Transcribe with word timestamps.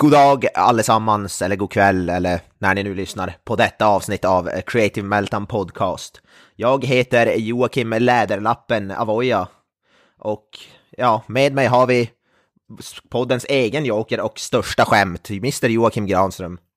God 0.00 0.12
dag 0.12 0.46
allesammans, 0.54 1.42
eller 1.42 1.56
god 1.56 1.72
kväll, 1.72 2.08
eller 2.08 2.40
när 2.58 2.74
ni 2.74 2.82
nu 2.82 2.94
lyssnar 2.94 3.36
på 3.44 3.56
detta 3.56 3.86
avsnitt 3.86 4.24
av 4.24 4.50
Creative 4.66 5.06
Meltdown 5.06 5.46
Podcast. 5.46 6.20
Jag 6.56 6.84
heter 6.84 7.34
Joakim 7.36 7.90
Läderlappen 7.90 8.90
Avoya 8.90 9.48
och 10.18 10.48
ja, 10.90 11.22
med 11.26 11.54
mig 11.54 11.66
har 11.66 11.86
vi 11.86 12.10
poddens 13.10 13.46
egen 13.48 13.84
joker 13.84 14.20
och 14.20 14.38
största 14.38 14.84
skämt, 14.84 15.30
Mr 15.30 15.68
Joakim 15.68 16.06
Granström. 16.06 16.58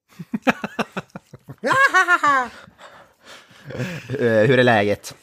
Eh, 4.10 4.48
hur 4.48 4.60
är 4.60 4.64
läget? 4.64 5.16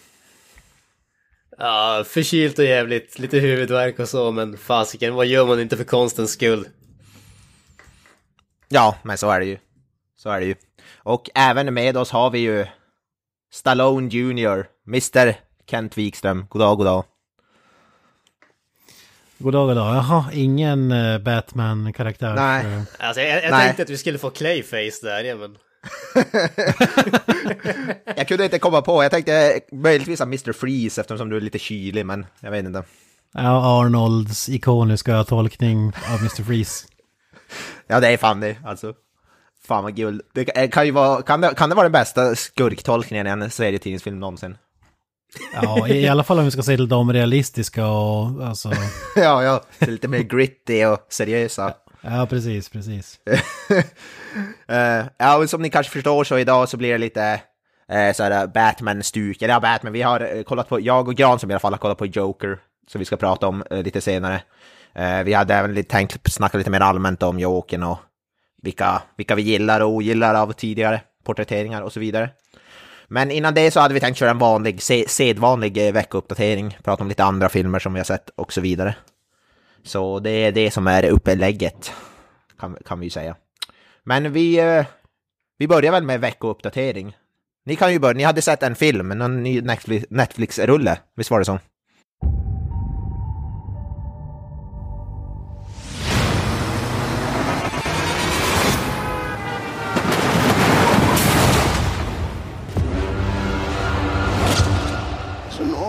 Ja, 1.59 2.05
förkylt 2.07 2.59
och 2.59 2.65
jävligt, 2.65 3.19
lite 3.19 3.39
huvudvärk 3.39 3.99
och 3.99 4.09
så, 4.09 4.31
men 4.31 4.59
fasiken, 4.59 5.15
vad 5.15 5.27
gör 5.27 5.47
man 5.47 5.61
inte 5.61 5.77
för 5.77 5.85
konstens 5.85 6.33
skull? 6.33 6.67
Ja, 8.73 8.97
men 9.03 9.19
så 9.19 9.31
är 9.31 9.41
det 9.41 9.47
ju. 9.47 9.59
Så 10.17 10.31
är 10.31 10.41
det 10.41 10.47
ju. 10.47 10.55
Och 10.97 11.31
även 11.35 11.75
med 11.75 11.97
oss 11.97 12.11
har 12.11 12.31
vi 12.31 12.39
ju 12.39 12.67
Stallone 13.53 14.09
Jr, 14.09 14.67
Mr 14.89 15.35
Kent 15.71 15.99
Wikström. 15.99 16.47
God 16.49 16.61
dag, 16.63 16.77
god 16.77 16.87
dag. 16.87 17.05
God 19.39 19.53
dag, 19.53 19.67
god 19.69 19.77
dag. 19.77 19.97
Jaha, 19.97 20.25
ingen 20.33 20.93
eh, 20.93 21.19
Batman-karaktär. 21.19 22.35
Nej. 22.35 22.67
Eh, 22.67 22.83
Alltså, 22.99 23.21
jag, 23.23 23.45
jag 23.45 23.51
Nej. 23.51 23.65
tänkte 23.67 23.83
att 23.83 23.91
vi 23.91 23.99
skulle 23.99 24.19
få 24.19 24.31
Clayface 24.31 24.99
där, 25.07 25.35
men... 25.37 25.57
Jag 28.17 28.29
kunde 28.29 28.45
inte 28.45 28.59
komma 28.59 28.83
på, 28.83 29.03
jag 29.03 29.11
tänkte 29.11 29.61
möjligtvis 29.73 30.21
Mr 30.21 30.53
Freeze 30.53 31.01
eftersom 31.01 31.29
du 31.29 31.37
är 31.37 31.41
lite 31.41 31.59
kylig, 31.59 32.07
men 32.07 32.27
jag 32.41 32.51
vet 32.51 32.65
inte. 32.67 32.83
Ja, 33.35 33.81
Arnolds 33.81 34.49
ikoniska 34.49 35.25
tolkning 35.25 35.87
av 36.13 36.19
Mr. 36.21 36.43
Freeze. 36.45 36.87
Ja, 37.87 38.01
det 38.01 38.09
är 38.09 38.17
fan 38.17 38.41
det, 38.41 38.57
alltså. 38.65 38.95
Fan 39.67 39.83
vad 39.85 39.97
guld. 39.97 40.23
Det 40.35 40.45
kan 40.45 40.87
ju 40.87 40.93
vara, 40.93 41.23
kan 41.23 41.41
det, 41.41 41.55
kan 41.55 41.69
det 41.69 41.75
vara 41.75 41.85
den 41.85 41.93
bästa 41.93 42.35
skurktolkningen 42.35 43.27
i 43.27 43.31
en 43.31 43.51
serietidningsfilm 43.51 44.21
någonsin? 44.21 44.57
Ja, 45.53 45.89
i, 45.89 46.09
alla 46.09 46.25
fall 46.25 46.39
om 46.39 46.45
vi 46.45 46.51
ska 46.51 46.63
se 46.63 46.77
till 46.77 46.89
de 46.89 47.13
realistiska 47.13 47.87
och 47.87 48.47
alltså... 48.47 48.73
ja, 49.17 49.45
ja, 49.45 49.63
lite 49.79 50.09
mer 50.09 50.19
gritty 50.19 50.85
och 50.85 51.07
seriösa. 51.09 51.75
Ja, 52.01 52.27
precis, 52.31 52.69
precis. 52.69 53.21
Eh, 54.69 55.05
ja, 55.19 55.47
som 55.47 55.63
ni 55.63 55.71
kanske 55.71 55.93
förstår 55.93 56.25
så 56.25 56.39
idag 56.39 56.69
så 56.69 56.77
blir 56.77 56.93
det 56.93 56.99
lite 56.99 57.41
uh, 57.93 58.13
såhär 58.13 58.47
Batman-stuk. 58.47 59.43
Eller 59.43 59.55
ja, 59.55 59.61
Batman, 59.61 59.93
vi 59.93 60.03
har 60.03 60.37
eh, 60.37 60.43
kollat 60.43 60.69
på, 60.69 60.81
jag 60.81 61.09
och 61.09 61.15
Gran 61.15 61.39
som 61.39 61.51
i 61.51 61.55
alla 61.55 61.61
fall 61.61 61.73
har 61.73 61.79
kollat 61.79 61.99
på 61.99 62.07
Joker, 62.07 62.59
som 62.87 62.99
vi 62.99 63.05
ska 63.05 63.17
prata 63.17 63.47
om 63.47 63.65
eh, 63.71 63.83
lite 63.83 64.01
senare. 64.01 64.43
Eh, 64.95 65.23
vi 65.23 65.33
hade 65.33 65.55
även 65.55 65.75
lite, 65.75 65.91
tänkt 65.91 66.33
snacka 66.33 66.59
lite 66.59 66.71
mer 66.71 66.81
allmänt 66.81 67.23
om 67.23 67.39
Jokern 67.39 67.83
och 67.83 67.99
vilka, 68.63 69.03
vilka 69.17 69.35
vi 69.35 69.43
gillar 69.43 69.81
och 69.81 69.89
ogillar 69.89 70.35
av 70.35 70.53
tidigare 70.53 71.01
porträtteringar 71.25 71.83
och 71.83 71.93
så 71.93 72.01
vidare. 72.01 72.31
Men 73.09 73.31
innan 73.31 73.55
det 73.55 73.71
så 73.71 73.81
hade 73.81 73.95
vi 73.95 74.01
tänkt 74.01 74.17
köra 74.17 74.31
en 74.31 74.39
vanlig, 74.39 74.83
sedvanlig 75.09 75.87
eh, 75.87 75.93
veckouppdatering, 75.93 76.79
prata 76.83 77.03
om 77.03 77.09
lite 77.09 77.25
andra 77.25 77.49
filmer 77.49 77.79
som 77.79 77.93
vi 77.93 78.01
har 78.01 78.05
sett 78.05 78.31
och 78.37 78.53
så 78.53 78.61
vidare. 78.61 78.95
Så 79.83 80.19
det 80.19 80.31
är 80.31 80.53
det 80.53 80.71
som 80.71 80.87
är 80.87 81.05
upplägget, 81.05 81.93
kan, 82.61 82.77
kan 82.87 83.01
vi 83.01 83.07
ju 83.07 83.11
säga. 83.11 83.37
Men 84.05 84.33
vi, 84.33 84.59
eh, 84.59 84.87
vi 85.59 85.69
börjar 85.69 85.93
väl 85.93 86.05
med 86.05 86.21
veckouppdatering. 86.21 87.17
Ni 87.65 87.77
kan 87.77 87.93
ju 87.93 87.99
börja, 87.99 88.17
ni 88.17 88.23
hade 88.23 88.43
sett 88.43 88.63
en 88.63 88.75
film, 88.75 89.09
någon 89.09 89.43
ny 89.43 89.61
Netflix- 89.61 90.07
Netflix-rulle, 90.11 90.99
visst 91.17 91.31
var 91.31 91.39
det 91.39 91.45
så? 91.45 91.59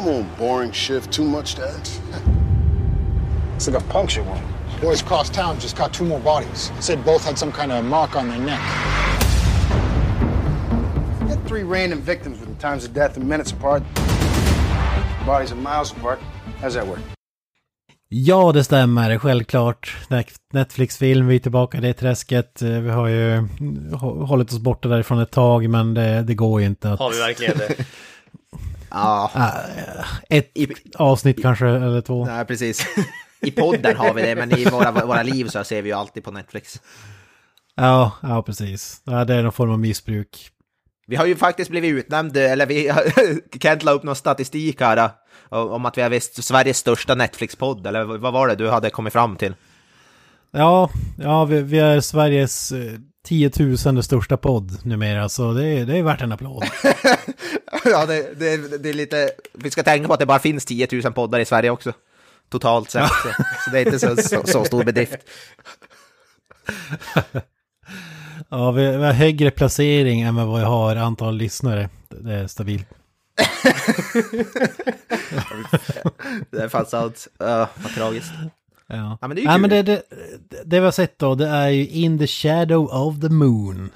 Normal, 0.04 0.24
boring 0.38 0.72
shift. 0.72 1.12
Too 1.12 1.24
much 1.24 1.56
to 1.56 1.62
ask. 1.68 2.02
It's 3.56 3.68
like 3.68 3.78
a 3.78 3.94
puncture 3.94 4.24
wound. 4.24 4.42
Boys 4.82 5.02
across 5.02 5.30
town 5.30 5.60
just 5.60 5.76
caught 5.78 5.94
two 5.94 6.04
more 6.06 6.20
bodies. 6.20 6.72
Said 6.80 7.06
both 7.06 7.24
had 7.26 7.38
some 7.38 7.52
kind 7.52 7.72
of 7.72 7.86
mark 7.86 8.16
on 8.16 8.28
their 8.30 8.40
neck. 8.40 8.60
Had 11.30 11.48
three 11.48 11.64
random 11.64 12.02
victims 12.02 12.40
with 12.40 12.60
times 12.60 12.86
of 12.88 12.94
death 12.94 13.18
and 13.18 13.28
minutes 13.30 13.52
apart. 13.52 13.84
Bodies 15.28 15.52
are 15.52 15.62
miles 15.62 15.92
apart. 15.92 16.20
How's 16.62 16.74
that 16.74 16.88
work? 16.88 17.00
Ja, 18.10 18.52
det 18.52 18.64
stämmer. 18.64 19.18
Självklart. 19.18 19.96
Net- 20.10 20.36
Netflix-film, 20.54 21.28
vi 21.28 21.36
är 21.36 21.40
tillbaka 21.40 21.78
i 21.78 21.82
det 21.82 21.94
träsket. 21.94 22.62
Eh, 22.62 22.70
Vi 22.70 22.90
har 22.90 23.08
ju 23.08 23.38
hå- 23.92 24.26
hållit 24.26 24.52
oss 24.54 24.60
borta 24.60 24.88
därifrån 24.90 25.20
ett 25.20 25.32
tag, 25.32 25.70
men 25.70 25.94
det, 25.94 26.22
det 26.24 26.34
går 26.36 26.62
ju 26.62 26.68
inte 26.68 26.92
att... 26.92 27.00
Har 27.00 27.12
vi 27.12 27.18
verkligen 27.20 27.58
det? 27.58 27.76
Ja, 28.92 29.32
Ett 30.30 30.52
I- 30.58 30.74
avsnitt 30.96 31.42
kanske, 31.42 31.68
eller 31.68 32.02
två. 32.02 32.26
nej 32.26 32.46
precis. 32.46 32.86
I 33.42 33.52
podden 33.52 33.98
har 33.98 34.14
vi 34.14 34.22
det, 34.22 34.36
men 34.36 34.58
i 34.60 34.66
våra, 34.66 34.92
våra 34.92 35.24
liv 35.24 35.48
så 35.48 35.64
ser 35.64 35.82
vi 35.82 35.90
ju 35.90 35.96
alltid 35.96 36.24
på 36.24 36.32
Netflix. 36.32 36.82
Ja, 37.76 38.12
ja 38.22 38.44
precis. 38.44 39.02
Ja, 39.06 39.26
det 39.26 39.36
är 39.36 39.44
någon 39.44 39.52
form 39.52 39.72
av 39.72 39.80
missbruk. 39.80 40.50
Vi 41.08 41.16
har 41.16 41.26
ju 41.26 41.36
faktiskt 41.36 41.72
blivit 41.72 41.94
utnämnd, 41.94 42.38
eller 42.38 42.66
vi, 42.66 42.92
Kent 43.62 43.84
la 43.84 43.92
upp 43.92 44.04
någon 44.04 44.16
statistik 44.16 44.82
här, 44.82 44.98
eh, 44.98 45.58
om 45.58 45.86
att 45.86 45.98
vi 45.98 46.02
har 46.02 46.10
visst 46.10 46.44
Sveriges 46.44 46.78
största 46.78 47.16
Netflix-podd, 47.16 47.88
eller 47.88 48.04
vad 48.04 48.34
var 48.34 48.48
det 48.48 48.56
du 48.56 48.70
hade 48.70 48.90
kommit 48.90 49.14
fram 49.14 49.36
till? 49.36 49.56
Ja, 50.52 50.90
ja 51.18 51.46
vi, 51.46 51.62
vi 51.62 51.80
är 51.80 52.02
Sveriges 52.02 52.72
eh, 52.72 52.92
10 53.24 53.52
000 53.86 54.04
största 54.04 54.38
podd 54.38 54.86
numera, 54.86 55.30
så 55.30 55.54
det 55.54 55.66
är, 55.66 55.86
det 55.86 55.98
är 55.98 56.04
värt 56.04 56.22
en 56.22 56.32
applåd. 56.32 56.64
ja, 57.86 58.06
det, 58.06 58.40
det, 58.40 58.84
det 58.84 58.90
är 58.90 58.94
lite... 58.94 59.32
Vi 59.54 59.72
ska 59.72 59.84
tänka 59.84 60.08
på 60.08 60.14
att 60.14 60.20
det 60.20 60.26
bara 60.26 60.40
finns 60.40 60.66
10 60.66 60.88
000 60.92 61.14
poddar 61.14 61.40
i 61.40 61.46
Sverige 61.46 61.70
också. 61.70 61.94
Totalt 62.50 62.92
sett. 62.92 63.08
Så, 63.08 63.30
så 63.66 63.72
det 63.72 63.80
är 63.80 63.86
inte 63.86 64.00
så, 64.00 64.16
så, 64.16 64.42
så 64.46 64.66
stor 64.66 64.84
bedrift. 64.84 65.20
Ja, 68.50 68.72
vi, 68.72 68.98
vi 68.98 69.04
har 69.04 69.14
högre 69.14 69.52
placering 69.52 70.22
än 70.22 70.36
vad 70.36 70.60
vi 70.60 70.66
har 70.66 70.96
antal 70.96 71.36
lyssnare. 71.36 71.90
Det 72.10 72.34
är 72.34 72.48
stabilt. 72.48 72.88
Det 76.52 76.58
är 76.58 76.70
fan 76.70 76.86
sant. 76.86 77.28
Uh, 77.42 77.68
vad 77.84 77.94
tragiskt. 77.96 78.32
Ja, 78.92 79.18
Ja, 79.22 79.28
men 79.28 79.36
det 79.36 79.42
är 79.42 79.44
ju 79.44 79.48
ja, 79.50 79.54
kul. 79.54 79.62
men 79.62 79.70
det, 79.70 79.82
det, 79.82 80.04
det 80.66 80.80
vi 80.80 80.86
har 80.86 80.92
sett 80.92 81.20
då, 81.20 81.36
det 81.36 81.48
är 81.48 81.70
ju 81.70 81.88
In 81.88 82.18
the 82.20 82.28
Shadow 82.28 82.86
of 82.86 83.20
the 83.22 83.30
Moon. 83.30 83.90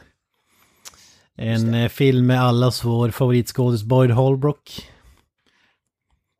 En 1.37 1.73
eh, 1.73 1.89
film 1.89 2.25
med 2.25 2.41
allas 2.41 2.83
vår 2.83 3.09
favoritskådis 3.09 3.83
Boyd 3.83 4.11
Holbrook. 4.11 4.89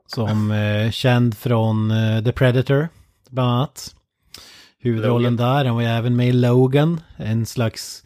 Som 0.08 0.52
eh, 0.52 0.92
känd 0.92 1.38
från 1.38 1.92
eh, 1.92 2.24
The 2.24 2.32
Predator, 2.32 2.88
bland 3.30 3.52
annat. 3.52 3.96
Huvudrollen 4.80 5.36
där, 5.36 5.66
han 5.66 5.76
var 5.76 5.82
ju 5.82 5.88
även 5.88 6.16
med 6.16 6.28
i 6.28 6.34
Logan, 6.34 7.02
en 7.18 7.46
slags... 7.46 8.04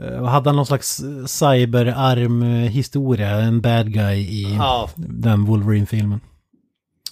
Eh, 0.00 0.24
hade 0.24 0.48
han 0.48 0.56
någon 0.56 0.66
slags 0.66 1.00
cyberarm-historia, 1.26 3.30
en 3.30 3.60
bad 3.60 3.92
guy 3.92 4.16
i 4.18 4.54
Ja, 4.58 4.90
den 4.96 5.44
Wolverine-filmen. 5.44 6.20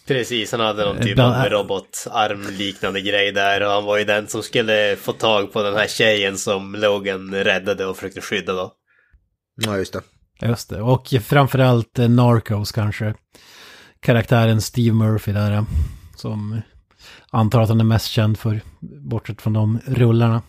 Precis. 0.09 0.53
Han 0.53 0.61
hade 0.61 0.85
någon 0.85 1.01
typ 1.03 1.15
bland- 1.15 1.35
av 1.35 1.51
robotarm-liknande 1.51 3.01
grej 3.01 3.33
där 3.33 3.61
och 3.63 3.71
han 3.73 3.85
var 3.85 3.99
ju 3.99 4.05
den 4.05 4.29
som 4.29 4.43
skulle 4.43 4.97
få 4.97 5.13
tag 5.13 5.53
på 5.53 5.63
den 5.63 5.75
här 5.75 5.87
tjejen 5.89 6.39
som 6.39 6.75
Logan 6.75 7.35
räddade 7.35 7.87
och 7.87 7.97
försökte 7.97 8.21
skydda 8.21 8.53
då. 8.53 8.73
Ja, 9.67 9.77
just 9.77 9.93
det. 9.93 10.01
Just 10.47 10.71
det, 10.71 10.81
och 10.83 11.09
framförallt 11.23 11.99
eh, 11.99 12.09
Narcos 12.09 12.73
kanske. 12.73 13.15
Karaktären 14.01 14.61
Steve 14.61 14.95
Murphy 14.95 15.33
där. 15.33 15.53
eh, 15.53 15.63
Som 16.17 16.61
antar 17.31 17.61
att 17.63 17.69
han 17.69 17.81
är 17.81 17.85
mest 17.85 18.07
känd 18.07 18.39
för, 18.39 18.61
bortsett 19.11 19.43
från 19.43 19.53
de 19.53 19.79
rullarna. 19.87 20.43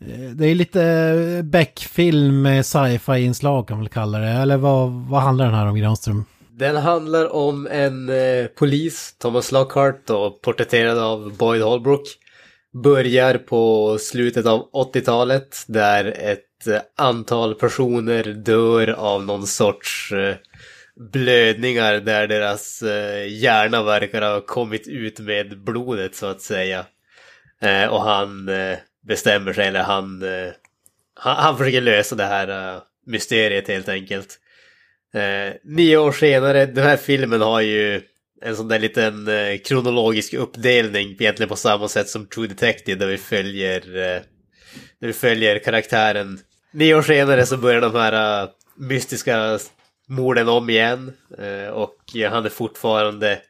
Eh, 0.00 0.30
Det 0.30 0.46
är 0.46 0.54
lite 0.54 1.40
Beck-film 1.44 2.42
med 2.42 2.66
sci-fi-inslag 2.66 3.68
kan 3.68 3.76
man 3.76 3.84
väl 3.84 3.92
kalla 3.92 4.18
det. 4.18 4.28
Eller 4.28 4.56
vad, 4.56 4.90
vad 4.92 5.22
handlar 5.22 5.44
den 5.44 5.54
här 5.54 5.66
om 5.66 5.76
Granström? 5.76 6.24
Den 6.58 6.76
handlar 6.76 7.32
om 7.32 7.66
en 7.66 8.08
eh, 8.08 8.46
polis, 8.46 9.16
Thomas 9.18 9.52
Lockhart, 9.52 10.10
och 10.10 10.42
porträtterad 10.42 10.98
av 10.98 11.36
Boyd 11.36 11.62
Holbrook. 11.62 12.02
Börjar 12.84 13.38
på 13.38 13.96
slutet 14.00 14.46
av 14.46 14.70
80-talet 14.72 15.64
där 15.66 16.04
ett 16.04 16.66
eh, 16.66 16.80
antal 16.96 17.54
personer 17.54 18.24
dör 18.24 18.88
av 18.88 19.24
någon 19.26 19.46
sorts 19.46 20.12
eh, 20.12 20.36
blödningar 21.12 21.94
där 21.94 22.26
deras 22.26 22.82
eh, 22.82 23.26
hjärna 23.32 23.82
verkar 23.82 24.22
ha 24.22 24.40
kommit 24.40 24.88
ut 24.88 25.18
med 25.18 25.64
blodet 25.64 26.14
så 26.14 26.26
att 26.26 26.40
säga. 26.40 26.86
Eh, 27.60 27.86
och 27.86 28.02
han 28.02 28.48
eh, 28.48 28.78
bestämmer 29.08 29.52
sig, 29.52 29.66
eller 29.66 29.82
han, 29.82 30.22
eh, 30.22 30.52
han, 31.14 31.36
han 31.36 31.58
försöker 31.58 31.80
lösa 31.80 32.16
det 32.16 32.24
här 32.24 32.74
eh, 32.74 32.82
mysteriet 33.06 33.68
helt 33.68 33.88
enkelt. 33.88 34.40
Eh, 35.14 35.54
nio 35.64 35.96
år 35.96 36.12
senare, 36.12 36.66
den 36.66 36.84
här 36.84 36.96
filmen 36.96 37.40
har 37.40 37.60
ju 37.60 38.02
en 38.42 38.56
sån 38.56 38.68
där 38.68 38.78
liten 38.78 39.28
eh, 39.28 39.58
kronologisk 39.58 40.34
uppdelning 40.34 41.10
egentligen 41.10 41.48
på 41.48 41.56
samma 41.56 41.88
sätt 41.88 42.08
som 42.08 42.26
True 42.26 42.46
Detective 42.46 42.98
där 42.98 43.06
vi 43.06 43.18
följer, 43.18 43.80
eh, 43.96 44.22
där 45.00 45.06
vi 45.06 45.12
följer 45.12 45.58
karaktären. 45.58 46.38
Nio 46.72 46.94
år 46.94 47.02
senare 47.02 47.46
så 47.46 47.56
börjar 47.56 47.80
de 47.80 47.94
här 47.94 48.42
uh, 48.42 48.50
mystiska 48.76 49.58
morden 50.08 50.48
om 50.48 50.70
igen 50.70 51.12
eh, 51.38 51.68
och 51.68 51.96
han 52.30 52.44
är 52.44 52.50
fortfarande 52.50 53.40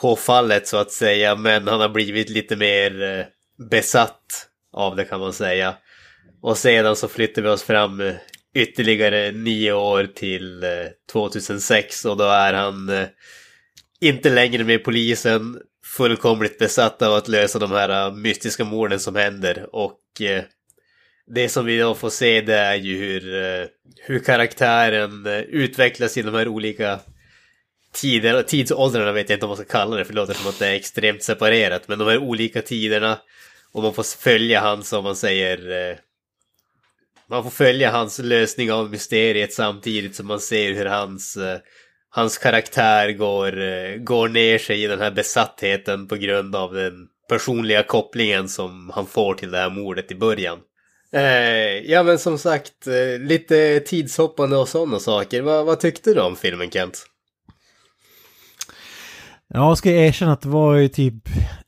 på 0.00 0.16
fallet 0.16 0.68
så 0.68 0.76
att 0.76 0.92
säga 0.92 1.36
men 1.36 1.68
han 1.68 1.80
har 1.80 1.88
blivit 1.88 2.28
lite 2.30 2.56
mer 2.56 3.02
eh, 3.02 3.24
besatt 3.70 4.48
av 4.72 4.96
det 4.96 5.04
kan 5.04 5.20
man 5.20 5.32
säga. 5.32 5.74
Och 6.42 6.58
sedan 6.58 6.96
så 6.96 7.08
flyttar 7.08 7.42
vi 7.42 7.48
oss 7.48 7.62
fram 7.62 8.00
eh, 8.00 8.14
ytterligare 8.58 9.32
nio 9.32 9.72
år 9.72 10.04
till 10.14 10.64
eh, 10.64 10.70
2006 11.12 12.04
och 12.04 12.16
då 12.16 12.24
är 12.24 12.52
han 12.52 12.88
eh, 12.88 13.06
inte 14.00 14.30
längre 14.30 14.64
med 14.64 14.84
polisen, 14.84 15.60
fullkomligt 15.84 16.58
besatt 16.58 17.02
av 17.02 17.14
att 17.14 17.28
lösa 17.28 17.58
de 17.58 17.72
här 17.72 18.06
eh, 18.06 18.14
mystiska 18.14 18.64
morden 18.64 19.00
som 19.00 19.16
händer. 19.16 19.66
Och 19.72 20.00
det 21.34 21.48
som 21.48 21.66
vi 21.66 21.78
då 21.78 21.94
får 21.94 22.10
se 22.10 22.40
det 22.40 22.54
är 22.54 22.74
ju 22.74 22.96
hur, 22.96 23.22
hur 23.96 24.18
karaktären 24.18 25.26
utvecklas 25.48 26.16
i 26.16 26.22
de 26.22 26.34
här 26.34 26.48
olika 26.48 27.00
tider, 27.92 28.42
tidsåldrarna 28.42 29.12
vet 29.12 29.30
jag 29.30 29.36
inte 29.36 29.46
om 29.46 29.50
man 29.50 29.56
ska 29.56 29.66
kalla 29.66 29.96
det. 29.96 30.04
För 30.04 30.12
det 30.12 30.20
låter 30.20 30.34
som 30.34 30.50
att 30.50 30.58
det 30.58 30.66
är 30.66 30.74
extremt 30.74 31.22
separerat. 31.22 31.88
Men 31.88 31.98
de 31.98 32.08
här 32.08 32.18
olika 32.18 32.62
tiderna 32.62 33.18
och 33.72 33.82
man 33.82 33.94
får 33.94 34.20
följa 34.22 34.60
han 34.60 34.82
som 34.82 35.04
man 35.04 35.16
säger 35.16 35.90
eh, 35.90 35.96
man 37.30 37.42
får 37.42 37.50
följa 37.50 37.90
hans 37.90 38.18
lösning 38.18 38.72
av 38.72 38.90
mysteriet 38.90 39.52
samtidigt 39.52 40.16
som 40.16 40.26
man 40.26 40.40
ser 40.40 40.74
hur 40.74 40.86
hans, 40.86 41.36
eh, 41.36 41.58
hans 42.10 42.38
karaktär 42.38 43.12
går, 43.12 43.60
eh, 43.60 43.96
går 43.96 44.28
ner 44.28 44.58
sig 44.58 44.84
i 44.84 44.86
den 44.86 45.00
här 45.00 45.10
besattheten 45.10 46.08
på 46.08 46.16
grund 46.16 46.56
av 46.56 46.74
den 46.74 46.92
personliga 47.28 47.82
kopplingen 47.82 48.48
som 48.48 48.90
han 48.94 49.06
får 49.06 49.34
till 49.34 49.50
det 49.50 49.58
här 49.58 49.70
mordet 49.70 50.10
i 50.10 50.14
början. 50.14 50.58
Eh, 51.12 51.90
ja 51.90 52.02
men 52.02 52.18
som 52.18 52.38
sagt, 52.38 52.86
eh, 52.86 53.20
lite 53.20 53.80
tidshoppande 53.80 54.56
och 54.56 54.68
sådana 54.68 54.98
saker. 54.98 55.42
Va, 55.42 55.62
vad 55.62 55.80
tyckte 55.80 56.14
du 56.14 56.20
om 56.20 56.36
filmen 56.36 56.70
Kent? 56.70 57.06
Ja, 59.48 59.76
ska 59.76 59.90
jag 59.90 60.06
erkänna 60.06 60.32
att 60.32 60.40
det 60.40 60.48
var 60.48 60.76
ju 60.76 60.88
typ 60.88 61.14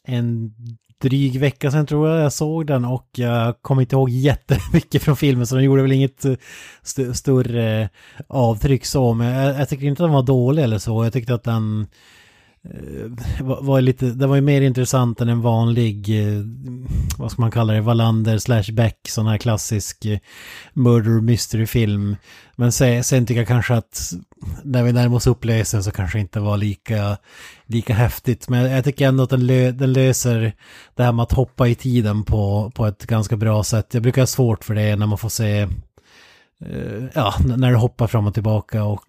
en 0.05 0.51
dryg 1.01 1.41
vecka 1.41 1.71
sedan 1.71 1.87
tror 1.87 2.09
jag 2.09 2.25
jag 2.25 2.33
såg 2.33 2.67
den 2.67 2.85
och 2.85 3.09
jag 3.17 3.63
kommer 3.63 3.83
inte 3.83 3.95
ihåg 3.97 4.11
jättemycket 4.11 5.03
från 5.03 5.17
filmen 5.17 5.47
så 5.47 5.55
den 5.55 5.65
gjorde 5.65 5.83
väl 5.83 5.93
inget 5.93 6.25
eh, 6.25 6.35
st 6.83 7.15
större 7.15 7.83
eh, 7.83 7.89
avtryck 8.29 8.85
så 8.85 9.15
men 9.15 9.27
jag, 9.27 9.61
jag 9.61 9.69
tyckte 9.69 9.87
inte 9.87 10.03
att 10.03 10.09
den 10.09 10.15
var 10.15 10.23
dålig 10.23 10.63
eller 10.63 10.79
så. 10.79 11.05
Jag 11.05 11.13
tyckte 11.13 11.35
att 11.35 11.45
den 11.45 11.87
Eh, 12.65 13.45
var, 13.45 13.63
var 13.63 13.81
lite, 13.81 14.07
det 14.07 14.27
var 14.27 14.37
ju 14.37 14.43
mer 14.43 14.63
intressant 14.63 15.21
än 15.21 15.29
en 15.29 15.41
vanlig, 15.41 16.21
eh, 16.21 16.43
vad 17.19 17.33
ska 17.33 17.43
man 17.43 17.51
kalla 17.51 17.73
det, 17.73 17.81
Wallander 17.81 18.39
slash 18.39 18.73
Beck, 18.73 18.99
sån 19.09 19.27
här 19.27 19.39
klassisk 19.39 20.05
eh, 20.05 20.19
murder 20.73 21.21
mystery 21.21 21.67
film. 21.67 22.17
Men 22.57 22.73
sen, 22.73 23.05
sen 23.05 23.27
tycker 23.27 23.41
jag 23.41 23.49
kanske 23.49 23.75
att 23.75 24.13
när 24.63 24.83
vi 24.83 24.93
närmar 24.93 25.17
oss 25.17 25.27
upplösen 25.27 25.85
så 25.85 25.91
kanske 25.91 26.21
inte 26.21 26.41
var 26.41 26.57
lika, 26.57 27.17
lika 27.67 27.95
häftigt. 27.95 28.49
Men 28.49 28.71
jag 28.71 28.85
tycker 28.85 29.09
ändå 29.09 29.23
att 29.23 29.31
den, 29.31 29.47
lö, 29.47 29.71
den 29.71 29.93
löser 29.93 30.53
det 30.95 31.03
här 31.03 31.13
med 31.13 31.23
att 31.23 31.33
hoppa 31.33 31.69
i 31.69 31.75
tiden 31.75 32.25
på, 32.25 32.73
på 32.75 32.87
ett 32.87 33.07
ganska 33.07 33.37
bra 33.37 33.65
sätt. 33.65 33.95
Jag 33.95 34.03
brukar 34.03 34.23
ha 34.23 34.27
svårt 34.27 34.65
för 34.65 34.75
det 34.75 34.97
när 34.97 35.07
man 35.07 35.19
får 35.19 35.29
se 35.29 35.69
Eh, 36.67 37.05
ja, 37.15 37.35
när 37.57 37.71
det 37.71 37.77
hoppar 37.77 38.07
fram 38.07 38.27
och 38.27 38.35
tillbaka 38.35 38.85
och 38.85 39.05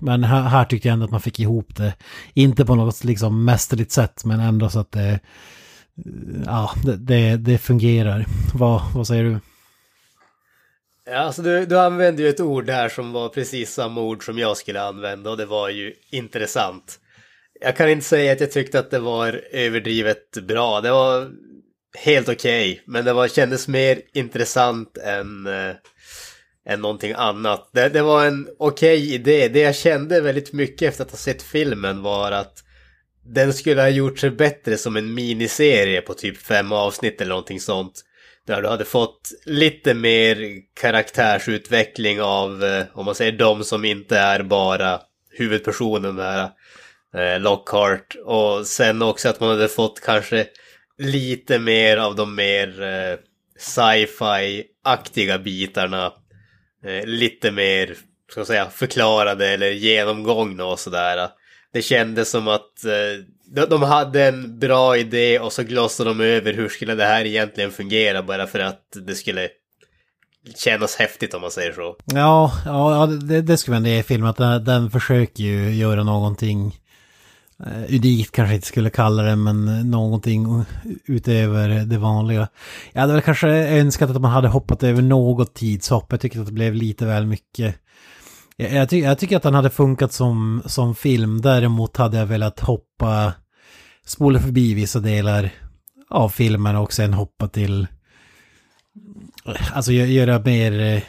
men 0.00 0.24
här, 0.24 0.42
här 0.42 0.64
tyckte 0.64 0.88
jag 0.88 0.92
ändå 0.92 1.04
att 1.04 1.10
man 1.10 1.20
fick 1.20 1.40
ihop 1.40 1.76
det. 1.76 1.94
Inte 2.34 2.64
på 2.64 2.74
något 2.74 3.04
liksom 3.04 3.44
mästerligt 3.44 3.92
sätt 3.92 4.24
men 4.24 4.40
ändå 4.40 4.68
så 4.68 4.78
att 4.78 4.92
det 4.92 5.08
eh, 5.08 5.18
ja, 6.46 6.70
det, 6.84 6.96
det, 6.96 7.36
det 7.36 7.58
fungerar. 7.58 8.26
Vad, 8.54 8.82
vad 8.94 9.06
säger 9.06 9.24
du? 9.24 9.38
Ja, 11.10 11.18
alltså 11.18 11.42
du, 11.42 11.66
du 11.66 11.78
använde 11.78 12.22
ju 12.22 12.28
ett 12.28 12.40
ord 12.40 12.66
där 12.66 12.88
som 12.88 13.12
var 13.12 13.28
precis 13.28 13.72
samma 13.72 14.00
ord 14.00 14.24
som 14.24 14.38
jag 14.38 14.56
skulle 14.56 14.82
använda 14.82 15.30
och 15.30 15.36
det 15.36 15.46
var 15.46 15.68
ju 15.68 15.94
intressant. 16.10 17.00
Jag 17.60 17.76
kan 17.76 17.88
inte 17.88 18.06
säga 18.06 18.32
att 18.32 18.40
jag 18.40 18.52
tyckte 18.52 18.78
att 18.78 18.90
det 18.90 18.98
var 18.98 19.42
överdrivet 19.52 20.30
bra. 20.48 20.80
Det 20.80 20.90
var 20.90 21.30
helt 21.96 22.28
okej, 22.28 22.72
okay, 22.72 22.82
men 22.86 23.04
det 23.04 23.12
var, 23.12 23.28
kändes 23.28 23.68
mer 23.68 24.00
intressant 24.12 24.96
än, 24.96 25.46
eh, 25.46 25.74
än 26.66 26.80
någonting 26.80 27.12
annat. 27.16 27.70
Det, 27.72 27.88
det 27.88 28.02
var 28.02 28.26
en 28.26 28.48
okej 28.58 28.98
okay 29.02 29.14
idé. 29.14 29.48
Det 29.48 29.60
jag 29.60 29.76
kände 29.76 30.20
väldigt 30.20 30.52
mycket 30.52 30.88
efter 30.88 31.04
att 31.04 31.10
ha 31.10 31.18
sett 31.18 31.42
filmen 31.42 32.02
var 32.02 32.32
att 32.32 32.62
den 33.24 33.54
skulle 33.54 33.80
ha 33.80 33.88
gjort 33.88 34.18
sig 34.18 34.30
bättre 34.30 34.76
som 34.76 34.96
en 34.96 35.14
miniserie 35.14 36.00
på 36.00 36.14
typ 36.14 36.36
fem 36.36 36.72
avsnitt 36.72 37.20
eller 37.20 37.28
någonting 37.28 37.60
sånt. 37.60 38.02
Där 38.46 38.62
du 38.62 38.68
hade 38.68 38.84
fått 38.84 39.30
lite 39.44 39.94
mer 39.94 40.60
karaktärsutveckling 40.80 42.22
av, 42.22 42.64
eh, 42.64 42.84
om 42.94 43.04
man 43.04 43.14
säger 43.14 43.32
de 43.32 43.64
som 43.64 43.84
inte 43.84 44.18
är 44.18 44.42
bara 44.42 45.00
huvudpersonen 45.30 46.16
där, 46.16 46.50
eh, 47.14 47.40
Lockhart. 47.40 48.16
Och 48.24 48.66
sen 48.66 49.02
också 49.02 49.28
att 49.28 49.40
man 49.40 49.48
hade 49.48 49.68
fått 49.68 50.00
kanske 50.00 50.46
lite 50.98 51.58
mer 51.58 51.96
av 51.96 52.16
de 52.16 52.34
mer 52.34 52.82
eh, 52.82 53.18
sci-fi-aktiga 53.58 55.38
bitarna. 55.38 56.12
Eh, 56.86 57.06
lite 57.06 57.50
mer, 57.50 57.94
ska 58.30 58.40
jag 58.40 58.46
säga, 58.46 58.70
förklarade 58.70 59.48
eller 59.48 59.70
genomgångna 59.70 60.64
och 60.64 60.78
sådär. 60.78 61.28
Det 61.72 61.82
kändes 61.82 62.30
som 62.30 62.48
att 62.48 62.84
eh, 62.84 63.66
de 63.68 63.82
hade 63.82 64.24
en 64.24 64.58
bra 64.58 64.96
idé 64.96 65.38
och 65.38 65.52
så 65.52 65.62
glossade 65.62 66.10
de 66.10 66.20
över 66.20 66.52
hur 66.52 66.68
skulle 66.68 66.94
det 66.94 67.04
här 67.04 67.24
egentligen 67.24 67.70
fungera 67.70 68.22
bara 68.22 68.46
för 68.46 68.58
att 68.58 68.82
det 69.06 69.14
skulle 69.14 69.48
kännas 70.56 70.96
häftigt 70.96 71.34
om 71.34 71.40
man 71.40 71.50
säger 71.50 71.72
så. 71.72 71.96
Ja, 72.04 72.52
ja 72.64 73.06
det, 73.06 73.42
det 73.42 73.56
skulle 73.56 73.80
man 73.80 73.90
ge 73.90 74.02
filmen 74.02 74.30
att 74.30 74.36
den, 74.36 74.64
den 74.64 74.90
försöker 74.90 75.42
ju 75.42 75.74
göra 75.74 76.02
någonting 76.02 76.76
Eh, 77.64 77.94
unikt 77.94 78.32
kanske 78.32 78.54
inte 78.54 78.66
skulle 78.66 78.90
kalla 78.90 79.22
det 79.22 79.36
men 79.36 79.90
någonting 79.90 80.64
utöver 81.04 81.68
det 81.68 81.98
vanliga. 81.98 82.48
Jag 82.92 83.00
hade 83.00 83.12
väl 83.12 83.22
kanske 83.22 83.48
önskat 83.48 84.10
att 84.10 84.20
man 84.20 84.30
hade 84.30 84.48
hoppat 84.48 84.82
över 84.82 85.02
något 85.02 85.54
tidshopp. 85.54 86.06
Jag 86.10 86.20
tycker 86.20 86.40
att 86.40 86.46
det 86.46 86.52
blev 86.52 86.74
lite 86.74 87.06
väl 87.06 87.26
mycket. 87.26 87.76
Jag, 88.56 88.72
jag, 88.72 88.88
ty 88.88 89.00
jag 89.00 89.18
tycker 89.18 89.36
att 89.36 89.42
den 89.42 89.54
hade 89.54 89.70
funkat 89.70 90.12
som, 90.12 90.62
som 90.66 90.94
film. 90.94 91.40
Däremot 91.40 91.96
hade 91.96 92.18
jag 92.18 92.26
velat 92.26 92.60
hoppa, 92.60 93.32
spola 94.06 94.40
förbi 94.40 94.74
vissa 94.74 95.00
delar 95.00 95.50
av 96.10 96.28
filmen 96.28 96.76
och 96.76 96.92
sen 96.92 97.14
hoppa 97.14 97.48
till, 97.48 97.86
eh, 99.46 99.76
alltså 99.76 99.92
göra 99.92 100.38
mer 100.38 100.80
eh, 100.80 101.02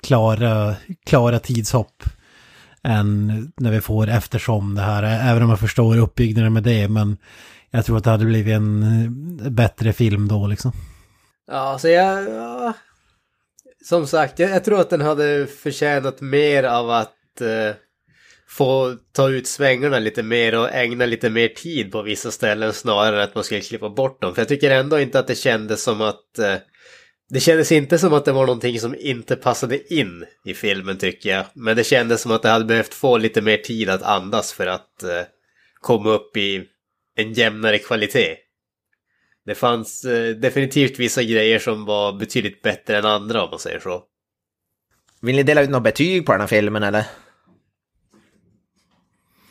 klara, 0.00 0.74
klara 1.06 1.38
tidshopp 1.38 2.02
än 2.84 3.52
när 3.56 3.70
vi 3.70 3.80
får 3.80 4.08
eftersom 4.08 4.74
det 4.74 4.82
här, 4.82 5.30
även 5.30 5.42
om 5.42 5.50
jag 5.50 5.60
förstår 5.60 5.98
uppbyggnaden 5.98 6.52
med 6.52 6.62
det, 6.62 6.88
men 6.88 7.16
jag 7.70 7.84
tror 7.84 7.96
att 7.96 8.04
det 8.04 8.10
hade 8.10 8.24
blivit 8.24 8.54
en 8.54 8.82
eh, 9.44 9.50
bättre 9.50 9.92
film 9.92 10.28
då 10.28 10.46
liksom. 10.46 10.72
Ja, 11.46 11.78
så 11.78 11.88
jag, 11.88 12.28
ja, 12.30 12.72
som 13.84 14.06
sagt, 14.06 14.38
jag, 14.38 14.50
jag, 14.50 14.64
tror 14.64 14.80
att 14.80 14.90
den 14.90 15.00
hade 15.00 15.46
förtjänat 15.46 16.20
mer 16.20 16.64
av 16.64 16.90
att 16.90 17.40
eh, 17.40 17.76
få 18.48 18.96
ta 19.12 19.28
ut 19.28 19.46
svängarna 19.46 19.98
lite 19.98 20.22
mer 20.22 20.58
och 20.58 20.72
ägna 20.72 21.06
lite 21.06 21.30
mer 21.30 21.48
tid 21.48 21.92
på 21.92 22.02
vissa 22.02 22.30
ställen 22.30 22.72
snarare 22.72 23.16
än 23.16 23.28
att 23.28 23.34
man 23.34 23.44
skulle 23.44 23.60
klippa 23.60 23.90
bort 23.90 24.22
dem. 24.22 24.34
För 24.34 24.40
jag 24.40 24.48
tycker 24.48 24.70
ändå 24.70 25.00
inte 25.00 25.18
att 25.18 25.26
det 25.26 25.34
kändes 25.34 25.82
som 25.82 26.00
att... 26.00 26.38
Eh, 26.38 26.56
det 27.30 27.40
kändes 27.40 27.72
inte 27.72 27.98
som 27.98 28.12
att 28.12 28.24
det 28.24 28.32
var 28.32 28.46
någonting 28.46 28.80
som 28.80 28.94
inte 28.98 29.36
passade 29.36 29.94
in 29.94 30.26
i 30.44 30.54
filmen 30.54 30.98
tycker 30.98 31.30
jag. 31.30 31.44
Men 31.52 31.76
det 31.76 31.84
kändes 31.84 32.22
som 32.22 32.32
att 32.32 32.42
det 32.42 32.48
hade 32.48 32.64
behövt 32.64 32.94
få 32.94 33.18
lite 33.18 33.40
mer 33.40 33.56
tid 33.56 33.90
att 33.90 34.02
andas 34.02 34.52
för 34.52 34.66
att 34.66 35.02
eh, 35.02 35.22
komma 35.80 36.10
upp 36.10 36.36
i 36.36 36.64
en 37.16 37.32
jämnare 37.32 37.78
kvalitet. 37.78 38.36
Det 39.46 39.54
fanns 39.54 40.04
eh, 40.04 40.34
definitivt 40.34 40.98
vissa 40.98 41.22
grejer 41.22 41.58
som 41.58 41.84
var 41.84 42.12
betydligt 42.12 42.62
bättre 42.62 42.98
än 42.98 43.04
andra 43.04 43.44
om 43.44 43.50
man 43.50 43.58
säger 43.58 43.80
så. 43.80 44.04
Vill 45.20 45.36
ni 45.36 45.42
dela 45.42 45.62
ut 45.62 45.70
något 45.70 45.82
betyg 45.82 46.26
på 46.26 46.32
den 46.32 46.40
här 46.40 46.48
filmen 46.48 46.82
eller? 46.82 47.04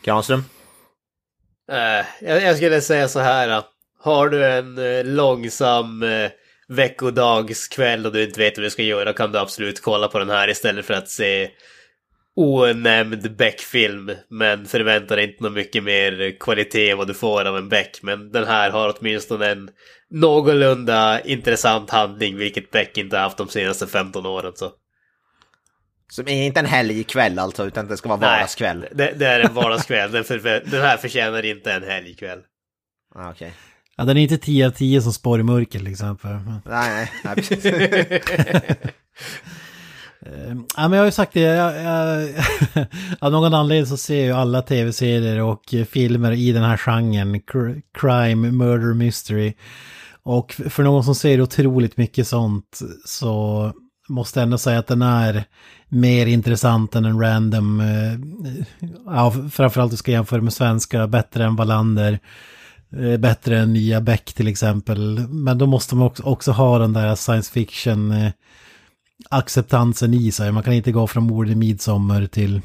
Granström? 0.04 0.44
Eh, 1.72 2.06
jag, 2.22 2.42
jag 2.42 2.56
skulle 2.56 2.82
säga 2.82 3.08
så 3.08 3.20
här. 3.20 3.50
att 3.50 3.70
Har 4.00 4.30
du 4.30 4.46
en 4.46 4.78
eh, 4.78 5.04
långsam 5.04 6.04
eh, 6.04 6.32
veckodagskväll 6.74 8.06
och 8.06 8.14
du 8.14 8.24
inte 8.24 8.40
vet 8.40 8.58
vad 8.58 8.66
du 8.66 8.70
ska 8.70 8.84
göra 8.84 9.14
kan 9.14 9.32
du 9.32 9.40
absolut 9.40 9.82
kolla 9.82 10.08
på 10.08 10.20
den 10.20 10.30
här 10.30 10.50
istället 10.50 10.86
för 10.86 10.94
att 10.94 11.10
se 11.10 11.50
onämnd 12.36 13.36
Beck-film. 13.36 14.12
Men 14.30 14.66
förvänta 14.66 15.16
dig 15.16 15.26
inte 15.26 15.44
något 15.44 15.54
mycket 15.54 15.84
mer 15.84 16.40
kvalitet 16.40 16.90
än 16.90 16.98
vad 16.98 17.08
du 17.08 17.14
får 17.14 17.46
av 17.46 17.58
en 17.58 17.70
Beck. 17.70 18.00
Men 18.02 18.32
den 18.32 18.48
här 18.48 18.70
har 18.70 18.96
åtminstone 19.00 19.52
en 19.52 19.70
någorlunda 20.10 21.22
intressant 21.22 21.90
handling, 21.90 22.38
vilket 22.38 22.72
Beck 22.72 22.98
inte 22.98 23.18
haft 23.18 23.38
de 23.38 23.48
senaste 23.48 23.88
15 23.88 24.26
åren. 24.26 24.54
Så. 24.56 24.72
Som 26.12 26.28
är 26.28 26.46
inte 26.46 26.60
en 26.60 26.66
helgkväll 26.66 27.40
alltså, 27.40 27.66
utan 27.66 27.88
det 27.88 27.98
ska 27.98 28.10
vara 28.10 28.20
vardagskväll. 28.20 28.86
Det, 28.92 29.14
det 29.16 29.28
är 29.28 29.40
en 29.40 29.54
vardagskväll. 29.54 30.12
Den, 30.12 30.24
för, 30.24 30.40
den 30.72 30.82
här 30.82 30.98
förtjänar 30.98 31.46
inte 31.46 31.74
en 31.74 31.84
helgkväll. 31.84 32.40
Ah, 33.16 33.30
Okej. 33.32 33.54
Ja, 33.98 34.04
den 34.04 34.18
är 34.18 34.22
inte 34.22 34.38
10 34.38 34.68
av 34.68 34.72
10 34.72 35.02
som 35.02 35.14
spår 35.14 35.40
i 35.40 35.44
mörker 35.44 35.80
till 35.80 35.88
exempel. 35.88 36.32
Men, 36.32 36.62
Nej, 36.66 37.12
nej, 37.24 37.36
precis. 37.36 37.66
eh, 37.66 37.76
ja, 40.78 40.88
men 40.88 40.92
jag 40.92 41.00
har 41.00 41.06
ju 41.06 41.12
sagt 41.12 41.34
det, 41.34 41.40
jag, 41.40 41.84
jag, 41.84 42.30
av 43.20 43.32
någon 43.32 43.54
anledning 43.54 43.86
så 43.86 43.98
ser 43.98 44.28
jag 44.28 44.40
alla 44.40 44.62
tv-serier 44.62 45.42
och 45.42 45.74
filmer 45.90 46.32
i 46.32 46.52
den 46.52 46.64
här 46.64 46.78
genren, 46.78 47.36
cr- 47.36 47.82
crime, 48.00 48.52
murder, 48.52 48.94
mystery. 48.94 49.54
Och 50.24 50.52
för 50.70 50.84
någon 50.84 51.04
som 51.04 51.16
ser 51.16 51.42
otroligt 51.42 51.98
mycket 51.98 52.28
sånt 52.28 52.80
så 53.06 53.72
måste 54.10 54.40
jag 54.40 54.44
ändå 54.44 54.58
säga 54.58 54.80
att 54.80 54.88
den 54.88 55.02
är 55.02 55.44
mer 55.90 56.26
intressant 56.26 56.96
än 56.96 57.06
en 57.06 57.20
random, 57.22 57.80
eh, 57.80 58.14
ja, 59.06 59.34
framförallt 59.52 59.92
du 59.92 59.98
ska 59.98 60.12
jämföra 60.12 60.42
med 60.42 60.54
svenska, 60.54 61.08
bättre 61.08 61.46
än 61.46 61.56
Wallander. 61.56 62.20
Eh, 62.98 63.18
bättre 63.18 63.60
än 63.60 63.74
nya 63.74 64.02
Beck 64.02 64.34
till 64.34 64.48
exempel. 64.48 65.28
Men 65.30 65.58
då 65.58 65.66
måste 65.66 65.96
man 65.96 66.08
också, 66.08 66.24
också 66.24 66.52
ha 66.52 66.80
den 66.80 66.94
där 66.94 67.16
science 67.16 67.52
fiction-acceptansen 67.52 70.14
eh, 70.14 70.22
i 70.22 70.32
sig. 70.32 70.52
Man 70.52 70.64
kan 70.64 70.74
inte 70.74 70.92
gå 70.92 71.08
från 71.08 71.24
mord 71.24 71.50
i 71.50 71.56
midsommar 71.56 72.26
till, 72.26 72.62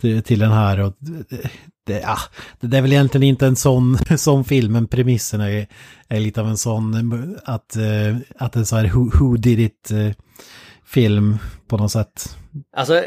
till, 0.00 0.22
till 0.22 0.38
den 0.38 0.52
här. 0.52 0.80
Och 0.80 0.96
det, 0.98 1.50
det, 1.86 2.00
ja, 2.00 2.18
det 2.60 2.76
är 2.76 2.82
väl 2.82 2.92
egentligen 2.92 3.22
inte 3.22 3.46
en 3.46 3.56
sån, 3.56 3.98
sån 4.18 4.44
film, 4.44 4.72
men 4.72 4.88
premissen 4.88 5.40
är, 5.40 5.66
är 6.08 6.20
lite 6.20 6.40
av 6.40 6.48
en 6.48 6.56
sån 6.56 7.36
att, 7.44 7.76
eh, 7.76 8.16
att 8.38 8.56
en 8.56 8.66
så 8.66 8.76
här 8.76 8.88
who, 8.88 9.10
who 9.18 9.36
did 9.36 9.60
it-film 9.60 11.32
eh, 11.32 11.38
på 11.68 11.76
något 11.76 11.92
sätt. 11.92 12.36
Alltså, 12.76 13.04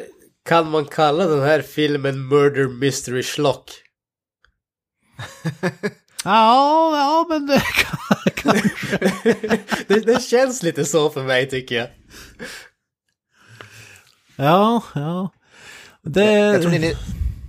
kan 0.49 0.71
man 0.71 0.85
kalla 0.85 1.25
den 1.25 1.41
här 1.41 1.61
filmen 1.61 2.27
Murder 2.27 2.67
Mystery 2.67 3.23
Schlock? 3.23 3.71
Ja, 6.23 6.97
ja 6.97 7.25
men 7.29 7.47
det 7.47 7.61
kan, 7.75 8.23
kan, 8.35 8.69
det, 9.87 9.99
det 10.05 10.23
känns 10.23 10.63
lite 10.63 10.85
så 10.85 11.09
för 11.09 11.23
mig 11.23 11.49
tycker 11.49 11.75
jag. 11.75 11.87
Ja, 14.35 14.83
ja. 14.95 15.29
Det... 16.01 16.23
Jag 16.31 16.61
tror 16.61 16.71
ni, 16.71 16.93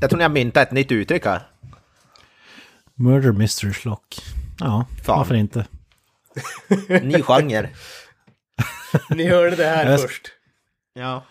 jag 0.00 0.10
tror 0.10 0.16
ni 0.18 0.22
har 0.24 0.30
myntat 0.30 0.66
ett 0.68 0.72
nytt 0.72 0.92
uttryck 0.92 1.24
här. 1.24 1.42
Murder 2.94 3.32
Mystery 3.32 3.72
Schlock. 3.72 4.20
Ja, 4.58 4.86
Fan. 5.04 5.18
varför 5.18 5.34
inte? 5.34 5.66
Ny 7.02 7.22
genre. 7.22 7.68
Ni 9.10 9.28
hörde 9.28 9.56
det 9.56 9.66
här 9.66 9.90
Jag- 9.90 10.00
först. 10.00 10.22
Ja. 10.94 11.24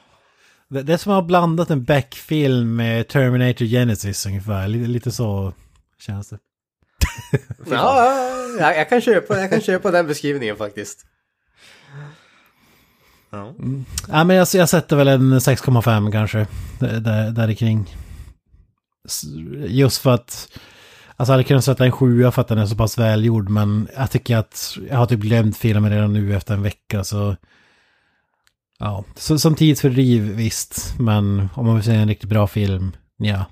Det, 0.69 0.83
det 0.83 0.93
är 0.93 0.97
som 0.97 1.11
att 1.11 1.15
ha 1.15 1.21
blandat 1.27 1.69
en 1.69 1.83
Beck-film 1.83 2.75
med 2.75 3.07
Terminator 3.07 3.65
Genesis 3.65 4.25
ungefär. 4.25 4.67
Lite, 4.67 4.87
lite 4.87 5.11
så 5.11 5.53
känns 6.01 6.29
det. 6.29 6.37
Ja, 7.69 8.13
jag, 8.59 8.77
jag, 8.77 8.89
kan 8.89 9.01
köpa, 9.01 9.37
jag 9.37 9.49
kan 9.49 9.61
köpa 9.61 9.91
den 9.91 10.07
beskrivningen 10.07 10.55
faktiskt. 10.55 11.05
ja. 13.29 13.55
Ja, 14.07 14.23
men 14.23 14.35
jag, 14.35 14.47
jag 14.53 14.69
sätter 14.69 14.95
väl 14.95 15.07
en 15.07 15.39
6,5 15.39 16.11
kanske. 16.11 16.47
Där, 16.79 17.31
där, 17.31 17.53
kring. 17.53 17.95
Just 19.67 20.01
för 20.01 20.11
att... 20.11 20.49
Alltså 21.15 21.31
jag 21.31 21.33
hade 21.33 21.43
kunnat 21.43 21.65
sätta 21.65 21.85
en 21.85 21.91
7 21.91 22.31
för 22.31 22.41
att 22.41 22.47
den 22.47 22.57
är 22.57 22.65
så 22.65 22.75
pass 22.75 22.97
välgjord. 22.97 23.49
Men 23.49 23.87
jag 23.95 24.11
tycker 24.11 24.37
att 24.37 24.77
jag 24.89 24.97
har 24.97 25.05
typ 25.05 25.19
glömt 25.19 25.57
filmen 25.57 25.91
redan 25.91 26.13
nu 26.13 26.35
efter 26.35 26.53
en 26.53 26.63
vecka. 26.63 27.03
Så... 27.03 27.35
Ja, 28.79 29.03
så, 29.15 29.39
som 29.39 29.55
tidsfördriv 29.55 30.21
visst. 30.21 30.95
Men 30.99 31.49
om 31.53 31.65
man 31.65 31.75
vill 31.75 31.83
se 31.83 31.95
en 31.95 32.07
riktigt 32.07 32.29
bra 32.29 32.47
film, 32.47 32.91
ja. 33.17 33.45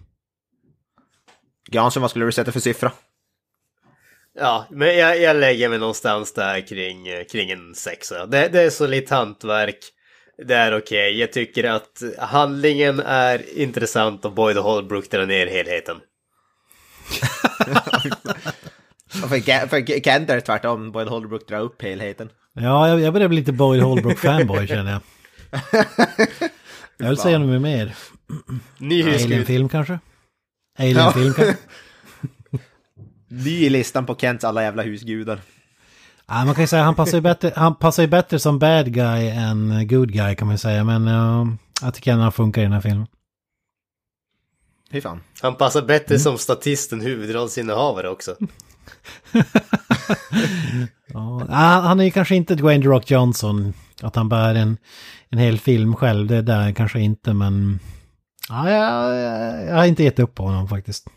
Granström, 1.67 2.01
vad 2.01 2.09
skulle 2.11 2.25
du 2.25 2.31
sätta 2.31 2.51
för 2.51 2.59
siffra? 2.59 2.91
Ja, 4.39 4.65
men 4.69 4.97
jag, 4.97 5.21
jag 5.21 5.35
lägger 5.35 5.69
mig 5.69 5.79
någonstans 5.79 6.33
där 6.33 6.67
kring, 6.67 7.07
eh, 7.07 7.23
kring 7.23 7.51
en 7.51 7.75
sexa. 7.75 8.25
Det, 8.25 8.47
det 8.47 8.61
är 8.61 8.69
solitt 8.69 9.09
hantverk. 9.09 9.79
Det 10.47 10.55
är 10.55 10.77
okej. 10.77 11.19
Jag 11.19 11.33
tycker 11.33 11.63
att 11.63 12.03
handlingen 12.17 12.99
är 12.99 13.59
intressant 13.59 14.25
och 14.25 14.31
Boyd 14.31 14.57
Holbrook 14.57 15.09
drar 15.09 15.25
ner 15.25 15.47
helheten. 15.47 15.97
Och 19.23 19.29
För, 19.29 19.67
för 19.67 20.01
Kent 20.01 20.29
är 20.29 20.35
det 20.35 20.41
tvärtom, 20.41 20.91
Boyd 20.91 21.07
Holbrook 21.07 21.47
drar 21.47 21.59
upp 21.59 21.81
helheten. 21.81 22.29
Ja, 22.53 22.89
jag, 22.89 22.99
jag 22.99 23.13
börjar 23.13 23.27
bli 23.27 23.37
lite 23.37 23.51
Boyd 23.51 23.81
Holbrook-fanboy 23.81 24.67
känner 24.67 24.91
jag. 24.91 25.01
Jag 26.97 27.07
vill 27.07 27.17
säga 27.17 27.37
något 27.37 27.61
mer. 27.61 27.95
Ny. 28.77 29.03
Alien-film 29.03 29.69
kanske? 29.69 29.99
Alien-film 30.77 31.33
kanske? 31.33 31.57
Ny 33.27 33.65
i 33.65 33.69
listan 33.69 34.05
på 34.05 34.15
Kents 34.15 34.43
alla 34.43 34.63
jävla 34.63 34.83
husgudar. 34.83 35.41
Ja, 36.27 36.45
man 36.45 36.55
kan 36.55 36.63
ju 36.63 36.67
säga 36.67 36.83
han 36.83 36.95
passar 36.95 37.17
ju 37.17 37.21
bättre, 37.21 37.51
han 37.55 37.75
passar 37.75 38.03
ju 38.03 38.09
bättre 38.09 38.39
som 38.39 38.59
bad 38.59 38.93
guy 38.93 39.27
än 39.27 39.87
good 39.87 40.11
guy 40.11 40.35
kan 40.35 40.47
man 40.47 40.53
ju 40.53 40.57
säga. 40.57 40.83
Men 40.83 41.07
uh, 41.07 41.47
jag 41.81 41.93
tycker 41.93 42.11
ändå 42.11 42.23
han 42.23 42.31
funkar 42.31 42.61
i 42.61 42.65
den 42.65 42.73
här 42.73 42.81
filmen. 42.81 43.07
Fy 44.91 45.01
fan. 45.01 45.21
Han 45.41 45.55
passar 45.55 45.81
bättre 45.81 46.19
som 46.19 46.37
statist 46.37 46.91
än 46.91 47.01
huvudrollsinnehavare 47.01 48.09
också. 48.09 48.35
Ja, 51.13 51.45
han 51.49 51.83
han 51.83 51.99
är 51.99 52.03
ju 52.03 52.11
kanske 52.11 52.35
inte 52.35 52.55
Dwayne 52.55 52.83
The 52.83 52.89
Rock 52.89 53.11
Johnson. 53.11 53.73
Att 54.01 54.15
han 54.15 54.29
bär 54.29 54.55
en, 54.55 54.77
en 55.29 55.39
hel 55.39 55.59
film 55.59 55.95
själv, 55.95 56.27
det 56.27 56.41
där 56.41 56.71
kanske 56.71 56.99
inte 56.99 57.33
men... 57.33 57.79
Ja, 58.49 58.69
jag, 58.69 59.15
jag, 59.15 59.65
jag 59.65 59.75
har 59.75 59.85
inte 59.85 60.03
gett 60.03 60.19
upp 60.19 60.35
på 60.35 60.43
honom 60.43 60.67
faktiskt. 60.67 61.07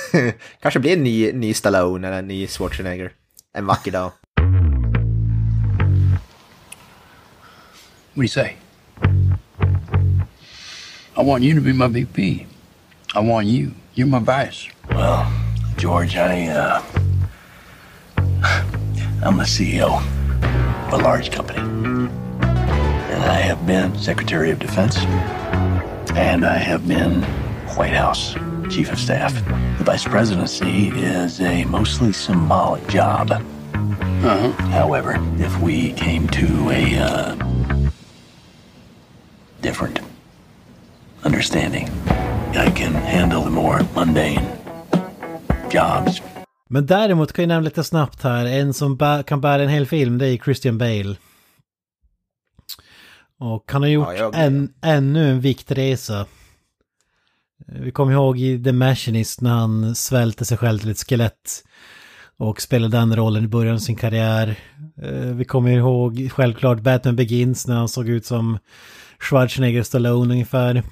Kanske 0.60 0.80
blir 0.80 0.92
en 0.92 1.02
ny, 1.02 1.32
ny 1.32 1.54
Stallone 1.54 2.08
eller 2.08 2.18
en 2.18 2.28
ny 2.28 2.46
Schwarzenegger. 2.46 3.12
En 3.54 3.66
vacker 3.66 3.90
dag. 3.90 4.12
What 8.14 8.14
do 8.14 8.22
you 8.22 8.28
say? 8.28 8.56
I 11.16 11.22
want 11.22 11.44
you 11.44 11.54
to 11.54 11.60
be 11.60 11.72
my 11.72 11.88
VP. 11.88 12.46
I 13.14 13.20
want 13.20 13.46
you. 13.46 13.70
You're 13.94 14.06
my 14.06 14.18
vice. 14.18 14.70
Well, 14.90 15.26
George, 15.78 16.16
I, 16.16 16.48
uh. 16.48 16.82
I'm 19.24 19.36
the 19.38 19.44
CEO 19.44 20.02
of 20.86 20.92
a 20.92 20.96
large 20.96 21.30
company. 21.30 21.58
And 21.58 23.24
I 23.24 23.40
have 23.40 23.66
been 23.66 23.98
Secretary 23.98 24.50
of 24.50 24.58
Defense. 24.58 24.98
And 26.16 26.44
I 26.44 26.56
have 26.56 26.88
been 26.88 27.22
White 27.76 27.92
House 27.92 28.34
Chief 28.70 28.90
of 28.92 28.98
Staff. 28.98 29.34
The 29.78 29.84
Vice 29.84 30.04
Presidency 30.04 30.88
is 30.88 31.40
a 31.40 31.64
mostly 31.64 32.12
symbolic 32.12 32.88
job. 32.88 33.30
Uh-huh. 33.30 34.50
However, 34.70 35.18
if 35.38 35.60
we 35.60 35.92
came 35.92 36.26
to 36.28 36.70
a, 36.70 36.98
uh. 36.98 37.36
different 39.62 40.00
understanding, 41.24 41.88
I 42.54 42.70
can 42.70 42.94
handle 42.94 43.42
the 43.42 43.50
more 43.50 43.80
mundane 43.94 44.46
jobs 45.70 46.22
Men 46.68 46.86
däremot 46.86 47.32
kan 47.32 47.42
jag 47.42 47.48
nämna 47.48 47.64
lite 47.64 47.84
snabbt 47.84 48.22
här, 48.22 48.46
en 48.46 48.74
som 48.74 48.96
bä- 48.96 49.22
kan 49.22 49.40
bära 49.40 49.62
en 49.62 49.68
hel 49.68 49.86
film, 49.86 50.18
det 50.18 50.28
är 50.28 50.36
Christian 50.36 50.78
Bale. 50.78 51.16
Och 53.38 53.64
han 53.72 53.82
har 53.82 53.88
gjort 53.88 54.06
Ja, 54.08 54.14
jag- 54.14 54.34
en, 54.34 54.72
ännu 54.82 55.30
en 55.30 55.40
viktresa. 55.40 56.26
Vi 57.66 57.90
kommer 57.90 58.12
ihåg 58.12 58.38
i 58.40 58.64
The 58.64 58.72
Machinist 58.72 59.40
när 59.40 59.50
han 59.50 59.94
svälte 59.94 60.44
sig 60.44 60.58
själv 60.58 60.78
till 60.78 60.90
ett 60.90 61.08
skelett. 61.08 61.64
Och 62.38 62.60
spelade 62.62 62.96
den 62.96 63.16
rollen 63.16 63.44
i 63.44 63.48
början 63.48 63.74
av 63.74 63.78
sin 63.78 63.96
karriär. 63.96 64.56
Eh, 65.02 65.10
Vi 65.10 65.44
kommer 65.44 65.70
ihåg 65.70 66.28
självklart 66.32 66.80
Batman 66.80 67.16
Begins 67.16 67.66
när 67.66 67.74
han 67.76 67.88
såg 67.88 68.08
ut 68.08 68.26
som 68.26 68.58
Schwarzenegger 69.18 69.82
Stallone 69.82 70.34
ungefär. 70.34 70.74
Eh, 70.76 70.82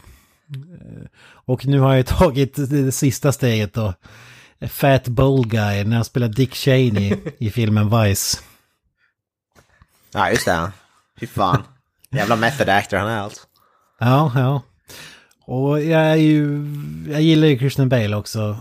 Och 1.47 1.67
nu 1.67 1.79
har 1.79 1.95
jag 1.95 2.07
tagit 2.19 2.55
det 2.57 2.67
det 2.67 2.93
sista 2.93 3.33
steget 3.33 3.75
då. 3.75 3.95
Fat 4.69 5.09
Bold 5.09 5.51
Guy 5.51 5.85
när 5.85 5.97
han 5.97 6.05
spelar 6.05 6.29
Dick 6.29 6.55
Cheney 6.55 7.17
i 7.39 7.51
filmen 7.55 8.03
Vice. 8.03 8.39
Ja, 10.13 10.31
just 10.31 10.45
det. 10.47 10.73
Fy 11.21 11.27
fan. 11.27 11.63
Jävla 12.15 12.37
method 12.37 12.69
actor 12.69 12.97
han 12.97 13.09
är 13.09 13.21
alltså. 13.21 13.41
Ja, 14.01 14.33
ja. 14.35 14.63
Och 15.47 15.83
jag 15.83 16.01
är 16.01 16.17
ju... 16.17 16.67
Jag 17.11 17.23
gillar 17.23 17.49
ju 17.49 17.59
Christian 17.59 17.89
Bale 17.89 18.17
också. 18.17 18.57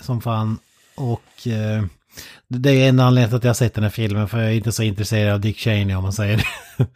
Som 0.00 0.20
fan. 0.20 0.58
Och... 0.96 1.46
Eh, 1.46 1.84
det 2.48 2.70
är 2.70 2.88
en 2.88 3.00
anledning 3.00 3.28
till 3.28 3.36
att 3.36 3.44
jag 3.44 3.48
har 3.48 3.54
sett 3.54 3.74
den 3.74 3.84
här 3.84 3.90
filmen. 3.90 4.28
För 4.28 4.38
jag 4.38 4.48
är 4.50 4.54
inte 4.54 4.72
så 4.72 4.82
intresserad 4.82 5.32
av 5.32 5.40
Dick 5.40 5.58
Cheney 5.58 5.96
om 5.96 6.02
man 6.02 6.12
säger 6.12 6.46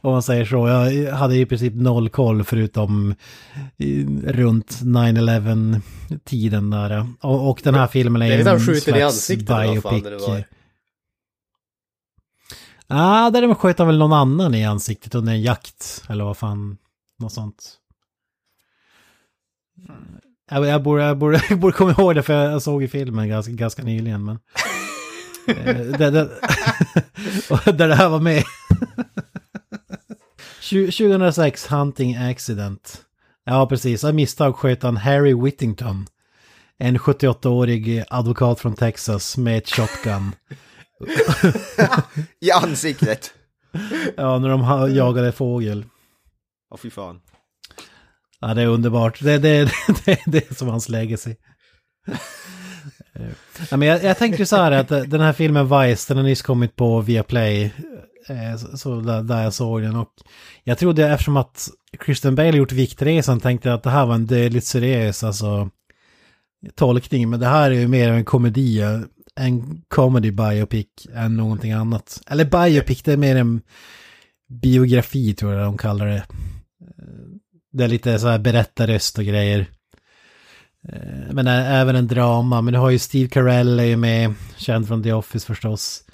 Om 0.00 0.12
man 0.12 0.22
säger 0.22 0.44
så. 0.44 0.68
Jag 0.68 1.12
hade 1.12 1.36
i 1.36 1.46
princip 1.46 1.74
noll 1.74 2.08
koll 2.08 2.44
förutom 2.44 3.14
runt 4.26 4.78
9-11 4.82 5.80
tiden 6.24 6.70
där. 6.70 7.06
Och, 7.20 7.50
och 7.50 7.60
den 7.64 7.74
här 7.74 7.86
filmen 7.86 8.22
är 8.22 8.28
Det 8.28 8.34
är 8.34 8.40
en 8.40 8.46
han 8.46 8.60
skjuter 8.60 8.76
i 8.76 8.80
slags 8.80 9.02
ansiktet 9.02 9.50
eller 9.50 9.66
vad 9.66 9.82
fan 9.82 10.02
det 10.02 10.10
biopic. 10.10 10.28
var. 10.28 10.44
Ja, 12.92 13.26
ah, 13.26 13.30
där 13.30 13.54
sköt 13.54 13.78
han 13.78 13.86
väl 13.86 13.98
någon 13.98 14.12
annan 14.12 14.54
i 14.54 14.64
ansiktet 14.64 15.14
under 15.14 15.32
en 15.32 15.42
jakt. 15.42 16.04
Eller 16.08 16.24
vad 16.24 16.36
fan, 16.36 16.78
något 17.18 17.32
sånt. 17.32 17.76
Jag, 20.50 20.66
jag, 20.66 20.82
borde, 20.82 21.02
jag, 21.02 21.18
borde, 21.18 21.42
jag 21.48 21.58
borde 21.60 21.76
komma 21.76 21.90
ihåg 21.90 22.14
det 22.14 22.22
för 22.22 22.34
jag 22.34 22.62
såg 22.62 22.82
i 22.82 22.88
filmen 22.88 23.28
ganska, 23.28 23.52
ganska 23.52 23.82
nyligen. 23.82 24.24
Men... 24.24 24.38
Eh, 25.46 25.76
där, 25.76 26.10
där, 26.10 26.28
där 27.72 27.88
det 27.88 27.94
här 27.94 28.08
var 28.08 28.20
med. 28.20 28.44
2006, 30.70 31.66
Hunting 31.66 32.16
Accident. 32.16 33.02
Ja, 33.44 33.66
precis. 33.66 34.04
Av 34.04 34.14
misstag 34.14 34.56
sköt 34.56 34.82
han 34.82 34.96
Harry 34.96 35.34
Whittington. 35.34 36.06
En 36.78 36.98
78-årig 36.98 38.04
advokat 38.10 38.60
från 38.60 38.74
Texas 38.74 39.36
med 39.36 39.58
ett 39.58 39.68
shotgun. 39.70 40.32
I 42.40 42.50
ansiktet! 42.50 43.32
Ja, 44.16 44.38
när 44.38 44.48
de 44.48 44.94
jagade 44.94 45.32
fågel. 45.32 45.84
Åh 46.70 46.78
fy 46.78 46.90
fan. 46.90 47.20
Ja, 48.40 48.54
det 48.54 48.62
är 48.62 48.66
underbart. 48.66 49.20
Det, 49.22 49.38
det, 49.38 49.64
det, 50.04 50.18
det 50.26 50.50
är 50.50 50.54
som 50.54 50.68
hans 50.68 50.88
legacy. 50.88 51.34
Ja, 53.70 53.76
men 53.76 53.88
jag, 53.88 54.04
jag 54.04 54.18
tänkte 54.18 54.46
så 54.46 54.56
här 54.56 54.72
att 54.72 54.88
den 54.88 55.20
här 55.20 55.32
filmen 55.32 55.64
Vice, 55.80 56.10
den 56.10 56.16
har 56.16 56.24
nyss 56.24 56.42
kommit 56.42 56.76
på 56.76 57.00
Viaplay. 57.00 57.64
eh, 58.28 58.56
Så, 58.76 59.00
där, 59.00 59.22
där 59.22 59.42
jag 59.42 59.54
såg 59.54 59.82
den 59.82 59.96
och 59.96 60.12
jag 60.64 60.78
trodde 60.78 61.08
eftersom 61.08 61.36
att 61.36 61.68
Christian 62.04 62.34
Bale 62.34 62.56
gjort 62.56 62.72
Viktresan 62.72 63.40
tänkte 63.40 63.68
jag 63.68 63.76
att 63.76 63.82
det 63.82 63.90
här 63.90 64.06
var 64.06 64.14
en 64.14 64.26
dödligt 64.26 64.66
seriös 64.66 65.24
alltså 65.24 65.70
tolkning. 66.74 67.30
Men 67.30 67.40
det 67.40 67.46
här 67.46 67.70
är 67.70 67.74
ju 67.74 67.88
mer 67.88 68.10
en 68.12 68.24
komedi, 68.24 68.82
en 69.40 69.82
comedy 69.88 70.30
biopic 70.30 70.86
än 71.14 71.36
någonting 71.36 71.72
annat. 71.72 72.20
Eller 72.26 72.44
biopic, 72.44 73.02
det 73.02 73.12
är 73.12 73.16
mer 73.16 73.36
en 73.36 73.60
biografi 74.48 75.34
tror 75.34 75.52
jag 75.52 75.64
de 75.64 75.78
kallar 75.78 76.06
det. 76.06 76.22
Det 77.72 77.84
är 77.84 77.88
lite 77.88 78.18
så 78.18 78.28
här 78.28 78.38
berättarröst 78.38 79.18
och 79.18 79.24
grejer. 79.24 79.66
Eh, 80.88 81.32
Men 81.32 81.46
även 81.46 81.96
en 81.96 82.06
drama. 82.06 82.62
Men 82.62 82.74
du 82.74 82.80
har 82.80 82.90
ju 82.90 82.98
Steve 82.98 83.28
Carell 83.28 83.80
är 83.80 83.84
ju 83.84 83.96
med, 83.96 84.34
känd 84.56 84.88
från 84.88 85.02
The 85.02 85.12
Office 85.12 85.46
förstås. 85.46 86.04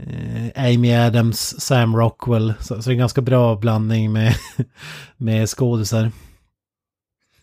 Eh, 0.00 0.64
Amy 0.74 0.92
Adams, 0.94 1.60
Sam 1.60 1.96
Rockwell. 1.96 2.54
Så, 2.60 2.82
så 2.82 2.88
det 2.88 2.90
är 2.90 2.92
en 2.92 2.98
ganska 2.98 3.20
bra 3.20 3.56
blandning 3.56 4.12
med, 4.12 4.34
med 5.16 5.48
skådisar. 5.48 6.10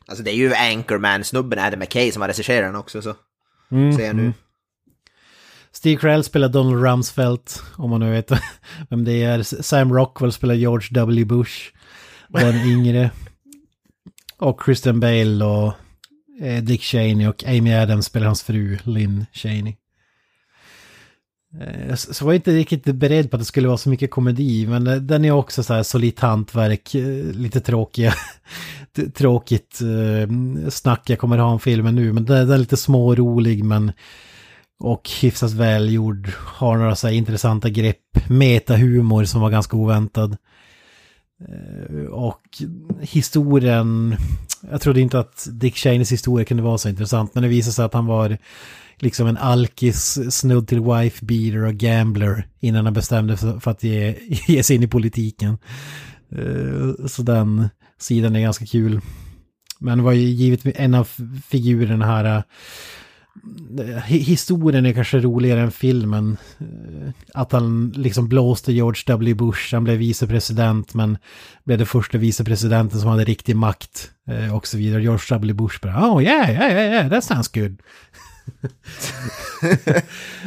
Alltså 0.08 0.24
det 0.24 0.32
är 0.32 0.36
ju 0.36 0.54
Anchorman-snubben 0.54 1.60
Adam 1.60 1.80
McKay 1.80 2.12
som 2.12 2.22
har 2.22 2.28
regisserat 2.30 2.68
den 2.68 2.76
också 2.76 3.02
så. 3.02 3.16
Mm, 3.72 3.94
Ser 3.98 4.06
jag 4.06 4.16
nu. 4.16 4.22
mm. 4.22 4.34
Steve 5.74 6.02
Carell 6.02 6.24
spelar 6.24 6.50
Donald 6.50 6.84
Rumsfeld, 6.84 7.42
om 7.76 7.90
man 7.90 8.00
nu 8.00 8.12
vet 8.12 8.32
vem 8.90 9.04
det 9.04 9.24
är. 9.24 9.44
Sam 9.44 9.94
Rockwell 9.94 10.32
spelar 10.32 10.56
George 10.56 10.88
W. 10.92 11.26
Bush, 11.26 11.54
den 12.30 12.56
yngre. 12.66 13.12
Och 14.38 14.62
Christian 14.66 15.00
Bale 15.00 15.46
och 15.46 15.74
eh, 16.42 16.64
Dick 16.64 16.82
Cheney 16.82 17.28
och 17.28 17.44
Amy 17.48 17.74
Adams 17.74 18.06
spelar 18.06 18.28
hans 18.28 18.44
fru 18.44 18.78
Lynn 18.84 19.26
Cheney. 19.34 19.76
Eh, 21.62 21.96
Så 21.96 22.26
var 22.26 22.32
jag 22.32 22.38
inte 22.38 22.52
riktigt 22.56 22.86
beredd 22.86 23.32
på 23.32 23.36
att 23.38 23.42
det 23.42 23.46
skulle 23.46 23.68
vara 23.68 23.78
så 23.78 23.90
mycket 23.90 24.12
komedi, 24.12 24.68
men 24.68 24.88
eh, 24.88 24.96
den 24.96 25.26
är 25.26 25.32
också 25.32 25.64
så 25.64 25.74
här 25.74 25.84
solitt 25.84 26.20
hantverk, 26.20 26.90
lite 27.34 27.60
tråkiga, 27.62 28.14
tråkigt 29.14 29.80
snack 30.70 31.10
jag 31.10 31.20
kommer 31.20 31.38
ha 31.38 31.52
om 31.52 31.60
filmen 31.60 31.96
nu, 31.96 32.14
men 32.14 32.26
den 32.26 32.48
den 32.48 32.52
är 32.56 32.58
lite 32.58 32.78
smårolig 32.78 33.64
men 33.64 33.92
och 34.82 35.10
hyfsat 35.22 35.52
välgjord, 35.52 36.30
har 36.38 36.78
några 36.78 36.96
så 36.96 37.08
här 37.08 37.14
intressanta 37.14 37.70
grepp, 37.70 38.30
metahumor 38.30 39.26
som 39.26 39.42
var 39.42 39.50
ganska 39.50 39.78
oväntad. 39.78 40.38
Eh, 41.50 42.06
och 42.06 42.42
historien, 43.02 44.18
jag 44.72 44.82
trodde 44.82 45.02
inte 45.02 45.20
att 45.20 45.48
Dick 45.52 45.76
Cheneys 45.76 46.12
historia 46.12 46.46
kunde 46.46 46.64
vara 46.64 46.78
så 46.78 46.90
intressant, 46.90 47.36
men 47.36 47.44
det 47.44 47.50
visade 47.50 47.74
sig 47.74 47.86
att 47.86 47.94
han 47.94 48.06
var 48.06 48.38
liksom 48.98 49.28
en 49.28 49.38
alkis, 49.38 50.20
snudd 50.30 50.68
till 50.68 50.82
wife 50.82 51.26
beater 51.26 51.66
och 51.66 51.74
gambler 51.74 52.48
innan 52.60 52.86
han 52.86 52.94
bestämde 52.94 53.38
sig 53.38 53.60
för 53.60 53.72
att 53.72 53.84
ge, 53.84 54.16
ge 54.48 54.64
sig 54.64 54.76
in 54.76 54.84
i 54.84 54.88
politiken. 54.88 55.58
Eh, 56.32 57.06
så 57.08 57.22
den 57.22 57.70
sidan 58.00 58.36
är 58.36 58.42
ganska 58.42 58.66
kul. 58.66 59.02
Men 59.80 59.98
det 59.98 60.04
var 60.04 60.12
ju 60.12 60.22
givet 60.22 60.66
en 60.66 60.94
av 60.94 61.10
figurerna 61.48 62.06
här 62.06 62.44
historien 64.06 64.86
är 64.86 64.94
kanske 64.94 65.20
roligare 65.20 65.62
än 65.62 65.72
filmen. 65.72 66.38
Eh, 66.60 67.10
att 67.34 67.52
han 67.52 67.94
liksom 67.96 68.28
blåste 68.28 68.74
George 68.74 69.04
W. 69.08 69.34
Bush, 69.34 69.74
han 69.74 69.84
blev 69.84 69.98
vicepresident 69.98 70.94
men 70.94 71.18
blev 71.64 71.78
den 71.78 71.88
första 71.88 72.18
vicepresidenten 72.18 73.00
som 73.00 73.10
hade 73.10 73.24
riktig 73.24 73.56
makt 73.56 74.12
eh, 74.28 74.56
och 74.56 74.68
så 74.68 74.78
vidare. 74.78 75.02
George 75.02 75.26
W. 75.30 75.54
Bush 75.54 75.82
bara, 75.82 76.12
oh 76.12 76.24
yeah, 76.24 76.52
yeah, 76.52 76.72
yeah, 76.72 76.94
yeah, 76.94 77.10
that 77.10 77.24
sounds 77.24 77.48
good. 77.48 77.78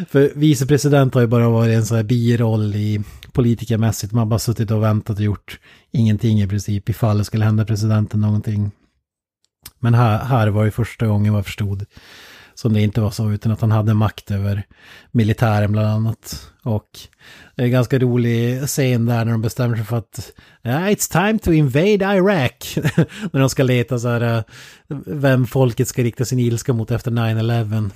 För 0.08 0.38
vicepresident 0.38 1.14
har 1.14 1.20
ju 1.20 1.26
bara 1.26 1.48
varit 1.48 1.76
en 1.76 1.86
sån 1.86 1.96
här 1.96 2.04
biroll 2.04 2.74
i 2.76 3.00
politikermässigt. 3.32 4.12
Man 4.12 4.18
har 4.18 4.26
bara 4.26 4.38
suttit 4.38 4.70
och 4.70 4.82
väntat 4.82 5.18
och 5.18 5.24
gjort 5.24 5.60
ingenting 5.92 6.42
i 6.42 6.48
princip 6.48 6.88
ifall 6.88 7.18
det 7.18 7.24
skulle 7.24 7.44
hända 7.44 7.64
presidenten 7.64 8.20
någonting. 8.20 8.70
Men 9.78 9.94
här, 9.94 10.24
här 10.24 10.48
var 10.48 10.64
det 10.64 10.70
första 10.70 11.06
gången 11.06 11.32
vad 11.32 11.38
jag 11.38 11.46
förstod 11.46 11.86
som 12.54 12.72
det 12.72 12.80
inte 12.80 13.00
var 13.00 13.10
så, 13.10 13.30
utan 13.32 13.52
att 13.52 13.60
han 13.60 13.70
hade 13.72 13.94
makt 13.94 14.30
över 14.30 14.62
militären 15.10 15.72
bland 15.72 15.88
annat. 15.88 16.50
Och 16.62 16.88
det 17.56 17.62
är 17.62 17.66
en 17.66 17.72
ganska 17.72 17.98
rolig 17.98 18.62
scen 18.66 19.06
där 19.06 19.24
när 19.24 19.32
de 19.32 19.42
bestämmer 19.42 19.76
sig 19.76 19.84
för 19.84 19.96
att 19.96 20.32
"Yeah, 20.64 20.82
it's 20.88 21.12
time 21.12 21.38
to 21.38 21.52
invade 21.52 22.16
Iraq. 22.16 22.76
när 23.32 23.40
de 23.40 23.48
ska 23.50 23.62
leta 23.62 23.98
så 23.98 24.08
här, 24.08 24.20
eh, 24.20 24.42
vem 25.06 25.46
folket 25.46 25.88
ska 25.88 26.02
rikta 26.02 26.24
sin 26.24 26.38
ilska 26.38 26.72
mot 26.72 26.90
efter 26.90 27.10
9-11. 27.10 27.90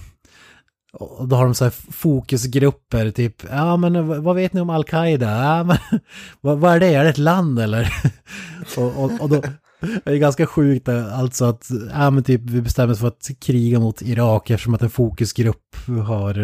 Och 0.92 1.28
då 1.28 1.36
har 1.36 1.44
de 1.44 1.54
så 1.54 1.64
här 1.64 1.74
fokusgrupper, 1.92 3.10
typ, 3.10 3.42
ja 3.50 3.76
men 3.76 4.06
vad- 4.08 4.22
vad 4.22 4.36
vet 4.36 4.52
ni 4.52 4.60
om 4.60 4.70
Al-Qaida? 4.70 5.30
Ja, 5.30 5.64
men, 5.64 5.76
vad, 6.40 6.58
vad 6.58 6.74
är 6.74 6.80
det? 6.80 6.94
Är 6.94 7.04
det 7.04 7.10
ett 7.10 7.18
land 7.18 7.58
eller? 7.60 7.92
och, 8.76 9.04
och, 9.04 9.20
och 9.20 9.28
då, 9.28 9.42
det 9.80 10.10
är 10.10 10.16
ganska 10.16 10.46
sjukt 10.46 10.88
alltså 10.88 11.44
att, 11.44 11.70
ja 11.92 12.10
men 12.10 12.24
typ 12.24 12.40
vi 12.44 12.62
bestämmer 12.62 12.92
oss 12.92 13.00
för 13.00 13.08
att 13.08 13.30
kriga 13.40 13.80
mot 13.80 14.02
Irak 14.02 14.50
eftersom 14.50 14.74
att 14.74 14.82
en 14.82 14.90
fokusgrupp 14.90 15.76
har, 16.06 16.38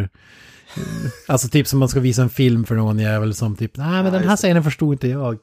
eh, 0.76 0.82
alltså 1.28 1.48
typ 1.48 1.66
som 1.66 1.78
man 1.78 1.88
ska 1.88 2.00
visa 2.00 2.22
en 2.22 2.30
film 2.30 2.64
för 2.64 2.74
någon 2.74 2.98
jävel 2.98 3.34
som 3.34 3.56
typ, 3.56 3.76
nej 3.76 4.02
men 4.02 4.12
den 4.12 4.28
här 4.28 4.36
scenen 4.36 4.64
förstod 4.64 4.94
inte 4.94 5.08
jag. 5.08 5.38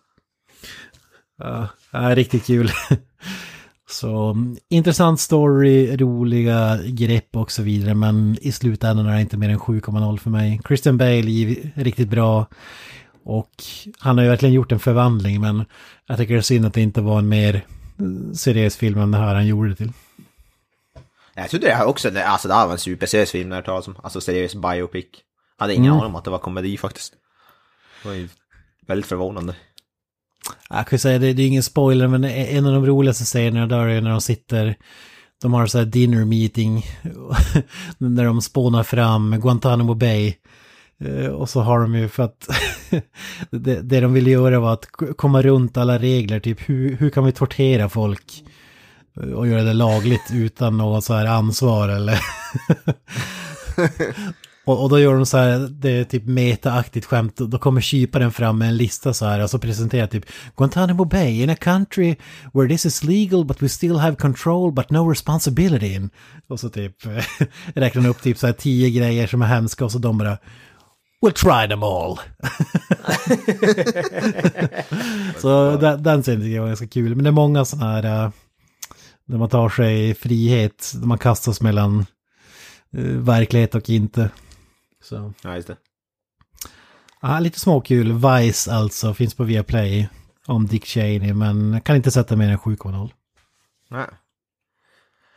Ja, 1.38 1.68
ja, 1.92 2.16
riktigt 2.16 2.46
kul. 2.46 2.72
Så 3.92 4.30
mm, 4.30 4.58
intressant 4.70 5.20
story, 5.20 5.98
roliga 5.98 6.80
grepp 6.86 7.36
och 7.36 7.52
så 7.52 7.62
vidare. 7.64 7.94
Men 7.94 8.38
i 8.42 8.52
slutändan 8.52 9.06
är 9.06 9.16
det 9.16 9.22
inte 9.22 9.38
mer 9.38 9.50
än 9.50 9.60
7,0 9.60 10.18
för 10.18 10.30
mig. 10.30 10.62
Christian 10.68 10.98
Bale 10.98 11.18
är 11.18 11.72
riktigt 11.84 12.10
bra. 12.10 12.46
Och 13.24 13.52
han 14.00 14.18
har 14.18 14.24
ju 14.24 14.30
verkligen 14.30 14.54
gjort 14.54 14.72
en 14.72 14.80
förvandling. 14.80 15.42
Men 15.42 15.66
jag 16.08 16.18
tycker 16.18 16.34
det 16.34 16.40
är 16.40 16.42
synd 16.42 16.66
att 16.66 16.74
det 16.74 16.82
inte 16.82 17.02
var 17.02 17.20
en 17.20 17.30
mer 17.30 17.66
seriös 18.36 18.76
film 18.78 19.00
än 19.00 19.12
det 19.12 19.18
här 19.18 19.36
han 19.36 19.48
gjorde 19.48 19.70
det 19.70 19.76
till. 19.76 19.92
Jag 21.36 21.50
trodde 21.50 21.68
det 21.68 21.74
här 21.74 21.86
också, 21.86 22.20
alltså 22.20 22.48
det 22.48 22.54
här 22.54 22.66
var 22.66 22.74
en 22.74 22.80
superseriös 22.80 23.32
film 23.32 23.50
när 23.50 23.56
det 23.56 23.62
talas 23.66 23.88
om, 23.88 23.96
alltså 24.04 24.22
seriös 24.22 24.56
biopic. 24.56 25.06
Hade 25.58 25.74
ingen 25.74 25.86
Mm. 25.86 25.98
aning 25.98 26.06
om 26.06 26.16
att 26.16 26.24
det 26.24 26.30
var 26.30 26.38
komedi 26.40 26.78
faktiskt. 26.78 27.14
Det 28.04 28.10
var 28.10 28.16
ju 28.16 28.30
väldigt 28.88 29.06
förvånande. 29.06 29.56
Jag 30.70 30.88
kan 30.88 30.96
ju 30.96 31.00
säga, 31.00 31.20
det, 31.20 31.34
det 31.34 31.44
är 31.44 31.48
ingen 31.48 31.64
spoiler, 31.64 32.08
men 32.08 32.24
en 32.24 32.66
av 32.66 32.74
de 32.74 32.86
roligaste 32.86 33.24
scenerna 33.24 33.68
där 33.68 33.88
är 33.88 34.02
när 34.02 34.10
de 34.12 34.22
sitter, 34.22 34.76
de 35.42 35.54
har 35.54 35.68
så 35.68 35.78
här 35.78 35.86
dinner 35.86 36.26
meeting, 36.26 36.86
när 37.98 38.26
de 38.26 38.42
spånar 38.42 38.84
fram 38.84 39.40
Guantanamo 39.42 39.94
Bay. 39.94 40.34
Eh, 41.02 41.28
och 41.28 41.50
så 41.50 41.62
har 41.62 41.80
de 41.80 41.96
ju 41.96 42.08
för 42.08 42.24
att 42.24 42.50
det, 43.50 43.82
det 43.82 44.00
de 44.00 44.14
ville 44.14 44.30
göra 44.30 44.60
var 44.60 44.74
att 44.74 44.88
komma 45.18 45.42
runt 45.42 45.78
alla 45.78 45.98
regler, 45.98 46.40
typ 46.40 46.70
hur, 46.70 46.96
hur 46.96 47.10
kan 47.10 47.26
vi 47.26 47.32
tortera 47.32 47.90
folk 47.90 48.44
eh, 49.22 49.30
och 49.30 49.48
göra 49.48 49.64
det 49.64 49.74
lagligt 49.74 50.32
utan 50.34 50.78
något 50.78 51.04
så 51.04 51.14
här 51.14 51.26
ansvar 51.26 51.90
eller... 51.90 52.20
Och, 54.66 54.84
och 54.84 54.90
då 54.90 55.00
gör 55.00 55.14
de 55.14 55.26
så 55.26 55.38
här, 55.38 55.60
det 55.60 55.90
är 55.90 56.04
typ 56.04 56.26
metaaktigt 56.26 57.06
skämt, 57.06 57.38
då 57.38 57.58
kommer 57.58 57.82
kyparen 57.82 58.32
fram 58.32 58.58
med 58.58 58.68
en 58.68 58.78
lista 58.78 59.14
så 59.14 59.26
här 59.26 59.44
och 59.44 59.50
så 59.50 59.60
presenterar 59.60 60.08
typ 60.08 60.26
Guantanamo 60.58 61.06
Bay 61.06 61.44
in 61.44 61.50
a 61.50 61.56
country 61.56 62.16
where 62.54 62.70
this 62.70 62.86
is 62.86 63.04
legal 63.04 63.46
but 63.46 63.64
we 63.64 63.70
still 63.70 63.98
have 63.98 64.16
control 64.16 64.72
but 64.72 64.90
no 64.90 65.10
responsibility 65.10 65.94
in. 65.94 66.10
Och 66.48 66.60
så 66.60 66.70
typ 66.70 66.96
räknar 67.76 68.02
de 68.04 68.10
upp 68.10 68.22
typ 68.22 68.38
så 68.38 68.48
här 68.48 68.54
tio 68.54 68.90
grejer 68.90 69.28
som 69.28 69.42
är 69.42 69.46
hemska 69.46 69.86
och 69.86 69.92
så 69.92 69.98
de 69.98 70.18
bara 70.18 70.38
We'll 71.22 71.34
try 71.34 71.68
them 71.68 71.84
all. 71.84 72.20
så 75.42 75.78
den, 75.78 76.04
den 76.04 76.22
scenen 76.22 76.42
tycker 76.42 76.56
jag 76.56 76.62
var 76.62 76.68
ganska 76.68 76.88
kul. 76.88 77.16
Men 77.16 77.24
det 77.24 77.30
är 77.30 77.32
många 77.32 77.66
sådana 77.66 77.92
här, 77.92 78.32
när 79.26 79.38
man 79.38 79.50
tar 79.50 79.70
sig 79.70 80.14
frihet, 80.14 80.92
när 80.96 81.08
man 81.08 81.18
kastas 81.18 81.62
mellan 81.62 82.06
uh, 82.98 83.20
verklighet 83.20 83.76
och 83.76 83.90
inte. 83.90 84.30
Så. 85.04 85.34
Ja, 85.44 85.56
just 85.56 85.68
det. 85.68 85.78
Ja, 87.22 87.40
lite 87.40 87.60
småkul. 87.60 88.14
Vice 88.14 88.74
alltså, 88.74 89.14
finns 89.14 89.34
på 89.34 89.44
Viaplay. 89.44 90.10
Om 90.46 90.68
Dick 90.68 90.86
Cheney, 90.86 91.34
men 91.34 91.82
kan 91.82 91.96
inte 91.96 92.12
sätta 92.12 92.36
mer 92.36 92.50
än 92.50 92.58
7,0. 92.58 93.10
Nej. 93.90 94.06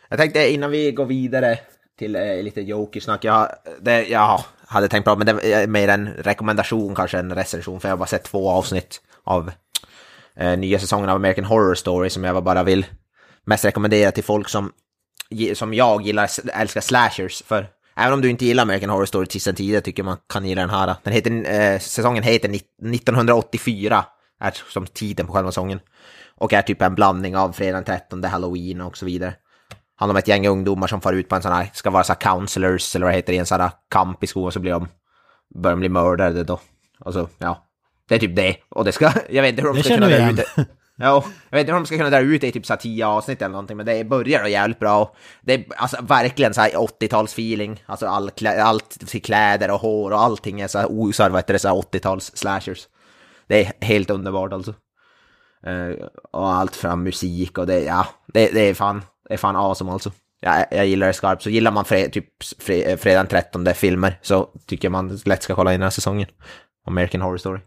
Jag 0.08 0.18
tänkte 0.18 0.52
innan 0.52 0.70
vi 0.70 0.92
går 0.92 1.06
vidare 1.06 1.58
till 1.98 2.16
eh, 2.16 2.42
lite 2.42 2.60
Jokersnack, 2.60 3.24
jag, 3.24 3.48
det, 3.80 4.06
jag 4.08 4.44
hade 4.74 4.88
tänkt 4.88 5.04
bra, 5.04 5.16
men 5.16 5.26
det 5.26 5.52
är 5.52 5.62
eh, 5.62 5.66
mer 5.66 5.88
en 5.88 6.08
rekommendation 6.08 6.94
kanske 6.94 7.18
en 7.18 7.34
recension, 7.34 7.80
för 7.80 7.88
jag 7.88 7.92
har 7.92 7.98
bara 7.98 8.06
sett 8.06 8.24
två 8.24 8.50
avsnitt 8.50 9.00
av 9.24 9.50
eh, 10.36 10.58
nya 10.58 10.78
säsongen 10.78 11.08
av 11.08 11.16
American 11.16 11.44
Horror 11.44 11.74
Story 11.74 12.10
som 12.10 12.24
jag 12.24 12.44
bara 12.44 12.62
vill 12.62 12.86
mest 13.44 13.64
rekommendera 13.64 14.10
till 14.10 14.24
folk 14.24 14.48
som, 14.48 14.72
som 15.54 15.74
jag 15.74 16.02
gillar, 16.02 16.30
älskar 16.52 16.80
slashers, 16.80 17.42
för 17.42 17.66
Även 17.96 18.12
om 18.12 18.20
du 18.20 18.30
inte 18.30 18.44
gillar 18.44 18.62
American 18.62 18.90
Horror 18.90 19.06
Story 19.06 19.26
till 19.26 19.40
sen 19.40 19.54
tidigare 19.54 19.80
tycker 19.80 20.02
man 20.02 20.16
kan 20.28 20.46
gilla 20.46 20.60
den 20.60 20.70
här. 20.70 20.94
Den 21.02 21.12
heter, 21.12 21.30
eh, 21.30 21.78
säsongen 21.78 22.22
heter 22.22 22.48
1984, 22.48 24.04
är 24.40 24.54
som 24.72 24.86
titeln 24.86 25.26
på 25.26 25.34
själva 25.34 25.50
säsongen. 25.50 25.80
Och 26.36 26.52
är 26.52 26.62
typ 26.62 26.82
en 26.82 26.94
blandning 26.94 27.36
av 27.36 27.52
fredag 27.52 27.76
den 27.76 27.84
13, 27.84 28.24
halloween 28.24 28.80
och 28.80 28.96
så 28.98 29.06
vidare. 29.06 29.34
Handlar 29.96 30.14
om 30.14 30.18
ett 30.18 30.28
gäng 30.28 30.46
ungdomar 30.46 30.86
som 30.86 31.00
far 31.00 31.12
ut 31.12 31.28
på 31.28 31.36
en 31.36 31.42
sån 31.42 31.52
här, 31.52 31.70
ska 31.72 31.90
vara 31.90 32.04
så 32.04 32.12
här 32.12 32.20
counselors 32.20 32.96
eller 32.96 33.06
vad 33.06 33.14
heter 33.14 33.32
det, 33.32 33.38
en 33.38 33.46
sån 33.46 33.60
här 33.60 33.70
kamp 33.90 34.24
i 34.24 34.26
skolan 34.26 34.52
så 34.52 34.60
blir 34.60 34.72
de, 34.72 34.88
börjar 35.54 35.76
de 35.76 35.80
bli 35.80 35.88
mördade 35.88 36.44
då. 36.44 36.60
Och 37.00 37.12
så, 37.12 37.28
ja. 37.38 37.66
Det 38.08 38.14
är 38.14 38.18
typ 38.18 38.36
det. 38.36 38.56
Och 38.68 38.84
det 38.84 38.92
ska, 38.92 39.12
jag 39.30 39.42
vet 39.42 39.50
inte 39.50 39.62
hur 39.62 39.74
de 39.74 39.82
ska 39.82 39.94
kunna 39.94 40.08
dra 40.08 40.30
ut 40.30 40.36
det. 40.36 40.66
Ja, 40.96 41.24
jag 41.50 41.56
vet 41.56 41.60
inte 41.60 41.72
hur 41.72 41.80
de 41.80 41.86
ska 41.86 41.96
kunna 41.96 42.10
dra 42.10 42.20
ut 42.20 42.40
det 42.40 42.46
i 42.46 42.52
typ 42.52 42.66
så 42.66 42.72
här 42.72 42.80
tio 42.80 43.06
avsnitt 43.06 43.42
eller 43.42 43.52
någonting, 43.52 43.76
men 43.76 43.86
det 43.86 44.04
börjar 44.04 44.42
då 44.42 44.48
jävligt 44.48 44.78
bra. 44.78 45.14
Det 45.42 45.54
är 45.54 45.64
alltså 45.76 45.96
verkligen 46.02 46.54
så 46.54 46.60
här 46.60 46.70
80-tals-feeling. 46.70 47.82
Alltså 47.86 48.06
all 48.06 48.30
klä, 48.30 48.62
allt 48.62 49.08
till 49.08 49.22
kläder 49.22 49.70
och 49.70 49.80
hår 49.80 50.10
och 50.10 50.22
allting 50.22 50.60
är 50.60 50.68
så 50.68 50.78
här 50.78 50.86
osar, 50.90 51.30
vad 51.30 51.38
heter 51.38 51.52
det, 51.52 51.58
så 51.58 51.68
här 51.68 51.74
80-tals 51.74 52.36
slashers. 52.36 52.88
Det 53.46 53.66
är 53.66 53.72
helt 53.86 54.10
underbart 54.10 54.52
alltså. 54.52 54.74
Uh, 55.66 56.06
och 56.32 56.52
allt 56.52 56.76
från 56.76 57.02
musik 57.02 57.58
och 57.58 57.66
det, 57.66 57.80
ja, 57.80 58.06
det, 58.26 58.50
det 58.54 58.60
är 58.60 58.74
fan, 58.74 59.02
är 59.30 59.36
fan 59.36 59.56
awesome 59.56 59.92
alltså. 59.92 60.12
Jag, 60.40 60.66
jag 60.70 60.86
gillar 60.86 61.06
det 61.06 61.12
skarpt, 61.12 61.42
så 61.42 61.50
gillar 61.50 61.70
man 61.70 61.84
fre, 61.84 62.08
typ 62.08 62.26
fre, 62.58 62.96
fredag 62.96 63.26
13 63.26 63.74
filmer 63.74 64.18
så 64.22 64.48
tycker 64.66 64.84
jag 64.84 64.92
man 64.92 65.20
lätt 65.24 65.42
ska 65.42 65.54
kolla 65.54 65.74
in 65.74 65.80
den 65.80 65.86
här 65.86 65.90
säsongen. 65.90 66.28
American 66.86 67.20
Horror 67.20 67.36
Story 67.36 67.60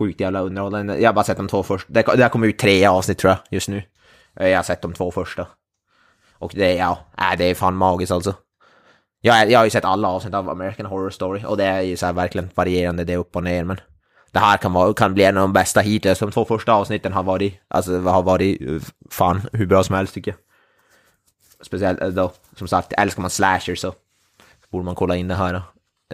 sjukt 0.00 0.20
jävla 0.20 0.40
underhållande. 0.40 0.98
Jag 0.98 1.08
har 1.08 1.14
bara 1.14 1.24
sett 1.24 1.36
de 1.36 1.48
två 1.48 1.62
första. 1.62 1.92
Det, 1.92 2.02
det 2.02 2.22
har 2.22 2.28
kommit 2.28 2.48
ut 2.48 2.58
tre 2.58 2.86
avsnitt 2.86 3.18
tror 3.18 3.30
jag 3.30 3.38
just 3.50 3.68
nu. 3.68 3.82
Jag 4.34 4.56
har 4.56 4.62
sett 4.62 4.82
de 4.82 4.92
två 4.92 5.10
första. 5.10 5.46
Och 6.38 6.52
det 6.54 6.72
är, 6.72 6.78
ja, 6.78 6.98
äh, 7.18 7.38
det 7.38 7.44
är 7.44 7.54
fan 7.54 7.76
magiskt 7.76 8.12
alltså. 8.12 8.34
Jag, 9.20 9.50
jag 9.50 9.58
har 9.58 9.64
ju 9.64 9.70
sett 9.70 9.84
alla 9.84 10.08
avsnitt 10.08 10.34
av 10.34 10.50
American 10.50 10.86
Horror 10.86 11.10
Story 11.10 11.44
och 11.46 11.56
det 11.56 11.64
är 11.64 11.80
ju 11.80 11.96
så 11.96 12.06
här 12.06 12.12
verkligen 12.12 12.50
varierande, 12.54 13.04
det 13.04 13.12
är 13.12 13.16
upp 13.16 13.36
och 13.36 13.44
ner 13.44 13.64
men 13.64 13.80
det 14.32 14.38
här 14.38 14.56
kan, 14.56 14.72
vara, 14.72 14.94
kan 14.94 15.14
bli 15.14 15.24
en 15.24 15.36
av 15.36 15.40
de 15.40 15.52
bästa 15.52 15.80
hittills. 15.80 16.18
De 16.18 16.30
två 16.30 16.44
första 16.44 16.72
avsnitten 16.72 17.12
har 17.12 17.22
varit, 17.22 17.60
alltså 17.68 18.00
har 18.00 18.22
varit 18.22 18.62
eh, 18.62 18.82
fan 19.10 19.42
hur 19.52 19.66
bra 19.66 19.84
som 19.84 19.94
helst 19.94 20.14
tycker 20.14 20.30
jag. 20.30 20.38
Speciellt 21.62 22.14
då, 22.14 22.32
som 22.56 22.68
sagt, 22.68 22.92
älskar 22.92 23.20
man 23.20 23.30
slasher 23.30 23.74
så 23.74 23.94
borde 24.70 24.84
man 24.84 24.94
kolla 24.94 25.16
in 25.16 25.28
det 25.28 25.34
här. 25.34 25.62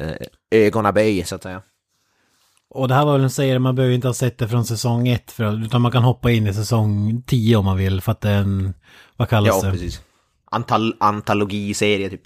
Eh, 0.00 0.16
ögonaböj 0.50 1.24
så 1.24 1.35
att 1.35 1.42
säga. 1.42 1.62
Och 2.68 2.88
det 2.88 2.94
här 2.94 3.04
var 3.04 3.12
väl 3.12 3.22
en 3.22 3.30
serie, 3.30 3.59
man 3.59 3.74
behöver 3.74 3.94
inte 3.94 4.09
ha 4.09 4.14
sett 4.14 4.38
det 4.38 4.48
från 4.48 4.64
säsong 4.64 5.09
1, 5.09 5.30
för, 5.30 5.64
utan 5.64 5.82
man 5.82 5.92
kan 5.92 6.02
hoppa 6.02 6.30
in 6.30 6.46
i 6.46 6.54
säsong 6.54 7.22
10 7.26 7.56
om 7.56 7.64
man 7.64 7.76
vill, 7.76 8.00
för 8.00 8.12
att 8.12 8.20
det 8.20 8.30
är 8.30 8.38
en, 8.38 8.74
vad 9.16 9.28
kallas 9.28 9.48
ja, 9.48 9.61
det? 9.61 9.66
Ja, 9.66 9.72
precis. 9.72 10.00
Antal, 10.50 10.94
antologiserie 11.00 12.11
typ. 12.11 12.22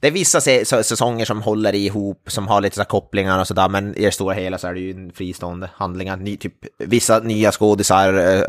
Det 0.00 0.06
är 0.06 0.12
vissa 0.12 0.40
säsonger 0.82 1.24
som 1.24 1.42
håller 1.42 1.74
ihop, 1.74 2.22
som 2.26 2.48
har 2.48 2.60
lite 2.60 2.76
så 2.76 2.84
kopplingar 2.84 3.40
och 3.40 3.46
sådär, 3.46 3.68
men 3.68 3.94
i 3.94 4.04
det 4.04 4.12
stora 4.12 4.34
hela 4.34 4.58
så 4.58 4.66
är 4.66 4.74
det 4.74 4.80
ju 4.80 4.90
en 4.90 5.12
fristående 5.12 5.70
handlingar. 5.74 6.16
Ny, 6.16 6.36
typ, 6.36 6.54
vissa 6.78 7.18
nya 7.18 7.52
skådisar 7.52 8.44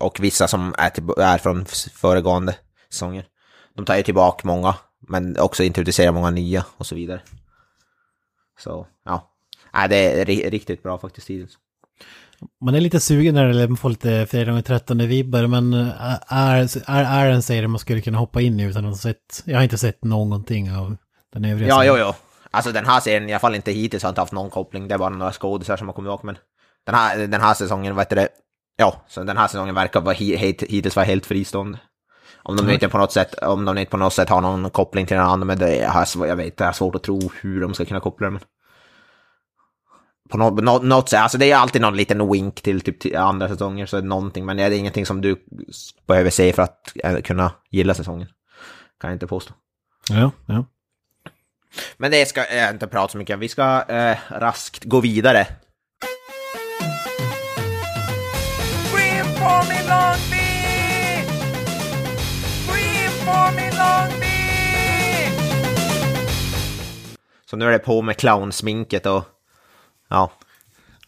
och 0.00 0.20
vissa 0.20 0.48
som 0.48 0.74
är, 0.78 0.90
till, 0.90 1.04
är 1.16 1.38
från 1.38 1.66
föregående 1.94 2.54
säsonger. 2.92 3.24
De 3.74 3.84
tar 3.84 3.96
ju 3.96 4.02
tillbaka 4.02 4.48
många, 4.48 4.74
men 5.08 5.38
också 5.38 5.62
introducerar 5.62 6.12
många 6.12 6.30
nya 6.30 6.64
och 6.76 6.86
så 6.86 6.94
vidare. 6.94 7.20
Så, 8.58 8.86
ja. 9.04 9.28
Nej, 9.74 9.88
det 9.88 9.96
är 9.96 10.50
riktigt 10.50 10.82
bra 10.82 10.98
faktiskt 10.98 11.30
hittills. 11.30 11.58
Man 12.64 12.74
är 12.74 12.80
lite 12.80 13.00
sugen 13.00 13.34
när 13.34 13.46
det 13.48 13.76
får 13.76 13.88
lite 13.88 14.26
fredag 14.30 14.52
den 14.52 14.62
13 14.62 14.98
vibbar, 14.98 15.46
men 15.46 15.72
är, 16.28 16.90
är, 16.90 17.04
är 17.04 17.30
en 17.30 17.42
serie 17.42 17.68
man 17.68 17.78
skulle 17.78 18.00
kunna 18.00 18.18
hoppa 18.18 18.40
in 18.40 18.60
i 18.60 18.62
utan 18.62 18.84
att 18.84 18.90
ha 18.90 18.98
sett, 18.98 19.42
jag 19.44 19.56
har 19.56 19.62
inte 19.62 19.78
sett 19.78 20.04
någonting 20.04 20.72
av 20.72 20.96
den 21.32 21.44
övriga 21.44 21.68
Ja, 21.68 21.84
jo, 21.84 21.96
jo. 21.98 22.12
Alltså 22.50 22.72
den 22.72 22.86
här 22.86 23.00
serien, 23.00 23.28
i 23.28 23.32
alla 23.32 23.40
fall 23.40 23.54
inte 23.54 23.72
hittills, 23.72 24.02
har 24.02 24.08
inte 24.08 24.20
haft 24.20 24.32
någon 24.32 24.50
koppling, 24.50 24.88
det 24.88 24.94
är 24.94 24.98
bara 24.98 25.08
några 25.08 25.32
skådisar 25.32 25.76
som 25.76 25.88
har 25.88 25.94
kommit 25.94 26.08
ihåg, 26.08 26.24
men 26.24 26.36
den 26.86 26.94
här, 26.94 27.26
den 27.26 27.40
här 27.40 27.54
säsongen, 27.54 27.94
vad 27.94 28.04
heter 28.04 28.16
det, 28.16 28.28
ja, 28.76 29.02
så 29.08 29.24
den 29.24 29.36
här 29.36 29.48
säsongen 29.48 29.74
verkar 29.74 30.00
vara 30.00 30.14
hittills 30.14 30.96
vara 30.96 31.06
helt 31.06 31.26
fristående. 31.26 31.78
Om 32.44 32.56
de, 32.56 32.70
inte 32.70 32.88
på 32.88 32.98
något 32.98 33.12
sätt, 33.12 33.34
om 33.34 33.64
de 33.64 33.78
inte 33.78 33.90
på 33.90 33.96
något 33.96 34.12
sätt 34.12 34.28
har 34.28 34.40
någon 34.40 34.70
koppling 34.70 35.06
till 35.06 35.16
den 35.16 35.26
andra, 35.26 35.44
men 35.44 35.58
det 35.58 35.76
är, 35.76 36.26
jag 36.26 36.36
vet, 36.36 36.56
det 36.56 36.64
är 36.64 36.72
svårt 36.72 36.94
att 36.94 37.02
tro 37.02 37.30
hur 37.40 37.60
de 37.60 37.74
ska 37.74 37.84
kunna 37.84 38.00
koppla 38.00 38.26
det. 38.26 38.30
Men 38.30 38.40
på 40.30 40.38
något, 40.38 40.64
något, 40.64 40.82
något 40.82 41.08
sätt, 41.08 41.20
alltså 41.20 41.38
det 41.38 41.50
är 41.50 41.56
alltid 41.56 41.82
någon 41.82 41.96
liten 41.96 42.32
wink 42.32 42.62
till 42.62 42.80
typ 42.80 43.00
till 43.00 43.16
andra 43.16 43.48
säsonger, 43.48 43.86
så 43.86 43.96
är 43.96 44.02
det 44.02 44.08
någonting, 44.08 44.46
men 44.46 44.56
det 44.56 44.62
är 44.62 44.70
ingenting 44.70 45.06
som 45.06 45.20
du 45.20 45.36
behöver 46.06 46.30
se 46.30 46.52
för 46.52 46.62
att 46.62 46.92
kunna 47.24 47.52
gilla 47.70 47.94
säsongen. 47.94 48.28
Kan 49.00 49.10
jag 49.10 49.14
inte 49.14 49.26
påstå. 49.26 49.54
Ja, 50.10 50.30
ja. 50.46 50.64
Men 51.96 52.10
det 52.10 52.28
ska 52.28 52.54
jag 52.54 52.70
inte 52.70 52.86
prata 52.86 53.12
så 53.12 53.18
mycket 53.18 53.34
om, 53.34 53.40
vi 53.40 53.48
ska 53.48 53.82
eh, 53.88 54.18
raskt 54.28 54.84
gå 54.84 55.00
vidare. 55.00 55.46
Så 67.52 67.56
nu 67.56 67.66
är 67.66 67.72
det 67.72 67.78
på 67.78 68.02
med 68.02 68.16
clownsminket 68.16 69.06
och 69.06 69.24
ja, 70.08 70.32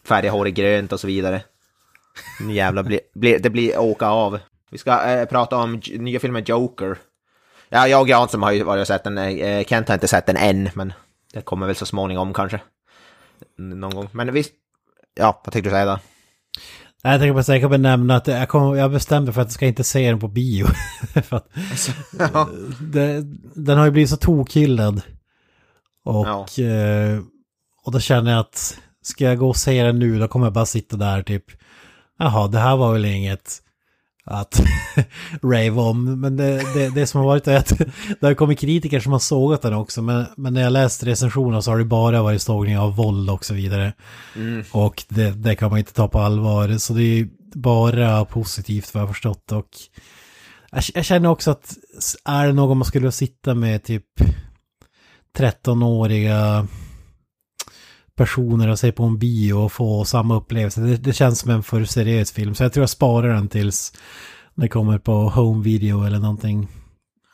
färga 0.03 0.31
håret 0.31 0.53
grönt 0.53 0.91
och 0.91 0.99
så 0.99 1.07
vidare. 1.07 1.41
Nu 2.39 2.53
jävlar, 2.53 2.83
bli, 2.83 2.99
bli, 3.13 3.37
det 3.37 3.49
blir 3.49 3.79
åka 3.79 4.07
av. 4.07 4.39
Vi 4.69 4.77
ska 4.77 5.03
eh, 5.03 5.25
prata 5.25 5.57
om 5.57 5.81
nya 5.93 6.19
filmen 6.19 6.43
Joker. 6.43 6.97
Ja, 7.69 7.87
jag 7.87 8.01
och 8.01 8.07
Granström 8.07 8.43
har 8.43 8.51
ju 8.51 8.63
varit 8.63 8.81
och 8.81 8.87
sett 8.87 9.03
den. 9.03 9.17
Eh, 9.17 9.27
eh, 9.27 9.65
Kent 9.65 9.87
har 9.87 9.95
inte 9.95 10.07
sett 10.07 10.25
den 10.25 10.37
än, 10.37 10.69
men 10.73 10.93
det 11.33 11.41
kommer 11.41 11.67
väl 11.67 11.75
så 11.75 11.85
småningom 11.85 12.33
kanske. 12.33 12.59
Någon 13.57 13.95
gång. 13.95 14.09
Men 14.11 14.33
visst, 14.33 14.53
ja, 15.15 15.41
vad 15.45 15.53
tänkte 15.53 15.69
du 15.69 15.73
säga 15.73 15.85
då? 15.85 15.99
Jag 17.11 17.19
tänkte 17.19 17.33
bara 17.33 17.43
säga, 17.43 17.59
jag 17.59 17.71
kan 17.71 17.81
nämna 17.81 18.15
att 18.15 18.27
jag, 18.27 18.49
kom, 18.49 18.77
jag 18.77 18.91
bestämde 18.91 19.33
för 19.33 19.41
att 19.41 19.47
jag 19.47 19.53
ska 19.53 19.65
inte 19.65 19.83
se 19.83 20.09
den 20.09 20.19
på 20.19 20.27
bio. 20.27 20.65
för 21.23 21.37
att, 21.37 21.49
ja. 22.19 22.49
det, 22.81 23.23
den 23.55 23.77
har 23.77 23.85
ju 23.85 23.91
blivit 23.91 24.09
så 24.09 24.17
tokhyllad. 24.17 25.01
Och, 26.05 26.27
ja. 26.27 26.63
eh, 26.63 27.19
och 27.83 27.91
då 27.91 27.99
känner 27.99 28.31
jag 28.31 28.39
att 28.39 28.77
ska 29.01 29.23
jag 29.23 29.37
gå 29.37 29.49
och 29.49 29.57
se 29.57 29.83
den 29.83 29.99
nu 29.99 30.19
då 30.19 30.27
kommer 30.27 30.45
jag 30.45 30.53
bara 30.53 30.65
sitta 30.65 30.97
där 30.97 31.23
typ. 31.23 31.45
Jaha, 32.19 32.47
det 32.47 32.59
här 32.59 32.75
var 32.75 32.93
väl 32.93 33.05
inget 33.05 33.61
att 34.25 34.61
rave 35.43 35.71
om. 35.71 36.21
Men 36.21 36.37
det, 36.37 36.73
det, 36.73 36.89
det 36.89 37.07
som 37.07 37.19
har 37.19 37.27
varit 37.27 37.47
är 37.47 37.57
att 37.57 37.77
det 38.19 38.27
har 38.27 38.33
kommit 38.33 38.59
kritiker 38.59 38.99
som 38.99 39.11
har 39.11 39.19
sågat 39.19 39.61
den 39.61 39.73
också. 39.73 40.01
Men, 40.01 40.25
men 40.37 40.53
när 40.53 40.61
jag 40.61 40.73
läst 40.73 41.03
recensioner 41.03 41.61
så 41.61 41.71
har 41.71 41.77
det 41.77 41.85
bara 41.85 42.23
varit 42.23 42.41
sågning 42.41 42.77
av 42.77 42.95
våld 42.95 43.29
och 43.29 43.45
så 43.45 43.53
vidare. 43.53 43.93
Mm. 44.35 44.63
Och 44.71 45.03
det, 45.09 45.31
det, 45.31 45.55
kan 45.55 45.69
man 45.69 45.79
inte 45.79 45.93
ta 45.93 46.07
på 46.07 46.19
allvar. 46.19 46.77
Så 46.77 46.93
det 46.93 47.03
är 47.03 47.27
bara 47.53 48.25
positivt 48.25 48.93
vad 48.93 49.01
jag 49.01 49.07
har 49.07 49.13
förstått. 49.13 49.51
Och 49.51 49.69
jag, 50.71 50.83
jag 50.93 51.05
känner 51.05 51.29
också 51.29 51.51
att 51.51 51.77
är 52.25 52.47
det 52.47 52.53
någon 52.53 52.77
man 52.77 52.85
skulle 52.85 53.11
sitta 53.11 53.53
med 53.53 53.83
typ 53.83 54.05
13-åriga 55.37 56.67
personer 58.17 58.67
och 58.69 58.79
se 58.79 58.91
på 58.91 59.03
en 59.03 59.17
bio 59.19 59.53
och 59.53 59.71
få 59.71 60.05
samma 60.05 60.35
upplevelse. 60.35 60.81
Det, 60.81 60.97
det, 60.97 61.13
känns 61.13 61.39
som 61.39 61.51
en 61.51 61.63
för 61.63 61.85
seriös 61.85 62.31
film. 62.31 62.55
Så 62.55 62.63
jag 62.63 62.73
tror 62.73 62.81
jag 62.81 62.89
sparar 62.89 63.33
den 63.33 63.47
tills 63.47 63.93
det 64.55 64.67
kommer 64.67 64.97
på 64.99 65.11
home 65.29 65.63
video 65.63 66.03
eller 66.03 66.19
någonting. 66.19 66.67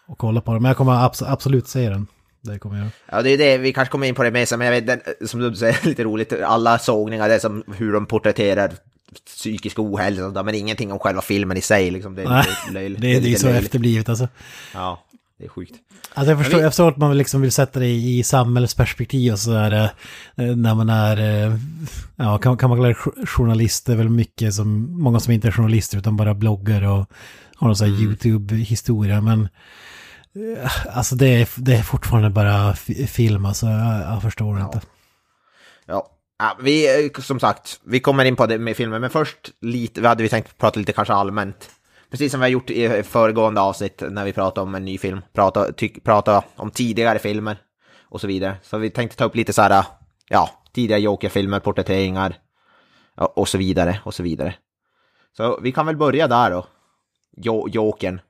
Och 0.08 0.17
kolla 0.17 0.41
på 0.41 0.54
den. 0.54 0.62
Men 0.62 0.70
jag 0.70 0.78
kommer 0.78 1.06
abs 1.06 1.22
absolut 1.22 1.67
se 1.67 1.89
den. 1.89 2.08
Det 2.44 2.60
kommer 2.60 2.78
jag. 2.78 2.88
Ja, 3.12 3.22
det 3.22 3.30
är 3.30 3.38
det, 3.38 3.58
vi 3.58 3.74
kanske 3.74 3.91
kommer 3.91 4.08
in 4.08 4.15
på 4.15 4.24
det 4.24 4.32
mer 4.32 4.46
sen, 4.46 4.60
men 4.60 4.67
jag 4.67 4.82
vet, 4.82 4.88
den, 4.88 5.28
som 5.28 5.39
du 5.39 5.56
säger, 5.56 5.78
lite 5.86 6.04
roligt, 6.04 6.34
alla 6.46 6.80
sågningar, 6.80 7.30
det 7.30 7.36
är 7.36 7.39
som 7.39 7.63
hur 7.78 7.94
de 7.94 8.06
porträtterar 8.06 8.72
psykisk 9.26 9.80
ohälsa, 9.80 10.44
men 10.44 10.56
ingenting 10.56 10.91
om 10.91 11.00
själva 11.00 11.22
filmen 11.22 11.58
i 11.58 11.62
sig 11.62 11.91
liksom. 11.91 12.15
Det 12.15 12.22
är, 12.24 12.30
Nej, 12.30 12.46
lite 12.65 12.74
löjligt. 12.74 13.02
Det, 13.02 13.15
är- 13.15 13.22
det 13.22 13.34
är 13.34 13.36
så 13.36 13.46
löjligt. 13.48 13.65
efterblivet 13.65 14.10
alltså. 14.10 14.28
Ja, 14.74 15.04
det 15.41 15.45
är 15.47 15.49
sjukt. 15.49 15.75
Alltså 16.13 16.32
jag 16.32 16.39
förstår, 16.39 16.58
vi- 16.58 16.63
jag 16.63 16.71
förstår 16.71 16.89
att 16.89 16.97
man 16.97 17.17
liksom 17.17 17.41
vill 17.41 17.51
sätta 17.51 17.80
det 17.80 17.88
i, 17.88 18.19
i 18.19 18.23
samhällsperspektiv 18.23 19.34
och 19.34 19.39
sådär. 19.39 19.89
eh, 20.36 20.45
När 20.56 20.75
man 20.75 20.89
är, 20.89 21.17
eh, 21.47 21.56
ja 22.15 22.38
kan, 22.38 22.58
kan 22.58 22.69
man 22.69 22.77
kalla 22.80 22.88
det 22.89 22.95
jo- 23.06 23.25
journalist, 23.25 23.86
det 23.86 23.91
är 23.91 23.95
väl 23.97 24.10
mycket 24.10 24.54
som, 24.54 25.01
många 25.01 25.19
som 25.19 25.34
inte 25.34 25.47
är 25.47 25.51
journalister 25.51 25.97
utan 25.97 26.17
bara 26.17 26.34
bloggar 26.34 26.82
och 26.82 27.06
har 27.56 27.67
någon 27.67 27.75
sån 27.75 27.88
här 27.89 28.01
YouTube-historia. 28.04 29.21
Men 29.21 29.41
eh, 30.36 30.71
alltså 30.97 31.15
det 31.15 31.27
är, 31.27 31.49
det 31.56 31.75
är 31.75 31.84
fortfarande 31.84 32.30
bara 32.30 32.73
fi- 32.75 33.08
film, 33.08 33.45
alltså 33.45 33.65
jag, 33.65 34.01
jag 34.13 34.21
förstår 34.21 34.60
inte. 34.62 34.82
Ja. 35.86 36.08
Ja, 36.39 36.58
vi, 36.62 37.10
som 37.19 37.39
sagt, 37.39 37.80
vi 37.86 37.99
kommer 37.99 38.25
in 38.25 38.36
på 38.36 38.45
det 38.45 38.58
med 38.58 38.75
filmen, 38.77 39.01
men 39.01 39.10
först 39.10 39.38
lite, 39.62 40.01
vi 40.01 40.08
hade 40.08 40.23
vi 40.23 40.30
tänkt 40.30 40.58
prata 40.58 40.80
lite 40.80 40.93
kanske 40.93 41.13
allmänt. 41.13 41.69
Precis 42.12 42.32
som 42.32 42.39
vi 42.39 42.43
har 42.43 42.50
gjort 42.50 42.69
i 42.69 43.04
föregående 43.04 43.62
avsnitt 43.62 44.04
när 44.10 44.26
vi 44.26 44.34
pratade 44.34 44.67
om 44.67 44.76
en 44.76 44.86
ny 44.86 44.97
film, 44.97 45.21
prata, 45.34 45.71
ty, 45.71 45.89
prata 46.04 46.43
om 46.56 46.71
tidigare 46.71 47.19
filmer 47.19 47.58
och 48.10 48.21
så 48.21 48.28
vidare. 48.28 48.56
Så 48.62 48.78
vi 48.78 48.89
tänkte 48.89 49.17
ta 49.17 49.26
upp 49.26 49.36
lite 49.36 49.54
så 49.54 49.62
här, 49.62 49.86
ja, 50.30 50.50
tidigare 50.74 51.02
Joker-filmer, 51.02 51.60
porträtteringar 51.60 52.36
och 53.36 53.47
så 53.47 53.58
vidare 53.58 54.00
och 54.04 54.13
så 54.13 54.24
vidare. 54.24 54.56
Så 55.38 55.60
vi 55.62 55.71
kan 55.71 55.86
väl 55.86 55.97
börja 55.97 56.28
där 56.28 56.52
då. 56.52 56.65
Jo, 57.38 57.67
Jokern. 57.69 58.21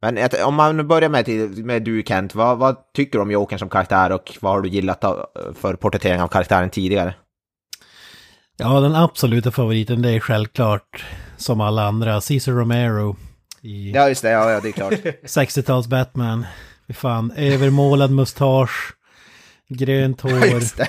Men 0.00 0.18
ett- 0.18 0.44
om 0.44 0.54
man 0.54 0.88
börjar 0.88 1.08
med, 1.08 1.28
med 1.64 1.82
du 1.82 2.02
Kent, 2.06 2.34
vad, 2.34 2.58
vad 2.58 2.92
tycker 2.92 3.18
du 3.18 3.22
om 3.22 3.30
Jokern 3.30 3.58
som 3.58 3.68
karaktär 3.68 4.12
och 4.12 4.38
vad 4.40 4.52
har 4.52 4.60
du 4.60 4.68
gillat 4.68 5.04
av- 5.04 5.26
för 5.54 5.74
porträttering 5.74 6.22
av 6.22 6.28
karaktären 6.28 6.70
tidigare? 6.70 7.14
Ja, 8.58 8.80
den 8.80 8.94
absoluta 8.94 9.50
favoriten 9.50 10.02
det 10.02 10.10
är 10.10 10.20
självklart, 10.20 11.04
som 11.36 11.60
alla 11.60 11.86
andra, 11.88 12.20
Cesar 12.20 12.52
Romero 12.52 13.16
i 13.62 13.90
Ja, 13.90 14.08
just 14.08 14.22
det, 14.22 14.30
ja, 14.30 14.50
ja 14.50 14.60
det 14.60 14.68
är 14.68 14.72
klart. 14.72 14.92
60-tals 15.24 15.86
Batman. 15.86 16.46
Fan, 16.94 17.32
övermålad 17.36 18.10
mustasch, 18.10 18.94
grönt 19.68 20.20
hår. 20.20 20.46
Just 20.46 20.76
det. 20.76 20.88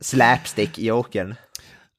Slapstick-jokern. 0.00 1.34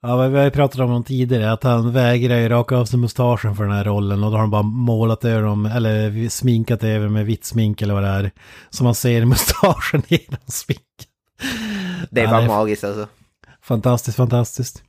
Ja, 0.01 0.27
vi 0.27 0.37
har 0.37 0.43
ju 0.45 0.51
pratat 0.51 0.79
om 0.79 0.87
honom 0.87 1.03
tidigare, 1.03 1.51
att 1.51 1.63
han 1.63 1.93
vägrar 1.93 2.37
ju 2.37 2.49
raka 2.49 2.75
av 2.77 2.85
sig 2.85 2.99
mustaschen 2.99 3.55
för 3.55 3.63
den 3.63 3.73
här 3.73 3.83
rollen 3.83 4.23
och 4.23 4.31
då 4.31 4.37
har 4.37 4.41
de 4.43 4.51
bara 4.51 4.61
målat 4.63 5.25
över 5.25 5.43
dem, 5.43 5.65
eller 5.65 6.29
sminkat 6.29 6.83
över 6.83 7.07
med 7.09 7.25
vitt 7.25 7.45
smink 7.45 7.81
eller 7.81 7.93
vad 7.93 8.03
det 8.03 8.09
är. 8.09 8.31
Så 8.69 8.83
man 8.83 8.95
ser 8.95 9.25
mustaschen 9.25 10.03
genom 10.07 10.39
sminket. 10.47 10.83
Det 12.11 12.21
är 12.21 12.25
Ja, 12.25 12.37
det 12.37 12.43
är- 12.43 12.47
magiskt 12.47 12.83
alltså. 12.83 13.07
Fantastiskt, 13.63 14.17
fantastiskt. 14.17 14.83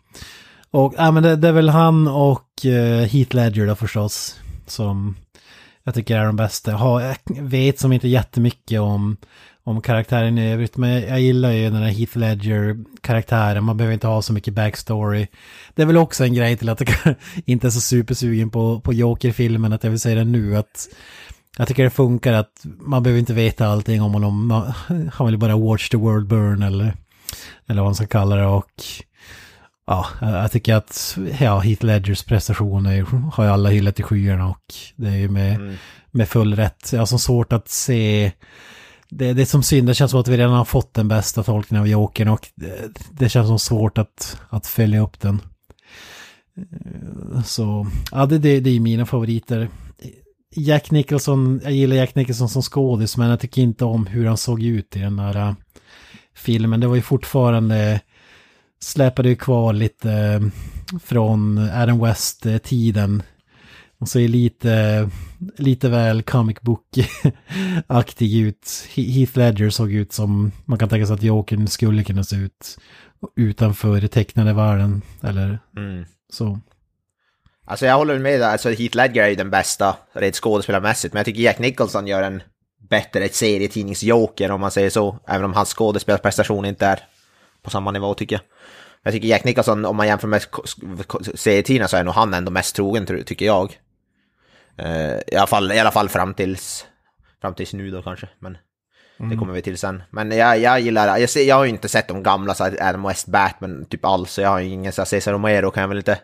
Och 0.70 0.94
ja, 0.96 1.10
men 1.10 1.22
det, 1.22 1.36
det 1.36 1.48
är 1.48 1.52
väl 1.52 1.68
han 1.68 2.08
och 2.08 2.48
uh, 2.64 3.00
Heath 3.00 3.36
Ledger 3.36 3.66
då 3.66 3.74
förstås, 3.74 4.40
som 4.66 5.16
jag 5.84 5.94
tycker 5.94 6.18
är 6.18 6.26
de 6.26 6.36
bästa. 6.36 6.72
Ha, 6.72 7.02
jag 7.02 7.16
vet 7.42 7.78
som 7.78 7.92
inte 7.92 8.08
jättemycket 8.08 8.80
om, 8.80 9.16
om 9.64 9.80
karaktären 9.80 10.38
i 10.38 10.52
övrigt, 10.52 10.76
men 10.76 10.90
jag 10.90 11.20
gillar 11.20 11.50
ju 11.50 11.70
den 11.70 11.82
här 11.82 11.90
Heath 11.90 12.18
Ledger-karaktären. 12.18 13.64
Man 13.64 13.76
behöver 13.76 13.94
inte 13.94 14.06
ha 14.06 14.22
så 14.22 14.32
mycket 14.32 14.54
backstory. 14.54 15.26
Det 15.74 15.82
är 15.82 15.86
väl 15.86 15.96
också 15.96 16.24
en 16.24 16.34
grej 16.34 16.56
till 16.56 16.68
att 16.68 16.80
jag 16.80 17.14
inte 17.44 17.66
är 17.66 17.70
så 17.70 17.80
supersugen 17.80 18.50
på, 18.50 18.80
på 18.80 18.92
Joker-filmen, 18.92 19.72
att 19.72 19.84
jag 19.84 19.90
vill 19.90 20.00
säga 20.00 20.16
det 20.16 20.24
nu, 20.24 20.56
att 20.56 20.88
jag 21.58 21.68
tycker 21.68 21.84
det 21.84 21.90
funkar 21.90 22.32
att 22.32 22.64
man 22.64 23.02
behöver 23.02 23.20
inte 23.20 23.34
veta 23.34 23.66
allting 23.66 24.02
om 24.02 24.14
honom. 24.14 24.50
Han 25.12 25.26
vill 25.26 25.38
bara 25.38 25.56
watch 25.56 25.88
the 25.88 25.96
world 25.96 26.26
burn 26.26 26.62
eller, 26.62 26.94
eller 27.66 27.82
vad 27.82 27.86
man 27.88 27.94
ska 27.94 28.06
kalla 28.06 28.36
det. 28.36 28.46
Och 28.46 28.82
ja, 29.86 30.06
jag 30.20 30.52
tycker 30.52 30.74
att 30.74 31.18
ja, 31.40 31.58
Heath 31.58 31.84
Ledgers 31.84 32.22
prestationer 32.24 33.00
har 33.32 33.44
ju 33.44 33.50
alla 33.50 33.68
hyllat 33.68 34.00
i 34.00 34.02
skyarna 34.02 34.48
och 34.48 34.74
det 34.96 35.08
är 35.08 35.16
ju 35.16 35.28
med, 35.28 35.78
med 36.10 36.28
full 36.28 36.56
rätt. 36.56 36.90
Jag 36.92 36.98
har 36.98 37.06
så 37.06 37.18
svårt 37.18 37.52
att 37.52 37.68
se 37.68 38.32
det, 39.08 39.32
det 39.32 39.46
som 39.46 39.62
synd, 39.62 39.88
det 39.88 39.94
känns 39.94 40.10
som 40.10 40.20
att 40.20 40.28
vi 40.28 40.36
redan 40.36 40.52
har 40.52 40.64
fått 40.64 40.94
den 40.94 41.08
bästa 41.08 41.42
tolkningen 41.42 41.80
av 41.82 41.88
Jokern 41.88 42.28
och 42.28 42.48
det, 42.54 42.88
det 43.10 43.28
känns 43.28 43.48
som 43.48 43.58
svårt 43.58 43.98
att, 43.98 44.40
att 44.48 44.66
följa 44.66 45.00
upp 45.00 45.20
den. 45.20 45.40
Eh, 46.56 47.42
Så, 47.42 47.86
ja 48.10 48.26
det, 48.26 48.38
det, 48.38 48.60
det 48.60 48.70
är 48.70 48.80
mina 48.80 49.06
favoriter. 49.06 49.68
Jack 50.56 50.90
Nicholson, 50.90 51.60
jag 51.62 51.72
gillar 51.72 51.96
Jack 51.96 52.14
Nicholson 52.14 52.48
som 52.48 52.62
skådis 52.62 53.16
men 53.16 53.30
jag 53.30 53.40
tycker 53.40 53.62
inte 53.62 53.84
om 53.84 54.06
hur 54.06 54.26
han 54.26 54.36
såg 54.36 54.62
ut 54.62 54.96
i 54.96 54.98
den 54.98 55.18
äh, 55.18 55.52
filmen. 56.34 56.80
Det 56.80 56.86
var 56.86 56.96
ju 56.96 57.02
fortfarande, 57.02 58.00
släpade 58.80 59.28
ju 59.28 59.36
kvar 59.36 59.72
lite 59.72 60.42
från 61.02 61.58
Adam 61.58 62.00
West-tiden. 62.00 63.22
Och 63.98 64.08
ser 64.08 64.28
lite, 64.28 65.10
lite 65.58 65.88
väl 65.88 66.22
comic 66.22 66.56
book-aktig 66.60 68.36
ut. 68.40 68.66
He- 68.94 69.10
Heath 69.12 69.38
Ledger 69.38 69.70
såg 69.70 69.92
ut 69.92 70.12
som 70.12 70.52
man 70.64 70.78
kan 70.78 70.88
tänka 70.88 71.06
sig 71.06 71.14
att 71.14 71.22
Jokern 71.22 71.66
skulle 71.66 72.04
kunna 72.04 72.24
se 72.24 72.36
ut 72.36 72.78
utanför 73.36 74.06
tecknade 74.06 74.52
världen. 74.52 75.02
Eller 75.22 75.58
Mm. 75.76 76.04
så. 76.32 76.60
Alltså 77.66 77.86
jag 77.86 77.96
håller 77.96 78.18
med, 78.18 78.42
alltså 78.42 78.68
Heath 78.68 78.96
Ledger 78.96 79.22
är 79.22 79.28
ju 79.28 79.34
den 79.34 79.50
bästa 79.50 79.96
rent 80.12 80.34
skådespelarmässigt, 80.34 81.14
men 81.14 81.18
jag 81.18 81.24
tycker 81.26 81.42
Jack 81.42 81.58
Nicholson 81.58 82.06
gör 82.06 82.22
en 82.22 82.42
bättre 82.88 83.28
serietidningsjoker 83.28 84.50
om 84.50 84.60
man 84.60 84.70
säger 84.70 84.90
så, 84.90 85.18
även 85.26 85.44
om 85.44 85.54
hans 85.54 85.74
skådespelarprestation 85.74 86.64
inte 86.64 86.86
är 86.86 87.00
på 87.62 87.70
samma 87.70 87.90
nivå 87.90 88.14
tycker 88.14 88.36
jag. 88.36 88.42
Jag 89.02 89.12
tycker 89.12 89.28
Jack 89.28 89.44
Nicholson, 89.44 89.84
om 89.84 89.96
man 89.96 90.06
jämför 90.06 90.28
med 90.28 90.44
serietidningar 91.34 91.86
så 91.86 91.96
är 91.96 92.04
nog 92.04 92.14
han 92.14 92.34
ändå 92.34 92.50
mest 92.50 92.76
trogen 92.76 93.06
tycker 93.06 93.46
jag. 93.46 93.78
Eh, 94.76 95.18
I 95.26 95.36
alla 95.36 95.46
fall, 95.46 95.72
i 95.72 95.78
alla 95.78 95.90
fall 95.90 96.08
fram 96.08 96.34
tills, 96.34 96.86
fram 97.40 97.54
tills 97.54 97.72
nu 97.72 97.90
då 97.90 98.02
kanske, 98.02 98.28
men 98.38 98.58
det 99.30 99.36
kommer 99.36 99.52
vi 99.52 99.62
till 99.62 99.78
sen. 99.78 100.02
Men 100.10 100.30
jag, 100.30 100.58
jag 100.58 100.80
gillar, 100.80 101.18
jag, 101.18 101.30
ser, 101.30 101.42
jag 101.42 101.56
har 101.56 101.64
ju 101.64 101.70
inte 101.70 101.88
sett 101.88 102.08
de 102.08 102.22
gamla 102.22 102.54
så 102.54 102.64
Adam 102.64 103.02
West 103.02 103.26
Batman 103.26 103.84
typ 103.84 104.04
alls, 104.04 104.32
så 104.32 104.40
jag 104.40 104.48
har 104.48 104.58
ju 104.58 104.68
ingen 104.68 104.92
så 104.92 105.00
här 105.00 105.06
Cesar 105.06 105.32
Romero 105.32 105.70
kan 105.70 105.80
jag 105.80 105.88
väl 105.88 105.98
inte 105.98 106.18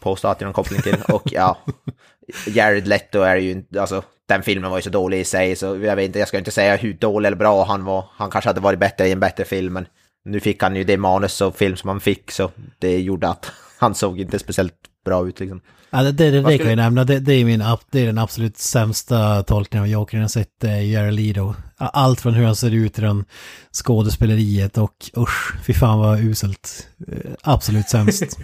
påstå 0.00 0.28
att 0.28 0.38
det 0.38 0.42
är 0.42 0.46
någon 0.46 0.54
koppling 0.54 0.82
till. 0.82 1.02
Och 1.08 1.22
ja, 1.24 1.58
Jared 2.46 2.88
Leto 2.88 3.20
är 3.20 3.36
ju 3.36 3.50
inte, 3.50 3.80
alltså 3.80 4.02
den 4.28 4.42
filmen 4.42 4.70
var 4.70 4.78
ju 4.78 4.82
så 4.82 4.90
dålig 4.90 5.20
i 5.20 5.24
sig 5.24 5.56
så 5.56 5.66
jag 5.66 5.96
vet 5.96 6.06
inte, 6.06 6.18
jag 6.18 6.28
ska 6.28 6.38
inte 6.38 6.50
säga 6.50 6.76
hur 6.76 6.92
dålig 6.92 7.26
eller 7.26 7.36
bra 7.36 7.64
han 7.64 7.84
var. 7.84 8.04
Han 8.12 8.30
kanske 8.30 8.48
hade 8.48 8.60
varit 8.60 8.78
bättre 8.78 9.08
i 9.08 9.12
en 9.12 9.20
bättre 9.20 9.44
film 9.44 9.72
men 9.72 9.86
nu 10.24 10.40
fick 10.40 10.62
han 10.62 10.76
ju 10.76 10.84
det 10.84 10.96
manus 10.96 11.40
och 11.40 11.56
film 11.56 11.76
som 11.76 11.88
han 11.88 12.00
fick 12.00 12.30
så 12.30 12.50
det 12.78 13.00
gjorde 13.00 13.28
att 13.28 13.52
han 13.78 13.94
såg 13.94 14.20
inte 14.20 14.38
speciellt 14.38 14.74
bra 15.04 15.28
ut 15.28 15.40
liksom. 15.40 15.60
Ja, 15.94 16.02
det, 16.02 16.12
det, 16.12 16.30
det, 16.30 16.58
kan 16.58 16.68
jag 16.68 16.76
nämna. 16.76 17.04
Det, 17.04 17.20
det, 17.20 17.34
är 17.34 17.44
min, 17.44 17.64
det 17.90 18.00
är 18.00 18.06
den 18.06 18.18
absolut 18.18 18.58
sämsta 18.58 19.42
tolkningen 19.42 19.82
av 19.82 19.88
Jokern 19.88 20.20
jag 20.20 20.24
har 20.24 20.28
sett, 20.28 20.64
är 20.64 20.80
Jared 20.80 21.14
Leto. 21.14 21.54
Allt 21.76 22.20
från 22.20 22.34
hur 22.34 22.44
han 22.44 22.56
ser 22.56 22.70
ut 22.70 22.98
i 22.98 23.02
den 23.02 23.24
skådespeleriet 23.72 24.78
och 24.78 25.10
usch, 25.16 25.54
fy 25.64 25.74
fan 25.74 25.98
vad 25.98 26.20
uselt. 26.20 26.88
Eh, 27.08 27.32
Absolut 27.42 27.88
sämst. 27.88 28.22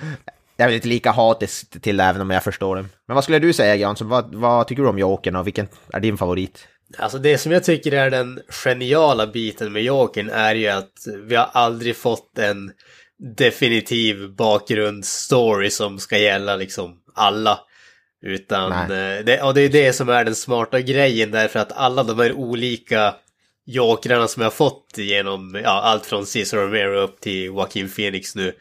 Jag 0.60 0.64
är 0.64 0.68
väl 0.68 0.74
inte 0.74 0.88
lika 0.88 1.10
hatisk 1.10 1.82
till 1.82 1.96
det 1.96 2.04
även 2.04 2.20
om 2.20 2.30
jag 2.30 2.44
förstår 2.44 2.76
det. 2.76 2.84
Men 3.06 3.14
vad 3.14 3.24
skulle 3.24 3.38
du 3.38 3.52
säga 3.52 3.76
Jansson, 3.76 4.08
vad, 4.08 4.34
vad 4.34 4.66
tycker 4.66 4.82
du 4.82 4.88
om 4.88 4.98
Jokern 4.98 5.36
och 5.36 5.46
vilken 5.46 5.68
är 5.92 6.00
din 6.00 6.18
favorit? 6.18 6.68
Alltså 6.98 7.18
det 7.18 7.38
som 7.38 7.52
jag 7.52 7.64
tycker 7.64 7.92
är 7.92 8.10
den 8.10 8.40
geniala 8.48 9.26
biten 9.26 9.72
med 9.72 9.82
Jokern 9.82 10.30
är 10.30 10.54
ju 10.54 10.68
att 10.68 10.92
vi 11.26 11.36
har 11.36 11.48
aldrig 11.52 11.96
fått 11.96 12.38
en 12.38 12.72
definitiv 13.36 14.30
bakgrundsstory 14.34 15.70
som 15.70 15.98
ska 15.98 16.18
gälla 16.18 16.56
liksom 16.56 16.96
alla. 17.14 17.60
Utan, 18.22 18.86
Nej. 18.88 19.18
eh, 19.18 19.24
det, 19.24 19.42
och 19.42 19.54
det 19.54 19.60
är 19.60 19.68
det 19.68 19.92
som 19.92 20.08
är 20.08 20.24
den 20.24 20.34
smarta 20.34 20.80
grejen 20.80 21.30
därför 21.30 21.58
att 21.58 21.72
alla 21.72 22.02
de 22.02 22.18
här 22.18 22.32
olika 22.32 23.14
Jokrarna 23.66 24.28
som 24.28 24.42
jag 24.42 24.52
fått 24.52 24.94
genom 24.96 25.60
ja, 25.64 25.80
allt 25.82 26.06
från 26.06 26.26
Cesar 26.26 26.58
Romero 26.58 26.98
upp 26.98 27.20
till 27.20 27.44
Joaquin 27.44 27.90
Phoenix 27.90 28.34
nu 28.34 28.52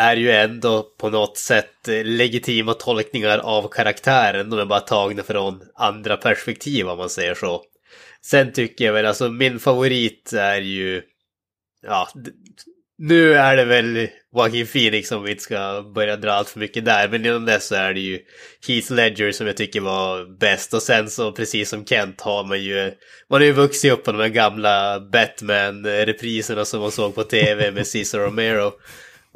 är 0.00 0.16
ju 0.16 0.30
ändå 0.30 0.82
på 0.98 1.10
något 1.10 1.38
sätt 1.38 1.88
eh, 1.88 2.04
legitima 2.04 2.74
tolkningar 2.74 3.38
av 3.38 3.68
karaktären. 3.68 4.50
De 4.50 4.58
är 4.58 4.64
bara 4.64 4.80
tagna 4.80 5.22
från 5.22 5.62
andra 5.74 6.16
perspektiv 6.16 6.88
om 6.88 6.98
man 6.98 7.10
säger 7.10 7.34
så. 7.34 7.62
Sen 8.22 8.52
tycker 8.52 8.84
jag 8.84 8.92
väl, 8.92 9.06
alltså 9.06 9.28
min 9.28 9.58
favorit 9.58 10.32
är 10.32 10.60
ju, 10.60 11.02
ja, 11.82 12.08
nu 12.98 13.34
är 13.34 13.56
det 13.56 13.64
väl 13.64 14.08
Joaquin 14.34 14.66
Phoenix 14.66 15.12
om 15.12 15.22
vi 15.22 15.30
inte 15.30 15.42
ska 15.42 15.82
börja 15.94 16.16
dra 16.16 16.32
allt 16.32 16.48
för 16.48 16.60
mycket 16.60 16.84
där, 16.84 17.08
men 17.08 17.26
innan 17.26 17.44
dess 17.44 17.66
så 17.66 17.74
är 17.74 17.94
det 17.94 18.00
ju 18.00 18.18
Heath 18.68 18.92
Ledger 18.92 19.32
som 19.32 19.46
jag 19.46 19.56
tycker 19.56 19.80
var 19.80 20.38
bäst 20.38 20.74
och 20.74 20.82
sen 20.82 21.10
så 21.10 21.32
precis 21.32 21.68
som 21.68 21.84
Kent 21.84 22.20
har 22.20 22.44
man 22.44 22.62
ju, 22.62 22.92
man 23.30 23.40
har 23.40 23.46
ju 23.46 23.52
vuxit 23.52 23.92
upp 23.92 24.04
på 24.04 24.12
de 24.12 24.20
här 24.20 24.28
gamla 24.28 25.00
Batman-repriserna 25.00 26.64
som 26.64 26.80
man 26.80 26.90
såg 26.90 27.14
på 27.14 27.24
tv 27.24 27.70
med 27.70 27.86
Cesar 27.86 28.18
Romero. 28.18 28.72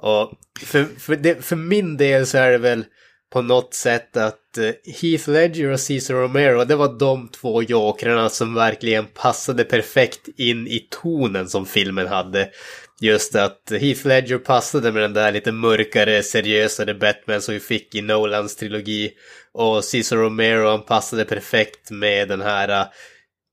Och 0.04 0.32
för, 0.60 0.84
för, 0.98 1.16
det, 1.16 1.44
för 1.44 1.56
min 1.56 1.96
del 1.96 2.26
så 2.26 2.38
är 2.38 2.50
det 2.50 2.58
väl 2.58 2.84
på 3.32 3.42
något 3.42 3.74
sätt 3.74 4.16
att 4.16 4.58
eh, 4.58 4.94
Heath 5.02 5.30
Ledger 5.30 5.70
och 5.70 5.80
Cesar 5.80 6.14
Romero, 6.14 6.64
det 6.64 6.76
var 6.76 6.98
de 6.98 7.28
två 7.28 7.62
jokrarna 7.62 8.28
som 8.28 8.54
verkligen 8.54 9.06
passade 9.06 9.64
perfekt 9.64 10.28
in 10.36 10.66
i 10.66 10.88
tonen 10.90 11.48
som 11.48 11.66
filmen 11.66 12.06
hade. 12.06 12.50
Just 13.00 13.34
att 13.34 13.72
Heath 13.80 14.06
Ledger 14.06 14.38
passade 14.38 14.92
med 14.92 15.02
den 15.02 15.12
där 15.12 15.32
lite 15.32 15.52
mörkare, 15.52 16.22
seriösare 16.22 16.94
Batman 16.94 17.42
som 17.42 17.54
vi 17.54 17.60
fick 17.60 17.94
i 17.94 18.02
Nolans 18.02 18.56
trilogi. 18.56 19.12
Och 19.52 19.84
Cesar 19.84 20.16
Romero 20.16 20.68
han 20.68 20.82
passade 20.82 21.24
perfekt 21.24 21.90
med 21.90 22.28
den 22.28 22.40
här 22.40 22.80
uh, 22.80 22.86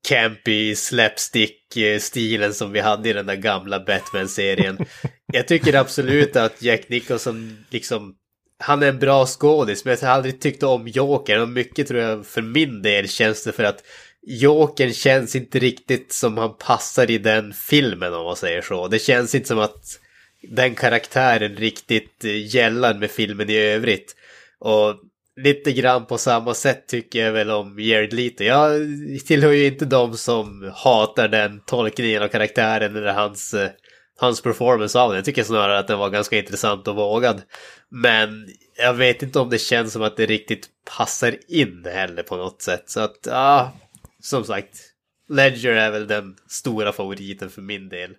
campy 0.07 0.75
slapstick-stilen 0.75 2.53
som 2.53 2.71
vi 2.71 2.79
hade 2.79 3.09
i 3.09 3.13
den 3.13 3.25
där 3.25 3.35
gamla 3.35 3.79
Batman-serien. 3.79 4.85
Jag 5.33 5.47
tycker 5.47 5.75
absolut 5.75 6.35
att 6.35 6.61
Jack 6.61 6.89
Nicholson 6.89 7.65
liksom 7.69 8.15
han 8.61 8.83
är 8.83 8.87
en 8.87 8.99
bra 8.99 9.25
skådis, 9.25 9.85
men 9.85 9.97
jag 10.01 10.07
har 10.07 10.15
aldrig 10.15 10.39
tyckt 10.39 10.63
om 10.63 10.87
Jokern. 10.87 11.41
Och 11.41 11.49
mycket 11.49 11.87
tror 11.87 11.99
jag 11.99 12.25
för 12.25 12.41
min 12.41 12.81
del 12.81 13.09
känns 13.09 13.43
det 13.43 13.51
för 13.51 13.63
att 13.63 13.83
Jokern 14.21 14.93
känns 14.93 15.35
inte 15.35 15.59
riktigt 15.59 16.13
som 16.13 16.37
han 16.37 16.57
passar 16.57 17.11
i 17.11 17.17
den 17.17 17.53
filmen 17.53 18.13
om 18.13 18.25
man 18.25 18.35
säger 18.35 18.61
så. 18.61 18.87
Det 18.87 18.99
känns 18.99 19.35
inte 19.35 19.47
som 19.47 19.59
att 19.59 19.99
den 20.41 20.75
karaktären 20.75 21.55
riktigt 21.55 22.25
eh, 22.25 22.55
gällar 22.55 22.93
med 22.93 23.11
filmen 23.11 23.49
i 23.49 23.57
övrigt. 23.57 24.15
Och 24.59 24.95
lite 25.43 25.71
grann 25.71 26.05
på 26.05 26.17
samma 26.17 26.53
sätt 26.53 26.87
tycker 26.87 27.25
jag 27.25 27.31
väl 27.31 27.51
om 27.51 27.79
Jared 27.79 28.13
Leto. 28.13 28.43
Jag 28.43 28.71
tillhör 29.27 29.51
ju 29.51 29.65
inte 29.65 29.85
de 29.85 30.17
som 30.17 30.71
hatar 30.75 31.27
den 31.27 31.61
tolkningen 31.65 32.23
av 32.23 32.27
karaktären 32.27 32.95
eller 32.95 33.13
hans, 33.13 33.53
eh, 33.53 33.69
hans 34.19 34.41
performance 34.41 34.99
av 34.99 35.09
den. 35.09 35.15
Jag 35.15 35.25
tycker 35.25 35.43
snarare 35.43 35.79
att 35.79 35.87
den 35.87 35.99
var 35.99 36.09
ganska 36.09 36.37
intressant 36.37 36.87
och 36.87 36.95
vågad. 36.95 37.41
Men 37.89 38.47
jag 38.77 38.93
vet 38.93 39.23
inte 39.23 39.39
om 39.39 39.49
det 39.49 39.57
känns 39.57 39.93
som 39.93 40.01
att 40.01 40.17
det 40.17 40.25
riktigt 40.25 40.69
passar 40.97 41.35
in 41.47 41.85
heller 41.93 42.23
på 42.23 42.35
något 42.35 42.61
sätt. 42.61 42.83
Så 42.85 42.99
att, 42.99 43.17
ja, 43.25 43.73
som 44.21 44.43
sagt. 44.43 44.90
Ledger 45.31 45.71
är 45.71 45.91
väl 45.91 46.07
den 46.07 46.35
stora 46.47 46.93
favoriten 46.93 47.49
för 47.49 47.61
min 47.61 47.89
del. 47.89 48.11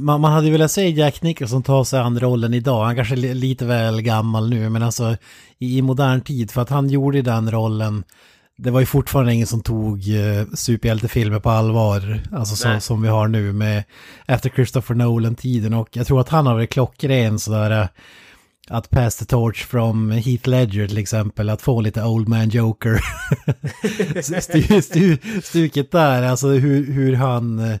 Man, 0.00 0.20
man 0.20 0.32
hade 0.32 0.46
ju 0.46 0.52
velat 0.52 0.70
se 0.70 0.88
Jack 0.88 1.22
Nicholson 1.22 1.62
ta 1.62 1.84
sig 1.84 2.00
an 2.00 2.20
rollen 2.20 2.54
idag. 2.54 2.84
Han 2.84 2.96
kanske 2.96 3.14
är 3.14 3.34
lite 3.34 3.64
väl 3.64 4.02
gammal 4.02 4.50
nu, 4.50 4.68
men 4.68 4.82
alltså 4.82 5.16
i, 5.58 5.78
i 5.78 5.82
modern 5.82 6.20
tid. 6.20 6.50
För 6.50 6.62
att 6.62 6.70
han 6.70 6.88
gjorde 6.88 7.22
den 7.22 7.50
rollen. 7.50 8.04
Det 8.58 8.70
var 8.70 8.80
ju 8.80 8.86
fortfarande 8.86 9.34
ingen 9.34 9.46
som 9.46 9.62
tog 9.62 10.08
uh, 10.08 10.46
superhjältefilmer 10.54 11.40
på 11.40 11.50
allvar. 11.50 12.20
Alltså 12.32 12.56
så, 12.56 12.80
som 12.80 13.02
vi 13.02 13.08
har 13.08 13.28
nu 13.28 13.52
med 13.52 13.84
efter 14.26 14.50
Christopher 14.50 14.94
Nolan-tiden. 14.94 15.74
Och 15.74 15.88
jag 15.92 16.06
tror 16.06 16.20
att 16.20 16.28
han 16.28 16.46
har 16.46 16.54
varit 16.54 16.70
klockren 16.70 17.38
sådär. 17.38 17.88
Att 18.68 18.90
pass 18.90 19.16
the 19.16 19.24
torch 19.24 19.66
from 19.66 20.10
Heath 20.10 20.48
Ledger 20.48 20.88
till 20.88 20.98
exempel, 20.98 21.50
att 21.50 21.62
få 21.62 21.80
lite 21.80 22.02
Old 22.02 22.28
Man 22.28 22.48
Joker. 22.48 23.00
stu, 24.40 24.82
stu, 24.82 25.16
stuket 25.42 25.90
där, 25.90 26.22
alltså 26.22 26.48
hur, 26.48 26.92
hur 26.92 27.14
han 27.14 27.58
eh, 27.58 27.76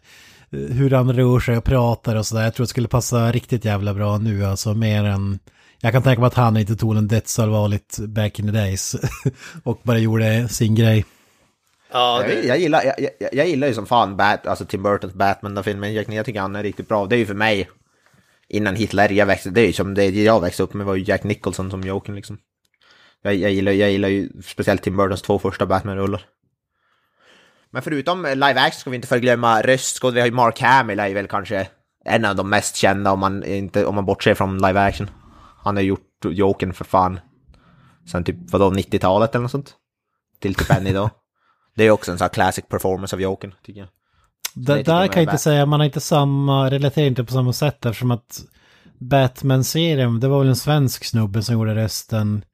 hur 0.50 0.90
han 0.90 1.12
rör 1.12 1.40
sig 1.40 1.56
och 1.56 1.64
pratar 1.64 2.16
och 2.16 2.26
sådär. 2.26 2.44
Jag 2.44 2.54
tror 2.54 2.64
det 2.64 2.70
skulle 2.70 2.88
passa 2.88 3.32
riktigt 3.32 3.64
jävla 3.64 3.94
bra 3.94 4.18
nu, 4.18 4.44
alltså 4.44 4.74
mer 4.74 5.04
än... 5.04 5.38
Jag 5.80 5.92
kan 5.92 6.02
tänka 6.02 6.20
mig 6.20 6.26
att 6.26 6.34
han 6.34 6.56
inte 6.56 6.76
tog 6.76 6.96
en 6.96 7.08
dödsallvarligt 7.08 7.98
back 7.98 8.38
in 8.38 8.46
the 8.46 8.52
days 8.52 8.96
och 9.64 9.80
bara 9.82 9.98
gjorde 9.98 10.48
sin 10.48 10.74
grej. 10.74 11.04
Ja, 11.92 12.22
det... 12.26 12.34
jag, 12.34 12.44
jag, 12.44 12.58
gillar, 12.58 12.84
jag, 12.84 12.94
jag, 13.20 13.34
jag, 13.34 13.48
gillar 13.48 13.68
ju 13.68 13.74
som 13.74 13.86
fan 13.86 14.16
Bat, 14.16 14.46
alltså 14.46 14.64
Tim 14.64 14.82
Burtons 14.82 15.14
Batman-filmen. 15.14 15.94
Jag, 15.94 16.12
jag 16.14 16.26
tycker 16.26 16.40
han 16.40 16.56
är 16.56 16.62
riktigt 16.62 16.88
bra. 16.88 17.06
Det 17.06 17.16
är 17.16 17.18
ju 17.18 17.26
för 17.26 17.34
mig 17.34 17.68
innan 18.48 18.76
Hitler 18.76 19.12
jag 19.12 19.26
växte, 19.26 19.50
det 19.50 19.60
är 19.60 19.66
ju 19.66 19.72
som 19.72 19.94
det 19.94 20.06
jag 20.06 20.40
växte 20.40 20.62
upp 20.62 20.74
med 20.74 20.86
var 20.86 20.94
ju 20.94 21.04
Jack 21.04 21.24
Nicholson 21.24 21.70
som 21.70 21.82
Jokern 21.82 22.14
liksom. 22.14 22.38
Jag, 23.22 23.34
jag, 23.34 23.52
gillar, 23.52 23.72
jag 23.72 23.90
gillar 23.90 24.08
ju 24.08 24.42
speciellt 24.42 24.82
Tim 24.82 24.96
Burtons 24.96 25.22
två 25.22 25.38
första 25.38 25.66
Batman-rullar. 25.66 26.20
Men 27.70 27.82
förutom 27.82 28.22
live 28.22 28.60
action 28.60 28.80
ska 28.80 28.90
vi 28.90 28.96
inte 28.96 29.08
förglömma 29.08 29.62
röstskåd, 29.62 30.14
vi 30.14 30.20
har 30.20 30.26
ju 30.26 30.32
Mark 30.32 30.60
Hamill 30.60 31.00
är 31.00 31.06
ju 31.06 31.14
väl 31.14 31.26
kanske 31.26 31.68
en 32.04 32.24
av 32.24 32.36
de 32.36 32.50
mest 32.50 32.76
kända 32.76 33.12
om 33.12 33.18
man, 33.18 33.44
inte, 33.44 33.86
om 33.86 33.94
man 33.94 34.06
bortser 34.06 34.34
från 34.34 34.58
live 34.58 34.80
action. 34.80 35.10
Han 35.64 35.76
har 35.76 35.82
gjort 35.82 36.24
Jokern 36.24 36.72
för 36.72 36.84
fan 36.84 37.20
sen 38.06 38.24
typ 38.24 38.36
vadå 38.50 38.70
90-talet 38.70 39.34
eller 39.34 39.42
något 39.42 39.50
sånt. 39.50 39.74
Till 40.40 40.54
typ 40.54 40.70
än 40.70 40.86
idag. 40.86 41.10
Det 41.74 41.84
är 41.84 41.90
också 41.90 42.12
en 42.12 42.18
sån 42.18 42.24
här 42.24 42.28
classic 42.34 42.64
performance 42.68 43.16
av 43.16 43.22
Jokern 43.22 43.54
tycker 43.62 43.80
jag. 43.80 43.88
Det, 44.58 44.82
där 44.82 45.06
kan 45.06 45.22
jag 45.22 45.32
inte 45.32 45.42
säga, 45.42 45.66
man 45.66 45.80
har 45.80 45.84
inte 45.84 46.00
samma, 46.00 46.70
relaterar 46.70 47.06
inte 47.06 47.24
på 47.24 47.32
samma 47.32 47.52
sätt 47.52 47.86
eftersom 47.86 48.10
att 48.10 48.40
Batman-serien, 48.98 50.20
det 50.20 50.28
var 50.28 50.38
väl 50.38 50.48
en 50.48 50.56
svensk 50.56 51.04
snubbe 51.04 51.42
som 51.42 51.54
gjorde 51.54 51.74
rösten 51.74 52.44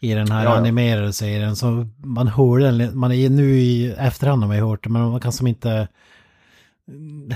i 0.00 0.14
den 0.14 0.30
här 0.30 0.44
ja, 0.44 0.50
ja. 0.50 0.56
animerade 0.56 1.12
serien. 1.12 1.56
Så 1.56 1.86
man 1.96 2.28
hör 2.28 2.58
den, 2.58 2.98
man 2.98 3.12
är 3.12 3.30
nu 3.30 3.58
i 3.58 3.92
efterhand 3.98 4.42
har 4.42 4.48
man 4.48 4.56
ju 4.56 4.62
hört 4.62 4.84
det, 4.84 4.90
men 4.90 5.10
man 5.10 5.20
kan 5.20 5.32
som 5.32 5.46
inte... 5.46 5.88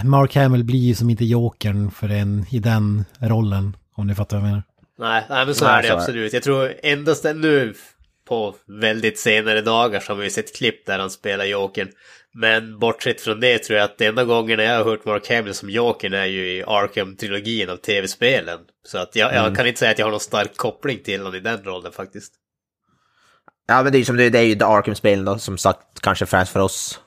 Mark 0.04 0.36
Hamill 0.36 0.64
blir 0.64 0.78
ju 0.78 0.94
som 0.94 1.10
inte 1.10 1.24
jokern 1.24 1.90
för 1.90 2.08
en 2.08 2.46
i 2.50 2.58
den 2.58 3.04
rollen, 3.18 3.76
om 3.94 4.06
ni 4.06 4.14
fattar 4.14 4.36
vad 4.36 4.46
jag 4.46 4.50
menar. 4.50 4.62
Nej, 4.98 5.24
nej 5.28 5.46
men 5.46 5.54
så 5.54 5.64
nej, 5.64 5.78
är 5.78 5.82
det 5.82 5.92
absolut. 5.92 6.32
Jag 6.32 6.42
tror 6.42 6.72
endast 6.82 7.24
nu 7.24 7.74
på 8.26 8.54
väldigt 8.66 9.18
senare 9.18 9.60
dagar 9.60 10.00
så 10.00 10.14
har 10.14 10.22
ju 10.22 10.30
sett 10.30 10.56
klipp 10.56 10.86
där 10.86 10.98
han 10.98 11.10
spelar 11.10 11.44
jokern. 11.44 11.88
Men 12.34 12.78
bortsett 12.78 13.20
från 13.20 13.40
det 13.40 13.58
tror 13.58 13.78
jag 13.78 13.84
att 13.84 14.00
enda 14.00 14.24
gången 14.24 14.58
jag 14.58 14.76
har 14.76 14.84
hört 14.84 15.04
Mark 15.04 15.30
Hamill 15.30 15.54
som 15.54 15.70
Jokern 15.70 16.14
är 16.14 16.26
ju 16.26 16.52
i 16.52 16.64
Arkham-trilogin 16.64 17.70
av 17.70 17.76
tv-spelen. 17.76 18.58
Så 18.86 18.98
att 18.98 19.16
jag, 19.16 19.30
mm. 19.32 19.44
jag, 19.44 19.56
kan 19.56 19.66
inte 19.66 19.78
säga 19.78 19.90
att 19.90 19.98
jag 19.98 20.06
har 20.06 20.10
någon 20.10 20.20
stark 20.20 20.56
koppling 20.56 20.98
till 21.02 21.20
honom 21.20 21.34
i 21.34 21.40
den 21.40 21.64
rollen 21.64 21.92
faktiskt. 21.92 22.32
Ja, 23.68 23.82
men 23.82 23.92
det 23.92 23.96
är 23.96 24.00
ju 24.00 24.04
som 24.04 24.16
det, 24.16 24.30
det 24.30 24.38
är 24.38 24.42
ju 24.42 24.64
Arkham-spelen 24.64 25.24
då, 25.24 25.38
som 25.38 25.58
sagt, 25.58 26.00
kanske 26.00 26.26
främst 26.26 26.52
för 26.52 26.60
oss. 26.60 27.00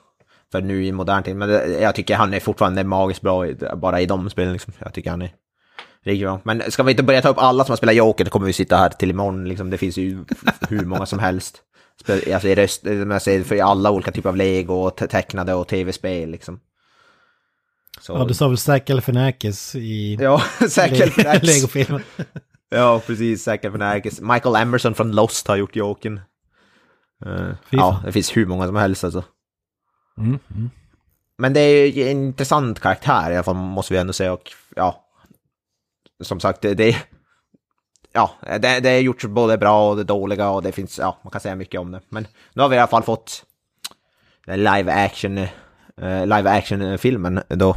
För 0.52 0.60
nu 0.60 0.84
i 0.84 0.92
modern 0.92 1.22
tid. 1.22 1.36
Men 1.36 1.48
det, 1.48 1.80
jag 1.80 1.94
tycker 1.94 2.14
han 2.14 2.34
är 2.34 2.40
fortfarande 2.40 2.84
magiskt 2.84 3.20
bra 3.20 3.46
bara 3.76 4.00
i 4.00 4.06
de 4.06 4.30
spelen 4.30 4.52
liksom. 4.52 4.72
Jag 4.78 4.94
tycker 4.94 5.10
han 5.10 5.22
är 5.22 5.30
bra. 6.04 6.40
Men 6.44 6.70
ska 6.70 6.82
vi 6.82 6.90
inte 6.90 7.02
börja 7.02 7.22
ta 7.22 7.28
upp 7.28 7.38
alla 7.38 7.64
som 7.64 7.72
har 7.72 7.76
spelat 7.76 7.94
Joker, 7.94 8.24
då 8.24 8.30
kommer 8.30 8.46
vi 8.46 8.52
sitta 8.52 8.76
här 8.76 8.88
till 8.88 9.10
imorgon 9.10 9.48
liksom. 9.48 9.70
Det 9.70 9.78
finns 9.78 9.96
ju 9.96 10.24
hur 10.68 10.84
många 10.84 11.06
som 11.06 11.18
helst. 11.18 11.62
Alltså 12.08 12.48
i 12.48 12.54
röst, 12.54 12.82
säger 13.22 13.44
för 13.44 13.62
alla 13.62 13.90
olika 13.90 14.10
typer 14.12 14.28
av 14.28 14.36
lego, 14.36 14.90
tecknade 14.90 15.54
och 15.54 15.68
tv-spel 15.68 16.30
liksom. 16.30 16.60
Så. 18.00 18.12
Ja, 18.12 18.24
du 18.24 18.34
sa 18.34 18.48
väl 18.48 18.58
Zack 18.58 18.84
Galifianakis 18.84 19.74
i... 19.74 20.14
Ja. 20.20 20.42
Lego-filmen. 21.42 22.02
ja, 22.70 23.02
precis. 23.06 23.42
Zack 23.42 23.62
Galifianakis. 23.62 24.20
Michael 24.20 24.56
Emerson 24.56 24.94
från 24.94 25.12
Lost 25.12 25.48
har 25.48 25.56
gjort 25.56 25.76
Jokern. 25.76 26.20
Uh, 27.26 27.52
ja, 27.70 28.02
det 28.04 28.12
finns 28.12 28.36
hur 28.36 28.46
många 28.46 28.66
som 28.66 28.76
helst 28.76 29.04
alltså. 29.04 29.24
Mm, 30.18 30.38
mm. 30.56 30.70
Men 31.38 31.52
det 31.52 31.60
är 31.60 31.86
ju 31.86 32.02
en 32.02 32.24
intressant 32.24 32.80
karaktär 32.80 33.30
i 33.30 33.34
alla 33.34 33.42
fall, 33.42 33.54
måste 33.54 33.94
vi 33.94 34.00
ändå 34.00 34.12
säga. 34.12 34.32
Och 34.32 34.52
ja, 34.76 35.09
som 36.20 36.40
sagt, 36.40 36.62
det, 36.62 36.96
ja, 38.12 38.30
det, 38.42 38.80
det 38.80 38.90
är 38.90 39.00
gjort 39.00 39.24
både 39.24 39.58
bra 39.58 39.90
och 39.90 39.96
det 39.96 40.04
dåliga 40.04 40.50
och 40.50 40.62
det 40.62 40.72
finns, 40.72 40.98
ja, 40.98 41.18
man 41.24 41.30
kan 41.30 41.40
säga 41.40 41.54
mycket 41.54 41.80
om 41.80 41.90
det. 41.90 42.00
Men 42.08 42.26
nu 42.54 42.62
har 42.62 42.68
vi 42.68 42.76
i 42.76 42.78
alla 42.78 42.88
fall 42.88 43.02
fått 43.02 43.44
live 44.46 44.92
action, 44.92 45.38
uh, 45.38 46.26
live 46.26 46.50
action 46.50 46.98
filmen 46.98 47.42
då 47.48 47.76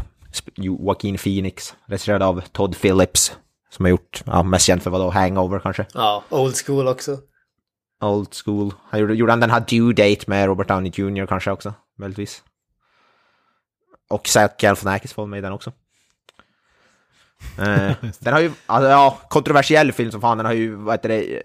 Joaquin 0.56 1.18
Phoenix, 1.18 1.76
regisserad 1.86 2.24
av 2.24 2.42
Todd 2.52 2.76
Phillips, 2.82 3.38
som 3.70 3.86
har 3.86 3.90
gjort, 3.90 4.24
ja, 4.26 4.44
mest 4.44 4.66
känd 4.66 4.84
för 4.84 4.90
vadå, 4.90 5.10
Hangover 5.10 5.60
kanske? 5.60 5.86
Ja, 5.94 6.24
Old 6.30 6.56
School 6.56 6.88
också. 6.88 7.18
Old 8.02 8.34
School. 8.46 8.74
Han 8.90 9.00
gjorde, 9.00 9.16
gjorde 9.16 9.32
han 9.32 9.40
den 9.40 9.52
här 9.52 9.64
Due 9.70 9.94
Date 9.94 10.24
med 10.28 10.46
Robert 10.46 10.68
Downey 10.68 10.92
Jr 10.96 11.26
kanske 11.26 11.52
också, 11.52 11.74
möjligtvis. 11.98 12.44
Och 14.10 14.28
Zac 14.28 14.52
Galifianakis 14.60 15.14
får 15.14 15.26
med 15.26 15.38
i 15.38 15.42
den 15.42 15.54
också. 15.54 15.72
Eh, 17.58 17.92
den 18.20 18.34
har 18.34 18.40
ju, 18.40 18.52
alltså, 18.66 18.90
ja, 18.90 19.20
kontroversiell 19.30 19.92
film 19.92 20.12
som 20.12 20.22
fan, 20.22 20.38
den 20.38 20.46
har 20.46 20.54
ju, 20.54 20.76
vad 20.76 20.94
heter 20.94 21.10
det, 21.10 21.44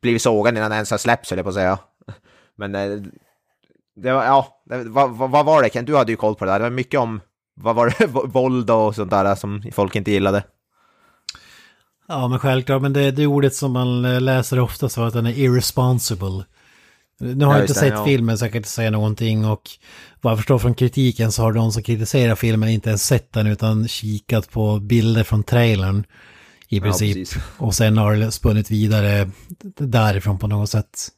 blivit 0.00 0.22
sågad 0.22 0.56
innan 0.56 0.70
den 0.70 0.76
ens 0.76 0.90
har 0.90 0.98
släppts, 0.98 1.30
höll 1.30 1.38
jag 1.38 1.44
på 1.44 1.48
att 1.48 1.54
säga. 1.54 1.78
Men 2.56 2.74
eh, 2.74 3.02
det 3.96 4.12
var, 4.12 4.24
ja, 4.24 4.62
det, 4.64 4.84
vad, 4.84 5.10
vad, 5.10 5.44
var 5.44 5.62
det 5.62 5.72
Kent, 5.72 5.86
Du 5.86 5.96
hade 5.96 6.12
ju 6.12 6.16
koll 6.16 6.34
på 6.34 6.44
det 6.44 6.50
där. 6.50 6.58
Det 6.58 6.62
var 6.62 6.70
mycket 6.70 7.00
om, 7.00 7.20
vad 7.54 7.76
var 7.76 7.94
det, 7.98 8.06
våld 8.28 8.70
och 8.70 8.94
sånt 8.94 9.10
där 9.10 9.34
som 9.34 9.62
folk 9.72 9.96
inte 9.96 10.10
gillade. 10.10 10.42
Ja, 12.08 12.28
men 12.28 12.38
självklart, 12.38 12.82
men 12.82 12.92
det, 12.92 13.10
det 13.10 13.26
ordet 13.26 13.54
som 13.54 13.72
man 13.72 14.04
eh, 14.04 14.20
läser 14.20 14.60
ofta 14.60 14.88
så 14.88 15.02
att 15.02 15.12
den 15.12 15.26
är 15.26 15.38
irresponsible. 15.38 16.44
Nu 17.20 17.44
har 17.44 17.52
ja, 17.52 17.58
jag 17.58 17.64
inte 17.64 17.74
sett 17.74 17.92
ja. 17.92 18.04
filmen 18.04 18.38
så 18.38 18.44
jag 18.44 18.52
kan 18.52 18.58
inte 18.58 18.68
säga 18.68 18.90
någonting 18.90 19.44
och 19.44 19.62
vad 20.20 20.30
jag 20.30 20.38
förstår 20.38 20.58
från 20.58 20.74
kritiken 20.74 21.32
så 21.32 21.42
har 21.42 21.52
de 21.52 21.72
som 21.72 21.82
kritiserar 21.82 22.34
filmen 22.34 22.68
inte 22.68 22.88
ens 22.88 23.06
sett 23.06 23.32
den 23.32 23.46
utan 23.46 23.88
kikat 23.88 24.50
på 24.50 24.78
bilder 24.80 25.24
från 25.24 25.42
trailern 25.42 26.04
i 26.68 26.80
princip. 26.80 27.28
Ja, 27.34 27.40
och 27.66 27.74
sen 27.74 27.98
har 27.98 28.30
spunnit 28.30 28.70
vidare 28.70 29.30
därifrån 29.78 30.38
på 30.38 30.46
något 30.46 30.70
sätt. 30.70 31.08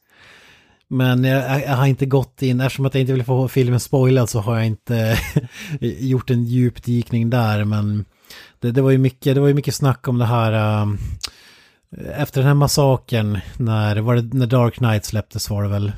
Men 0.87 1.23
jag, 1.23 1.61
jag, 1.61 1.75
har 1.75 1.85
inte 1.85 2.05
gått 2.05 2.41
in, 2.41 2.61
eftersom 2.61 2.85
att 2.85 2.93
jag 2.93 3.01
inte 3.01 3.13
vill 3.13 3.23
få 3.23 3.47
filmen 3.47 3.79
spoilad 3.79 4.29
så 4.29 4.39
har 4.39 4.55
jag 4.55 4.65
inte 4.65 5.19
gjort 5.79 6.29
en 6.29 6.43
djupdykning 6.43 7.29
där. 7.29 7.63
Men 7.63 8.05
det, 8.59 8.71
det, 8.71 8.81
var 8.81 8.91
ju 8.91 8.97
mycket, 8.97 9.35
det 9.35 9.41
var 9.41 9.47
ju 9.47 9.53
mycket 9.53 9.75
snack 9.75 10.07
om 10.07 10.17
det 10.17 10.25
här, 10.25 10.81
um, 10.81 10.97
Efter 11.97 12.41
den 12.41 12.47
här 12.47 12.53
massakern, 12.53 13.39
när, 13.57 13.97
var 13.97 14.15
det, 14.15 14.37
när 14.37 14.47
Dark 14.47 14.75
Knight 14.75 15.05
släpptes 15.05 15.49
var 15.49 15.63
det 15.63 15.69
väl? 15.69 15.91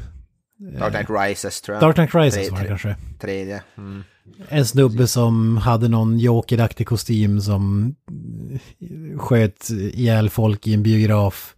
Dark 0.79 0.93
Knight 0.93 1.09
Rises 1.09 1.61
tror 1.61 1.75
jag. 1.75 1.81
Dark 1.81 1.95
Knight 1.95 2.15
Rises 2.15 2.47
Tre- 2.47 2.55
var 2.55 2.61
det 2.61 2.67
kanske. 2.67 2.95
Tredje. 3.19 3.63
Mm. 3.77 4.03
En 4.49 4.65
snubbe 4.65 5.07
som 5.07 5.57
hade 5.57 5.87
någon 5.87 6.19
jokeraktig 6.19 6.87
kostym 6.87 7.41
som 7.41 7.95
sköt 9.17 9.69
ihjäl 9.69 10.29
folk 10.29 10.67
i 10.67 10.73
en 10.73 10.83
biograf. 10.83 11.55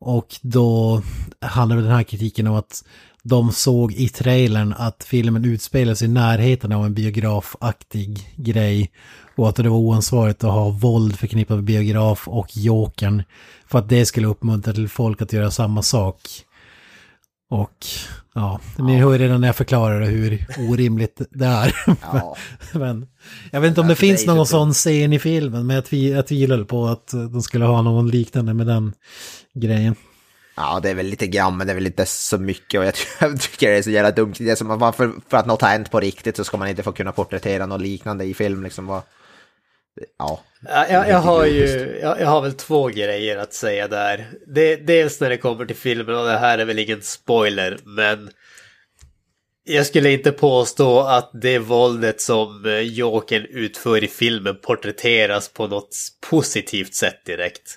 Och 0.00 0.26
då 0.42 1.02
handlade 1.40 1.82
den 1.82 1.90
här 1.90 2.02
kritiken 2.02 2.46
om 2.46 2.54
att 2.54 2.84
de 3.28 3.52
såg 3.52 3.92
i 3.92 4.08
trailern 4.08 4.74
att 4.78 5.04
filmen 5.04 5.44
utspelar 5.44 5.94
sig 5.94 6.08
i 6.08 6.10
närheten 6.10 6.72
av 6.72 6.84
en 6.84 6.94
biografaktig 6.94 8.32
grej. 8.36 8.90
Och 9.36 9.48
att 9.48 9.56
det 9.56 9.68
var 9.68 9.76
oansvarigt 9.78 10.44
att 10.44 10.50
ha 10.50 10.68
våld 10.70 11.18
förknippat 11.18 11.56
med 11.56 11.64
biograf 11.64 12.28
och 12.28 12.56
jokern. 12.56 13.22
För 13.66 13.78
att 13.78 13.88
det 13.88 14.06
skulle 14.06 14.26
uppmuntra 14.26 14.72
till 14.72 14.88
folk 14.88 15.22
att 15.22 15.32
göra 15.32 15.50
samma 15.50 15.82
sak. 15.82 16.20
Och 17.50 17.86
ja, 18.34 18.60
ni 18.78 18.96
hör 18.96 19.12
ju 19.12 19.18
redan 19.18 19.40
när 19.40 19.48
jag 19.48 19.56
förklarar 19.56 20.00
det 20.00 20.06
hur 20.06 20.46
orimligt 20.58 21.20
det 21.30 21.46
är. 21.46 21.74
Ja. 22.02 22.36
men, 22.72 23.06
jag 23.52 23.60
vet 23.60 23.68
inte 23.68 23.80
om 23.80 23.88
det 23.88 23.96
finns 23.96 24.26
någon 24.26 24.46
så- 24.46 24.50
sån 24.50 24.72
scen 24.72 25.12
i 25.12 25.18
filmen, 25.18 25.66
men 25.66 25.76
jag, 25.76 25.84
tvi, 25.86 26.10
jag 26.10 26.26
tvivlar 26.26 26.64
på 26.64 26.86
att 26.86 27.08
de 27.32 27.42
skulle 27.42 27.64
ha 27.64 27.82
någon 27.82 28.10
liknande 28.10 28.54
med 28.54 28.66
den 28.66 28.92
grejen. 29.54 29.94
Ja, 30.58 30.80
det 30.82 30.90
är 30.90 30.94
väl 30.94 31.06
lite 31.06 31.26
grann, 31.26 31.56
men 31.56 31.66
det 31.66 31.72
är 31.72 31.74
väl 31.74 31.86
inte 31.86 32.06
så 32.06 32.38
mycket 32.38 32.78
och 32.80 32.86
jag 32.86 32.94
ty- 32.94 33.04
jag 33.20 33.40
tycker 33.40 33.70
det 33.70 33.76
är 33.76 33.82
så 33.82 33.90
jävla 33.90 34.10
dumt. 34.10 34.34
Det 34.38 34.50
är 34.50 34.54
som 34.54 34.70
att 34.70 34.78
varför, 34.80 35.12
för 35.28 35.36
att 35.36 35.46
något 35.46 35.62
har 35.62 35.68
hänt 35.68 35.90
på 35.90 36.00
riktigt 36.00 36.36
så 36.36 36.44
ska 36.44 36.56
man 36.56 36.68
inte 36.68 36.82
få 36.82 36.92
kunna 36.92 37.12
porträttera 37.12 37.66
något 37.66 37.80
liknande 37.80 38.24
i 38.24 38.34
film 38.34 38.62
liksom. 38.64 38.86
Vad- 38.86 39.02
Ja. 40.18 40.40
Ja, 40.68 40.86
jag, 40.90 41.08
jag 41.08 41.18
har 41.18 41.46
ju, 41.46 41.98
jag, 42.02 42.20
jag 42.20 42.26
har 42.26 42.40
väl 42.42 42.52
två 42.52 42.86
grejer 42.88 43.36
att 43.36 43.54
säga 43.54 43.88
där. 43.88 44.26
Det, 44.46 44.76
dels 44.76 45.20
när 45.20 45.28
det 45.30 45.36
kommer 45.36 45.66
till 45.66 45.76
filmen 45.76 46.14
och 46.14 46.26
det 46.26 46.38
här 46.38 46.58
är 46.58 46.64
väl 46.64 46.78
ingen 46.78 47.02
spoiler, 47.02 47.78
men 47.84 48.30
jag 49.64 49.86
skulle 49.86 50.10
inte 50.12 50.32
påstå 50.32 51.00
att 51.00 51.30
det 51.42 51.58
våldet 51.58 52.20
som 52.20 52.64
eh, 52.66 52.78
Jokern 52.80 53.46
utför 53.50 54.04
i 54.04 54.08
filmen 54.08 54.56
porträtteras 54.62 55.48
på 55.48 55.66
något 55.66 55.96
positivt 56.30 56.94
sätt 56.94 57.24
direkt. 57.26 57.76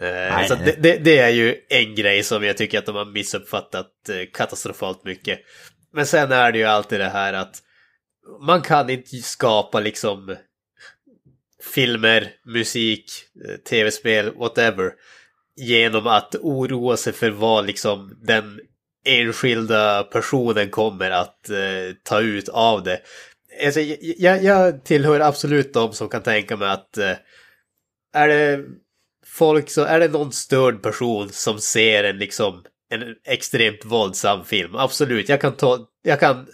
Eh, 0.00 0.46
så 0.46 0.54
nej. 0.54 0.64
det, 0.64 0.82
det, 0.82 0.96
det 0.96 1.18
är 1.18 1.28
ju 1.28 1.56
en 1.68 1.94
grej 1.94 2.22
som 2.22 2.44
jag 2.44 2.56
tycker 2.56 2.78
att 2.78 2.86
de 2.86 2.96
har 2.96 3.04
missuppfattat 3.04 4.08
eh, 4.08 4.30
katastrofalt 4.32 5.04
mycket. 5.04 5.40
Men 5.92 6.06
sen 6.06 6.32
är 6.32 6.52
det 6.52 6.58
ju 6.58 6.64
alltid 6.64 7.00
det 7.00 7.08
här 7.08 7.32
att 7.32 7.62
man 8.46 8.62
kan 8.62 8.90
inte 8.90 9.16
skapa 9.16 9.80
liksom 9.80 10.36
filmer, 11.74 12.32
musik, 12.44 13.10
eh, 13.48 13.56
tv-spel, 13.56 14.34
whatever. 14.36 14.92
Genom 15.56 16.06
att 16.06 16.34
oroa 16.34 16.96
sig 16.96 17.12
för 17.12 17.30
vad 17.30 17.66
liksom 17.66 18.18
den 18.22 18.60
enskilda 19.04 20.02
personen 20.02 20.70
kommer 20.70 21.10
att 21.10 21.50
eh, 21.50 21.94
ta 22.02 22.20
ut 22.20 22.48
av 22.48 22.82
det. 22.82 23.00
Alltså, 23.64 23.80
jag, 23.80 24.42
jag 24.42 24.84
tillhör 24.84 25.20
absolut 25.20 25.72
de 25.72 25.92
som 25.92 26.08
kan 26.08 26.22
tänka 26.22 26.56
mig 26.56 26.68
att 26.70 26.98
eh, 26.98 27.16
är 28.12 28.28
det 28.28 28.64
folk 29.30 29.70
så 29.70 29.84
är 29.84 30.00
det 30.00 30.08
någon 30.08 30.32
störd 30.32 30.82
person 30.82 31.28
som 31.28 31.58
ser 31.58 32.04
en 32.04 32.18
liksom 32.18 32.62
en 32.90 33.14
extremt 33.24 33.84
våldsam 33.84 34.44
film. 34.44 34.74
Absolut, 34.74 35.28
jag 35.28 35.40
kan 35.40 35.56
ta, 35.56 35.78
jag 36.02 36.20
kan 36.20 36.46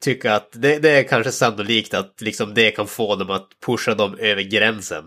tycka 0.00 0.34
att 0.34 0.48
det, 0.52 0.78
det 0.78 0.90
är 0.90 1.02
kanske 1.02 1.32
sannolikt 1.32 1.94
att 1.94 2.20
liksom 2.20 2.54
det 2.54 2.70
kan 2.70 2.86
få 2.86 3.16
dem 3.16 3.30
att 3.30 3.48
pusha 3.66 3.94
dem 3.94 4.16
över 4.18 4.42
gränsen. 4.42 5.04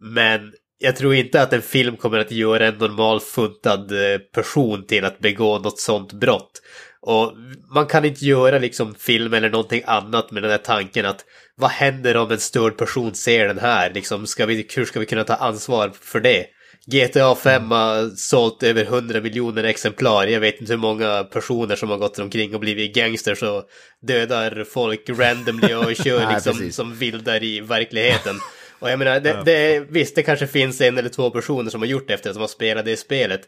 Men 0.00 0.52
jag 0.78 0.96
tror 0.96 1.14
inte 1.14 1.42
att 1.42 1.52
en 1.52 1.62
film 1.62 1.96
kommer 1.96 2.18
att 2.18 2.30
göra 2.30 2.66
en 2.66 2.78
normal 2.78 3.20
funtad 3.20 3.92
eh, 3.92 4.18
person 4.18 4.86
till 4.86 5.04
att 5.04 5.18
begå 5.18 5.58
något 5.58 5.80
sånt 5.80 6.12
brott. 6.12 6.62
Och 7.00 7.32
man 7.74 7.86
kan 7.86 8.04
inte 8.04 8.24
göra 8.24 8.58
liksom 8.58 8.94
film 8.94 9.34
eller 9.34 9.50
någonting 9.50 9.82
annat 9.86 10.30
med 10.30 10.42
den 10.42 10.50
här 10.50 10.58
tanken 10.58 11.06
att 11.06 11.24
vad 11.56 11.70
händer 11.70 12.16
om 12.16 12.30
en 12.30 12.40
störd 12.40 12.76
person 12.76 13.14
ser 13.14 13.48
den 13.48 13.58
här? 13.58 13.92
Liksom, 13.94 14.26
ska 14.26 14.46
vi, 14.46 14.66
hur 14.76 14.84
ska 14.84 15.00
vi 15.00 15.06
kunna 15.06 15.24
ta 15.24 15.34
ansvar 15.34 15.92
för 16.00 16.20
det? 16.20 16.46
GTA 16.86 17.34
5 17.34 17.70
har 17.70 18.16
sålt 18.16 18.62
över 18.62 18.84
100 18.84 19.20
miljoner 19.20 19.64
exemplar. 19.64 20.26
Jag 20.26 20.40
vet 20.40 20.60
inte 20.60 20.72
hur 20.72 20.78
många 20.78 21.24
personer 21.24 21.76
som 21.76 21.90
har 21.90 21.96
gått 21.96 22.18
omkring 22.18 22.54
och 22.54 22.60
blivit 22.60 22.94
gangsters 22.94 23.42
och 23.42 23.64
dödar 24.02 24.64
folk 24.64 25.08
randomly 25.08 25.74
och 25.74 25.96
kör 25.96 26.24
Nej, 26.24 26.34
liksom 26.34 26.52
precis. 26.52 26.76
som 26.76 26.94
vildar 26.94 27.42
i 27.42 27.60
verkligheten. 27.60 28.40
Och 28.78 28.90
jag 28.90 28.98
menar, 28.98 29.20
det, 29.20 29.42
det, 29.44 29.86
visst 29.90 30.14
det 30.14 30.22
kanske 30.22 30.46
finns 30.46 30.80
en 30.80 30.98
eller 30.98 31.08
två 31.08 31.30
personer 31.30 31.70
som 31.70 31.80
har 31.80 31.88
gjort 31.88 32.08
det 32.08 32.14
efter 32.14 32.30
att 32.30 32.36
de 32.36 32.40
har 32.40 32.48
spelat 32.48 32.84
det 32.84 32.96
spelet. 32.96 33.40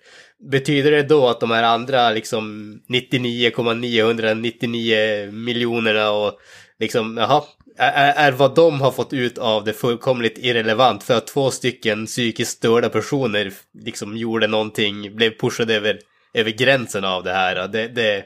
Betyder 0.51 0.91
det 0.91 1.03
då 1.03 1.29
att 1.29 1.41
de 1.41 1.51
här 1.51 1.63
andra 1.63 2.11
liksom 2.11 2.73
99,999 2.89 5.33
miljonerna 5.33 6.11
och 6.11 6.39
liksom, 6.79 7.17
jaha, 7.17 7.43
är, 7.79 8.29
är 8.29 8.33
vad 8.33 8.55
de 8.55 8.81
har 8.81 8.91
fått 8.91 9.13
ut 9.13 9.39
av 9.39 9.65
det 9.65 9.73
fullkomligt 9.73 10.39
irrelevant 10.39 11.03
för 11.03 11.17
att 11.17 11.27
två 11.27 11.51
stycken 11.51 12.07
psykiskt 12.07 12.51
störda 12.59 12.89
personer 12.89 13.53
liksom 13.85 14.17
gjorde 14.17 14.47
någonting, 14.47 15.17
blev 15.17 15.31
pushade 15.31 15.75
över, 15.75 15.99
över 16.35 16.51
gränsen 16.51 17.05
av 17.05 17.25
det 17.25 17.33
här. 17.33 17.69
Det, 17.69 17.89
det, 17.89 18.25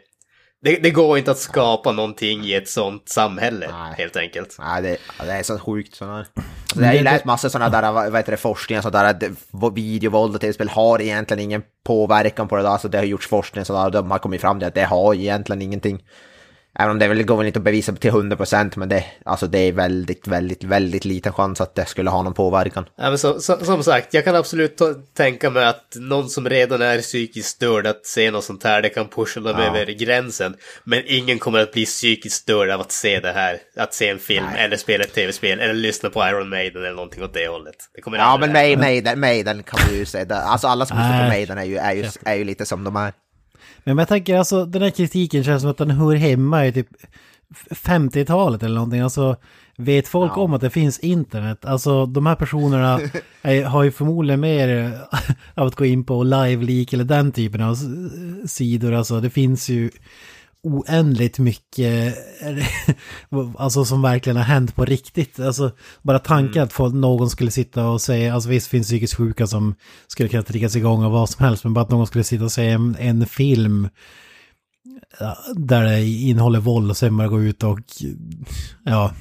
det, 0.62 0.76
det 0.76 0.90
går 0.90 1.18
inte 1.18 1.30
att 1.30 1.38
skapa 1.38 1.92
någonting 1.92 2.44
i 2.44 2.54
ett 2.54 2.68
sånt 2.68 3.08
samhälle, 3.08 3.68
Nej. 3.72 3.94
helt 3.98 4.16
enkelt. 4.16 4.56
Nej, 4.58 4.82
det, 4.82 4.96
det 5.26 5.32
är 5.32 5.42
så 5.42 5.58
sjukt 5.58 5.94
sådana 5.94 6.16
här. 6.16 6.26
Alltså, 6.64 6.80
jag 6.80 6.86
har 6.86 6.94
ju 6.94 7.02
läst 7.02 7.24
massa 7.24 7.50
sådana 7.50 7.80
där, 7.80 7.92
vad 7.92 8.16
heter 8.16 8.30
det, 8.30 8.36
forskningar 8.36 8.82
sådär 8.82 9.04
att 9.04 9.20
det- 9.20 9.32
videovåld 9.74 10.34
och 10.34 10.40
tv-spel 10.40 10.68
har 10.68 11.00
egentligen 11.02 11.40
ingen 11.40 11.62
påverkan 11.84 12.48
på 12.48 12.56
det 12.56 12.62
där. 12.62 12.68
Alltså 12.68 12.88
det 12.88 12.98
har 12.98 13.04
gjorts 13.04 13.26
forskning 13.26 13.64
sådär 13.64 13.84
och 13.84 13.92
de 13.92 14.10
har 14.10 14.18
kommit 14.18 14.40
fram 14.40 14.58
till 14.58 14.68
att 14.68 14.74
det 14.74 14.84
har 14.84 15.14
egentligen 15.14 15.62
ingenting. 15.62 16.02
Även 16.78 16.90
om 16.90 16.98
det 16.98 17.08
väl 17.08 17.22
går 17.22 17.36
väl 17.36 17.46
inte 17.46 17.58
att 17.58 17.64
bevisa 17.64 17.92
till 17.92 18.10
100% 18.10 18.72
men 18.76 18.88
det, 18.88 19.04
alltså 19.24 19.46
det 19.46 19.58
är 19.58 19.72
väldigt, 19.72 20.26
väldigt, 20.26 20.64
väldigt 20.64 21.04
liten 21.04 21.32
chans 21.32 21.60
att 21.60 21.74
det 21.74 21.86
skulle 21.86 22.10
ha 22.10 22.22
någon 22.22 22.34
påverkan. 22.34 22.84
Ja, 22.96 23.08
men 23.08 23.18
så, 23.18 23.40
så, 23.40 23.64
som 23.64 23.82
sagt, 23.82 24.14
jag 24.14 24.24
kan 24.24 24.36
absolut 24.36 24.78
tänka 25.16 25.50
mig 25.50 25.64
att 25.64 25.96
någon 25.96 26.28
som 26.28 26.48
redan 26.48 26.82
är 26.82 26.98
psykiskt 27.00 27.48
störd 27.48 27.86
att 27.86 28.06
se 28.06 28.30
något 28.30 28.44
sånt 28.44 28.64
här, 28.64 28.82
det 28.82 28.88
kan 28.88 29.08
pusha 29.08 29.40
dem 29.40 29.56
Ja. 29.58 29.64
över 29.66 29.92
gränsen. 29.92 30.54
Men 30.84 31.02
ingen 31.06 31.38
kommer 31.38 31.58
att 31.58 31.72
bli 31.72 31.84
psykiskt 31.84 32.36
störd 32.36 32.70
av 32.70 32.80
att 32.80 32.92
se 32.92 33.20
det 33.20 33.32
här, 33.32 33.58
att 33.76 33.94
se 33.94 34.08
en 34.08 34.18
film 34.18 34.46
Nej. 34.52 34.64
eller 34.64 34.76
spela 34.76 35.04
ett 35.04 35.14
tv-spel 35.14 35.60
eller 35.60 35.74
lyssna 35.74 36.10
på 36.10 36.28
Iron 36.28 36.48
Maiden 36.48 36.82
eller 36.82 36.94
någonting 36.94 37.22
åt 37.24 37.34
det 37.34 37.48
hållet. 37.48 37.76
Det 37.94 38.00
kommer 38.00 38.18
Ja 38.18 38.36
men 38.40 38.52
Maiden, 38.78 39.20
Maiden 39.20 39.62
kan 39.62 39.80
vi 39.90 39.98
ju 39.98 40.04
säga. 40.04 40.34
Alltså 40.36 40.66
alla 40.66 40.86
som 40.86 40.96
lyssnar 40.96 41.22
på. 41.22 41.28
Maiden 41.28 41.58
är 41.58 41.64
ju, 41.64 41.76
är, 41.76 41.92
ju, 41.92 42.04
är 42.24 42.34
ju 42.34 42.44
lite 42.44 42.66
som 42.66 42.84
de 42.84 42.96
är. 42.96 43.12
Men 43.84 43.98
jag 43.98 44.08
tänker 44.08 44.38
alltså, 44.38 44.64
den 44.64 44.82
här 44.82 44.90
kritiken 44.90 45.44
känns 45.44 45.62
som 45.62 45.70
att 45.70 45.78
den 45.78 45.90
hör 45.90 46.14
hemma 46.14 46.66
i 46.66 46.72
typ 46.72 46.88
50-talet 47.70 48.62
eller 48.62 48.74
någonting. 48.74 49.00
Alltså, 49.00 49.36
vet 49.76 50.08
folk 50.08 50.36
om 50.36 50.54
att 50.54 50.60
det 50.60 50.70
finns 50.70 50.98
internet? 50.98 51.64
Alltså, 51.64 52.06
de 52.06 52.26
här 52.26 52.34
personerna 52.34 53.00
är, 53.42 53.64
har 53.64 53.82
ju 53.82 53.90
förmodligen 53.90 54.40
mer 54.40 54.98
av 55.54 55.66
att 55.66 55.74
gå 55.74 55.84
in 55.84 56.04
på 56.04 56.22
live-leak 56.22 56.92
eller 56.92 57.04
den 57.04 57.32
typen 57.32 57.62
av 57.62 57.76
sidor. 58.46 58.92
Alltså, 58.92 59.20
det 59.20 59.30
finns 59.30 59.68
ju 59.68 59.90
oändligt 60.62 61.38
mycket, 61.38 62.16
alltså 63.58 63.84
som 63.84 64.02
verkligen 64.02 64.36
har 64.36 64.44
hänt 64.44 64.74
på 64.74 64.84
riktigt. 64.84 65.40
Alltså 65.40 65.70
bara 66.02 66.18
tanken 66.18 66.62
att 66.62 66.72
folk, 66.72 66.94
någon 66.94 67.30
skulle 67.30 67.50
sitta 67.50 67.88
och 67.88 68.00
säga, 68.00 68.34
alltså 68.34 68.48
visst 68.48 68.68
finns 68.68 68.86
psykiskt 68.86 69.14
sjuka 69.14 69.46
som 69.46 69.74
skulle 70.06 70.28
kunna 70.28 70.42
triggas 70.42 70.76
igång 70.76 71.04
av 71.04 71.12
vad 71.12 71.30
som 71.30 71.44
helst, 71.44 71.64
men 71.64 71.74
bara 71.74 71.84
att 71.84 71.90
någon 71.90 72.06
skulle 72.06 72.24
sitta 72.24 72.44
och 72.44 72.52
säga 72.52 72.74
en, 72.74 72.96
en 72.98 73.26
film 73.26 73.88
där 75.54 75.84
det 75.84 76.06
innehåller 76.06 76.60
våld 76.60 76.90
och 76.90 76.96
sen 76.96 77.16
bara 77.16 77.28
gå 77.28 77.42
ut 77.42 77.62
och 77.62 77.80
ja, 78.84 79.12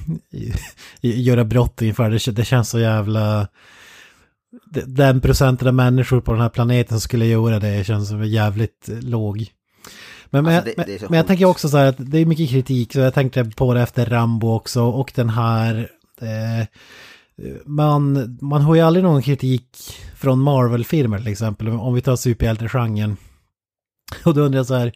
göra 1.00 1.44
brott 1.44 1.82
ungefär. 1.82 2.10
Det, 2.10 2.32
det 2.32 2.44
känns 2.44 2.70
så 2.70 2.78
jävla... 2.78 3.48
Den 4.86 5.20
procenten 5.20 5.68
av 5.68 5.74
människor 5.74 6.20
på 6.20 6.32
den 6.32 6.40
här 6.40 6.48
planeten 6.48 6.88
som 6.88 7.00
skulle 7.00 7.26
göra 7.26 7.58
det 7.58 7.86
känns 7.86 8.08
som 8.08 8.24
jävligt 8.24 8.88
låg. 8.88 9.46
Men, 10.32 10.44
men, 10.44 10.54
Alltså, 10.56 10.72
det- 10.76 10.84
det 10.98 11.10
men 11.10 11.16
jag 11.16 11.26
tänker 11.26 11.44
också 11.44 11.68
så 11.68 11.76
här 11.76 11.86
att 11.86 11.96
det 11.98 12.18
är 12.18 12.26
mycket 12.26 12.50
kritik, 12.50 12.92
så 12.92 12.98
jag 12.98 13.14
tänkte 13.14 13.44
på 13.44 13.74
det 13.74 13.80
efter 13.82 14.06
Rambo 14.06 14.48
också 14.54 14.82
och 14.82 15.12
den 15.14 15.28
här... 15.28 15.88
Eh, 16.20 16.66
man, 17.66 18.38
man 18.40 18.62
har 18.62 18.74
ju 18.74 18.80
aldrig 18.80 19.02
någon 19.04 19.22
kritik 19.22 19.66
från 20.16 20.38
Marvel-filmer 20.40 21.18
till 21.18 21.28
exempel, 21.28 21.68
om 21.68 21.94
vi 21.94 22.00
tar 22.00 22.16
superhjältegenren. 22.16 23.16
Och 24.24 24.34
då 24.34 24.40
undrar 24.40 24.58
jag 24.58 24.66
så 24.66 24.74
här, 24.74 24.92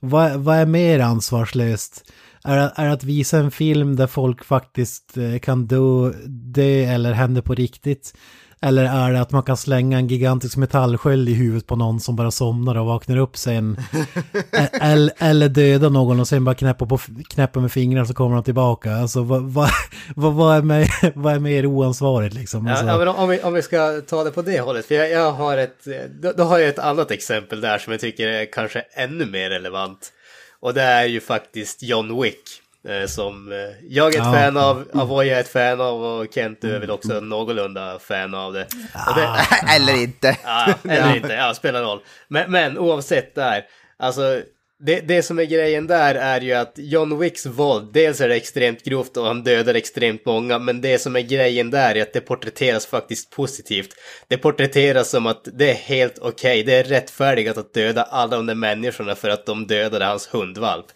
vad, 0.00 0.32
vad 0.40 0.56
är 0.56 0.66
mer 0.66 1.00
ansvarslöst? 1.00 2.04
Är, 2.44 2.70
är 2.74 2.88
att 2.88 3.04
visa 3.04 3.38
en 3.38 3.50
film 3.50 3.96
där 3.96 4.06
folk 4.06 4.44
faktiskt 4.44 5.16
eh, 5.16 5.38
kan 5.38 5.66
dö, 5.66 6.12
dö 6.26 6.84
eller 6.84 7.12
händer 7.12 7.42
på 7.42 7.54
riktigt? 7.54 8.14
Eller 8.62 8.84
är 8.84 9.12
det 9.12 9.20
att 9.20 9.30
man 9.30 9.42
kan 9.42 9.56
slänga 9.56 9.98
en 9.98 10.08
gigantisk 10.08 10.56
metallsköld 10.56 11.28
i 11.28 11.34
huvudet 11.34 11.66
på 11.66 11.76
någon 11.76 12.00
som 12.00 12.16
bara 12.16 12.30
somnar 12.30 12.78
och 12.78 12.86
vaknar 12.86 13.16
upp 13.16 13.36
sen? 13.36 13.76
Eller, 14.80 15.12
eller 15.18 15.48
döda 15.48 15.88
någon 15.88 16.20
och 16.20 16.28
sen 16.28 16.44
bara 16.44 16.54
knäppa, 16.54 16.86
på, 16.86 16.98
knäppa 17.28 17.60
med 17.60 17.72
fingrarna 17.72 18.06
så 18.06 18.14
kommer 18.14 18.34
de 18.34 18.44
tillbaka. 18.44 18.92
Alltså 18.92 19.22
vad, 19.22 19.42
vad, 19.42 19.70
vad, 20.16 20.34
vad, 20.34 20.56
är, 20.56 20.62
mer, 20.62 21.12
vad 21.14 21.34
är 21.34 21.38
mer 21.38 21.66
oansvarigt 21.66 22.34
liksom? 22.34 22.66
Alltså, 22.66 22.86
Ja, 22.86 23.04
ja, 23.04 23.12
om, 23.12 23.28
vi, 23.28 23.40
om 23.40 23.54
vi 23.54 23.62
ska 23.62 24.00
ta 24.00 24.24
det 24.24 24.30
på 24.30 24.42
det 24.42 24.60
hållet, 24.60 24.86
för 24.86 24.94
jag, 24.94 25.10
jag 25.10 25.32
har 25.32 25.56
ett, 25.56 25.86
då, 26.22 26.32
då 26.32 26.44
har 26.44 26.58
jag 26.58 26.68
ett 26.68 26.78
annat 26.78 27.10
exempel 27.10 27.60
där 27.60 27.78
som 27.78 27.90
jag 27.90 28.00
tycker 28.00 28.26
är 28.28 28.52
kanske 28.52 28.84
ännu 28.92 29.26
mer 29.26 29.50
relevant. 29.50 30.12
Och 30.60 30.74
det 30.74 30.82
är 30.82 31.04
ju 31.04 31.20
faktiskt 31.20 31.82
John 31.82 32.22
Wick. 32.22 32.42
Eh, 32.88 33.06
Som 33.06 33.52
eh, 33.52 33.58
jag 33.88 34.06
är 34.14 34.18
ett 34.20 34.24
Ja. 34.26 34.32
fan 34.32 34.56
av, 34.56 34.84
Avoya 34.94 35.36
är 35.36 35.40
ett 35.40 35.48
fan 35.48 35.80
av 35.80 36.04
och 36.04 36.26
Kent 36.34 36.58
du 36.60 36.74
är 36.74 36.80
väl 36.80 36.90
också 36.90 37.20
någorlunda 37.20 37.98
fan 37.98 38.34
av 38.34 38.52
det. 38.52 38.66
Och 39.08 39.14
det 39.14 39.28
Eller 39.76 40.02
inte. 40.02 40.36
Ja, 40.44 40.74
eller 40.88 41.16
inte, 41.16 41.32
ja, 41.32 41.54
spelar 41.54 41.82
roll. 41.82 42.00
Men, 42.28 42.50
men 42.50 42.78
oavsett 42.78 43.34
där, 43.34 43.64
alltså 43.98 44.40
det, 44.82 45.00
det 45.00 45.22
som 45.22 45.38
är 45.38 45.44
grejen 45.44 45.86
där 45.86 46.14
är 46.14 46.40
ju 46.40 46.52
att 46.52 46.72
John 46.76 47.18
Wicks 47.18 47.46
våld, 47.46 47.92
dels 47.92 48.20
är 48.20 48.28
det 48.28 48.34
extremt 48.34 48.84
grovt 48.84 49.16
och 49.16 49.26
han 49.26 49.42
dödar 49.42 49.74
extremt 49.74 50.26
många, 50.26 50.58
men 50.58 50.80
det 50.80 50.98
som 50.98 51.16
är 51.16 51.20
grejen 51.20 51.70
där 51.70 51.94
är 51.96 52.02
att 52.02 52.12
det 52.12 52.20
porträtteras 52.20 52.86
faktiskt 52.86 53.30
positivt. 53.30 53.88
Det 54.28 54.38
porträtteras 54.38 55.10
som 55.10 55.26
att 55.26 55.48
det 55.52 55.70
är 55.70 55.74
helt 55.74 56.18
okej, 56.18 56.62
det 56.62 56.74
är 56.74 56.84
rättfärdigt 56.84 57.58
att 57.58 57.74
döda 57.74 58.02
alla 58.02 58.36
de 58.36 58.46
där 58.46 58.54
människorna 58.54 59.14
för 59.14 59.28
att 59.28 59.46
de 59.46 59.66
dödade 59.66 60.04
hans 60.04 60.34
hundvalp. 60.34 60.86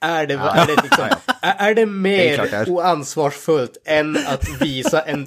Är 0.00 0.26
det, 0.26 0.34
är 0.34 0.66
det, 0.66 0.82
liksom, 0.82 1.08
är, 1.42 1.74
det 1.74 1.86
mer 1.86 2.36
det 2.36 2.52
är. 2.52 2.68
oansvarsfullt 2.68 3.76
än 3.84 4.16
att 4.16 4.62
visa 4.62 5.00
en 5.02 5.26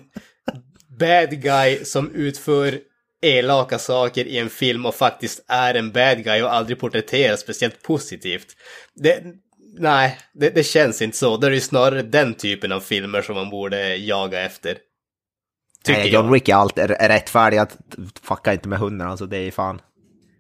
bad 1.00 1.42
guy 1.42 1.86
som 1.86 2.12
utför 2.12 2.80
elaka 3.22 3.80
saker 3.80 4.26
i 4.26 4.38
en 4.38 4.50
film 4.50 4.86
och 4.86 4.96
faktiskt 4.96 5.46
är 5.48 5.74
en 5.74 5.92
bad 5.92 6.24
guy 6.24 6.42
och 6.42 6.54
aldrig 6.54 6.80
porträtteras 6.80 7.40
speciellt 7.40 7.84
positivt. 7.84 8.48
Det, 8.96 9.24
nej, 9.78 10.18
det, 10.34 10.50
det 10.50 10.64
känns 10.64 11.02
inte 11.02 11.18
så. 11.18 11.38
Det 11.38 11.48
är 11.48 11.52
ju 11.52 11.62
snarare 11.62 12.02
den 12.02 12.34
typen 12.34 12.72
av 12.72 12.80
filmer 12.80 13.22
som 13.22 13.36
man 13.36 13.50
borde 13.50 13.96
jaga 13.96 14.42
efter. 14.42 14.78
Tycker 15.84 16.00
Nej. 16.00 16.14
John 16.14 16.32
Wick 16.32 16.50
är 16.50 16.56
allt 16.56 16.78
är, 16.78 16.92
är 16.92 17.10
rättfärdig 17.10 17.58
att 17.58 17.78
fucka 18.22 18.54
inte 18.54 18.70
med 18.70 18.80
hunden, 18.80 19.08
alltså 19.08 19.26
det 19.26 19.38
är 19.38 19.52
fan. 19.52 19.82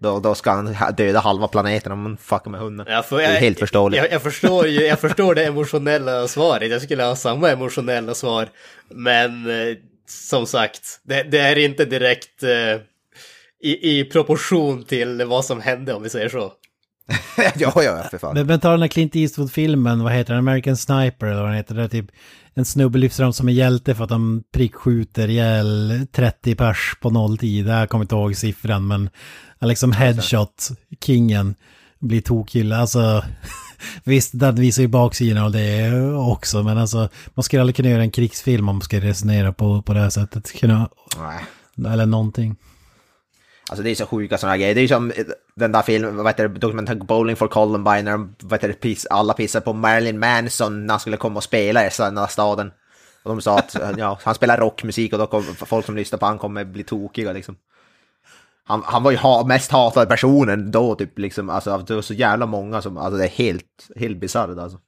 Då, 0.03 0.19
då 0.19 0.35
ska 0.35 0.51
han 0.51 0.75
ha- 0.75 0.91
döda 0.91 1.19
halva 1.19 1.47
planeten 1.47 1.91
om 1.91 2.01
man 2.03 2.17
fuckar 2.17 2.51
med 2.51 2.59
hunden. 2.59 2.85
Ja, 2.89 3.03
för 3.03 3.17
det 3.17 3.25
är 3.25 3.33
jag- 3.33 3.39
helt 3.39 3.59
förståeligt. 3.59 4.01
Jag, 4.03 4.11
jag, 4.11 4.21
förstår 4.21 4.67
ju, 4.67 4.85
jag 4.85 4.99
förstår 4.99 5.35
det 5.35 5.45
emotionella 5.45 6.27
svaret. 6.27 6.71
Jag 6.71 6.81
skulle 6.81 7.03
ha 7.03 7.15
samma 7.15 7.49
emotionella 7.49 8.13
svar. 8.13 8.49
Men 8.89 9.49
eh, 9.49 9.75
som 10.09 10.45
sagt, 10.47 10.81
det, 11.03 11.23
det 11.23 11.39
är 11.39 11.57
inte 11.57 11.85
direkt 11.85 12.43
eh, 12.43 12.49
i, 13.63 13.99
i 13.99 14.05
proportion 14.05 14.83
till 14.83 15.25
vad 15.25 15.45
som 15.45 15.61
hände 15.61 15.93
om 15.93 16.03
vi 16.03 16.09
säger 16.09 16.29
så. 16.29 16.51
ja, 17.55 17.83
ja, 17.83 18.03
för 18.11 18.17
fan. 18.17 18.33
Men, 18.33 18.47
men 18.47 18.59
ta 18.59 18.71
den 18.71 18.81
här 18.81 18.87
Clint 18.87 19.15
Eastwood-filmen, 19.15 20.03
vad 20.03 20.13
heter 20.13 20.33
den? 20.33 20.39
American 20.47 20.77
Sniper 20.77 21.25
eller 21.27 21.39
vad 21.41 21.49
den 21.49 21.57
heter. 21.57 21.75
Där 21.75 21.87
typ 21.87 22.05
en 22.55 22.65
snubbe 22.65 22.97
lyfts 22.97 23.17
fram 23.17 23.33
som 23.33 23.47
en 23.47 23.53
hjälte 23.53 23.95
för 23.95 24.03
att 24.03 24.09
han 24.09 24.43
prickskjuter 24.53 25.27
ihjäl 25.27 26.07
30 26.11 26.55
pers 26.55 26.95
på 27.01 27.09
nolltid. 27.09 27.67
Jag 27.67 27.89
kommer 27.89 28.03
inte 28.03 28.15
ihåg 28.15 28.35
siffran 28.35 28.87
men 28.87 29.09
han 29.63 29.69
liksom 29.69 29.91
headshot, 29.91 30.69
kingen, 31.01 31.55
blir 31.99 32.21
tokhyllad. 32.21 32.79
Alltså 32.79 33.23
visst, 34.03 34.39
den 34.39 34.55
visar 34.55 34.81
ju 34.81 34.87
baksidan 34.87 35.43
av 35.43 35.51
det 35.51 35.91
också 36.15 36.63
men 36.63 36.77
alltså 36.77 37.09
man 37.33 37.43
skulle 37.43 37.61
aldrig 37.61 37.75
kunna 37.75 37.89
göra 37.89 38.01
en 38.01 38.11
krigsfilm 38.11 38.69
om 38.69 38.75
man 38.75 38.81
ska 38.81 38.99
resonera 38.99 39.53
på, 39.53 39.81
på 39.81 39.93
det 39.93 39.99
här 39.99 40.09
sättet. 40.09 40.51
Kunna, 40.51 40.89
Nej. 41.17 41.93
eller 41.93 42.05
någonting. 42.05 42.55
Alltså 43.69 43.83
det 43.83 43.91
är 43.91 43.95
så 43.95 44.05
sjuka 44.05 44.37
sådana 44.37 44.57
grejer. 44.57 44.75
Det 44.75 44.81
är 44.81 44.87
som 44.87 45.11
den 45.55 45.71
där 45.71 45.81
filmen, 45.81 46.15
vad 46.15 46.27
heter 46.27 46.47
det, 46.47 46.59
dokumentären 46.59 47.05
Bowling 47.05 47.35
for 47.35 47.47
Columbine, 47.47 48.05
när 48.05 48.11
de, 48.11 48.35
vad 48.41 48.53
heter 48.53 48.67
det, 48.67 48.73
piss, 48.73 49.05
alla 49.05 49.33
pissar 49.33 49.59
på 49.59 49.73
Marilyn 49.73 50.19
Manson 50.19 50.85
när 50.85 50.93
han 50.93 50.99
skulle 50.99 51.17
komma 51.17 51.37
och 51.37 51.43
spela 51.43 51.85
i 51.85 51.89
den 51.97 52.17
här 52.17 52.27
staden. 52.27 52.71
Och 53.23 53.29
de 53.29 53.41
sa 53.41 53.57
att 53.57 53.75
ja, 53.97 54.19
han 54.23 54.35
spelar 54.35 54.57
rockmusik 54.57 55.13
och 55.13 55.19
då 55.19 55.27
kom, 55.27 55.43
folk 55.43 55.85
som 55.85 55.95
lyssnar 55.95 56.19
på 56.19 56.25
han 56.25 56.37
kommer 56.37 56.63
bli 56.63 56.83
tokiga 56.83 57.31
liksom. 57.31 57.55
Han, 58.65 58.81
han 58.85 59.03
var 59.03 59.11
ju 59.11 59.17
ha, 59.17 59.45
mest 59.45 59.71
hatade 59.71 60.05
personen 60.05 60.71
då 60.71 60.95
typ 60.95 61.19
liksom, 61.19 61.49
alltså 61.49 61.77
det 61.77 61.95
var 61.95 62.01
så 62.01 62.13
jävla 62.13 62.45
många 62.45 62.81
som, 62.81 62.97
alltså 62.97 63.17
det 63.17 63.23
är 63.23 63.29
helt, 63.29 63.89
helt 63.95 64.17
bisarrt 64.17 64.57
alltså. 64.57 64.79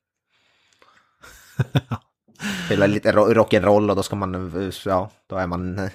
Spelar 2.65 2.87
lite 2.87 3.11
ro- 3.11 3.33
rock'n'roll 3.33 3.89
och 3.89 3.95
då 3.95 4.03
ska 4.03 4.15
man, 4.15 4.71
ja, 4.85 5.11
då 5.27 5.35
är 5.35 5.47
man 5.47 5.89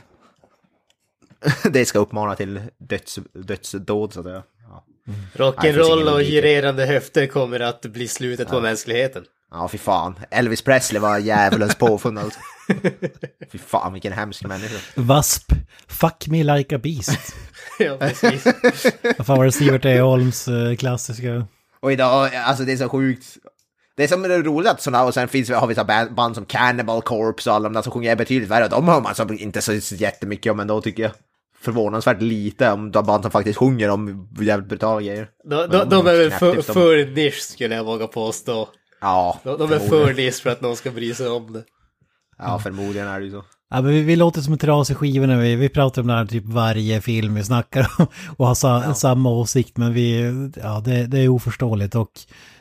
det 1.73 1.87
ska 1.87 1.99
uppmana 1.99 2.37
till 2.37 2.61
döds, 2.79 3.19
dödsdåd 3.33 4.13
så 4.13 4.21
att 4.21 4.27
säga. 4.27 4.43
Ja. 4.69 4.85
Rock'n'roll 5.33 6.15
och 6.15 6.21
girerande 6.21 6.87
höfter 6.87 7.27
kommer 7.27 7.61
att 7.61 7.83
bli 7.83 8.09
slutet 8.09 8.49
på 8.49 8.61
mänskligheten. 8.61 9.25
Ja, 9.51 9.69
fy 9.69 9.79
fan. 9.79 10.15
Elvis 10.31 10.63
Presley 10.63 11.01
var 11.01 11.19
djävulens 11.19 11.75
påfund 11.75 12.19
alltså. 12.19 12.41
Fy 13.53 13.59
fan 13.59 13.93
vilken 13.93 14.13
hemsk 14.13 14.45
människa. 14.45 14.79
Wasp, 14.95 15.53
fuck 15.89 16.27
me 16.29 16.43
like 16.43 16.77
a 16.77 16.79
beast. 16.79 17.35
ja, 17.79 17.97
precis. 17.97 18.45
Vad 19.19 19.27
fan 19.27 19.39
var 19.39 19.45
det 19.45 19.53
Sivert 19.53 19.85
E. 19.85 20.01
Holms 20.01 20.49
eh, 20.49 20.77
klassiska? 20.77 21.47
Och 21.81 21.93
idag, 21.93 22.35
alltså 22.35 22.65
det 22.65 22.73
är 22.73 22.77
så 22.77 22.89
sjukt. 22.89 23.27
Det 23.97 24.05
är 24.05 24.09
som 24.09 24.25
är 24.25 24.29
roligt 24.29 24.71
att 24.71 24.83
sådana, 24.83 25.05
och 25.05 25.15
sen 25.15 25.29
finns, 25.29 25.51
har 25.51 25.67
vi 25.67 25.75
så 25.75 25.85
band, 25.85 26.15
band 26.15 26.35
som 26.35 26.45
Cannibal 26.45 27.03
Corpse 27.03 27.51
och 27.51 27.57
alla 27.57 27.69
de 27.69 27.73
där 27.73 27.83
som 27.83 27.93
sjunger 27.93 28.11
är 28.11 28.17
betydligt 28.17 28.51
värre. 28.51 28.69
De 28.69 28.89
hör 28.89 29.01
man 29.01 29.15
så 29.15 29.33
inte 29.33 29.63
så 29.63 29.95
jättemycket 29.95 30.53
om 30.53 30.61
ändå 30.61 30.81
tycker 30.81 31.03
jag. 31.03 31.13
Förvånansvärt 31.61 32.23
lite 32.23 32.71
om 32.71 32.91
de 32.91 33.07
band 33.07 33.23
som 33.23 33.31
faktiskt 33.31 33.59
sjunger 33.59 33.89
om 33.91 34.29
jävligt 34.41 34.69
brutala 34.69 35.01
grejer. 35.01 35.29
De, 35.45 35.71
de, 35.71 35.89
de 35.89 36.07
är 36.07 36.17
väl 36.17 36.31
för, 36.31 36.55
typ 36.55 36.65
för 36.65 37.15
nisch 37.15 37.41
skulle 37.41 37.75
jag 37.75 37.85
våga 37.85 38.07
påstå. 38.07 38.69
Ja, 39.01 39.41
De, 39.45 39.59
de 39.59 39.73
är 39.73 39.79
för 39.79 40.15
nisch 40.15 40.43
för 40.43 40.51
att 40.51 40.61
någon 40.61 40.77
ska 40.77 40.91
bry 40.91 41.15
sig 41.15 41.29
om 41.29 41.53
det. 41.53 41.65
ja, 42.39 42.59
förmodligen 42.59 43.09
är 43.09 43.21
det 43.21 43.27
ju 43.27 43.33
så. 43.33 43.45
Ja, 43.71 43.81
men 43.83 43.91
vi, 43.91 44.03
vi 44.03 44.17
låter 44.17 44.41
som 44.41 44.53
en 44.53 44.59
trasig 44.59 44.97
skiva 44.97 45.27
när 45.27 45.37
vi, 45.41 45.57
vi 45.57 45.69
pratar 45.69 46.03
om 46.03 46.09
det 46.09 46.15
här 46.15 46.27
typ 46.27 46.45
varje 46.47 47.01
film 47.01 47.35
vi 47.35 47.45
snackar 47.45 47.91
om 47.99 48.07
och 48.37 48.47
har 48.47 48.55
sa, 48.55 48.95
samma 48.95 49.31
åsikt 49.31 49.77
men 49.77 49.93
vi, 49.95 50.33
ja 50.63 50.83
det, 50.85 51.07
det 51.07 51.19
är 51.19 51.29
oförståeligt 51.29 51.95
och 51.95 52.11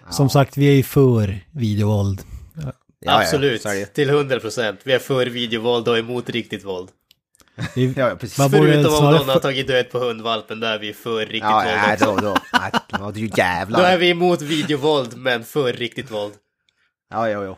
som 0.09 0.29
sagt 0.29 0.57
vi 0.57 0.67
är 0.67 0.73
ju 0.73 0.83
för 0.83 1.39
videovåld. 1.51 2.21
Ja, 2.55 2.71
ja, 2.99 3.19
Absolut, 3.21 3.65
till 3.93 4.09
100 4.09 4.39
procent. 4.39 4.79
Vi 4.83 4.93
är 4.93 4.99
för 4.99 5.25
videovåld 5.25 5.87
och 5.87 5.97
emot 5.97 6.29
riktigt 6.29 6.65
våld. 6.65 6.89
Vi, 7.75 7.93
Ja. 7.97 8.17
Man 8.37 8.51
borde 8.51 8.73
Förutom 8.73 8.93
om 8.93 9.03
någon 9.03 9.13
har 9.27 9.33
för- 9.33 9.39
tagit 9.39 9.67
död 9.67 9.91
på 9.91 9.99
hundvalpen, 9.99 10.59
där 10.59 10.73
är 10.73 10.79
vi 10.79 10.93
för 10.93 11.19
riktigt 11.19 11.41
Ja, 11.41 11.55
våld. 11.55 11.67
nej, 11.87 11.97
då, 11.99 12.15
då, 12.15 12.35
då, 12.99 13.09
är 13.09 13.17
ju 13.17 13.29
jävlar. 13.37 13.79
Då 13.79 13.85
är 13.85 13.97
vi 13.97 14.09
emot 14.09 14.41
videovåld, 14.41 15.17
men 15.17 15.43
för 15.43 15.73
riktigt 15.73 16.11
våld. 16.11 16.33
Ja, 17.11 17.29
ja, 17.29 17.43
ja. 17.43 17.57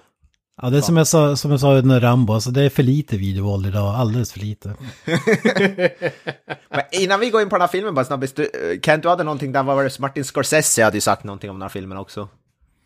ja, 0.62 0.70
det 0.70 0.78
är 0.78 0.82
som 0.82 0.98
jag 0.98 1.08
sa, 1.08 1.36
som 1.36 1.52
jag 1.52 1.60
sa 1.60 1.74
under 1.74 2.00
Rambo, 2.00 2.34
alltså 2.34 2.52
det 2.52 2.62
är 2.64 2.70
för 2.70 2.84
lite 2.84 3.18
videovåld 3.18 3.66
idag, 3.68 3.96
alldeles 3.96 4.32
för 4.34 4.40
lite. 4.40 4.76
Men 6.70 6.82
innan 6.92 7.20
vi 7.20 7.30
går 7.30 7.42
in 7.42 7.50
på 7.50 7.56
den 7.56 7.62
här 7.62 7.68
filmen 7.68 7.94
bara 7.96 8.06
snabbt, 8.06 8.36
du- 8.36 8.80
Kent, 8.84 9.04
du 9.04 9.10
hade 9.10 9.24
någonting 9.24 9.52
där, 9.52 9.64
vad 9.64 9.76
var 9.76 9.84
det, 9.84 10.00
Martin 10.00 10.24
Scorsese 10.24 10.84
hade 10.84 10.98
ju 10.98 11.02
sagt 11.02 11.24
någonting 11.24 11.50
om 11.50 11.56
den 11.56 11.62
här 11.62 11.70
filmen 11.70 11.98
också. 11.98 12.30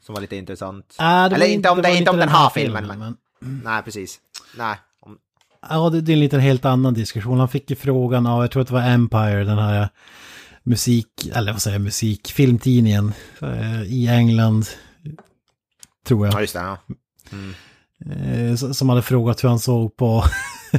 Som 0.06 0.14
var 0.16 0.22
lite 0.22 0.36
intressant. 0.36 0.96
Det 0.98 1.04
Eller 1.04 1.46
inte 1.46 1.70
om, 1.70 1.82
det 1.82 1.96
inte 1.96 2.12
om 2.12 2.18
den 2.18 2.30
här 2.30 2.50
filmen, 2.50 2.88
men... 2.88 3.00
men... 3.00 3.18
Nej, 3.64 3.84
precis. 3.84 4.20
Nej. 4.58 4.76
Ja, 5.70 5.90
det, 5.90 6.02
det 6.02 6.12
är 6.12 6.14
en 6.14 6.20
liten 6.20 6.40
helt 6.40 6.66
annan 6.66 6.94
diskussion. 6.94 7.40
Han 7.40 7.50
fick 7.50 7.70
ju 7.70 7.76
frågan 7.76 8.26
av, 8.28 8.44
jag 8.44 8.52
tror 8.52 8.62
att 8.62 8.68
det 8.68 8.74
var 8.74 8.82
Empire, 8.90 9.44
den 9.44 9.58
här 9.58 9.90
musik, 10.64 11.08
eller 11.34 11.52
vad 11.52 11.62
säger 11.62 11.76
jag, 11.76 11.84
musik, 11.84 12.28
filmtidningen 12.28 13.14
eh, 13.42 13.82
i 13.84 14.08
England, 14.08 14.66
tror 16.08 16.28
ja, 16.28 16.34
jag, 16.34 16.42
just 16.42 16.54
det. 16.54 16.60
Ja. 16.60 16.78
eh, 18.12 18.52
s- 18.52 18.78
som 18.78 18.90
hade 18.90 19.02
frågat 19.02 19.44
hur 19.44 19.50
han 19.50 19.60
såg 19.60 19.96
på 19.98 20.24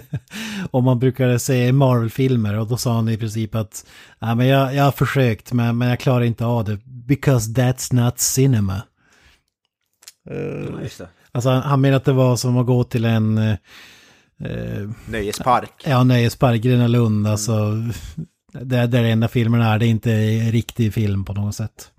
om 0.70 0.84
man 0.84 0.98
brukade 0.98 1.38
se 1.38 1.72
Marvel-filmer 1.72 2.58
och 2.58 2.66
då 2.66 2.76
sa 2.76 2.94
han 2.94 3.08
i 3.08 3.16
princip 3.16 3.54
att 3.54 3.86
ja, 4.18 4.34
men 4.34 4.46
jag, 4.46 4.74
jag 4.74 4.84
har 4.84 4.92
försökt 4.92 5.52
men, 5.52 5.78
men 5.78 5.88
jag 5.88 6.00
klarar 6.00 6.24
inte 6.24 6.44
av 6.46 6.64
det, 6.64 6.78
because 6.84 7.50
that's 7.50 7.94
not 7.94 8.18
cinema. 8.18 8.82
Ja, 10.24 10.34
det. 10.34 11.08
Alltså 11.32 11.50
han, 11.50 11.62
han 11.62 11.80
menar 11.80 11.96
att 11.96 12.04
det 12.04 12.12
var 12.12 12.36
som 12.36 12.58
att 12.58 12.66
gå 12.66 12.84
till 12.84 13.04
en 13.04 13.56
eh, 14.44 14.90
Nöjespark. 15.08 15.72
Ja, 15.84 16.04
Nöjespark, 16.04 16.60
Gröna 16.60 16.88
Lund, 16.88 17.26
alltså. 17.26 17.52
Det 18.52 18.76
är 18.76 18.86
det 18.86 18.98
enda 18.98 19.28
filmen 19.28 19.60
är, 19.60 19.78
det 19.78 19.86
är 19.86 19.88
inte 19.88 20.10
riktig 20.50 20.94
film 20.94 21.24
på 21.24 21.32
något 21.32 21.54
sätt. 21.54 21.90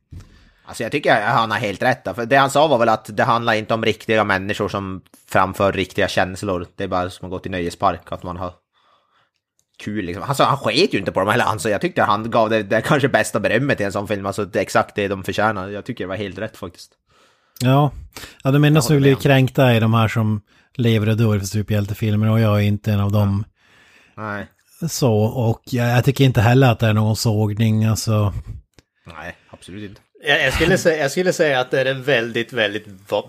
Alltså 0.65 0.83
jag 0.83 0.91
tycker 0.91 1.21
han 1.21 1.51
har 1.51 1.57
helt 1.57 1.81
rätt. 1.81 2.07
För 2.15 2.25
det 2.25 2.35
han 2.35 2.49
sa 2.49 2.67
var 2.67 2.77
väl 2.77 2.89
att 2.89 3.17
det 3.17 3.23
handlar 3.23 3.53
inte 3.53 3.73
om 3.73 3.85
riktiga 3.85 4.23
människor 4.23 4.69
som 4.69 5.01
framför 5.27 5.71
riktiga 5.71 6.07
känslor. 6.07 6.67
Det 6.75 6.83
är 6.83 6.87
bara 6.87 7.09
som 7.09 7.25
att 7.25 7.31
gå 7.31 7.39
till 7.39 7.51
nöjespark, 7.51 8.11
att 8.11 8.23
man 8.23 8.37
har 8.37 8.53
kul 9.77 10.05
liksom. 10.05 10.23
Han 10.23 10.35
sa, 10.35 10.45
han 10.45 10.57
sket 10.57 10.93
ju 10.93 10.99
inte 10.99 11.11
på 11.11 11.19
dem 11.19 11.29
heller. 11.29 11.57
Sa, 11.57 11.69
jag 11.69 11.81
tyckte 11.81 12.03
han 12.03 12.31
gav 12.31 12.49
det, 12.49 12.63
det 12.63 12.81
kanske 12.81 13.09
bästa 13.09 13.39
berömmet 13.39 13.81
i 13.81 13.83
en 13.83 13.91
sån 13.91 14.07
film. 14.07 14.25
Alltså 14.25 14.45
det 14.45 14.59
är 14.59 14.63
exakt 14.63 14.95
det 14.95 15.07
de 15.07 15.23
förtjänar. 15.23 15.69
Jag 15.69 15.85
tycker 15.85 16.03
det 16.03 16.07
var 16.07 16.15
helt 16.15 16.37
rätt 16.37 16.57
faktiskt. 16.57 16.91
Ja, 17.59 17.91
ja 18.43 18.51
de 18.51 18.63
enda 18.63 18.81
som 18.81 18.97
blir 18.97 19.15
kränkta 19.15 19.71
är 19.71 19.81
de 19.81 19.93
här 19.93 20.07
som 20.07 20.41
lever 20.77 21.09
och 21.09 21.17
dör 21.17 21.39
för 21.39 21.45
superhjältefilmer 21.45 22.29
och 22.29 22.39
jag 22.39 22.57
är 22.57 22.63
inte 22.63 22.91
en 22.91 22.99
av 22.99 23.11
dem. 23.11 23.45
Nej. 24.17 24.47
Så, 24.89 25.13
och 25.23 25.61
jag, 25.65 25.97
jag 25.97 26.05
tycker 26.05 26.23
inte 26.23 26.41
heller 26.41 26.71
att 26.71 26.79
det 26.79 26.87
är 26.87 26.93
någon 26.93 27.15
sågning. 27.15 27.85
Alltså, 27.85 28.33
Nej, 29.05 29.35
absolut 29.49 29.89
inte. 29.89 30.01
Jag, 30.23 30.45
jag, 30.45 30.53
skulle 30.53 30.77
säga, 30.77 31.01
jag 31.01 31.11
skulle 31.11 31.33
säga 31.33 31.59
att 31.59 31.71
det 31.71 31.81
är 31.81 31.85
en 31.85 32.03
väldigt, 32.03 32.53
väldigt 32.53 32.85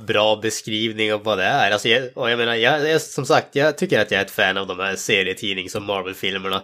bra 0.07 0.37
beskrivning 0.43 1.13
av 1.13 1.25
vad 1.25 1.39
det 1.39 1.45
är. 1.45 1.71
Alltså, 1.71 1.89
jag, 1.89 2.09
och 2.15 2.31
jag 2.31 2.39
menar, 2.39 2.55
jag, 2.55 2.89
jag, 2.89 3.01
som 3.01 3.27
sagt, 3.27 3.55
jag 3.57 3.79
tycker 3.79 4.01
att 4.01 4.11
jag 4.11 4.21
är 4.21 4.25
ett 4.25 4.31
fan 4.31 4.57
av 4.57 4.67
de 4.67 4.79
här 4.79 4.97
serietidnings 4.97 5.75
och 5.75 5.83
Marvel-filmerna 5.83 6.63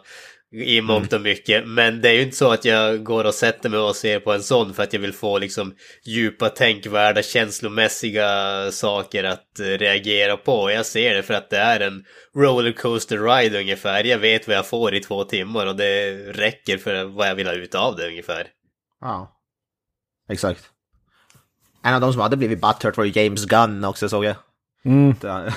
i 0.54 0.80
mångt 0.80 1.12
och 1.12 1.20
mycket. 1.20 1.68
Men 1.68 2.00
det 2.00 2.08
är 2.08 2.12
ju 2.12 2.22
inte 2.22 2.36
så 2.36 2.52
att 2.52 2.64
jag 2.64 3.04
går 3.04 3.24
och 3.24 3.34
sätter 3.34 3.68
mig 3.68 3.78
och 3.78 3.96
ser 3.96 4.20
på 4.20 4.32
en 4.32 4.42
sån 4.42 4.74
för 4.74 4.82
att 4.82 4.92
jag 4.92 5.00
vill 5.00 5.12
få 5.12 5.38
liksom 5.38 5.74
djupa, 6.04 6.48
tänkvärda, 6.48 7.22
känslomässiga 7.22 8.28
saker 8.72 9.24
att 9.24 9.60
eh, 9.60 9.64
reagera 9.64 10.36
på. 10.36 10.70
Jag 10.70 10.86
ser 10.86 11.14
det 11.14 11.22
för 11.22 11.34
att 11.34 11.50
det 11.50 11.58
är 11.58 11.80
en 11.80 12.04
rollercoaster 12.36 13.18
ride 13.18 13.58
ungefär. 13.60 14.04
Jag 14.04 14.18
vet 14.18 14.48
vad 14.48 14.56
jag 14.56 14.66
får 14.66 14.94
i 14.94 15.00
två 15.00 15.24
timmar 15.24 15.66
och 15.66 15.76
det 15.76 16.10
räcker 16.32 16.78
för 16.78 17.04
vad 17.04 17.28
jag 17.28 17.34
vill 17.34 17.46
ha 17.46 17.54
ut 17.54 17.74
av 17.74 17.96
det 17.96 18.06
ungefär. 18.06 18.46
Ja. 19.00 19.30
Exakt. 20.28 20.70
En 21.84 21.94
av 21.94 22.00
de 22.00 22.12
som 22.12 22.22
hade 22.22 22.36
blivit 22.36 22.60
butthurt 22.60 22.96
var 22.96 23.04
ju 23.04 23.22
James 23.22 23.44
Gunn 23.44 23.84
också 23.84 24.08
såg 24.08 24.24
jag. 24.24 24.36
mm, 24.84 25.14
Ja, 25.22 25.50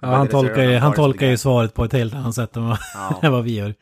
han 0.00 0.28
tolkar 0.28 0.62
ju, 0.62 0.76
han 0.76 0.94
tolkar 0.94 1.26
ju 1.26 1.36
svaret 1.36 1.74
på 1.74 1.84
ett 1.84 1.92
helt 1.92 2.14
annat 2.14 2.34
sätt 2.34 2.56
än 2.56 2.68
vad, 2.68 2.78
Ja. 2.94 3.20
än 3.22 3.32
vad 3.32 3.44
vi 3.44 3.54
gör. 3.56 3.74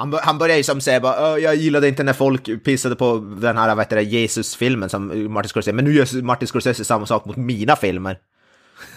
Han, 0.00 0.12
han 0.22 0.38
började 0.38 0.56
ju 0.56 0.62
som 0.62 0.80
säga 0.80 1.00
bara 1.00 1.16
"Ö, 1.16 1.38
jag 1.38 1.54
gillade 1.54 1.88
inte 1.88 2.02
när 2.02 2.12
folk 2.12 2.64
pissade 2.64 2.96
på 2.96 3.18
den 3.18 3.56
här 3.56 3.74
vad 3.74 3.84
heter 3.84 3.96
det, 3.96 4.02
Jesus-filmen 4.02 4.88
som 4.88 5.32
Martin 5.32 5.48
Scorsese, 5.48 5.72
men 5.72 5.84
nu 5.84 5.92
gör 5.92 6.22
Martin 6.22 6.48
Scorsese 6.48 6.84
samma 6.84 7.06
sak 7.06 7.24
mot 7.24 7.36
mina 7.36 7.76
filmer. 7.76 8.18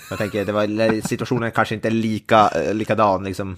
Jag 0.09 0.17
tänker, 0.19 0.45
det 0.45 0.51
var, 0.51 1.07
situationen 1.07 1.51
kanske 1.51 1.75
inte 1.75 1.87
är 1.87 1.91
lika, 1.91 2.49
eh, 2.49 2.73
likadan 2.73 3.23
liksom. 3.23 3.57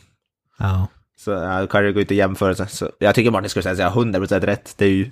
Ja. 0.60 0.88
Så 1.18 1.32
jag 1.32 1.70
kan 1.70 1.94
gå 1.94 2.00
ut 2.00 2.12
och 2.12 2.18
jämföra. 2.18 2.56
Så, 2.56 2.66
så 2.66 2.90
jag 3.00 3.16
tycker 3.16 3.32
Martin 3.32 3.50
Scorsese 3.50 3.84
har 3.84 4.04
100% 4.04 4.40
rätt. 4.40 4.74
Det 4.78 4.86
är 4.86 4.90
ju... 4.90 5.10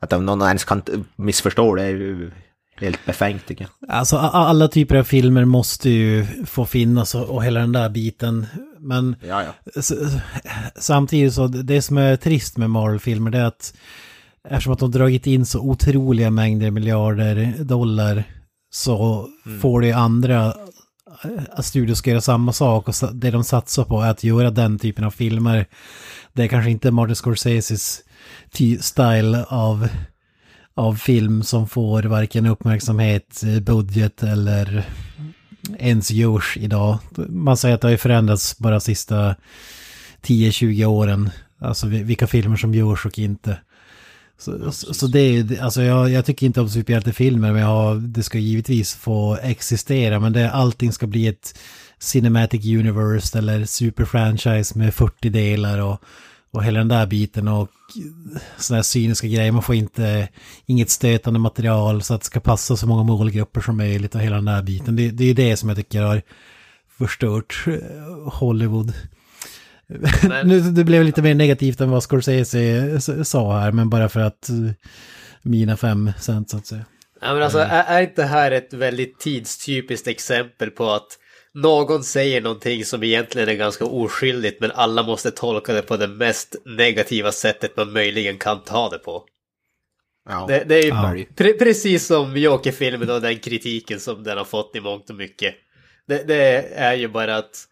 Att 0.00 0.12
om 0.12 0.26
någon 0.26 0.42
ens 0.42 0.64
kan 0.64 0.82
missförstå 1.16 1.74
det 1.74 1.82
är 1.82 1.88
ju 1.88 2.30
helt 2.76 3.06
befängt 3.06 3.46
tycker 3.46 3.66
jag. 3.80 3.90
Alltså 3.96 4.16
alla 4.16 4.68
typer 4.68 4.96
av 4.96 5.04
filmer 5.04 5.44
måste 5.44 5.90
ju 5.90 6.26
få 6.46 6.64
finnas 6.66 7.14
och, 7.14 7.30
och 7.30 7.44
hela 7.44 7.60
den 7.60 7.72
där 7.72 7.88
biten. 7.88 8.46
Men 8.82 9.16
Ja, 9.28 9.42
ja. 9.42 9.82
samtidigt 10.76 11.34
så, 11.34 11.46
det 11.46 11.82
som 11.82 11.98
är 11.98 12.16
trist 12.16 12.56
med 12.56 12.70
Marvel-filmer 12.70 13.30
det 13.30 13.38
är 13.38 13.44
att 13.44 13.74
eftersom 14.48 14.72
att 14.72 14.78
de 14.78 14.90
dragit 14.90 15.26
in 15.26 15.46
så 15.46 15.60
otroliga 15.60 16.30
mängder 16.30 16.70
miljarder 16.70 17.54
dollar 17.64 18.24
så 18.70 19.28
får 19.60 19.80
det 19.80 19.92
andra 19.92 20.46
eh, 21.24 21.60
studios 21.60 21.98
ska 21.98 22.10
göra 22.10 22.20
samma 22.20 22.52
sak 22.52 22.88
och 22.88 22.94
det 23.12 23.30
de 23.30 23.44
satsar 23.44 23.84
på 23.84 24.00
är 24.02 24.10
att 24.10 24.24
göra 24.24 24.50
den 24.50 24.78
typen 24.78 25.04
av 25.04 25.10
filmer. 25.10 25.66
Det 26.32 26.42
är 26.42 26.48
kanske 26.48 26.70
inte 26.70 26.90
Martin 26.90 27.14
Scorseses 27.14 28.00
ty- 28.52 28.78
style 28.78 29.44
av, 29.48 29.88
av 30.74 30.94
film 30.94 31.42
som 31.42 31.68
får 31.68 32.02
varken 32.02 32.46
uppmärksamhet, 32.46 33.42
eh, 33.46 33.60
budget 33.60 34.22
eller 34.22 34.86
ens 35.78 36.10
görs 36.10 36.56
idag. 36.60 36.98
Man 37.28 37.56
säger 37.56 37.74
att 37.74 37.80
det 37.80 37.86
har 37.86 37.92
ju 37.92 37.98
förändrats 37.98 38.58
bara 38.58 38.80
sista 38.80 39.34
10-20 40.22 40.84
åren. 40.84 41.30
Alltså 41.58 41.86
vi- 41.86 42.02
vilka 42.02 42.26
filmer 42.26 42.56
som 42.56 42.74
görs 42.74 43.06
och 43.06 43.18
inte. 43.18 43.58
Så, 44.38 44.72
så, 44.72 44.94
så 44.94 45.06
det 45.06 45.20
är 45.20 45.32
ju, 45.32 45.58
alltså 45.58 45.82
jag, 45.82 46.10
jag 46.10 46.24
tycker 46.26 46.46
inte 46.46 46.60
om 46.60 46.68
superhjältefilmer, 46.68 47.52
men 47.52 47.62
jag, 47.62 48.00
det 48.00 48.22
ska 48.22 48.38
givetvis 48.38 48.94
få 48.94 49.38
existera. 49.42 50.20
Men 50.20 50.32
det, 50.32 50.50
allting 50.50 50.92
ska 50.92 51.06
bli 51.06 51.26
ett 51.26 51.58
Cinematic 51.98 52.64
Universe 52.66 53.38
eller 53.38 53.64
superfranchise 53.64 54.78
med 54.78 54.94
40 54.94 55.28
delar 55.28 55.78
och, 55.78 56.02
och 56.52 56.64
hela 56.64 56.78
den 56.78 56.88
där 56.88 57.06
biten. 57.06 57.48
Och 57.48 57.68
sådana 58.58 58.78
här 58.78 58.82
cyniska 58.82 59.26
grejer. 59.26 59.52
Man 59.52 59.62
får 59.62 59.74
inte, 59.74 60.28
inget 60.66 60.90
stötande 60.90 61.38
material 61.38 62.02
så 62.02 62.14
att 62.14 62.20
det 62.20 62.26
ska 62.26 62.40
passa 62.40 62.76
så 62.76 62.86
många 62.86 63.02
målgrupper 63.02 63.60
som 63.60 63.76
möjligt 63.76 64.14
och 64.14 64.20
hela 64.20 64.36
den 64.36 64.44
där 64.44 64.62
biten. 64.62 64.96
Det, 64.96 65.10
det 65.10 65.24
är 65.24 65.34
det 65.34 65.56
som 65.56 65.68
jag 65.68 65.78
tycker 65.78 66.02
har 66.02 66.22
förstört 66.98 67.64
Hollywood. 68.32 68.92
Nu, 70.44 70.60
det 70.60 70.84
blev 70.84 71.04
lite 71.04 71.22
mer 71.22 71.34
negativt 71.34 71.80
än 71.80 71.90
vad 71.90 72.02
Scorsese 72.02 73.00
sa 73.24 73.58
här, 73.58 73.72
men 73.72 73.90
bara 73.90 74.08
för 74.08 74.20
att 74.20 74.50
mina 75.42 75.76
fem 75.76 76.12
cent 76.20 76.50
så 76.50 76.56
att 76.56 76.66
säga. 76.66 76.84
Ja, 77.20 77.34
men 77.34 77.42
alltså, 77.42 77.58
är, 77.58 77.84
är 77.84 78.02
inte 78.02 78.22
det 78.22 78.28
här 78.28 78.50
ett 78.50 78.72
väldigt 78.72 79.20
tidstypiskt 79.20 80.06
exempel 80.06 80.70
på 80.70 80.90
att 80.90 81.18
någon 81.54 82.04
säger 82.04 82.40
någonting 82.40 82.84
som 82.84 83.02
egentligen 83.02 83.48
är 83.48 83.54
ganska 83.54 83.84
oskyldigt 83.84 84.60
men 84.60 84.70
alla 84.70 85.02
måste 85.02 85.30
tolka 85.30 85.72
det 85.72 85.82
på 85.82 85.96
det 85.96 86.08
mest 86.08 86.56
negativa 86.64 87.32
sättet 87.32 87.76
man 87.76 87.92
möjligen 87.92 88.38
kan 88.38 88.62
ta 88.64 88.88
det 88.88 88.98
på. 88.98 89.24
Ja. 90.28 90.46
Det, 90.48 90.64
det 90.68 90.74
är 90.74 90.82
ju 90.82 90.88
Ja. 90.88 91.14
pre 91.36 91.52
precis 91.52 92.06
som 92.06 92.36
Joker-filmen 92.36 93.10
och 93.10 93.20
den 93.20 93.38
kritiken 93.38 94.00
som 94.00 94.22
den 94.24 94.38
har 94.38 94.44
fått 94.44 94.76
i 94.76 94.80
mångt 94.80 95.10
och 95.10 95.16
mycket. 95.16 95.54
Det, 96.08 96.28
det 96.28 96.68
är 96.74 96.94
ju 96.94 97.08
bara 97.08 97.36
att 97.36 97.68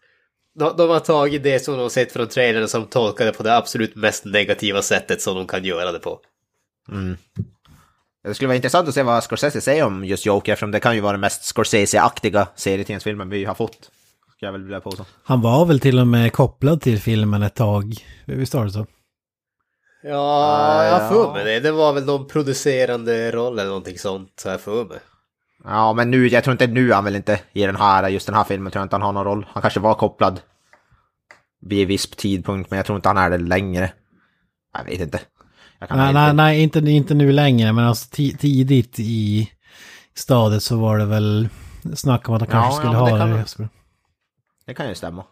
de, 0.59 0.77
de 0.77 0.89
har 0.89 0.99
tagit 0.99 1.43
det 1.43 1.59
som 1.59 1.73
de 1.73 1.81
har 1.81 1.89
sett 1.89 2.11
från 2.11 2.27
trailern 2.27 2.67
som 2.67 2.85
tolkar 2.85 3.25
det 3.25 3.31
på 3.31 3.43
det 3.43 3.57
absolut 3.57 3.95
mest 3.95 4.25
negativa 4.25 4.81
sättet 4.81 5.21
som 5.21 5.35
de 5.35 5.47
kan 5.47 5.65
göra 5.65 5.91
det 5.91 5.99
på. 5.99 6.19
Mm. 6.91 7.17
Det 8.23 8.33
skulle 8.33 8.47
vara 8.47 8.55
intressant 8.55 8.87
att 8.87 8.93
se 8.93 9.03
vad 9.03 9.23
Scorsese 9.23 9.61
säger 9.61 9.85
om 9.85 10.05
just 10.05 10.25
Joker, 10.25 10.53
eftersom 10.53 10.71
det 10.71 10.79
kan 10.79 10.95
ju 10.95 11.01
vara 11.01 11.11
den 11.11 11.21
mest 11.21 11.43
Scorsese-aktiga 11.43 12.47
serietidningsfilmen 12.55 13.29
vi 13.29 13.45
har 13.45 13.53
fått. 13.53 13.91
Ska 14.35 14.45
jag 14.45 14.51
väl 14.51 14.63
vilja 14.63 14.81
påstå. 14.81 15.05
Han 15.23 15.41
var 15.41 15.65
väl 15.65 15.79
till 15.79 15.99
och 15.99 16.07
med 16.07 16.33
kopplad 16.33 16.81
till 16.81 16.99
filmen 16.99 17.43
ett 17.43 17.55
tag. 17.55 17.95
Visst 18.25 18.53
var 18.53 18.65
det 18.65 18.71
så? 18.71 18.85
Ja, 20.03 20.85
jag 20.85 20.99
har 20.99 21.09
för 21.09 21.33
mig 21.33 21.45
det. 21.45 21.59
Det 21.59 21.71
var 21.71 21.93
väl 21.93 22.05
någon 22.05 22.27
producerande 22.27 23.31
roll 23.31 23.59
eller 23.59 23.69
någonting 23.69 23.97
sånt, 23.97 24.41
har 24.45 24.51
jag 24.51 24.61
för 24.61 24.85
mig. 24.85 24.99
Ja, 25.63 25.93
men 25.93 26.11
nu, 26.11 26.27
jag 26.27 26.43
tror 26.43 26.51
inte 26.51 26.67
nu 26.67 26.91
han 26.91 27.05
vill 27.05 27.15
inte 27.15 27.39
i 27.53 27.65
den 27.65 27.75
här, 27.75 28.09
just 28.09 28.25
den 28.25 28.35
här 28.35 28.43
filmen 28.43 28.71
tror 28.71 28.81
jag 28.81 28.85
inte 28.85 28.95
han 28.95 29.01
har 29.01 29.13
någon 29.13 29.25
roll. 29.25 29.45
Han 29.49 29.61
kanske 29.61 29.79
var 29.79 29.93
kopplad 29.93 30.41
vid 31.61 31.81
en 31.81 31.87
viss 31.87 32.09
tidpunkt, 32.09 32.69
men 32.69 32.77
jag 32.77 32.85
tror 32.85 32.95
inte 32.95 33.09
han 33.09 33.17
är 33.17 33.29
det 33.29 33.37
längre. 33.37 33.93
Jag 34.77 34.83
vet 34.83 35.01
inte. 35.01 35.19
Nej, 35.89 36.07
inte- 36.09 36.13
nej, 36.13 36.33
nej 36.33 36.61
inte, 36.63 36.79
inte 36.79 37.13
nu 37.13 37.31
längre, 37.31 37.73
men 37.73 37.85
alltså 37.85 38.09
ti- 38.15 38.37
tidigt 38.37 38.99
i 38.99 39.51
stadiet 40.13 40.63
så 40.63 40.77
var 40.77 40.97
det 40.97 41.05
väl 41.05 41.49
snack 41.95 42.29
om 42.29 42.35
att 42.35 42.41
han 42.41 42.49
Ja, 42.51 42.61
kanske 42.61 42.77
skulle 42.77 42.93
ja, 42.93 43.03
men 43.03 43.05
det 43.13 43.19
ha 43.19 43.45
kan 43.45 43.61
det. 43.63 43.69
Det 44.65 44.73
kan 44.73 44.89
ju 44.89 44.95
stämma. 44.95 45.23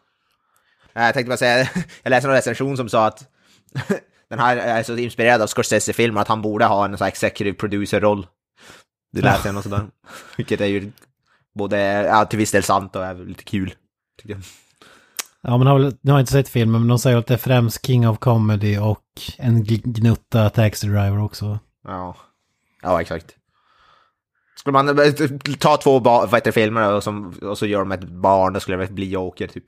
Jag 0.94 1.14
tänkte 1.14 1.30
bara 1.30 1.38
säga, 1.38 1.70
jag 2.04 2.10
läste 2.10 2.30
en 2.30 2.34
recension 2.36 2.78
som 2.78 2.90
sa 2.90 3.06
att 3.08 3.28
den 4.30 4.40
här 4.40 4.58
är 4.58 4.84
så 4.84 4.98
inspirerad 4.98 5.42
av 5.42 5.48
Scorsese-filmer 5.48 6.22
att 6.22 6.28
han 6.28 6.42
borde 6.42 6.66
ha 6.66 6.86
en 6.86 6.98
sån 6.98 7.06
här 7.06 7.12
executive 7.12 7.58
producer-roll. 7.58 8.28
Det 9.12 9.22
läste 9.22 9.48
jag 9.48 9.56
något 9.56 9.64
sådär. 9.64 9.86
Vilket 10.38 10.62
är 10.62 10.66
ju 10.66 10.92
både, 11.56 11.78
ja, 11.82 12.26
till 12.26 12.40
viss 12.40 12.52
del 12.52 12.64
sant 12.64 12.96
och 12.96 13.06
är 13.06 13.16
lite 13.16 13.44
kul. 13.44 13.74
Tycker 14.22 14.34
jag. 14.36 14.42
Ja, 15.42 15.58
men 15.58 15.68
har 15.68 15.80
väl, 15.80 15.96
nu 16.02 16.12
har 16.12 16.20
jag 16.20 16.24
inte 16.24 16.32
sett 16.32 16.50
filmen, 16.50 16.82
men 16.82 16.88
de 16.88 17.00
säger 17.00 17.18
att 17.18 17.28
det 17.28 17.34
är 17.34 17.38
främst 17.38 17.86
King 17.86 18.10
of 18.10 18.20
Comedy 18.20 18.78
och 18.78 19.06
en 19.38 19.64
gnutta 19.64 20.50
Taxi 20.50 20.88
Driver 20.88 21.24
också. 21.24 21.60
Ja, 21.84 22.16
ja 22.82 23.02
exakt. 23.02 23.36
Skulle 24.56 24.74
man 24.74 25.00
eh, 25.00 25.14
ta 25.60 25.78
två 25.78 26.00
vad 26.00 26.54
filmer 26.54 26.94
och, 26.94 27.04
som, 27.04 27.34
och 27.42 27.58
så 27.58 27.66
gör 27.66 27.80
de 27.80 27.92
ett 27.92 28.04
barn, 28.04 28.54
då 28.54 28.60
skulle 28.60 28.78
det 28.78 28.92
bli 28.92 29.10
Joker 29.10 29.48
typ. 29.48 29.64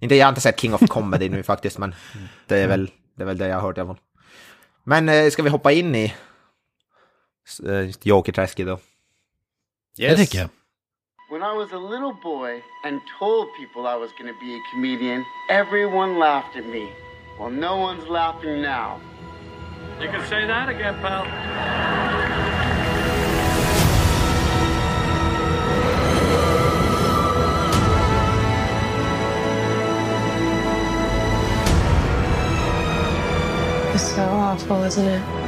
Inte, 0.00 0.14
jag 0.14 0.26
har 0.26 0.28
inte 0.28 0.40
sett 0.40 0.60
King 0.60 0.74
of 0.74 0.80
Comedy 0.88 1.28
nu 1.28 1.42
faktiskt, 1.42 1.78
men 1.78 1.94
det 2.46 2.58
är 2.58 2.68
väl 2.68 2.90
det, 3.16 3.22
är 3.22 3.26
väl 3.26 3.38
det 3.38 3.48
jag 3.48 3.54
har 3.54 3.62
hört 3.62 3.78
i 3.78 3.80
alla 3.80 3.94
fall. 3.94 4.02
Men 4.84 5.08
eh, 5.08 5.30
ska 5.30 5.42
vi 5.42 5.50
hoppa 5.50 5.72
in 5.72 5.94
i 5.94 6.14
eh, 7.66 7.90
Joker-träsket 8.02 8.66
då? 8.66 8.78
Det 9.96 10.16
tycker 10.16 10.38
jag. 10.38 10.48
When 11.34 11.42
I 11.42 11.52
was 11.52 11.72
a 11.72 11.78
little 11.78 12.12
boy 12.12 12.62
and 12.84 13.02
told 13.18 13.52
people 13.54 13.88
I 13.88 13.96
was 13.96 14.12
going 14.12 14.32
to 14.32 14.38
be 14.38 14.54
a 14.54 14.60
comedian, 14.70 15.26
everyone 15.48 16.16
laughed 16.16 16.54
at 16.54 16.64
me. 16.64 16.92
Well, 17.40 17.50
no 17.50 17.76
one's 17.76 18.06
laughing 18.06 18.62
now. 18.62 19.00
You 20.00 20.06
can 20.06 20.24
say 20.28 20.46
that 20.46 20.68
again, 20.68 20.94
pal. 21.00 21.24
It's 33.92 34.14
so 34.14 34.22
awful, 34.22 34.84
isn't 34.84 35.04
it? 35.04 35.43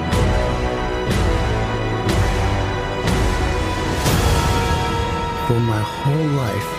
For 5.47 5.61
my 5.61 5.81
whole 5.81 6.27
life, 6.45 6.71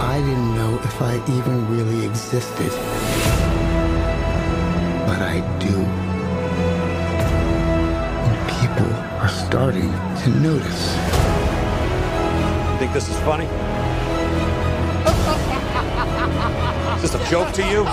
I 0.00 0.22
didn't 0.24 0.54
know 0.54 0.78
if 0.84 1.02
I 1.02 1.16
even 1.36 1.68
really 1.76 2.06
existed. 2.06 2.70
But 5.04 5.20
I 5.20 5.40
do. 5.58 5.76
And 8.28 8.38
people 8.60 8.92
are 9.18 9.28
starting 9.28 9.90
to 10.22 10.28
notice. 10.38 10.94
Think 12.78 12.92
this 12.92 13.08
is 13.08 13.18
funny? 13.26 13.46
Is 16.94 17.02
this 17.02 17.14
a 17.16 17.24
joke 17.28 17.50
to 17.54 17.62
you? 17.66 17.84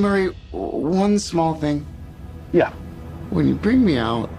Murray, 0.00 0.30
one 0.52 1.18
small 1.18 1.54
thing. 1.60 1.86
Yeah. 2.52 2.70
When 3.30 3.46
you 3.48 3.58
bring 3.62 3.84
me 3.84 3.98
out, 4.02 4.30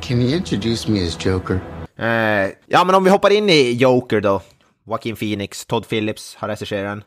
can 0.00 0.20
you 0.22 0.36
introduce 0.36 0.88
me 0.88 1.06
as 1.06 1.26
Joker? 1.26 1.60
Eh, 1.96 2.50
ja, 2.66 2.84
men 2.84 2.94
om 2.94 3.04
vi 3.04 3.10
hoppar 3.10 3.30
in 3.30 3.50
i 3.50 3.72
Joker 3.72 4.20
då. 4.20 4.40
Joaquin 4.86 5.16
Phoenix, 5.16 5.66
Todd 5.66 5.88
Phillips 5.88 6.34
har 6.36 6.48
regisserat 6.48 6.90
den. 6.90 7.02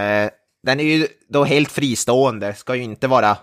Eh, 0.00 0.30
den 0.62 0.80
är 0.80 0.84
ju 0.84 1.06
då 1.28 1.44
helt 1.44 1.72
fristående, 1.72 2.54
ska 2.54 2.74
ju 2.74 2.82
inte 2.82 3.08
vara 3.08 3.36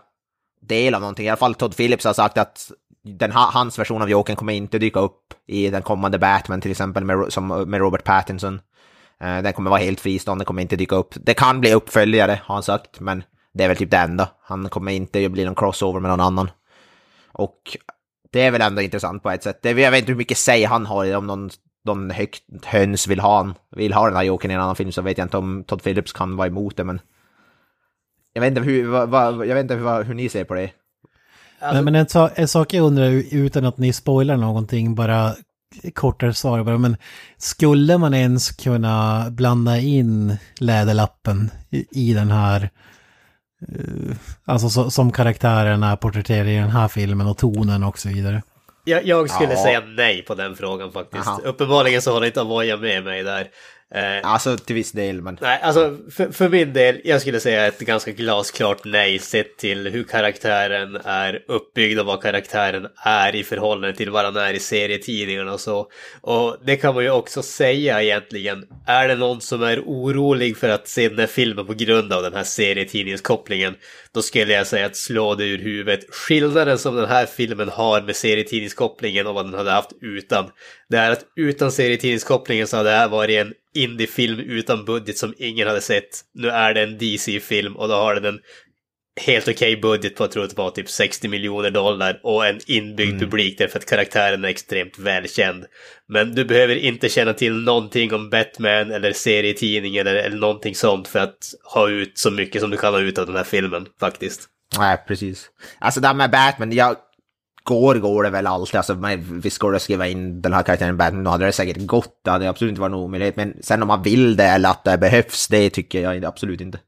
del 0.61 0.95
av 0.95 1.01
någonting. 1.01 1.25
I 1.25 1.29
alla 1.29 1.37
fall 1.37 1.55
Todd 1.55 1.75
Phillips 1.77 2.05
har 2.05 2.13
sagt 2.13 2.37
att 2.37 2.71
den, 3.03 3.31
ha- 3.31 3.49
hans 3.53 3.79
version 3.79 4.01
av 4.01 4.09
Jokern 4.09 4.35
kommer 4.35 4.53
inte 4.53 4.79
dyka 4.79 4.99
upp 4.99 5.33
i 5.47 5.69
den 5.69 5.81
kommande 5.81 6.19
Batman 6.19 6.61
till 6.61 6.71
exempel 6.71 7.03
med, 7.03 7.33
som, 7.33 7.47
med 7.47 7.79
Robert 7.79 8.03
Pattinson. 8.03 8.61
Eh, 9.21 9.41
den 9.41 9.53
kommer 9.53 9.69
vara 9.69 9.81
helt 9.81 9.99
fristående, 9.99 10.45
kommer 10.45 10.61
inte 10.61 10.75
dyka 10.75 10.95
upp. 10.95 11.13
Det 11.15 11.33
kan 11.33 11.59
bli 11.61 11.73
uppföljare 11.73 12.39
har 12.43 12.55
han 12.55 12.63
sagt, 12.63 12.99
men 12.99 13.23
det 13.55 13.63
är 13.63 13.67
väl 13.67 13.77
typ 13.77 13.91
det 13.91 13.97
enda. 13.97 14.29
Han 14.41 14.69
kommer 14.69 14.91
inte 14.91 15.29
bli 15.29 15.45
någon 15.45 15.55
crossover 15.55 15.99
med 15.99 16.09
någon 16.09 16.21
annan. 16.21 16.49
Och 17.31 17.77
det 18.31 18.41
är 18.41 18.51
väl 18.51 18.61
ändå 18.61 18.81
intressant 18.81 19.23
på 19.23 19.31
ett 19.31 19.43
sätt. 19.43 19.59
Det, 19.61 19.69
jag 19.69 19.91
vet 19.91 19.99
inte 19.99 20.11
hur 20.11 20.17
mycket 20.17 20.37
säg 20.37 20.63
han 20.63 20.85
har 20.85 21.15
om 21.15 21.27
någon, 21.27 21.49
någon 21.85 22.11
högt 22.11 22.43
höns 22.65 23.07
vill 23.07 23.19
ha, 23.19 23.37
han, 23.37 23.53
vill 23.75 23.93
ha 23.93 24.07
den 24.07 24.15
här 24.15 24.23
Jokern 24.23 24.51
i 24.51 24.53
en 24.53 24.59
annan 24.59 24.75
film 24.75 24.91
så 24.91 25.01
vet 25.01 25.17
jag 25.17 25.25
inte 25.25 25.37
om 25.37 25.63
Todd 25.63 25.83
Phillips 25.83 26.13
kan 26.13 26.35
vara 26.35 26.47
emot 26.47 26.77
det 26.77 26.83
men... 26.83 26.99
Jag 28.33 28.41
vet 28.41 28.49
inte 28.49 28.61
hur, 28.61 28.87
vad, 28.87 29.09
vad, 29.09 29.47
jag 29.47 29.55
vet 29.55 29.61
inte 29.61 29.75
hur, 29.75 30.03
hur 30.03 30.13
ni 30.13 30.29
ser 30.29 30.43
på 30.43 30.53
det. 30.53 30.71
Men, 31.59 31.85
men 31.85 31.95
en, 31.95 32.07
en 32.35 32.47
sak 32.47 32.73
jag 32.73 32.85
undrar 32.85 33.35
utan 33.35 33.65
att 33.65 33.77
ni 33.77 33.93
spoilar 33.93 34.37
någonting, 34.37 34.95
bara 34.95 35.35
kortare 35.93 36.33
svar 36.33 36.63
bara, 36.63 36.77
men 36.77 36.97
skulle 37.37 37.97
man 37.97 38.13
ens 38.13 38.51
kunna 38.51 39.25
blanda 39.29 39.77
in 39.77 40.37
Läderlappen 40.59 41.51
i, 41.69 42.09
i 42.09 42.13
den 42.13 42.31
här, 42.31 42.63
eh, 42.63 42.69
alltså 44.45 44.69
så, 44.69 44.91
som 44.91 45.11
karaktärerna 45.11 45.97
porträtterar 45.97 46.45
i 46.45 46.55
den 46.55 46.69
här 46.69 46.87
filmen 46.87 47.27
och 47.27 47.37
tonen 47.37 47.83
och 47.83 47.99
så 47.99 48.09
vidare? 48.09 48.43
Jag, 48.83 49.05
jag 49.05 49.29
skulle 49.29 49.53
Ja. 49.53 49.63
säga 49.63 49.81
nej 49.97 50.21
på 50.21 50.35
den 50.35 50.55
frågan 50.55 50.91
faktiskt. 50.91 51.27
Aha. 51.27 51.39
Uppenbarligen 51.43 52.01
så 52.01 52.11
håller 52.13 52.27
inte 52.27 52.41
Avoya 52.41 52.77
med 52.77 53.03
mig 53.03 53.23
där. 53.23 53.47
Eh, 53.93 54.19
Alltså 54.23 54.57
till 54.57 54.75
viss 54.75 54.91
del 54.91 55.21
men... 55.21 55.37
Nej, 55.41 55.59
alltså 55.61 55.97
för, 56.11 56.31
för 56.31 56.49
min 56.49 56.73
del, 56.73 57.01
jag 57.03 57.21
skulle 57.21 57.39
säga 57.39 57.67
ett 57.67 57.79
ganska 57.79 58.11
glasklart 58.11 58.81
nej 58.85 59.19
sett 59.19 59.57
till 59.57 59.87
hur 59.87 60.03
karaktären 60.03 60.95
är 61.03 61.43
uppbyggd 61.47 61.99
och 61.99 62.05
vad 62.05 62.21
karaktären 62.21 62.87
är 62.95 63.35
i 63.35 63.43
förhållande 63.43 63.95
till 63.95 64.09
vad 64.09 64.25
han 64.25 64.35
är 64.37 64.53
i 64.53 64.59
serietidningarna 64.59 65.53
och 65.53 65.59
så. 65.59 65.87
Och 66.21 66.57
det 66.65 66.75
kan 66.77 66.95
man 66.95 67.03
ju 67.03 67.11
också 67.11 67.41
säga 67.41 68.01
egentligen. 68.01 68.63
Är 68.87 69.07
det 69.07 69.15
någon 69.15 69.41
som 69.41 69.63
är 69.63 69.79
orolig 69.79 70.57
för 70.57 70.69
att 70.69 70.87
se 70.87 71.09
den 71.09 71.19
här 71.19 71.27
filmen 71.27 71.65
på 71.65 71.73
grund 71.73 72.13
av 72.13 72.23
den 72.23 72.33
här 72.33 72.43
serietidningskopplingen, 72.43 73.75
då 74.13 74.21
skulle 74.21 74.53
jag 74.53 74.67
säga 74.67 74.85
att 74.85 74.95
slå 74.95 75.35
det 75.35 75.45
ur 75.45 75.57
huvudet. 75.57 75.99
Skillnaden 76.09 76.77
som 76.77 76.95
den 76.95 77.09
här 77.09 77.25
filmen 77.25 77.69
har 77.69 78.01
med 78.01 78.15
serietidningskopplingen 78.15 79.27
och 79.27 79.33
vad 79.33 79.45
den 79.45 79.53
hade 79.53 79.71
haft 79.71 79.91
utan, 80.01 80.45
det 80.89 80.97
är 80.97 81.11
att 81.11 81.25
utan 81.35 81.71
serietidningskopplingen 81.71 82.67
så 82.67 82.77
hade 82.77 82.89
det 82.89 82.95
här 82.95 83.07
varit 83.07 83.37
en 83.37 83.53
indiefilm 83.75 84.39
utan 84.39 84.85
budget 84.85 85.17
som 85.17 85.33
ingen 85.37 85.67
hade 85.67 85.81
sett. 85.81 86.21
Nu 86.33 86.49
är 86.49 86.73
det 86.73 86.81
en 86.81 86.97
DC-film 86.97 87.75
och 87.75 87.87
då 87.87 87.93
har 87.93 88.15
den 88.15 88.25
en 88.25 88.39
helt 89.21 89.47
okej 89.47 89.77
budget 89.77 90.15
på, 90.15 90.23
jag 90.23 90.31
tror 90.31 90.47
det 90.47 90.57
var 90.57 90.71
typ 90.71 90.89
60 90.89 91.27
miljoner 91.27 91.71
dollar 91.71 92.19
och 92.23 92.47
en 92.47 92.59
inbyggd 92.67 93.19
publik 93.19 93.57
därför 93.57 93.79
att 93.79 93.85
karaktären 93.85 94.45
är 94.45 94.49
extremt 94.49 94.99
välkänd. 94.99 95.65
Men 96.07 96.35
du 96.35 96.45
behöver 96.45 96.75
inte 96.75 97.09
känna 97.09 97.33
till 97.33 97.53
någonting 97.53 98.13
om 98.13 98.29
Batman 98.29 98.91
eller 98.91 99.13
serietidning 99.13 99.95
eller, 99.95 100.15
eller 100.15 100.37
någonting 100.37 100.75
sånt 100.75 101.07
för 101.07 101.19
att 101.19 101.37
ha 101.73 101.89
ut 101.89 102.17
så 102.17 102.31
mycket 102.31 102.61
som 102.61 102.69
du 102.69 102.77
kan 102.77 102.93
ha 102.93 103.01
ut 103.01 103.17
av 103.17 103.25
den 103.25 103.35
här 103.35 103.43
filmen 103.43 103.87
faktiskt. 103.99 104.49
Nej, 104.77 104.97
precis. 105.07 105.49
Alltså 105.79 105.99
det 105.99 106.07
här 106.07 106.15
med 106.15 106.31
Batman, 106.31 106.71
jag... 106.71 106.95
Går 107.65 107.95
går 107.95 108.23
det 108.23 108.29
väl 108.29 108.47
alltid, 108.47 108.75
alltså 108.75 108.95
man, 108.95 109.41
visst 109.41 109.57
går 109.57 109.71
det 109.71 109.75
att 109.75 109.81
skriva 109.81 110.07
in 110.07 110.41
den 110.41 110.53
här 110.53 110.63
karaktären 110.63 110.95
i 110.95 110.97
Batman, 110.97 111.23
då 111.23 111.31
hade 111.31 111.45
det 111.45 111.51
säkert 111.51 111.85
gått, 111.85 112.21
det 112.23 112.31
hade 112.31 112.49
absolut 112.49 112.69
inte 112.69 112.81
varit 112.81 112.91
någon 112.91 113.03
omöjlighet, 113.03 113.35
men 113.35 113.53
sen 113.61 113.81
om 113.81 113.87
man 113.87 114.03
vill 114.03 114.35
det 114.35 114.43
eller 114.43 114.69
att 114.69 114.83
det 114.83 114.97
behövs, 114.97 115.47
det 115.47 115.69
tycker 115.69 116.01
jag 116.01 116.25
absolut 116.25 116.61
inte. 116.61 116.79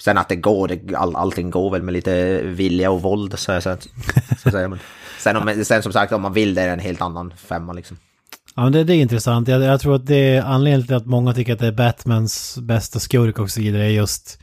Sen 0.00 0.18
att 0.18 0.28
det 0.28 0.36
går, 0.36 0.68
det, 0.68 0.94
all, 0.94 1.16
allting 1.16 1.50
går 1.50 1.70
väl 1.70 1.82
med 1.82 1.92
lite 1.92 2.42
vilja 2.42 2.90
och 2.90 3.02
våld, 3.02 3.38
så, 3.38 3.60
så, 3.60 3.76
så 4.42 4.50
säga. 4.50 4.68
Men 4.68 4.78
Sen, 5.18 5.36
om, 5.36 5.64
sen 5.64 5.82
som 5.82 5.92
sagt, 5.92 6.12
om 6.12 6.22
man 6.22 6.32
vill 6.32 6.54
det 6.54 6.62
är 6.62 6.66
det 6.66 6.72
en 6.72 6.78
helt 6.78 7.00
annan 7.00 7.32
femma 7.36 7.72
liksom. 7.72 7.96
Ja, 8.54 8.62
men 8.62 8.72
det, 8.72 8.84
det 8.84 8.94
är 8.94 9.00
intressant. 9.00 9.48
Jag, 9.48 9.62
jag 9.62 9.80
tror 9.80 9.94
att 9.94 10.06
det 10.06 10.36
är 10.36 10.42
anledningen 10.42 10.86
till 10.86 10.96
att 10.96 11.06
många 11.06 11.32
tycker 11.32 11.52
att 11.52 11.58
det 11.58 11.66
är 11.66 11.72
Batmans 11.72 12.58
bästa 12.58 12.98
skurk 12.98 13.38
och 13.38 13.50
så 13.50 13.60
vidare 13.60 13.84
är 13.84 13.90
just 13.90 14.38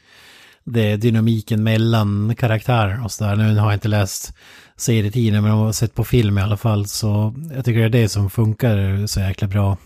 det 0.64 0.96
dynamiken 0.96 1.64
mellan 1.64 2.36
karaktärer 2.36 3.04
och 3.04 3.12
sådär. 3.12 3.36
Nu 3.36 3.58
har 3.58 3.66
jag 3.66 3.74
inte 3.74 3.88
läst 3.88 4.34
serietidningen 4.78 5.44
men 5.44 5.52
jag 5.52 5.66
har 5.66 5.72
sett 5.72 5.96
på 5.96 6.04
film 6.04 6.38
i 6.38 6.42
alla 6.42 6.58
fall 6.58 6.86
så 6.86 7.36
jag 7.56 7.66
tycker 7.66 7.80
det 7.80 7.86
är 7.86 8.02
det 8.02 8.10
som 8.10 8.30
funkar 8.30 9.08
så 9.08 9.20
jäkla 9.20 9.48
bra. 9.48 9.78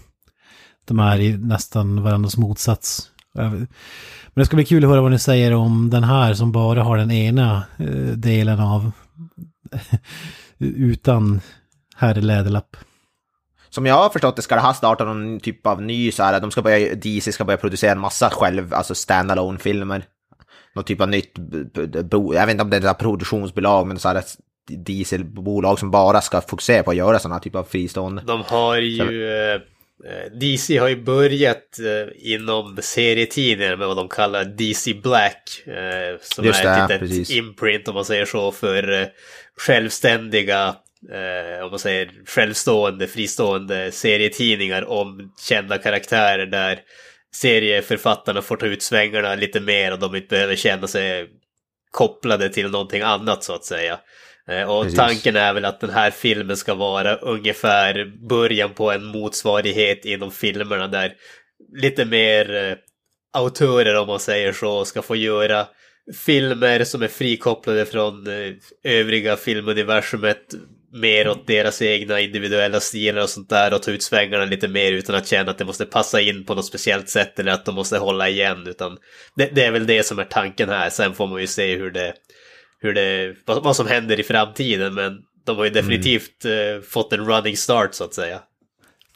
De 0.86 1.00
är 1.00 1.20
i 1.20 1.38
nästan 1.38 2.04
varandras 2.04 2.38
motsats. 2.38 3.12
Men 3.34 3.68
det 4.34 4.46
ska 4.46 4.56
bli 4.56 4.66
kul 4.66 4.84
att 4.84 4.90
höra 4.90 5.02
vad 5.02 5.12
ni 5.12 5.20
säger 5.20 5.54
om 5.54 5.90
den 5.90 6.04
här 6.04 6.34
som 6.34 6.52
bara 6.52 6.84
har 6.84 6.98
den 6.98 7.12
ena 7.12 7.64
eh, 7.78 8.12
delen 8.16 8.60
av 8.60 8.92
utan 10.58 11.42
herr 11.96 12.16
Läderlapp. 12.16 12.78
Som 13.70 13.86
jag 13.86 13.96
har 13.96 14.10
förstått 14.10 14.36
det 14.36 14.42
ska 14.42 14.56
det 14.56 14.62
här 14.62 14.74
starta 14.74 15.06
någon 15.06 15.40
typ 15.40 15.68
av 15.68 15.82
ny 15.82 16.12
så 16.12 16.24
här, 16.24 16.40
de 16.40 16.52
ska 16.52 16.62
börja, 16.62 16.96
DC 16.96 17.32
ska 17.32 17.46
börja 17.46 17.58
producera 17.58 17.92
en 17.92 18.00
massa 18.00 18.30
själv, 18.30 18.74
alltså 18.74 18.96
standalone 18.96 19.60
filmer 19.60 20.04
Någon 20.76 20.84
typ 20.84 21.02
av 21.02 21.10
nytt, 21.10 21.32
jag 22.14 22.46
vet 22.46 22.50
inte 22.50 22.64
om 22.64 22.70
det 22.70 22.78
är 22.78 22.92
ett 22.92 22.98
produktionsbolag, 22.98 23.88
men 23.88 24.00
så 24.00 24.08
här 24.08 24.24
DC-bolag 24.68 25.80
som 25.80 25.92
bara 25.92 26.22
ska 26.22 26.42
fokusera 26.42 26.84
på 26.84 26.92
att 26.92 26.98
göra 26.98 27.20
sådana 27.20 27.40
typ 27.40 27.56
av 27.56 27.64
fristående. 27.64 28.24
De 28.28 28.44
har 28.48 28.78
ju... 28.78 29.28
eh, 29.56 29.62
DC 30.40 30.78
har 30.78 30.88
ju 30.88 31.04
börjat 31.04 31.80
eh, 31.80 32.34
inom 32.34 32.78
serietidningar 32.82 33.76
med 33.76 33.88
vad 33.88 33.98
de 33.98 34.10
kallar 34.10 34.46
DC 34.46 34.94
Black. 34.94 35.62
eh, 35.68 36.20
Som 36.22 36.46
Just 36.46 36.60
är 36.60 36.64
det, 36.64 36.84
ett 36.84 36.90
litet 36.90 37.00
precis. 37.00 37.32
imprint 37.38 37.88
om 37.88 37.96
man 37.96 38.06
säger 38.06 38.26
så 38.26 38.52
för 38.52 39.02
eh, 39.02 39.08
självständiga, 39.58 40.76
eh, 41.12 41.64
om 41.64 41.70
man 41.70 41.80
säger 41.80 42.12
självstående, 42.26 43.08
fristående 43.08 43.92
serietidningar 43.92 44.90
om 44.90 45.34
kända 45.42 45.78
karaktärer 45.78 46.46
där 46.46 46.80
serieförfattarna 47.36 48.42
får 48.42 48.58
ta 48.58 48.66
ut 48.66 48.82
svängarna 48.84 49.36
lite 49.36 49.60
mer 49.60 49.92
och 49.94 50.00
de 50.00 50.16
inte 50.16 50.28
behöver 50.28 50.56
känna 50.56 50.88
sig 50.88 51.28
kopplade 51.92 52.50
till 52.50 52.72
någonting 52.72 53.02
annat 53.02 53.44
så 53.44 53.54
att 53.54 53.66
säga. 53.66 54.00
Eh, 54.50 54.70
Och 54.70 54.84
Precis. 54.84 55.00
tanken 55.00 55.36
är 55.36 55.54
väl 55.54 55.66
att 55.66 55.80
den 55.80 55.90
här 55.90 56.12
filmen 56.12 56.58
ska 56.58 56.74
vara 56.74 57.16
ungefär 57.16 58.14
början 58.30 58.74
på 58.74 58.92
en 58.92 59.04
motsvarighet 59.04 60.06
inom 60.06 60.32
filmerna 60.32 60.88
där 60.88 61.14
lite 61.82 62.06
mer 62.06 62.56
eh, 62.56 62.78
autörer 63.34 63.96
om 64.00 64.08
man 64.08 64.20
säger 64.20 64.54
så 64.54 64.86
ska 64.86 65.02
få 65.02 65.16
göra 65.16 65.68
filmer 66.26 66.84
som 66.84 67.02
är 67.02 67.08
frikopplade 67.08 67.86
från 67.86 68.28
eh, 68.28 68.54
övriga 68.84 69.36
filmuniversumet 69.38 70.42
mer 70.94 71.30
åt 71.30 71.48
deras 71.48 71.82
egna 71.82 72.20
individuella 72.20 72.80
stilar 72.80 73.22
och 73.22 73.30
sånt 73.30 73.50
där 73.50 73.74
och 73.74 73.84
ta 73.84 73.92
ut 73.92 74.04
svängarna 74.04 74.46
lite 74.46 74.68
mer 74.68 74.92
utan 74.92 75.16
att 75.16 75.28
känna 75.28 75.52
att 75.52 75.58
det 75.58 75.66
måste 75.66 75.86
passa 75.86 76.22
in 76.22 76.46
på 76.46 76.56
något 76.56 76.66
speciellt 76.66 77.10
sätt 77.10 77.40
eller 77.40 77.52
att 77.52 77.66
de 77.66 77.76
måste 77.76 77.98
hålla 77.98 78.30
igen 78.30 78.68
utan 78.68 78.98
det, 79.36 79.50
det 79.56 79.64
är 79.64 79.72
väl 79.72 79.88
det 79.88 80.04
som 80.04 80.20
är 80.20 80.24
tanken 80.24 80.70
här. 80.70 80.90
Sen 80.90 81.14
får 81.14 81.28
man 81.28 81.42
ju 81.42 81.48
se 81.48 81.76
hur 81.76 81.92
det, 81.92 82.14
hur 82.80 82.94
det, 82.94 83.36
vad, 83.46 83.64
vad 83.64 83.76
som 83.76 83.88
händer 83.88 84.20
i 84.20 84.24
framtiden 84.24 84.94
men 84.94 85.20
de 85.46 85.58
har 85.58 85.64
ju 85.64 85.70
definitivt 85.70 86.46
eh, 86.46 86.82
fått 86.90 87.14
en 87.14 87.26
running 87.26 87.58
start 87.58 87.94
så 87.94 88.04
att 88.04 88.14
säga. 88.14 88.40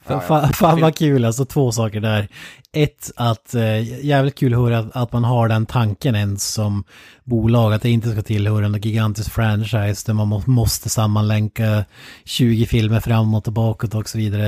Fan, 0.05 0.21
fan, 0.21 0.53
fan 0.53 0.81
vad 0.81 0.97
kul, 0.97 1.25
alltså 1.25 1.45
två 1.45 1.71
saker 1.71 1.99
där. 1.99 2.27
Ett, 2.73 3.11
att 3.15 3.55
eh, 3.55 4.05
jävligt 4.05 4.35
kul 4.35 4.53
att 4.53 4.59
höra 4.59 4.79
att, 4.79 4.95
att 4.95 5.13
man 5.13 5.23
har 5.23 5.47
den 5.47 5.65
tanken 5.65 6.15
ens 6.15 6.53
som 6.53 6.83
bolag, 7.23 7.73
att 7.73 7.81
det 7.81 7.89
inte 7.89 8.11
ska 8.11 8.21
tillhöra 8.21 8.65
en 8.65 8.81
gigantisk 8.81 9.31
franchise 9.31 10.03
där 10.05 10.13
man 10.13 10.27
må, 10.27 10.43
måste 10.45 10.89
sammanlänka 10.89 11.85
20 12.25 12.65
filmer 12.65 12.99
framåt 12.99 13.47
och 13.47 13.53
bakåt 13.53 13.95
och 13.95 14.09
så 14.09 14.17
vidare. 14.17 14.47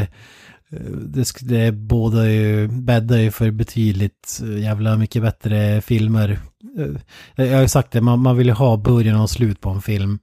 Eh, 0.71 0.79
Det, 0.91 1.33
det 1.41 1.71
båda 1.71 2.29
ju, 2.29 2.67
bäddar 2.67 3.17
ju 3.17 3.31
för 3.31 3.51
betydligt 3.51 4.41
eh, 4.43 4.59
jävla 4.59 4.97
mycket 4.97 5.21
bättre 5.21 5.81
filmer. 5.81 6.39
Eh, 6.77 7.45
jag 7.45 7.55
har 7.55 7.61
ju 7.61 7.67
sagt 7.67 7.91
det, 7.91 8.01
man, 8.01 8.19
man 8.19 8.37
vill 8.37 8.47
ju 8.47 8.53
ha 8.53 8.77
början 8.77 9.21
och 9.21 9.29
slut 9.29 9.61
på 9.61 9.69
en 9.69 9.81
film. 9.81 10.19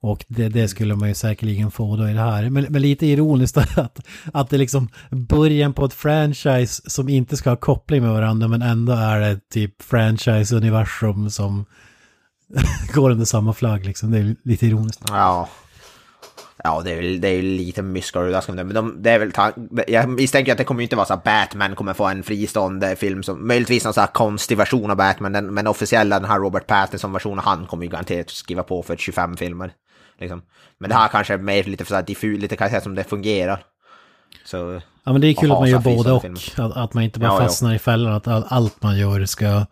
Och 0.00 0.24
det, 0.28 0.48
det 0.48 0.68
skulle 0.68 0.96
man 0.96 1.08
ju 1.08 1.14
säkerligen 1.14 1.70
få 1.70 1.96
då 1.96 2.08
i 2.08 2.12
det 2.12 2.20
här. 2.20 2.50
Men, 2.50 2.66
men 2.68 2.82
lite 2.82 3.06
ironiskt 3.06 3.56
att, 3.78 4.00
att 4.32 4.50
det 4.50 4.58
liksom 4.58 4.88
början 5.10 5.72
på 5.72 5.84
ett 5.84 5.94
franchise 5.94 6.90
som 6.90 7.08
inte 7.08 7.36
ska 7.36 7.50
ha 7.50 7.56
koppling 7.56 8.02
med 8.02 8.12
varandra 8.12 8.48
men 8.48 8.62
ändå 8.62 8.92
är 8.92 9.20
det 9.20 9.40
typ 9.50 9.82
franchise-universum 9.82 11.30
som 11.30 11.64
går 12.94 13.10
under 13.10 13.24
samma 13.24 13.52
flagg 13.52 13.84
liksom. 13.84 14.10
Det 14.10 14.18
är 14.18 14.36
lite 14.44 14.66
ironiskt. 14.66 15.02
Ja. 15.08 15.48
Ja, 16.64 16.82
det 16.84 16.92
är, 16.92 16.96
väl- 16.96 17.20
det 17.20 17.28
är 17.28 17.32
ju 17.32 17.42
lite 17.42 17.82
mysko-överraskande, 17.82 18.64
men 18.64 18.74
de, 18.74 19.02
det 19.02 19.10
är 19.10 19.18
väl 19.18 19.32
Jag 19.88 20.08
misstänker 20.08 20.52
att 20.52 20.58
det 20.58 20.64
kommer 20.64 20.80
ju 20.80 20.82
inte 20.84 20.96
vara 20.96 21.06
så 21.06 21.14
att 21.14 21.24
Batman 21.24 21.74
kommer 21.74 21.94
få 21.94 22.04
en 22.04 22.22
fristående 22.22 22.96
film 22.96 23.22
som, 23.22 23.46
möjligtvis 23.48 23.84
någon 23.84 23.94
så 23.94 24.00
här 24.00 24.06
konstig 24.06 24.58
version 24.58 24.90
av 24.90 24.96
Batman, 24.96 25.32
den, 25.32 25.54
men 25.54 25.66
officiella, 25.66 26.20
den 26.20 26.28
här 26.30 26.38
Robert 26.38 26.66
Pattinson-versionen, 26.66 27.38
han 27.38 27.66
kommer 27.66 27.84
ju 27.84 27.90
garanterat 27.90 28.30
skriva 28.30 28.62
på 28.62 28.82
för 28.82 28.96
25 28.96 29.36
filmer. 29.36 29.72
Liksom. 30.20 30.42
Men 30.78 30.90
det 30.90 30.96
här 30.96 31.08
kanske 31.08 31.34
är 31.34 31.38
mer 31.38 31.64
lite 31.64 31.84
för 31.84 31.88
så 31.88 31.94
här 31.94 32.02
diffus, 32.02 32.40
lite 32.40 32.56
kanske 32.56 32.80
som 32.80 32.94
det 32.94 33.04
fungerar. 33.04 33.64
Så, 34.44 34.80
Ja 35.04 35.12
men 35.12 35.20
det 35.20 35.26
är 35.26 35.34
kul 35.34 35.52
att 35.52 35.58
man 35.60 35.70
gör 35.70 35.78
både 35.78 36.12
och. 36.12 36.24
Att, 36.56 36.76
att 36.76 36.94
man 36.94 37.04
inte 37.04 37.20
bara 37.20 37.26
Ja, 37.30 37.34
ja. 37.40 37.46
fastnar 37.46 37.74
i 37.74 37.78
fällan, 37.78 38.12
att 38.12 38.28
all, 38.28 38.44
allt 38.48 38.82
man 38.82 38.98
gör 38.98 39.24
ska 39.24 39.44
ja, 39.44 39.66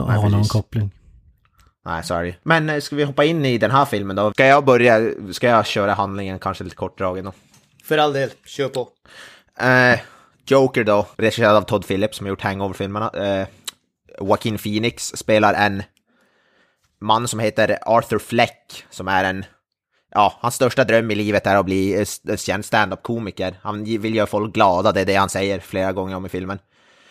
ha 0.00 0.28
någon 0.28 0.44
koppling. 0.44 0.90
Nej, 1.86 2.04
sorry. 2.04 2.34
Men 2.42 2.70
eh, 2.70 2.80
ska 2.80 2.96
vi 2.96 3.04
hoppa 3.04 3.24
in 3.24 3.44
i 3.44 3.58
den 3.58 3.70
här 3.70 3.84
filmen 3.84 4.16
då? 4.16 4.30
Ska 4.32 4.46
jag 4.46 4.64
börja, 4.64 5.10
ska 5.32 5.48
jag 5.48 5.66
köra 5.66 5.94
handlingen 5.94 6.38
kanske 6.38 6.64
lite 6.64 6.76
kortdragen 6.76 7.24
då? 7.24 7.32
För 7.84 7.98
all 7.98 8.12
del, 8.12 8.30
kör 8.44 8.68
på. 8.68 8.88
Eh, 9.60 10.00
Joker 10.46 10.84
då, 10.84 11.06
regisserad 11.16 11.56
av 11.56 11.62
Todd 11.62 11.86
Phillips 11.86 12.16
som 12.16 12.26
har 12.26 12.28
gjort 12.28 12.42
Hangover-filmerna. 12.42 13.10
Eh, 13.10 13.46
Joaquin 14.20 14.58
Phoenix 14.58 15.12
spelar 15.16 15.54
en 15.54 15.82
man 17.00 17.28
som 17.28 17.40
heter 17.40 17.78
Arthur 17.82 18.18
Fleck, 18.18 18.84
som 18.90 19.08
är 19.08 19.24
en... 19.24 19.44
Ja, 20.10 20.34
hans 20.40 20.54
största 20.54 20.84
dröm 20.84 21.10
i 21.10 21.14
livet 21.14 21.46
är 21.46 21.56
att 21.56 21.66
bli 21.66 22.06
eh, 22.28 22.36
känd 22.36 22.64
stand-up-komiker. 22.64 23.58
Han 23.62 23.84
vill 23.84 24.14
göra 24.14 24.26
folk 24.26 24.54
glada, 24.54 24.92
det 24.92 25.00
är 25.00 25.06
det 25.06 25.14
han 25.14 25.28
säger 25.28 25.60
flera 25.60 25.92
gånger 25.92 26.16
om 26.16 26.26
i 26.26 26.28
filmen. 26.28 26.58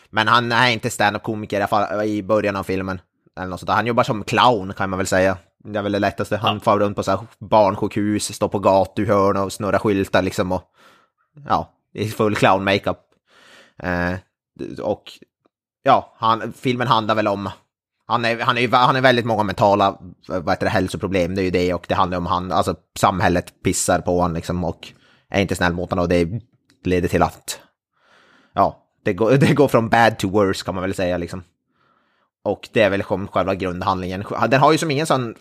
Men 0.09 0.27
han 0.27 0.51
är 0.51 0.69
inte 0.69 0.89
stand-up-komiker 0.89 1.57
i 1.57 1.61
alla 1.61 1.67
fall 1.67 2.07
i 2.07 2.23
början 2.23 2.55
av 2.55 2.63
filmen. 2.63 2.99
Eller 3.35 3.47
något 3.47 3.59
sånt. 3.59 3.69
Han 3.69 3.87
jobbar 3.87 4.03
som 4.03 4.23
clown 4.23 4.73
kan 4.73 4.89
man 4.89 4.97
väl 4.97 5.07
säga. 5.07 5.37
Det 5.63 5.79
är 5.79 5.83
väl 5.83 5.91
det 5.91 5.99
lättaste. 5.99 6.37
Han 6.37 6.59
far 6.59 6.79
runt 6.79 6.95
på 6.95 7.03
så 7.03 7.11
här 7.11 7.19
barnsjukhus, 7.39 8.35
står 8.35 8.47
på 8.47 8.59
gatuhörn 8.59 9.37
och 9.37 9.53
snurrar 9.53 9.79
skyltar 9.79 10.21
liksom 10.21 10.51
och... 10.51 10.63
Ja, 11.47 11.73
i 11.93 12.07
full 12.07 12.35
clown-makeup. 12.35 12.97
Eh, 13.83 14.13
och 14.81 15.03
ja, 15.83 16.15
han, 16.17 16.53
filmen 16.53 16.87
handlar 16.87 17.15
väl 17.15 17.27
om... 17.27 17.49
Han 18.07 18.25
är, 18.25 18.39
han, 18.39 18.57
är, 18.57 18.67
han 18.67 18.95
är 18.95 19.01
väldigt 19.01 19.25
många 19.25 19.43
mentala 19.43 19.97
vad 20.27 20.49
heter 20.49 20.65
det, 20.65 20.69
hälsoproblem, 20.69 21.35
det 21.35 21.41
är 21.41 21.43
ju 21.43 21.51
det 21.51 21.73
och 21.73 21.85
det 21.87 21.95
handlar 21.95 22.17
om 22.17 22.25
han, 22.25 22.51
alltså 22.51 22.75
samhället 22.99 23.63
pissar 23.63 23.99
på 23.99 24.21
honom 24.21 24.35
liksom 24.35 24.63
och 24.63 24.93
är 25.29 25.41
inte 25.41 25.55
snäll 25.55 25.73
mot 25.73 25.89
honom 25.89 26.03
och 26.03 26.09
det 26.09 26.29
leder 26.83 27.07
till 27.07 27.23
att, 27.23 27.59
ja, 28.53 28.83
det 29.03 29.13
går, 29.13 29.31
det 29.37 29.53
går 29.53 29.67
från 29.67 29.89
bad 29.89 30.19
to 30.19 30.29
worse 30.29 30.65
kan 30.65 30.75
man 30.75 30.81
väl 30.81 30.93
säga 30.93 31.17
liksom. 31.17 31.43
Och 32.45 32.69
det 32.71 32.81
är 32.81 32.89
väl 32.89 33.03
som 33.03 33.27
själva 33.27 33.55
grundhandlingen. 33.55 34.25
Den 34.49 34.59
har 34.59 34.71
ju 34.71 34.77
som 34.77 34.91
ingen 34.91 35.05
sån 35.07 35.35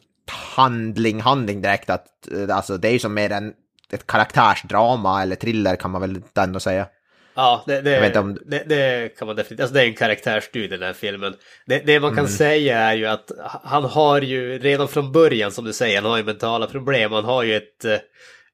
handling, 0.57 1.21
handling 1.21 1.63
direkt 1.63 1.91
att, 1.91 2.07
eh, 2.33 2.57
alltså 2.57 2.77
det 2.77 2.89
är 2.89 2.93
ju 2.93 2.99
som 2.99 3.15
mer 3.15 3.31
en, 3.31 3.53
ett 3.93 4.07
karaktärsdrama 4.07 5.23
eller 5.23 5.37
thriller 5.37 5.77
kan 5.77 5.91
man 5.91 6.01
väl 6.01 6.23
ändå 6.39 6.61
säga. 6.61 6.87
Ja, 7.35 7.65
det, 7.67 7.81
det, 7.81 8.19
om- 8.19 8.39
det, 8.47 8.65
det 8.67 9.19
kan 9.19 9.27
man 9.27 9.37
definitivt... 9.37 9.61
Alltså 9.61 9.75
det 9.75 9.83
är 9.83 9.87
en 9.87 9.95
karaktärsstudie 9.95 10.69
den 10.77 10.83
här 10.83 10.93
filmen. 10.93 11.35
Det, 11.67 12.01
man 12.01 12.11
kan 12.11 12.19
Mm. 12.19 12.31
säga 12.31 12.79
är 12.79 12.95
ju 12.95 13.07
att 13.07 13.31
han 13.65 13.85
har 13.85 14.21
ju 14.21 14.59
redan 14.59 14.89
från 14.89 15.13
början, 15.13 15.53
som 15.53 15.65
du 15.65 15.73
säger, 15.73 16.03
han 16.03 16.11
har 16.11 16.19
ju 16.19 16.25
mentala 16.25 16.67
problem. 16.67 17.13
Han 17.13 17.25
har 17.25 17.43
ju 17.43 17.57
ett, 17.57 17.85
eh, 17.85 17.99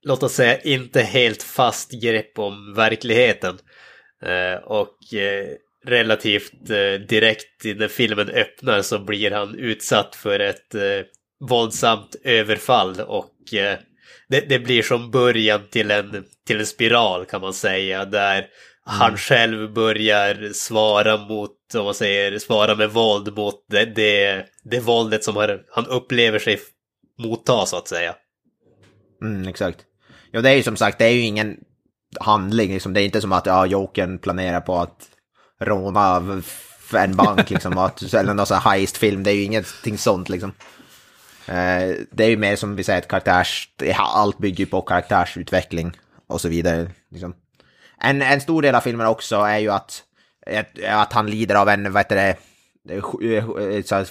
låt 0.03 0.23
oss 0.23 0.33
säga, 0.33 0.59
inte 0.61 1.03
helt 1.03 1.43
fast 1.43 1.91
grepp 1.91 2.39
om 2.39 2.75
verkligheten. 2.75 3.59
Eh, 4.23 4.63
och 4.65 4.97
relativt 5.87 6.71
eh, 6.71 7.07
direkt 7.09 7.65
när 7.65 7.89
filmen 7.89 8.29
öppnar 8.29 8.83
så 8.83 8.99
blir 8.99 9.31
han 9.31 9.55
utsatt 9.55 10.17
för 10.17 10.41
ett 10.41 10.75
eh, 10.75 11.07
våldsamt 11.49 12.17
överfall 12.25 13.01
och 13.01 13.55
eh, 13.55 13.79
det, 14.29 14.41
det 14.41 14.59
blir 14.59 14.83
som 14.83 15.11
början 15.11 15.61
till 15.71 15.91
en, 15.91 16.25
till 16.47 16.61
en 16.61 16.67
spiral 16.67 17.25
kan 17.25 17.41
man 17.41 17.55
säga 17.55 18.05
där 18.05 18.47
han 18.85 19.17
själv 19.17 19.73
börjar 19.73 20.53
svara 20.53 21.17
mot, 21.17 21.75
om 21.75 21.85
man 21.85 21.95
säger, 21.95 22.39
svara 22.39 22.75
med 22.75 22.91
våld 22.91 23.37
mot 23.37 23.65
det, 23.69 23.85
det, 23.85 24.47
det 24.65 24.81
våldet 24.81 25.25
som 25.25 25.37
han, 25.37 25.59
han 25.71 25.87
upplever 25.87 26.39
sig 26.39 26.61
motta 27.19 27.67
så 27.67 27.77
att 27.77 27.89
säga. 27.89 28.15
Mm, 29.23 29.49
exakt. 29.49 29.79
Ja, 30.31 30.41
det 30.41 30.51
är 30.51 30.55
ju 30.55 30.63
som 30.63 30.77
sagt, 30.77 30.99
det 30.99 31.05
är 31.05 31.13
ju 31.13 31.21
ingen 31.21 31.57
handling, 32.21 32.73
liksom. 32.73 32.93
det 32.93 33.03
är 33.03 33.05
inte 33.05 33.21
som 33.21 33.33
att 33.33 33.47
ja, 33.47 33.67
Jokern 33.67 34.19
planerar 34.19 34.61
på 34.61 34.77
att 34.77 35.09
råna 35.61 36.23
en 36.93 37.17
bank, 37.17 37.51
liksom, 37.51 37.79
att, 37.79 38.15
eller 38.15 38.35
någon 38.35 38.47
sån 38.47 38.57
här 38.57 38.71
heist-film, 38.71 39.23
det 39.23 39.31
är 39.31 39.35
ju 39.35 39.43
ingenting 39.43 39.99
sånt 39.99 40.29
liksom. 40.29 40.53
Eh, 41.47 41.97
det 42.11 42.25
är 42.25 42.29
ju 42.29 42.37
mer 42.37 42.57
som 42.57 42.77
vi 42.77 42.85
säger, 42.85 42.99
ett 42.99 43.09
karaktärs, 43.09 43.69
allt 43.97 44.39
bygger 44.39 44.59
ju 44.59 44.67
på 44.67 44.83
karaktärsutveckling 44.83 45.97
och 46.27 46.41
så 46.41 46.49
vidare. 46.49 46.91
Liksom. 47.11 47.35
En, 48.01 48.23
en 48.23 48.41
stor 48.41 48.63
del 48.63 48.75
av 48.75 48.81
filmen 48.81 49.07
också 49.07 49.37
är 49.37 49.59
ju 49.59 49.71
att, 49.71 50.03
att, 50.89 51.13
han 51.13 51.27
lider 51.27 51.55
av 51.55 51.69
en, 51.69 51.93
vad 51.93 52.01
heter 52.01 52.17
det, 52.17 52.37
eh, 52.95 53.45
eh, 53.77 53.83
så 53.85 53.95
här, 53.95 54.07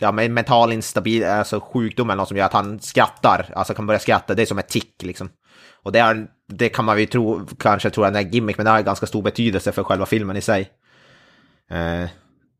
ja, 0.00 0.12
men 0.12 0.34
mental 0.34 0.72
instabil, 0.72 1.24
alltså 1.24 1.60
sjukdom 1.60 2.10
eller 2.10 2.16
något 2.16 2.28
som 2.28 2.36
gör 2.36 2.46
att 2.46 2.52
han 2.52 2.80
skrattar, 2.80 3.52
alltså 3.54 3.74
kan 3.74 3.86
börja 3.86 4.00
skratta, 4.00 4.34
det 4.34 4.42
är 4.42 4.46
som 4.46 4.58
ett 4.58 4.68
tick 4.68 5.02
liksom. 5.02 5.30
Och 5.82 5.92
det, 5.92 5.98
är, 5.98 6.26
det 6.48 6.68
kan 6.68 6.84
man 6.84 7.00
ju 7.00 7.06
tro, 7.06 7.46
kanske 7.58 7.90
tro 7.90 8.04
är 8.04 8.12
en 8.12 8.30
gimmick, 8.30 8.56
men 8.56 8.64
det 8.64 8.70
har 8.70 8.82
ganska 8.82 9.06
stor 9.06 9.22
betydelse 9.22 9.72
för 9.72 9.84
själva 9.84 10.06
filmen 10.06 10.36
i 10.36 10.40
sig. 10.40 10.70
Eh, 11.70 12.08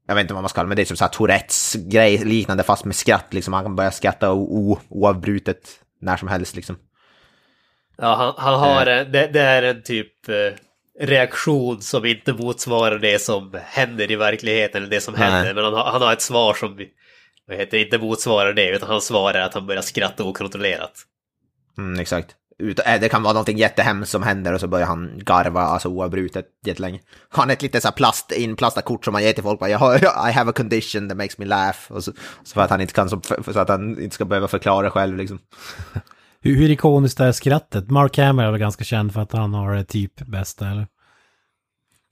jag 0.06 0.14
vet 0.14 0.22
inte 0.22 0.34
vad 0.34 0.42
man 0.42 0.48
ska 0.48 0.54
kalla 0.56 0.64
det, 0.64 0.68
men 0.68 0.76
det 0.76 0.82
är 0.82 0.86
som 0.86 0.96
så 0.96 1.04
här 1.04 1.10
Tourettes 1.12 1.74
grej 1.74 2.18
liknande 2.18 2.62
fast 2.62 2.84
med 2.84 2.96
skratt 2.96 3.34
liksom. 3.34 3.54
Han 3.54 3.64
kan 3.64 3.76
börja 3.76 3.90
skratta 3.90 4.32
oavbrutet 4.32 5.80
när 6.00 6.16
som 6.16 6.28
helst 6.28 6.56
liksom. 6.56 6.78
Ja, 7.96 8.14
han, 8.14 8.34
han 8.52 8.60
har, 8.60 8.86
en- 8.86 9.12
det, 9.12 9.26
det 9.26 9.40
är 9.40 9.62
en 9.62 9.82
typ 9.82 10.28
eh, 10.28 11.04
reaktion 11.06 11.80
som 11.82 12.04
inte 12.04 12.32
motsvarar 12.32 12.98
det 12.98 13.22
som 13.22 13.58
händer 13.64 14.10
i 14.10 14.16
verkligheten, 14.16 14.82
eller 14.82 14.90
det 14.90 15.00
som 15.00 15.14
Nej. 15.14 15.30
händer. 15.30 15.54
Men 15.54 15.64
han 15.64 15.74
har, 15.74 15.84
han 15.92 16.02
har 16.02 16.12
ett 16.12 16.22
svar 16.22 16.54
som 16.54 16.78
vad 17.46 17.56
heter, 17.56 17.78
inte 17.78 17.98
motsvarar 17.98 18.52
det, 18.52 18.68
utan 18.70 18.88
hans 18.88 19.04
svar 19.06 19.34
är 19.34 19.40
att 19.40 19.54
han 19.54 19.66
börjar 19.66 19.82
skratta 19.82 20.24
okontrollerat. 20.24 20.92
Mm, 21.78 22.00
exakt. 22.00 22.34
Ut, 22.60 22.80
äh, 22.86 23.00
det 23.00 23.08
kan 23.08 23.22
vara 23.22 23.32
någonting 23.32 23.58
jättehemskt 23.58 24.10
som 24.10 24.22
händer 24.22 24.52
och 24.52 24.60
så 24.60 24.68
börjar 24.68 24.86
han 24.86 25.12
garva 25.16 25.60
alltså 25.60 25.88
oavbrutet 25.88 26.46
jättelänge. 26.66 27.00
Han 27.28 27.50
ett 27.50 27.62
litet 27.62 27.82
så 27.82 27.88
här 27.88 27.92
plast, 27.92 28.32
inplastat 28.32 28.84
kort 28.84 29.04
som 29.04 29.12
man 29.12 29.22
ger 29.22 29.32
till 29.32 29.42
folk. 29.42 29.60
Bara, 29.60 29.70
jag 29.70 29.78
har, 29.78 29.96
I 30.28 30.32
have 30.32 30.50
a 30.50 30.52
condition 30.56 31.08
that 31.08 31.18
makes 31.18 31.38
me 31.38 31.44
laugh. 31.44 31.78
Och 31.88 32.04
så, 32.04 32.12
så 32.44 32.54
för 32.54 32.60
att 32.60 32.70
han 32.70 32.80
inte 32.80 32.92
kan, 32.92 33.10
så, 33.10 33.20
för, 33.20 33.52
så 33.52 33.58
att 33.58 33.68
han 33.68 34.02
inte 34.02 34.14
ska 34.14 34.24
behöva 34.24 34.48
förklara 34.48 34.90
själv 34.90 35.16
liksom. 35.16 35.38
Hur, 36.42 36.56
hur 36.56 36.70
ikoniskt 36.70 37.20
är 37.20 37.32
skrattet? 37.32 37.90
Mark 37.90 38.18
Hamill 38.18 38.44
är 38.44 38.50
väl 38.50 38.60
ganska 38.60 38.84
känd 38.84 39.12
för 39.12 39.20
att 39.20 39.32
han 39.32 39.54
har 39.54 39.74
det 39.74 39.84
typ 39.84 40.26
bästa, 40.26 40.68
eller? 40.68 40.86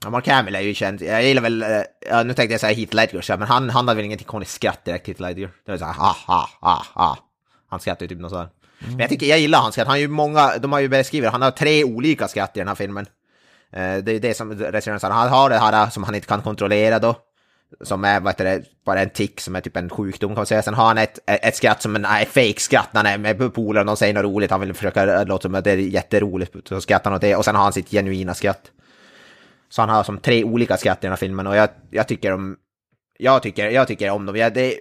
Ja, 0.04 0.10
Mark 0.10 0.28
Hamill 0.28 0.54
är 0.54 0.60
ju 0.60 0.74
känd. 0.74 1.02
Jag 1.02 1.24
gillar 1.24 1.42
väl, 1.42 1.62
eh, 1.62 1.68
ja, 2.10 2.22
nu 2.22 2.34
tänkte 2.34 2.54
jag 2.54 2.60
säga 2.60 2.76
Heath 2.76 2.94
Ledger, 2.94 3.20
så 3.20 3.32
här, 3.32 3.38
men 3.38 3.48
han, 3.48 3.70
han 3.70 3.88
hade 3.88 3.96
väl 3.96 4.04
inget 4.04 4.20
ikoniskt 4.20 4.52
skratt 4.52 4.84
direkt, 4.84 5.06
Heath 5.06 5.22
Ledger. 5.22 5.50
Det 5.66 5.70
var 5.70 5.78
så 5.78 5.84
här, 5.84 5.94
ha, 5.94 6.16
ha, 6.26 6.48
ha, 6.60 6.82
ha. 6.94 7.18
Han 7.68 7.80
skrattar 7.80 8.04
ju 8.04 8.08
typ 8.08 8.20
något 8.20 8.57
Mm. 8.80 8.92
Men 8.92 9.00
jag 9.00 9.10
tycker, 9.10 9.26
jag 9.26 9.38
gillar 9.38 9.58
hans 9.58 9.74
skratt. 9.74 9.86
Han 9.86 9.94
har 9.94 10.00
ju 10.00 10.08
många, 10.08 10.58
de 10.58 10.72
har 10.72 10.80
ju 10.80 10.88
beskrivit, 10.88 11.30
han 11.30 11.42
har 11.42 11.50
tre 11.50 11.84
olika 11.84 12.28
skratt 12.28 12.56
i 12.56 12.58
den 12.58 12.68
här 12.68 12.74
filmen. 12.74 13.06
Eh, 13.72 13.96
det 13.96 14.10
är 14.10 14.12
ju 14.12 14.18
det 14.18 14.34
som 14.34 14.52
regissören 14.52 15.00
sa, 15.00 15.10
han 15.10 15.28
har 15.28 15.50
det 15.50 15.56
här 15.56 15.90
som 15.90 16.04
han 16.04 16.14
inte 16.14 16.26
kan 16.26 16.42
kontrollera 16.42 16.98
då. 16.98 17.16
Som 17.80 18.04
är, 18.04 18.20
vad 18.20 18.32
heter 18.32 18.44
det, 18.44 18.62
bara 18.84 19.00
en 19.00 19.10
tick 19.10 19.40
som 19.40 19.56
är 19.56 19.60
typ 19.60 19.76
en 19.76 19.90
sjukdom 19.90 20.30
kan 20.30 20.36
man 20.36 20.46
säga. 20.46 20.62
Sen 20.62 20.74
har 20.74 20.86
han 20.86 20.98
ett, 20.98 21.18
ett 21.26 21.56
skratt 21.56 21.82
som 21.82 21.96
en 21.96 22.04
är 22.04 22.24
fake 22.24 22.60
skratt 22.60 22.88
när 22.92 23.04
han 23.04 23.12
är 23.12 23.34
med 23.34 23.54
polare 23.54 23.82
och 23.82 23.86
de 23.86 23.96
säger 23.96 24.14
något 24.14 24.24
roligt. 24.24 24.50
Han 24.50 24.60
vill 24.60 24.74
försöka 24.74 25.20
eh, 25.20 25.26
låta 25.26 25.42
som 25.42 25.54
att 25.54 25.64
det 25.64 25.70
är 25.70 25.76
jätteroligt. 25.76 26.68
Så 26.68 26.80
skrattar 26.80 27.10
han 27.10 27.16
åt 27.16 27.20
det. 27.20 27.36
Och 27.36 27.44
sen 27.44 27.54
har 27.54 27.62
han 27.62 27.72
sitt 27.72 27.90
genuina 27.90 28.34
skratt. 28.34 28.70
Så 29.68 29.82
han 29.82 29.88
har 29.88 30.02
som 30.02 30.18
tre 30.18 30.44
olika 30.44 30.76
skratt 30.76 30.98
i 30.98 31.06
den 31.06 31.12
här 31.12 31.16
filmen 31.16 31.46
och 31.46 31.56
jag, 31.56 31.68
jag 31.90 32.08
tycker 32.08 32.32
om... 32.32 32.56
Jag 33.18 33.42
tycker, 33.42 33.70
jag 33.70 33.88
tycker 33.88 34.10
om 34.10 34.26
dem. 34.26 34.36
Jag, 34.36 34.54
det, 34.54 34.74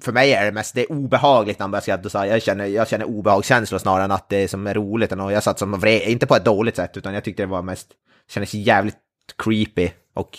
för 0.00 0.12
mig 0.12 0.32
är 0.32 0.44
det 0.44 0.52
mest 0.52 0.74
det 0.74 0.80
är 0.80 0.92
obehagligt 0.92 1.58
när 1.58 1.64
han 1.64 1.70
börjar 1.70 1.82
skratta. 1.82 2.26
Jag, 2.26 2.42
känner, 2.42 2.66
jag 2.66 2.88
känner 2.88 3.04
obehagskänslor 3.04 3.78
snarare 3.78 4.04
än 4.04 4.10
att 4.10 4.28
det 4.28 4.36
är 4.36 4.48
som 4.48 4.66
är 4.66 4.74
roligt. 4.74 5.12
Och 5.12 5.32
jag 5.32 5.42
satt 5.42 5.58
som 5.58 5.74
och 5.74 5.80
vred, 5.80 6.08
inte 6.08 6.26
på 6.26 6.36
ett 6.36 6.44
dåligt 6.44 6.76
sätt, 6.76 6.96
utan 6.96 7.14
jag 7.14 7.24
tyckte 7.24 7.42
det 7.42 7.46
var 7.46 7.62
mest... 7.62 7.88
kändes 8.30 8.54
jävligt 8.54 8.96
creepy 9.44 9.90
och... 10.14 10.38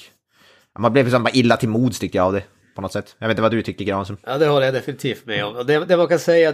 Man 0.79 0.93
blev 0.93 1.09
som 1.09 1.23
bara 1.23 1.33
illa 1.33 1.57
till 1.57 1.69
mods 1.69 1.99
tyckte 1.99 2.17
jag 2.17 2.25
av 2.25 2.33
det. 2.33 2.43
På 2.75 2.81
något 2.81 2.93
sätt. 2.93 3.15
Jag 3.19 3.27
vet 3.27 3.33
inte 3.33 3.41
vad 3.41 3.51
du 3.51 3.61
tycker 3.61 3.85
Granström. 3.85 4.17
Ja, 4.25 4.37
det 4.37 4.47
håller 4.47 4.65
jag 4.65 4.73
definitivt 4.73 5.25
med 5.25 5.45
om. 5.45 5.55
Och 5.55 5.65
det, 5.65 5.85
det 5.85 5.97
man 5.97 6.07
kan 6.07 6.19
säga, 6.19 6.53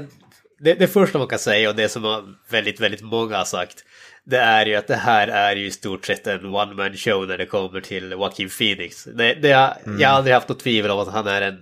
det, 0.60 0.74
det 0.74 0.88
första 0.88 1.18
man 1.18 1.28
kan 1.28 1.40
säga 1.40 1.70
och 1.70 1.76
det 1.76 1.90
som 1.90 2.36
väldigt, 2.50 2.80
väldigt 2.80 3.02
många 3.02 3.38
har 3.38 3.46
sagt, 3.46 3.84
det 4.24 4.38
är 4.38 4.66
ju 4.66 4.76
att 4.76 4.88
det 4.88 4.96
här 4.96 5.28
är 5.28 5.56
ju 5.56 5.66
i 5.66 5.72
stort 5.72 6.06
sett 6.06 6.28
en 6.28 6.46
one 6.46 6.74
man 6.74 6.94
show 6.94 7.28
när 7.28 7.38
det 7.38 7.46
kommer 7.46 7.82
till 7.82 8.12
Joaquin 8.12 8.50
Phoenix. 8.50 9.04
Det, 9.04 9.34
det, 9.34 9.48
jag, 9.48 9.74
Mm. 9.86 10.00
jag 10.00 10.10
har 10.10 10.16
aldrig 10.16 10.34
haft 10.34 10.50
något 10.50 10.60
tvivel 10.60 10.92
om 10.92 11.00
att 11.00 11.14
han 11.14 11.28
är 11.28 11.42
en 11.42 11.60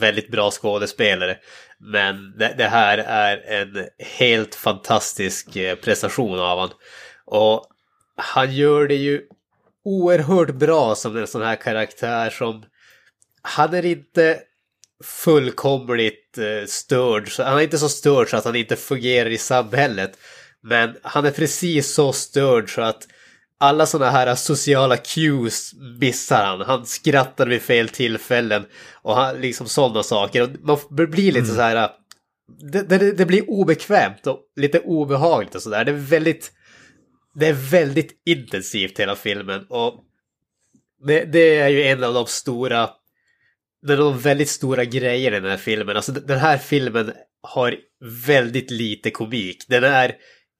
väldigt 0.00 0.30
bra 0.30 0.50
skådespelare. 0.50 1.38
Men 1.78 2.38
det, 2.38 2.68
här 2.68 2.98
är 2.98 3.36
en 3.36 3.88
helt 3.98 4.54
fantastisk 4.54 5.56
eh, 5.56 5.74
prestation 5.76 6.38
av 6.38 6.58
honom. 6.58 6.76
Och 7.24 7.66
han 8.16 8.52
gör 8.52 8.88
det 8.88 8.94
ju 8.94 9.22
oerhört 9.84 10.50
bra 10.50 10.94
som 10.94 11.16
en 11.16 11.26
sån 11.26 11.42
här 11.42 11.56
karaktär 11.56 12.30
som 12.30 12.64
han 13.42 13.74
är 13.74 13.84
inte 13.84 14.40
fullkomligt 15.04 16.38
eh, 16.38 16.66
störd. 16.66 17.28
Han 17.38 17.58
är 17.58 17.62
inte 17.62 17.78
så 17.78 17.88
störd 17.88 18.30
så 18.30 18.36
att 18.36 18.44
han 18.44 18.56
inte 18.56 18.76
fungerar 18.76 19.30
i 19.30 19.38
samhället. 19.38 20.18
Men 20.60 20.96
han 21.02 21.26
är 21.26 21.30
precis 21.30 21.94
så 21.94 22.12
störd 22.12 22.74
så 22.74 22.82
att 22.82 23.08
alla 23.62 23.86
sådana 23.86 24.10
här 24.10 24.34
sociala 24.34 24.96
cues 24.96 25.74
missar 26.00 26.44
han. 26.44 26.60
Han 26.60 26.86
skrattar 26.86 27.46
vid 27.46 27.62
fel 27.62 27.88
tillfällen 27.88 28.64
och 29.02 29.14
han, 29.14 29.40
liksom 29.40 29.68
sådana 29.68 30.02
saker. 30.02 30.42
Och 30.42 30.48
man 30.60 31.10
blir 31.10 31.32
lite 31.32 31.46
så 31.46 31.60
här... 31.60 31.90
Det, 32.72 32.82
det, 32.82 33.12
det, 33.12 33.26
blir 33.26 33.50
obekvämt 33.50 34.26
och 34.26 34.40
lite 34.56 34.80
obehagligt 34.80 35.54
och 35.54 35.62
sådär. 35.62 35.84
Det 35.84 35.90
är 35.90 35.96
väldigt... 35.96 36.52
Det 37.34 37.46
är 37.46 37.52
väldigt 37.52 38.22
intensivt 38.26 39.00
hela 39.00 39.16
filmen 39.16 39.66
och 39.68 39.94
det, 41.06 41.24
det 41.24 41.58
är 41.58 41.68
ju 41.68 41.82
en 41.82 42.04
av 42.04 42.14
de 42.14 42.26
stora 42.26 42.90
det 43.86 43.92
är 43.92 43.96
de 43.96 44.18
väldigt 44.18 44.48
stora 44.48 44.84
grejerna 44.84 45.36
i 45.36 45.40
den 45.40 45.50
här 45.50 45.56
filmen. 45.56 45.96
Alltså 45.96 46.12
den 46.12 46.38
här 46.38 46.58
filmen 46.58 47.12
har 47.42 47.76
väldigt 48.26 48.70
lite 48.70 49.10
komik. 49.10 49.64
Den 49.68 49.84
är 49.84 50.14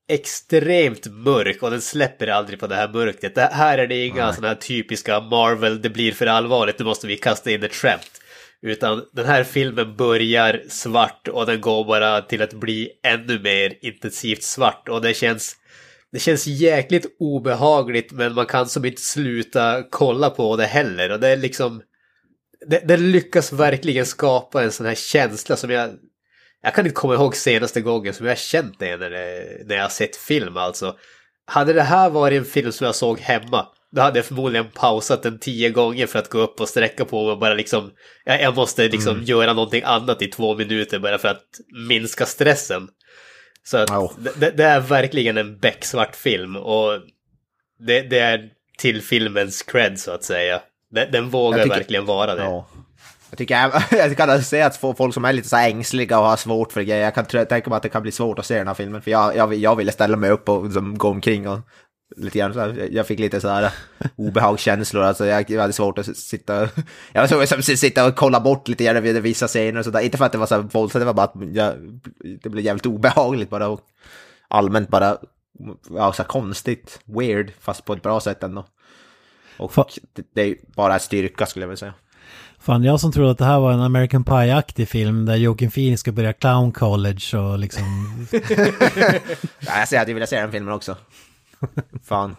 extremt 0.09 1.07
mörk 1.07 1.63
och 1.63 1.71
den 1.71 1.81
släpper 1.81 2.27
aldrig 2.27 2.61
på 2.61 2.67
det 2.67 2.75
här 2.75 2.89
mörkret. 2.89 3.35
Det 3.35 3.51
här 3.53 3.79
är 3.79 3.87
det 3.87 4.07
inga 4.07 4.33
sådana 4.33 4.49
här 4.49 4.61
typiska 4.61 5.21
Marvel, 5.21 5.83
det 5.83 5.91
blir 5.91 6.13
för 6.13 6.27
allvarligt, 6.27 6.79
nu 6.79 6.85
måste 6.85 7.07
vi 7.07 7.17
kasta 7.17 7.51
in 7.51 7.63
ett 7.63 7.75
skämt. 7.75 8.23
Utan 8.63 9.05
den 9.13 9.27
här 9.27 9.45
filmen 9.45 9.97
börjar 9.97 10.63
svart 10.69 11.29
och 11.29 11.47
den 11.47 11.61
går 11.61 11.85
bara 11.85 12.23
till 12.23 12.43
att 12.43 12.53
bli 12.53 12.91
ännu 13.03 13.39
mer 13.39 13.79
intensivt 13.81 14.43
svart 14.43 14.89
och 14.89 15.03
det 15.03 15.15
känns 15.15 15.57
det 16.13 16.19
känns 16.19 16.47
jäkligt 16.47 17.17
obehagligt 17.19 18.13
men 18.13 18.35
man 18.35 18.47
kan 18.47 18.69
som 18.69 18.85
inte 18.85 19.01
sluta 19.01 19.83
kolla 19.91 20.31
på 20.31 20.57
det 20.57 20.67
heller 20.67 21.13
och 21.13 21.21
det 21.21 21.29
är 21.29 21.37
liksom 21.37 21.83
det, 22.67 22.89
det 22.89 22.97
lyckas 22.97 23.53
verkligen 23.53 24.07
skapa 24.07 24.63
en 24.63 24.73
sån 24.73 24.87
här 24.87 24.95
känsla 24.95 25.57
som 25.57 25.71
jag 25.71 25.91
jag 26.63 26.75
kan 26.75 26.87
inte 26.87 26.95
komma 26.95 27.15
ihåg 27.15 27.37
senaste 27.37 27.81
gången 27.81 28.15
som 28.15 28.27
jag 28.27 28.39
känt 28.39 28.79
det 28.79 28.97
när, 28.97 29.11
det, 29.11 29.47
när 29.67 29.77
jag 29.77 29.93
sett 29.93 30.17
film 30.17 30.57
alltså. 30.57 30.97
Hade 31.47 31.73
det 31.73 31.83
här 31.83 32.11
varit 32.11 32.39
en 32.39 32.45
film 32.45 32.73
som 32.73 32.85
jag 32.85 32.95
såg 32.95 33.21
hemma, 33.21 33.67
då 33.93 34.03
hade 34.03 34.19
jag 34.19 34.27
förmodligen 34.27 34.67
pausat 34.75 35.23
den 35.23 35.39
tio 35.39 35.71
gånger 35.71 36.07
för 36.07 36.19
att 36.19 36.29
gå 36.29 36.39
upp 36.39 36.61
och 36.61 36.69
sträcka 36.69 37.05
på 37.05 37.23
mig 37.23 37.33
och 37.33 37.39
bara 37.39 37.55
liksom, 37.55 37.91
jag, 38.25 38.43
jag 38.43 38.57
måste 38.57 38.89
liksom 38.89 39.15
mm. 39.15 39.25
göra 39.25 39.53
någonting 39.53 39.83
annat 39.85 40.23
i 40.23 40.29
två 40.29 40.55
minuter 40.55 40.99
bara 40.99 41.19
för 41.19 41.29
att 41.29 41.45
minska 41.89 42.27
stressen. 42.27 42.89
Så 43.65 43.77
att 43.77 43.91
oh. 43.91 44.13
det, 44.37 44.51
det, 44.51 44.65
är 44.65 44.81
verkligen 44.81 45.39
en 45.39 45.59
becksvart 45.59 46.17
film 46.17 46.57
och 46.57 47.01
det, 47.87 48.01
det, 48.03 48.19
är 48.19 48.51
till 48.79 49.03
filmens 49.03 49.63
cred 49.63 50.01
så 50.01 50.11
att 50.11 50.25
säga. 50.25 50.63
Den, 50.91 51.13
den 51.13 51.29
vågar 51.29 51.63
tycker, 51.63 51.77
verkligen 51.77 52.07
vara 52.07 52.35
det. 52.35 52.43
Ja. 52.43 52.69
Jag 53.33 53.39
tycker 53.39 53.55
jag, 53.55 53.83
jag 53.91 54.17
kan 54.17 54.43
säga 54.43 54.67
att 54.67 54.77
folk 54.77 55.15
som 55.15 55.25
är 55.25 55.33
lite 55.33 55.49
så 55.49 55.57
ängsliga 55.57 56.19
och 56.19 56.27
har 56.27 56.37
svårt 56.37 56.73
för 56.73 56.83
grejer, 56.83 57.05
jag 57.05 57.15
kan 57.15 57.25
tänka 57.25 57.71
mig 57.71 57.77
att 57.77 57.83
det 57.83 57.89
kan 57.89 58.03
bli 58.03 58.13
svårt 58.13 58.39
att 58.39 58.47
se 58.47 58.59
den 58.59 58.67
här 58.67 58.75
filmen. 58.75 59.03
För 59.03 59.11
jag, 59.11 59.37
jag, 59.37 59.55
jag 59.55 59.77
ville 59.77 59.93
ställa 59.93 60.17
mig 60.17 60.31
upp 60.31 60.49
och 60.49 60.65
liksom, 60.65 60.99
gå 60.99 61.09
omkring 61.09 61.49
och 61.49 61.59
lite 62.17 62.39
grann 62.39 62.55
så 62.55 62.61
här, 62.61 62.89
jag 62.93 63.07
fick 63.07 63.19
lite 63.19 63.41
så 63.41 63.49
här 63.49 63.73
obehagskänslor, 64.17 65.03
alltså 65.03 65.27
jag, 65.27 65.51
jag 65.51 65.61
hade 65.61 65.73
svårt 65.73 65.99
att 65.99 66.17
sitta, 66.17 66.55
jag 67.13 67.29
var 67.29 67.43
att 67.43 67.65
sitta 67.65 68.07
och 68.07 68.17
kolla 68.17 68.41
bort 68.41 68.69
lite 68.69 68.85
grann 68.85 69.03
vid 69.03 69.23
vissa 69.23 69.49
scener 69.49 69.79
och 69.79 69.85
sådär, 69.85 70.01
inte 70.01 70.19
för 70.19 70.25
att 70.25 70.33
det 70.33 70.39
var 70.39 70.47
så 70.47 70.55
här 70.55 70.63
våldsamt, 70.63 71.01
det 71.01 71.07
var 71.07 71.15
bara 71.15 71.27
att 71.27 71.55
jag, 71.55 71.75
det 72.43 72.49
blev 72.49 72.65
jävligt 72.65 72.87
obehagligt 72.87 73.51
bara 73.51 73.69
och 73.69 73.81
allmänt 74.49 74.89
bara, 74.89 75.17
ja 75.91 76.13
så 76.13 76.23
här 76.23 76.29
konstigt, 76.29 77.01
weird, 77.05 77.53
fast 77.61 77.85
på 77.85 77.93
ett 77.93 78.03
bra 78.03 78.21
sätt 78.21 78.43
ändå. 78.43 78.65
Och 79.59 79.73
det, 80.13 80.27
det 80.35 80.43
är 80.43 80.57
bara 80.77 80.99
styrka 80.99 81.47
skulle 81.47 81.63
jag 81.63 81.69
vilja 81.69 81.77
säga. 81.77 81.95
Fan, 82.63 82.85
jag 82.85 83.01
som 83.01 83.13
trodde 83.13 83.31
att 83.31 83.39
det 83.39 83.45
här 83.45 83.61
var 83.61 83.73
en 83.73 83.81
American 83.81 84.25
Pie-aktig 84.25 84.89
film 84.89 85.27
där 85.27 85.37
Joaquin 85.37 85.71
Phoenix 85.71 86.01
ska 86.01 86.13
börja 86.13 86.33
clown 86.33 86.73
college 86.73 87.39
och 87.39 87.59
liksom... 87.59 87.85
ja, 89.59 89.79
jag 89.79 89.89
säger 89.89 90.03
att 90.03 90.09
jag 90.09 90.15
vill 90.15 90.27
se 90.27 90.41
den 90.41 90.53
filmen 90.53 90.75
också. 90.75 90.97
Fan. 92.05 92.31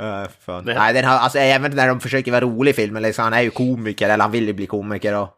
uh, 0.00 0.28
fan. 0.40 0.64
Nej, 0.64 0.94
den 0.94 1.04
har, 1.04 1.18
alltså, 1.18 1.38
även 1.38 1.76
när 1.76 1.88
de 1.88 2.00
försöker 2.00 2.30
vara 2.30 2.40
rolig 2.40 2.76
filmen, 2.76 3.02
liksom, 3.02 3.24
han 3.24 3.32
är 3.32 3.40
ju 3.40 3.50
komiker, 3.50 4.08
eller 4.08 4.22
han 4.22 4.32
vill 4.32 4.46
ju 4.46 4.52
bli 4.52 4.66
komiker 4.66 5.16
och 5.16 5.28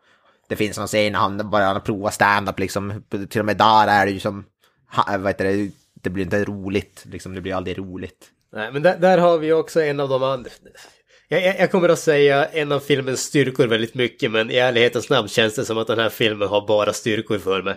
det 0.49 0.57
finns 0.57 0.79
någon 0.79 0.87
scen 0.87 1.13
när 1.13 1.19
han 1.19 1.51
bara 1.51 1.81
provar 1.81 2.11
stand-up 2.11 2.59
liksom, 2.59 3.05
till 3.31 3.41
och 3.41 3.47
med 3.47 3.57
där 3.57 3.89
är 3.89 4.07
det 4.07 4.13
ju 4.13 4.21
som, 4.21 4.45
vad 5.07 5.27
heter 5.27 5.45
det, 5.45 5.71
det 6.03 6.11
blir 6.11 6.25
inte 6.25 6.45
roligt, 6.45 7.05
liksom, 7.11 7.35
det 7.35 7.41
blir 7.41 7.55
aldrig 7.55 7.79
roligt. 7.79 8.31
Nej, 8.53 8.73
men 8.73 8.83
där, 8.83 8.99
där 8.99 9.19
har 9.19 9.39
vi 9.39 9.53
också 9.53 9.83
en 9.83 10.01
av 10.01 10.09
de 10.09 10.23
andra, 10.23 10.51
jag, 11.43 11.61
jag, 11.61 11.70
kommer 11.70 11.89
att 11.89 11.99
säga 11.99 12.45
en 12.45 12.72
av 12.72 12.80
filmens 12.80 13.20
styrkor 13.20 13.66
väldigt 13.66 13.95
mycket, 13.95 14.30
men 14.30 14.51
i 14.51 14.57
ärlighetens 14.57 15.11
namn 15.11 15.28
känns 15.28 15.55
det 15.55 15.64
som 15.64 15.78
att 15.78 15.87
den 15.87 15.99
här 15.99 16.09
filmen 16.09 16.49
har 16.49 16.66
bara 16.66 16.93
styrkor 16.93 17.39
för 17.39 17.62
mig. 17.62 17.74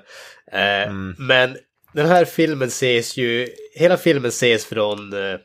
Eh, 0.51 0.83
mm. 0.89 1.15
Men 1.19 1.57
den 1.93 2.05
här 2.05 2.25
filmen 2.25 2.67
ses 2.67 3.17
ju, 3.17 3.47
hela 3.73 3.97
filmen 3.97 4.29
ses 4.29 4.65
från 4.65 5.13
eh, 5.13 5.39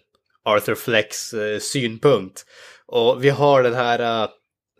Arthur 0.44 0.74
Flecks 0.74 1.34
eh, 1.34 1.58
synpunkt. 1.58 2.44
Och 2.86 3.24
vi 3.24 3.28
har 3.28 3.62
den 3.62 3.74
här 3.74 4.28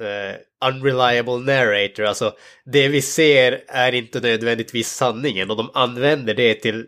uh, 0.00 0.68
unreliable 0.70 1.38
narrator, 1.38 2.04
alltså 2.04 2.34
det 2.64 2.88
vi 2.88 3.02
ser 3.02 3.60
är 3.68 3.92
inte 3.92 4.20
nödvändigtvis 4.20 4.88
sanningen 4.88 5.50
och 5.50 5.56
de 5.56 5.70
använder 5.74 6.34
det 6.34 6.54
till 6.54 6.86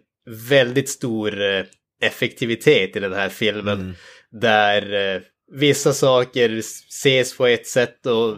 väldigt 0.48 0.88
stor 0.88 1.40
uh, 1.40 1.64
effektivitet 2.02 2.96
i 2.96 3.00
den 3.00 3.12
här 3.12 3.28
filmen. 3.28 3.80
Mm. 3.80 3.94
Där 4.30 5.22
vissa 5.52 5.92
saker 5.92 6.58
ses 6.58 7.36
på 7.36 7.46
ett 7.46 7.66
sätt 7.66 8.06
och 8.06 8.36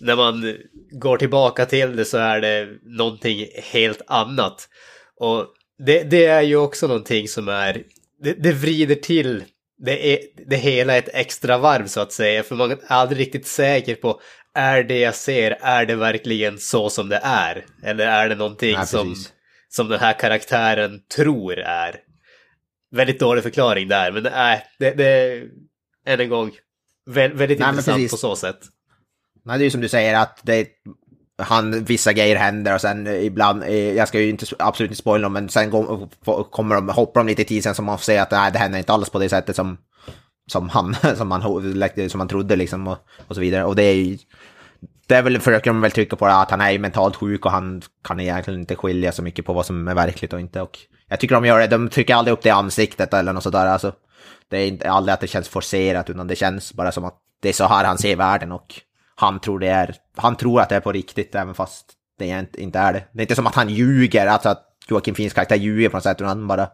när 0.00 0.16
man 0.16 0.56
går 0.90 1.18
tillbaka 1.18 1.66
till 1.66 1.96
det 1.96 2.04
så 2.04 2.18
är 2.18 2.40
det 2.40 2.68
någonting 2.82 3.46
helt 3.72 4.02
annat. 4.06 4.68
Och 5.16 5.46
det, 5.86 6.02
det 6.02 6.24
är 6.24 6.42
ju 6.42 6.56
också 6.56 6.86
någonting 6.86 7.28
som 7.28 7.48
är, 7.48 7.82
det, 8.22 8.32
det 8.32 8.52
vrider 8.52 8.94
till 8.94 9.44
det, 9.84 10.14
är, 10.14 10.18
det 10.46 10.56
hela 10.56 10.96
ett 10.96 11.08
extra 11.12 11.58
varv 11.58 11.86
så 11.86 12.00
att 12.00 12.12
säga, 12.12 12.42
för 12.42 12.54
man 12.54 12.70
är 12.70 12.78
aldrig 12.86 13.20
riktigt 13.20 13.46
säker 13.46 13.94
på 13.94 14.20
är 14.54 14.82
det 14.82 14.98
jag 14.98 15.14
ser, 15.14 15.58
är 15.60 15.86
det 15.86 15.94
verkligen 15.94 16.58
så 16.58 16.90
som 16.90 17.08
det 17.08 17.20
är? 17.22 17.64
Eller 17.82 18.06
är 18.06 18.28
det 18.28 18.34
någonting 18.34 18.74
ja, 18.74 18.86
som, 18.86 19.14
som 19.68 19.88
den 19.88 20.00
här 20.00 20.18
karaktären 20.18 21.00
tror 21.16 21.58
är? 21.58 21.96
Väldigt 22.90 23.20
dålig 23.20 23.42
förklaring 23.42 23.88
där, 23.88 24.12
men 24.12 24.26
äh, 24.26 24.58
det, 24.78 24.90
det, 24.90 25.42
än 26.06 26.20
en 26.20 26.28
gång, 26.28 26.50
väldigt 27.06 27.58
Nej, 27.58 27.68
intressant 27.68 28.10
på 28.10 28.16
så 28.16 28.36
sätt. 28.36 28.58
Nej, 29.44 29.58
det 29.58 29.62
är 29.62 29.64
ju 29.64 29.70
som 29.70 29.80
du 29.80 29.88
säger 29.88 30.20
att 30.20 30.40
det 30.42 30.68
han, 31.38 31.84
vissa 31.84 32.12
grejer 32.12 32.36
händer 32.36 32.74
och 32.74 32.80
sen 32.80 33.06
ibland, 33.06 33.62
eh, 33.62 33.92
jag 33.92 34.08
ska 34.08 34.20
ju 34.20 34.28
inte, 34.30 34.46
absolut 34.58 34.90
inte 34.90 35.00
spoila 35.00 35.28
men 35.28 35.48
sen 35.48 35.70
går, 35.70 36.08
kommer 36.50 36.74
de, 36.74 36.88
hoppar 36.88 37.20
de 37.20 37.26
lite 37.26 37.42
i 37.42 37.44
tid 37.44 37.62
sen 37.62 37.74
som 37.74 37.84
man 37.84 37.98
får 37.98 38.04
se 38.04 38.18
att 38.18 38.30
nej, 38.30 38.52
det 38.52 38.58
händer 38.58 38.78
inte 38.78 38.92
alls 38.92 39.10
på 39.10 39.18
det 39.18 39.28
sättet 39.28 39.56
som, 39.56 39.78
som 40.52 40.68
han, 40.68 40.96
som 41.16 41.28
man, 41.28 41.42
som 42.08 42.18
man 42.18 42.28
trodde 42.28 42.56
liksom 42.56 42.88
och, 42.88 42.98
och 43.28 43.34
så 43.34 43.40
vidare. 43.40 43.64
Och 43.64 43.76
det 43.76 43.82
är 43.82 43.94
ju, 43.94 44.18
det 45.06 45.14
är 45.14 45.22
väl, 45.22 45.40
försöker 45.40 45.70
de 45.70 45.80
väl 45.80 45.90
trycka 45.90 46.16
på 46.16 46.26
det, 46.26 46.34
att 46.34 46.50
han 46.50 46.60
är 46.60 46.78
mentalt 46.78 47.16
sjuk 47.16 47.46
och 47.46 47.52
han 47.52 47.82
kan 48.04 48.20
egentligen 48.20 48.60
inte 48.60 48.76
skilja 48.76 49.12
så 49.12 49.22
mycket 49.22 49.44
på 49.44 49.52
vad 49.52 49.66
som 49.66 49.88
är 49.88 49.94
verkligt 49.94 50.32
och 50.32 50.40
inte. 50.40 50.62
Och 50.62 50.78
jag 51.08 51.20
tycker 51.20 51.34
de 51.34 51.44
gör 51.44 51.60
det, 51.60 51.66
de 51.66 51.88
trycker 51.88 52.14
aldrig 52.14 52.32
upp 52.32 52.42
det 52.42 52.48
i 52.48 52.52
ansiktet 52.52 53.14
eller 53.14 53.32
något 53.32 53.42
sådär. 53.42 53.66
Alltså, 53.66 53.92
det 54.52 54.58
är 54.58 54.66
inte 54.66 54.90
aldrig 54.90 55.12
att 55.12 55.20
det 55.20 55.26
känns 55.26 55.48
forcerat, 55.48 56.10
utan 56.10 56.26
det 56.26 56.36
känns 56.36 56.72
bara 56.72 56.92
som 56.92 57.04
att 57.04 57.18
det 57.40 57.48
är 57.48 57.52
så 57.52 57.66
här 57.66 57.84
han 57.84 57.98
ser 57.98 58.16
världen 58.16 58.52
och 58.52 58.74
han 59.14 59.40
tror 59.40 59.58
det 59.58 59.68
är, 59.68 59.94
han 60.16 60.36
tror 60.36 60.60
att 60.60 60.68
det 60.68 60.76
är 60.76 60.80
på 60.80 60.92
riktigt 60.92 61.34
även 61.34 61.54
fast 61.54 61.92
det 62.18 62.46
inte 62.58 62.78
är 62.78 62.92
det. 62.92 63.04
Det 63.12 63.20
är 63.20 63.22
inte 63.22 63.34
som 63.34 63.46
att 63.46 63.54
han 63.54 63.68
ljuger, 63.68 64.26
alltså 64.26 64.48
att 64.48 64.64
Joakim 64.88 65.14
Fins 65.14 65.32
karaktär 65.32 65.56
ljuger 65.56 65.88
på 65.88 65.96
något 65.96 66.04
sätt, 66.04 66.16
utan 66.16 66.28
han 66.28 66.46
bara 66.46 66.68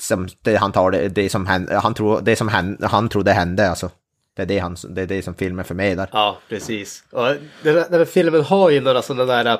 som 0.00 0.28
det, 0.42 0.56
han 0.56 0.72
tar 0.72 0.90
det, 0.90 1.08
det 1.08 1.28
som 1.28 1.46
hände, 1.46 1.78
han 1.78 1.94
tror, 1.94 2.20
det 2.20 2.36
som 2.36 2.48
hände, 2.48 2.86
han 2.86 3.08
trodde 3.08 3.32
hände 3.32 3.70
alltså. 3.70 3.90
Det 4.36 4.42
är 4.42 4.46
det, 4.46 4.58
han, 4.58 4.76
det 4.88 5.02
är 5.02 5.06
det 5.06 5.22
som 5.22 5.34
filmen 5.34 5.64
förmedlar. 5.64 6.10
Ja, 6.12 6.38
precis. 6.48 7.04
Och 7.10 7.26
den, 7.62 7.76
här, 7.76 7.86
den 7.90 7.98
här 7.98 8.04
filmen 8.04 8.42
har 8.42 8.70
ju 8.70 8.80
några 8.80 9.02
sådana 9.02 9.42
där 9.42 9.58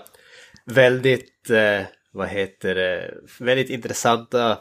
väldigt, 0.64 1.50
eh, 1.50 1.86
vad 2.12 2.28
heter 2.28 2.74
det, 2.74 3.14
väldigt 3.40 3.70
intressanta 3.70 4.58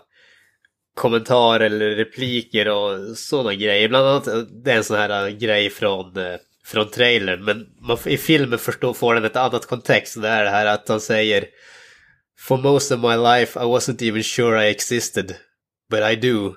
kommentarer 0.98 1.66
eller 1.66 1.90
repliker 1.90 2.68
och 2.68 3.18
sådana 3.18 3.54
grejer. 3.54 3.90
Bland 3.90 4.08
annat, 4.08 4.28
det 4.64 4.72
är 4.72 4.78
en 4.78 4.84
sån 4.84 4.98
här 4.98 5.28
eh, 5.28 5.36
grej 5.36 5.70
från 5.70 6.18
eh, 6.18 6.36
från 6.66 6.90
trailern. 6.90 7.44
Men 7.44 7.66
man, 7.82 7.98
i 8.06 8.18
filmen 8.18 8.60
förstår, 8.60 8.94
får 8.94 9.16
den 9.16 9.26
ett 9.26 9.36
annat 9.36 9.66
kontext. 9.66 10.22
Det 10.22 10.30
är 10.30 10.44
det 10.44 10.50
här 10.50 10.66
att 10.66 10.90
han 10.90 11.02
säger 11.02 11.46
For 12.40 12.58
most 12.58 12.92
of 12.92 13.00
my 13.00 13.16
life 13.16 13.60
I 13.60 13.64
wasn't 13.64 14.10
even 14.10 14.24
sure 14.24 14.68
I 14.68 14.72
existed. 14.72 15.36
But 15.90 16.00
I 16.12 16.16
do. 16.16 16.56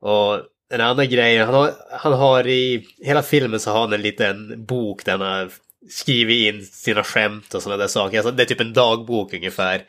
Och 0.00 0.40
en 0.72 0.80
annan 0.80 1.08
grej, 1.08 1.38
han 1.38 1.54
har, 1.54 1.72
han 1.90 2.12
har 2.12 2.46
i 2.46 2.86
hela 2.98 3.22
filmen 3.22 3.60
så 3.60 3.70
har 3.70 3.80
han 3.80 3.92
en 3.92 4.02
liten 4.02 4.66
bok 4.66 5.04
där 5.04 5.12
han 5.12 5.20
har 5.20 5.50
skrivit 5.90 6.54
in 6.54 6.66
sina 6.66 7.04
skämt 7.04 7.54
och 7.54 7.62
sådana 7.62 7.82
där 7.82 7.88
saker. 7.88 8.18
Alltså, 8.18 8.32
det 8.32 8.42
är 8.42 8.46
typ 8.46 8.60
en 8.60 8.72
dagbok 8.72 9.34
ungefär. 9.34 9.82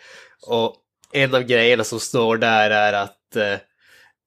Och 0.47 0.75
en 1.13 1.36
av 1.36 1.41
grejerna 1.41 1.84
som 1.84 1.99
står 1.99 2.38
där 2.38 2.71
är 2.71 2.93
att 2.93 3.36
eh, 3.36 3.57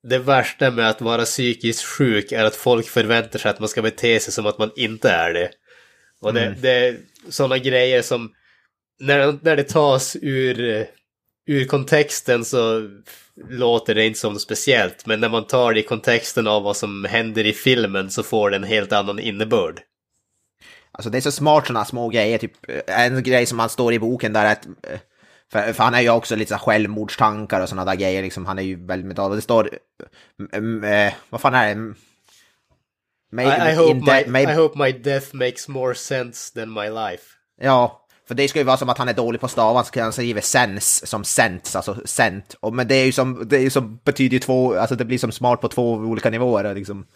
det 0.08 0.18
värsta 0.18 0.70
med 0.70 0.90
att 0.90 1.00
vara 1.00 1.24
psykiskt 1.24 1.84
sjuk 1.84 2.32
är 2.32 2.44
att 2.44 2.56
folk 2.56 2.88
förväntar 2.88 3.38
sig 3.38 3.50
att 3.50 3.60
man 3.60 3.68
ska 3.68 3.82
bete 3.82 4.20
sig 4.20 4.32
som 4.32 4.46
att 4.46 4.58
man 4.58 4.70
inte 4.76 5.10
är 5.10 5.32
det. 5.32 5.50
Och 6.20 6.34
det, 6.34 6.46
mm. 6.46 6.60
det 6.60 6.70
är 6.70 6.96
sådana 7.28 7.58
grejer 7.58 8.02
som 8.02 8.32
när, 9.00 9.38
när 9.42 9.56
det 9.56 9.64
tas 9.64 10.16
ur 10.22 10.86
ur 11.46 11.64
kontexten 11.64 12.44
så 12.44 12.88
låter 13.48 13.94
det 13.94 14.06
inte 14.06 14.18
som 14.18 14.32
något 14.32 14.42
speciellt. 14.42 15.06
Men 15.06 15.20
när 15.20 15.28
man 15.28 15.46
tar 15.46 15.74
det 15.74 15.80
i 15.80 15.82
kontexten 15.82 16.46
av 16.46 16.62
vad 16.62 16.76
som 16.76 17.04
händer 17.04 17.46
i 17.46 17.52
filmen 17.52 18.10
så 18.10 18.22
får 18.22 18.50
det 18.50 18.56
en 18.56 18.64
helt 18.64 18.92
annan 18.92 19.18
innebörd. 19.18 19.80
Alltså 20.92 21.10
det 21.10 21.18
är 21.18 21.22
så 21.22 21.32
smart 21.32 21.66
sådana 21.66 21.84
små 21.84 22.08
grejer, 22.08 22.38
typ 22.38 22.52
en 22.86 23.22
grej 23.22 23.46
som 23.46 23.58
han 23.58 23.68
står 23.68 23.92
i 23.92 23.98
boken 23.98 24.32
där 24.32 24.44
att 24.44 24.66
för, 25.52 25.72
för 25.72 25.84
han 25.84 25.94
är 25.94 26.00
ju 26.00 26.10
också 26.10 26.36
lite 26.36 26.52
så 26.52 26.58
självmordstankar 26.58 27.60
och 27.60 27.68
sådana 27.68 27.90
där 27.90 28.00
grejer 28.00 28.22
liksom, 28.22 28.46
han 28.46 28.58
är 28.58 28.62
ju 28.62 28.86
väldigt 28.86 29.06
mental. 29.06 29.36
Det 29.36 29.42
står, 29.42 29.70
mm, 30.52 30.84
eh, 30.84 31.12
vad 31.30 31.40
fan 31.40 31.54
är 31.54 31.74
det? 31.74 31.94
I, 33.42 33.72
I, 33.72 33.74
hope 33.74 33.94
my, 33.94 34.26
made... 34.26 34.52
I 34.52 34.54
hope 34.54 34.78
my 34.78 34.92
death 34.92 35.34
makes 35.34 35.68
more 35.68 35.94
sense 35.94 36.54
than 36.54 36.72
my 36.72 36.88
life. 36.90 37.24
Ja, 37.60 38.04
för 38.28 38.34
det 38.34 38.48
ska 38.48 38.58
ju 38.58 38.64
vara 38.64 38.76
som 38.76 38.88
att 38.88 38.98
han 38.98 39.08
är 39.08 39.12
dålig 39.12 39.40
på 39.40 39.48
kan 39.48 40.02
han 40.02 40.12
skriva 40.12 40.40
sens 40.40 41.06
som 41.06 41.24
sents, 41.24 41.76
alltså 41.76 41.96
sent. 42.04 42.56
Och, 42.60 42.74
men 42.74 42.88
det 42.88 42.94
är 42.94 43.04
ju 43.04 43.12
som, 43.12 43.48
det 43.48 43.56
är 43.56 43.60
ju 43.60 43.70
som, 43.70 44.00
betyder 44.04 44.34
ju 44.34 44.38
två, 44.38 44.74
alltså 44.74 44.96
det 44.96 45.04
blir 45.04 45.18
som 45.18 45.32
smart 45.32 45.60
på 45.60 45.68
två 45.68 45.92
olika 45.92 46.30
nivåer 46.30 46.74
liksom. 46.74 47.06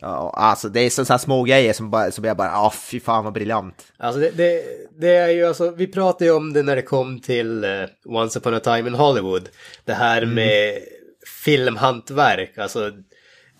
Ja, 0.00 0.32
alltså 0.36 0.68
det 0.68 0.80
är 0.80 0.90
sådana 0.90 1.18
små 1.18 1.42
grejer 1.42 1.72
som, 1.72 1.90
bara, 1.90 2.10
som 2.10 2.24
jag 2.24 2.36
bara, 2.36 2.48
ja 2.48 2.72
fy 2.76 3.00
fan 3.00 3.24
vad 3.24 3.32
briljant. 3.32 3.92
Alltså 3.96 4.20
det, 4.20 4.30
det, 4.30 4.62
det, 4.98 5.16
är 5.16 5.28
ju 5.28 5.46
alltså, 5.46 5.70
vi 5.70 5.86
pratade 5.86 6.24
ju 6.24 6.30
om 6.30 6.52
det 6.52 6.62
när 6.62 6.76
det 6.76 6.82
kom 6.82 7.20
till 7.20 7.64
uh, 7.64 7.86
Once 8.04 8.38
upon 8.38 8.54
a 8.54 8.60
time 8.60 8.88
in 8.88 8.94
Hollywood. 8.94 9.48
Det 9.84 9.92
här 9.92 10.22
mm. 10.22 10.34
med 10.34 10.78
filmhantverk, 11.44 12.58
alltså 12.58 12.90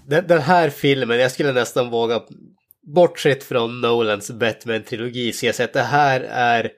den, 0.07 0.27
den, 0.27 0.41
här 0.41 0.71
filmen, 0.71 1.19
jag 1.19 1.33
skulle 1.33 1.53
nästan 1.53 1.91
våga, 1.91 2.21
bortsett 2.83 3.45
från 3.45 3.81
Nolans 3.81 4.31
Batman-trilogi, 4.31 5.33
så 5.33 5.47
jag 5.47 5.55
säger 5.55 5.69
att 5.69 5.75
det 5.75 5.83
här 5.83 6.21
är 6.31 6.71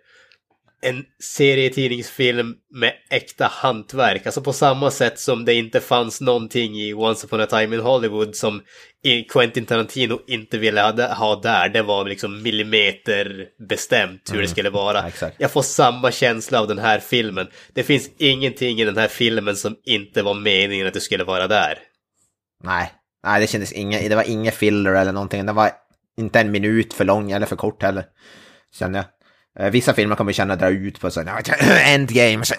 en 0.83 1.05
serietidningsfilm 1.23 2.55
med 2.71 2.93
äkta 3.11 3.47
hantverk. 3.47 4.27
Alltså 4.27 4.41
på 4.41 4.53
samma 4.53 4.91
sätt 4.91 5.19
som 5.19 5.45
det 5.45 5.55
inte 5.55 5.81
fanns 5.81 6.21
någonting 6.21 6.81
i 6.81 6.95
Once 6.95 7.27
upon 7.27 7.41
a 7.41 7.47
time 7.47 7.77
in 7.77 7.83
Hollywood 7.83 8.37
som 8.37 8.63
Quentin 9.33 9.67
Tarantino 9.67 10.21
inte 10.27 10.59
ville 10.59 10.81
ha 11.19 11.41
där. 11.41 11.69
Det 11.69 11.83
var 11.83 12.05
liksom 12.05 12.43
millimeter 12.43 13.47
bestämt 13.69 14.23
hur 14.29 14.35
mm. 14.35 14.43
det 14.43 14.51
skulle 14.51 14.71
vara. 14.71 15.11
Ja, 15.21 15.31
jag 15.39 15.51
får 15.51 15.63
samma 15.63 16.11
känsla 16.11 16.61
av 16.61 16.69
den 16.69 16.79
här 16.79 16.99
filmen. 16.99 17.47
Det 17.73 17.83
finns 17.83 18.11
ingenting 18.19 18.81
i 18.81 18.85
den 18.85 18.97
här 18.97 19.09
filmen 19.09 19.57
som 19.57 19.77
inte 19.85 20.23
var 20.23 20.35
meningen 20.35 20.87
att 20.87 20.95
det 20.95 21.01
skulle 21.01 21.25
vara 21.25 21.49
där. 21.49 21.79
Nej, 22.65 22.93
Nej 23.25 23.41
det 23.41 23.47
kändes 23.47 23.73
inga, 23.73 24.09
det 24.09 24.15
var 24.15 24.31
inget 24.31 24.55
filler 24.55 24.93
eller 24.93 25.13
någonting. 25.13 25.47
Det 25.47 25.53
var 25.53 25.71
inte 26.19 26.41
en 26.41 26.51
minut 26.51 26.95
för 26.95 27.05
lång 27.05 27.31
eller 27.31 27.47
för 27.47 27.57
kort 27.57 27.83
heller. 27.83 28.05
Känner 28.79 28.99
jag. 28.99 29.07
Eh, 29.59 29.71
vissa 29.71 29.95
filmer 29.95 30.17
kommer 30.17 30.33
känna 30.33 30.57
dra 30.57 30.69
ut 30.69 31.01
på 31.01 31.11
sån 31.11 31.29
endgame. 31.87 32.45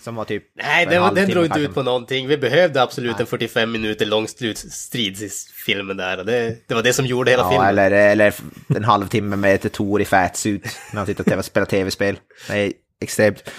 Som 0.00 0.14
var 0.14 0.24
typ... 0.24 0.44
Nej, 0.54 0.86
den, 0.86 1.14
den 1.14 1.30
drog 1.30 1.44
inte 1.44 1.60
ut 1.60 1.74
på 1.74 1.82
någonting. 1.82 2.28
Vi 2.28 2.38
behövde 2.38 2.82
absolut 2.82 3.12
Nej. 3.12 3.20
en 3.20 3.26
45 3.26 3.72
minuter 3.72 4.06
lång 4.06 4.28
strid 4.28 5.22
i 5.22 5.28
filmen 5.66 5.96
där. 5.96 6.24
Det, 6.24 6.56
det 6.68 6.74
var 6.74 6.82
det 6.82 6.92
som 6.92 7.06
gjorde 7.06 7.30
hela 7.30 7.42
ja, 7.42 7.50
filmen. 7.50 7.68
Eller, 7.68 7.90
eller 7.90 8.34
en 8.76 8.84
halvtimme 8.84 9.36
med 9.36 9.54
ett 9.54 9.72
Tor 9.72 10.02
i 10.02 10.04
fatsuit 10.04 10.78
när 10.92 10.98
han 10.98 11.06
sitter 11.06 11.38
och 11.38 11.44
spelar 11.44 11.66
tv-spel. 11.66 12.18
Det 12.48 12.58
är 12.58 12.72
extremt. 13.00 13.50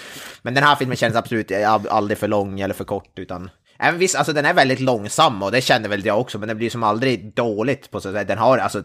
Men 0.42 0.54
den 0.54 0.64
här 0.64 0.76
filmen 0.76 0.98
känns 0.98 1.16
absolut 1.16 1.52
aldrig 1.90 2.18
för 2.18 2.28
lång 2.28 2.60
eller 2.60 2.74
för 2.74 2.84
kort, 2.84 3.20
utan 3.20 3.50
Även 3.80 4.00
visst, 4.00 4.16
alltså 4.16 4.34
den 4.34 4.46
är 4.46 4.54
väldigt 4.54 4.80
långsam 4.80 5.44
och 5.44 5.52
det 5.52 5.62
känner 5.62 5.90
väl 5.90 6.06
jag 6.06 6.20
också, 6.20 6.40
men 6.40 6.48
den 6.48 6.58
blir 6.58 6.70
som 6.70 6.84
aldrig 6.84 7.34
dåligt 7.34 7.92
på 7.92 8.02
så 8.02 8.14
sätt. 8.14 8.28
Den 8.28 8.38
har 8.38 8.58
alltså 8.58 8.84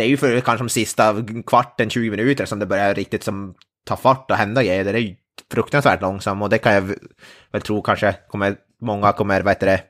det 0.00 0.06
är 0.06 0.08
ju 0.08 0.16
för 0.16 0.40
kanske 0.40 0.64
de 0.64 0.68
sista 0.68 1.24
kvarten, 1.46 1.90
20 1.90 2.10
minuter 2.10 2.44
som 2.44 2.58
det 2.58 2.66
börjar 2.66 2.94
riktigt 2.94 3.24
som 3.24 3.54
ta 3.84 3.96
fart 3.96 4.30
och 4.30 4.36
hända 4.36 4.62
grejer. 4.62 4.84
Det 4.84 4.90
är 4.90 4.98
ju 4.98 5.16
fruktansvärt 5.52 6.02
långsamt 6.02 6.42
och 6.42 6.48
det 6.48 6.58
kan 6.58 6.74
jag 6.74 6.94
väl 7.52 7.62
tro 7.62 7.82
kanske 7.82 8.16
kommer, 8.28 8.56
många 8.80 9.12
kommer, 9.12 9.40
vad 9.40 9.50
heter 9.52 9.66
det, 9.66 9.82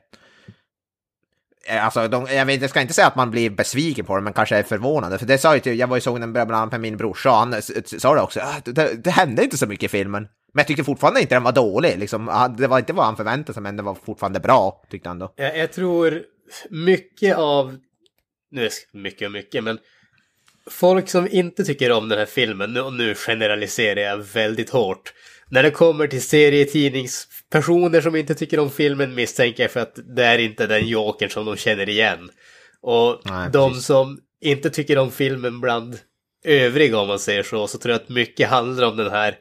eh, 1.67 1.85
Alltså, 1.85 2.07
de, 2.07 2.27
jag, 2.29 2.45
vet, 2.45 2.61
jag 2.61 2.69
ska 2.69 2.81
inte 2.81 2.93
säga 2.93 3.07
att 3.07 3.15
man 3.15 3.31
blir 3.31 3.49
besviken 3.49 4.05
på 4.05 4.15
det, 4.15 4.21
men 4.21 4.33
kanske 4.33 4.57
är 4.57 4.63
förvånad. 4.63 5.19
För 5.19 5.25
det 5.25 5.37
sa 5.37 5.55
ju, 5.55 5.73
jag 5.73 5.87
var 5.87 5.97
ju 5.97 6.01
såg 6.01 6.19
den 6.19 6.33
bland 6.33 6.51
annat 6.51 6.71
med 6.71 6.81
min 6.81 6.97
brorsa, 6.97 7.29
och 7.29 7.35
han 7.35 7.61
sa 7.85 8.15
det 8.15 8.21
också, 8.21 8.39
ah, 8.39 8.61
det, 8.65 9.03
det 9.03 9.11
hände 9.11 9.43
inte 9.43 9.57
så 9.57 9.67
mycket 9.67 9.83
i 9.83 9.97
filmen. 9.97 10.27
Men 10.53 10.59
jag 10.59 10.67
tyckte 10.67 10.83
fortfarande 10.83 11.21
inte 11.21 11.35
den 11.35 11.43
var 11.43 11.51
dålig, 11.51 11.99
liksom. 11.99 12.29
Ah, 12.29 12.47
det 12.47 12.67
var 12.67 12.79
inte 12.79 12.93
vad 12.93 13.05
han 13.05 13.17
förväntade 13.17 13.53
sig, 13.53 13.63
men 13.63 13.77
det 13.77 13.83
var 13.83 13.95
fortfarande 13.95 14.39
bra, 14.39 14.83
tyckte 14.89 15.09
han 15.09 15.19
då. 15.19 15.33
Jag, 15.35 15.57
jag 15.57 15.73
tror 15.73 16.21
mycket 16.69 17.37
av, 17.37 17.77
nu 18.51 18.65
är 18.65 18.69
det 18.69 18.99
mycket 18.99 19.25
och 19.25 19.31
mycket, 19.31 19.63
men 19.63 19.77
folk 20.71 21.09
som 21.09 21.27
inte 21.31 21.63
tycker 21.63 21.91
om 21.91 22.09
den 22.09 22.19
här 22.19 22.25
filmen, 22.25 22.77
och 22.77 22.93
nu 22.93 23.15
generaliserar 23.15 24.01
jag 24.01 24.17
väldigt 24.17 24.69
hårt, 24.69 25.13
när 25.49 25.63
det 25.63 25.71
kommer 25.71 26.07
till 26.07 26.21
serietidningspersoner 26.21 28.01
som 28.01 28.15
inte 28.15 28.35
tycker 28.35 28.59
om 28.59 28.71
filmen 28.71 29.15
misstänker 29.15 29.63
jag 29.63 29.71
för 29.71 29.79
att 29.79 29.99
det 30.15 30.25
är 30.25 30.37
inte 30.37 30.67
den 30.67 30.87
jokern 30.87 31.29
som 31.29 31.45
de 31.45 31.55
känner 31.55 31.89
igen. 31.89 32.29
Och 32.81 33.21
Nej, 33.25 33.49
de 33.53 33.69
precis. 33.69 33.85
som 33.85 34.19
inte 34.41 34.69
tycker 34.69 34.97
om 34.97 35.11
filmen 35.11 35.61
bland 35.61 35.99
övriga 36.45 36.99
om 36.99 37.07
man 37.07 37.19
säger 37.19 37.43
så, 37.43 37.67
så 37.67 37.77
tror 37.77 37.91
jag 37.91 38.01
att 38.01 38.09
mycket 38.09 38.49
handlar 38.49 38.87
om 38.87 38.97
den 38.97 39.11
här 39.11 39.35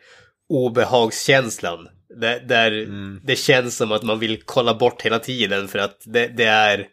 obehagskänslan. 0.48 1.88
Där, 2.20 2.40
där 2.40 2.72
mm. 2.72 3.20
det 3.24 3.36
känns 3.36 3.76
som 3.76 3.92
att 3.92 4.02
man 4.02 4.18
vill 4.18 4.42
kolla 4.44 4.74
bort 4.74 5.02
hela 5.02 5.18
tiden 5.18 5.68
för 5.68 5.78
att 5.78 6.02
det, 6.04 6.26
det 6.26 6.44
är 6.44 6.86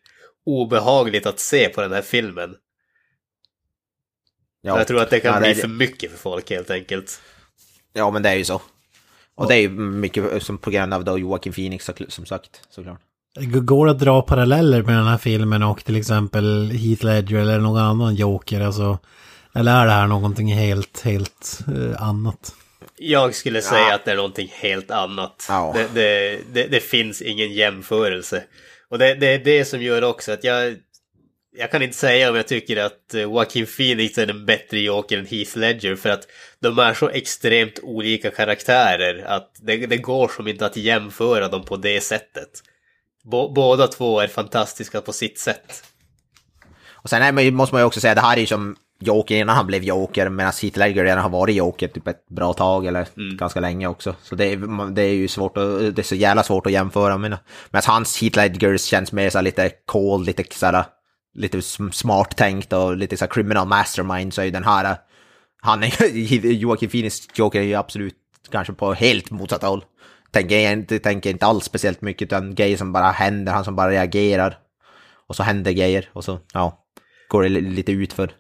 obehagligt 0.45 1.25
att 1.25 1.39
se 1.39 1.69
på 1.69 1.81
den 1.81 1.91
här 1.91 2.01
filmen. 2.01 2.55
Ja. 4.68 4.78
Jag 4.78 4.88
tror 4.88 5.01
att 5.01 5.09
det 5.09 5.20
kan 5.20 5.34
ja, 5.34 5.39
bli 5.39 5.53
det... 5.53 5.61
för 5.61 5.68
mycket 5.68 6.11
för 6.11 6.18
folk 6.18 6.49
helt 6.49 6.70
enkelt. 6.70 7.22
Ja, 7.93 8.11
men 8.11 8.24
det 8.24 8.30
är 8.30 8.36
ju 8.36 8.43
så. 8.43 8.61
Och 9.36 9.47
det 9.47 9.55
är 9.55 9.59
ju 9.59 9.70
mycket 9.70 10.43
som 10.43 10.57
på 10.57 10.70
grund 10.72 10.93
av 10.93 11.03
då 11.03 11.20
Joakim 11.20 11.53
Phoenix 11.53 11.89
som 12.07 12.26
sagt, 12.26 12.61
såklart. 12.70 12.99
Går 13.39 13.86
det 13.86 13.91
att 13.91 13.99
dra 13.99 14.22
paralleller 14.22 14.82
med 14.82 14.95
den 14.95 15.07
här 15.07 15.18
filmen 15.18 15.63
och 15.63 15.86
till 15.86 15.95
exempel 15.95 16.72
Heath 16.72 17.05
Ledger 17.05 17.38
eller 17.38 17.59
någon 17.59 17.82
annan 17.82 18.15
Joker? 18.15 18.61
Alltså, 18.61 18.99
eller 19.55 19.82
är 19.82 19.86
det 19.86 19.91
här 19.91 20.07
någonting 20.07 20.53
helt, 20.53 21.01
helt 21.01 21.59
uh, 21.68 22.03
annat? 22.03 22.53
Jag 22.97 23.36
skulle 23.36 23.61
säga 23.61 23.88
ja. 23.89 23.95
att 23.95 24.05
det 24.05 24.11
är 24.11 24.15
någonting 24.15 24.49
helt 24.51 24.91
annat. 24.91 25.45
Ja. 25.49 25.76
Det, 25.76 25.88
det, 25.93 26.39
det, 26.53 26.68
det, 26.68 26.80
finns 26.80 27.22
ingen 27.22 27.53
jämförelse. 27.53 28.43
Och 28.89 28.99
det, 28.99 29.15
det 29.15 29.28
är 29.28 29.39
det 29.39 29.65
som 29.65 29.82
gör 29.82 30.03
också 30.03 30.32
att 30.32 30.43
jag 30.43 30.76
jag 31.58 31.72
kan 31.72 31.82
inte 31.82 31.97
säga 31.97 32.30
om 32.30 32.36
jag 32.36 32.47
tycker 32.47 32.78
att 32.78 33.14
eh, 33.14 33.22
Joaquin 33.22 33.66
Phoenix 33.66 34.18
är 34.18 34.30
en 34.30 34.45
bättre 34.45 34.80
Joker 34.80 35.18
än 35.18 35.26
Heath 35.26 35.58
Ledger 35.58 35.95
för 35.95 36.10
att 36.10 36.28
de 36.60 36.80
är 36.80 36.93
så 36.93 37.10
extremt 37.10 37.80
olika 37.84 38.32
karaktärer 38.32 39.26
att 39.28 39.51
det, 39.62 39.78
det 39.78 39.97
går 39.97 40.28
som 40.28 40.47
inte 40.47 40.66
att 40.66 40.78
jämföra 40.78 41.47
dem 41.47 41.64
på 41.64 41.78
det 41.78 42.01
sättet. 42.01 42.49
B 43.24 43.38
båda 43.55 43.88
två 43.88 44.20
är 44.20 44.28
fantastiska 44.28 45.01
på 45.01 45.14
sitt 45.14 45.39
sätt. 45.39 45.84
Och 46.89 47.10
sen 47.10 47.38
är, 47.38 47.51
måste 47.51 47.76
man 47.76 47.82
ju 47.82 47.86
också 47.86 47.99
säga, 47.99 48.16
det 48.16 48.22
här 48.22 48.36
är 48.36 48.41
ju 48.41 48.47
som 48.47 48.76
Joker 48.99 49.36
innan 49.36 49.55
han 49.55 49.68
blev 49.68 49.84
Joker, 49.84 50.30
medan 50.30 50.53
Heath 50.62 50.80
Ledger 50.80 51.03
redan 51.03 51.24
har 51.24 51.30
varit 51.30 51.55
Joker 51.55 51.88
typ 51.88 52.08
ett 52.08 52.28
bra 52.30 52.53
tag 52.53 52.86
eller 52.86 53.08
mm. 53.18 53.38
ganska 53.38 53.60
länge 53.60 53.88
också. 53.88 54.16
Så 54.24 54.36
det 54.36 54.45
är, 54.45 54.91
det 54.91 55.01
är 55.01 55.14
ju 55.14 55.28
svårt 55.28 55.58
att, 55.58 55.95
det 55.95 56.01
är 56.01 56.03
så 56.03 56.16
jävla 56.16 56.43
svårt 56.43 56.66
att 56.66 56.72
jämföra. 56.72 57.18
Medan 57.18 57.39
hans 57.86 58.22
Heath 58.22 58.38
Ledgers 58.38 58.82
känns 58.82 59.12
mer 59.12 59.30
så 59.30 59.41
lite 59.41 59.72
cold, 59.86 60.26
lite 60.26 60.43
såhär 60.55 60.86
lite 61.38 61.61
smart 61.91 62.38
tänkt 62.38 62.73
och 62.73 62.97
lite 62.97 63.17
så 63.17 63.27
criminal 63.27 63.67
mastermind 63.67 64.33
så 64.33 64.41
är 64.41 64.45
ju 64.45 64.51
den 64.51 64.63
här, 64.63 64.97
han 65.61 65.83
är 65.83 66.15
Joakim 66.51 66.89
Phoenix 66.89 67.28
Joker 67.36 67.59
är 67.59 67.63
ju 67.63 67.75
absolut 67.75 68.16
kanske 68.51 68.74
på 68.74 68.93
helt 68.93 69.32
motsatt 69.32 69.63
håll. 69.63 69.83
Tänker 70.32 70.71
inte, 70.71 70.99
tänker 70.99 71.29
inte 71.29 71.45
alls 71.45 71.63
speciellt 71.63 72.01
mycket 72.01 72.25
utan 72.25 72.55
grejer 72.55 72.78
som 72.78 72.93
bara 72.93 73.12
händer, 73.12 73.53
han 73.53 73.63
som 73.63 73.75
bara 73.75 73.91
reagerar. 73.91 74.57
Och 75.28 75.36
så 75.36 75.43
händer 75.43 75.71
grejer 75.71 76.09
och 76.13 76.24
så, 76.24 76.39
ja, 76.53 76.86
går 77.28 77.43
det 77.43 77.49
lite 77.49 77.91
utför. 77.91 78.32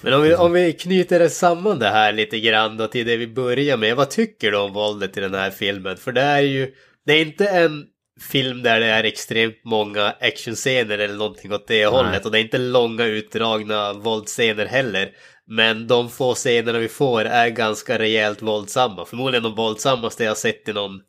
Men 0.00 0.14
om 0.14 0.22
vi, 0.22 0.34
om 0.34 0.52
vi 0.52 0.72
knyter 0.72 1.28
samman 1.28 1.78
det 1.78 1.88
här 1.88 2.12
lite 2.12 2.40
grann 2.40 2.76
då 2.76 2.86
till 2.86 3.06
det 3.06 3.16
vi 3.16 3.26
börjar 3.26 3.76
med. 3.76 3.96
Vad 3.96 4.10
tycker 4.10 4.50
du 4.50 4.58
om 4.58 4.72
våldet 4.72 5.16
i 5.16 5.20
den 5.20 5.34
här 5.34 5.50
filmen? 5.50 5.96
För 5.96 6.12
det 6.12 6.22
är 6.22 6.40
ju, 6.40 6.74
det 7.06 7.12
är 7.12 7.22
inte 7.22 7.48
en 7.48 7.84
film 8.20 8.62
där 8.62 8.80
det 8.80 8.86
är 8.86 9.04
extremt 9.04 9.60
många 9.64 10.14
actionscener 10.20 10.98
eller 10.98 11.14
någonting 11.14 11.52
åt 11.52 11.68
det 11.68 11.74
Nej. 11.74 11.84
hållet. 11.84 12.24
Och 12.24 12.32
det 12.32 12.38
är 12.38 12.42
inte 12.42 12.58
långa 12.58 13.04
utdragna 13.04 13.92
våldsscener 13.92 14.66
heller. 14.66 15.10
Men 15.46 15.86
de 15.86 16.10
få 16.10 16.34
scenerna 16.34 16.78
vi 16.78 16.88
får 16.88 17.24
är 17.24 17.48
ganska 17.48 17.98
rejält 17.98 18.42
våldsamma. 18.42 19.04
Förmodligen 19.04 19.42
de 19.42 19.54
våldsammaste 19.54 20.24
jag 20.24 20.36
sett 20.36 20.68
i 20.68 20.72
någon, 20.72 21.00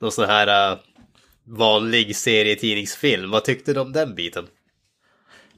någon 0.00 0.12
sån 0.12 0.28
här 0.28 0.72
uh, 0.72 0.78
vanlig 1.46 2.16
serietidningsfilm. 2.16 3.30
Vad 3.30 3.44
tyckte 3.44 3.72
du 3.72 3.80
om 3.80 3.92
den 3.92 4.14
biten? 4.14 4.46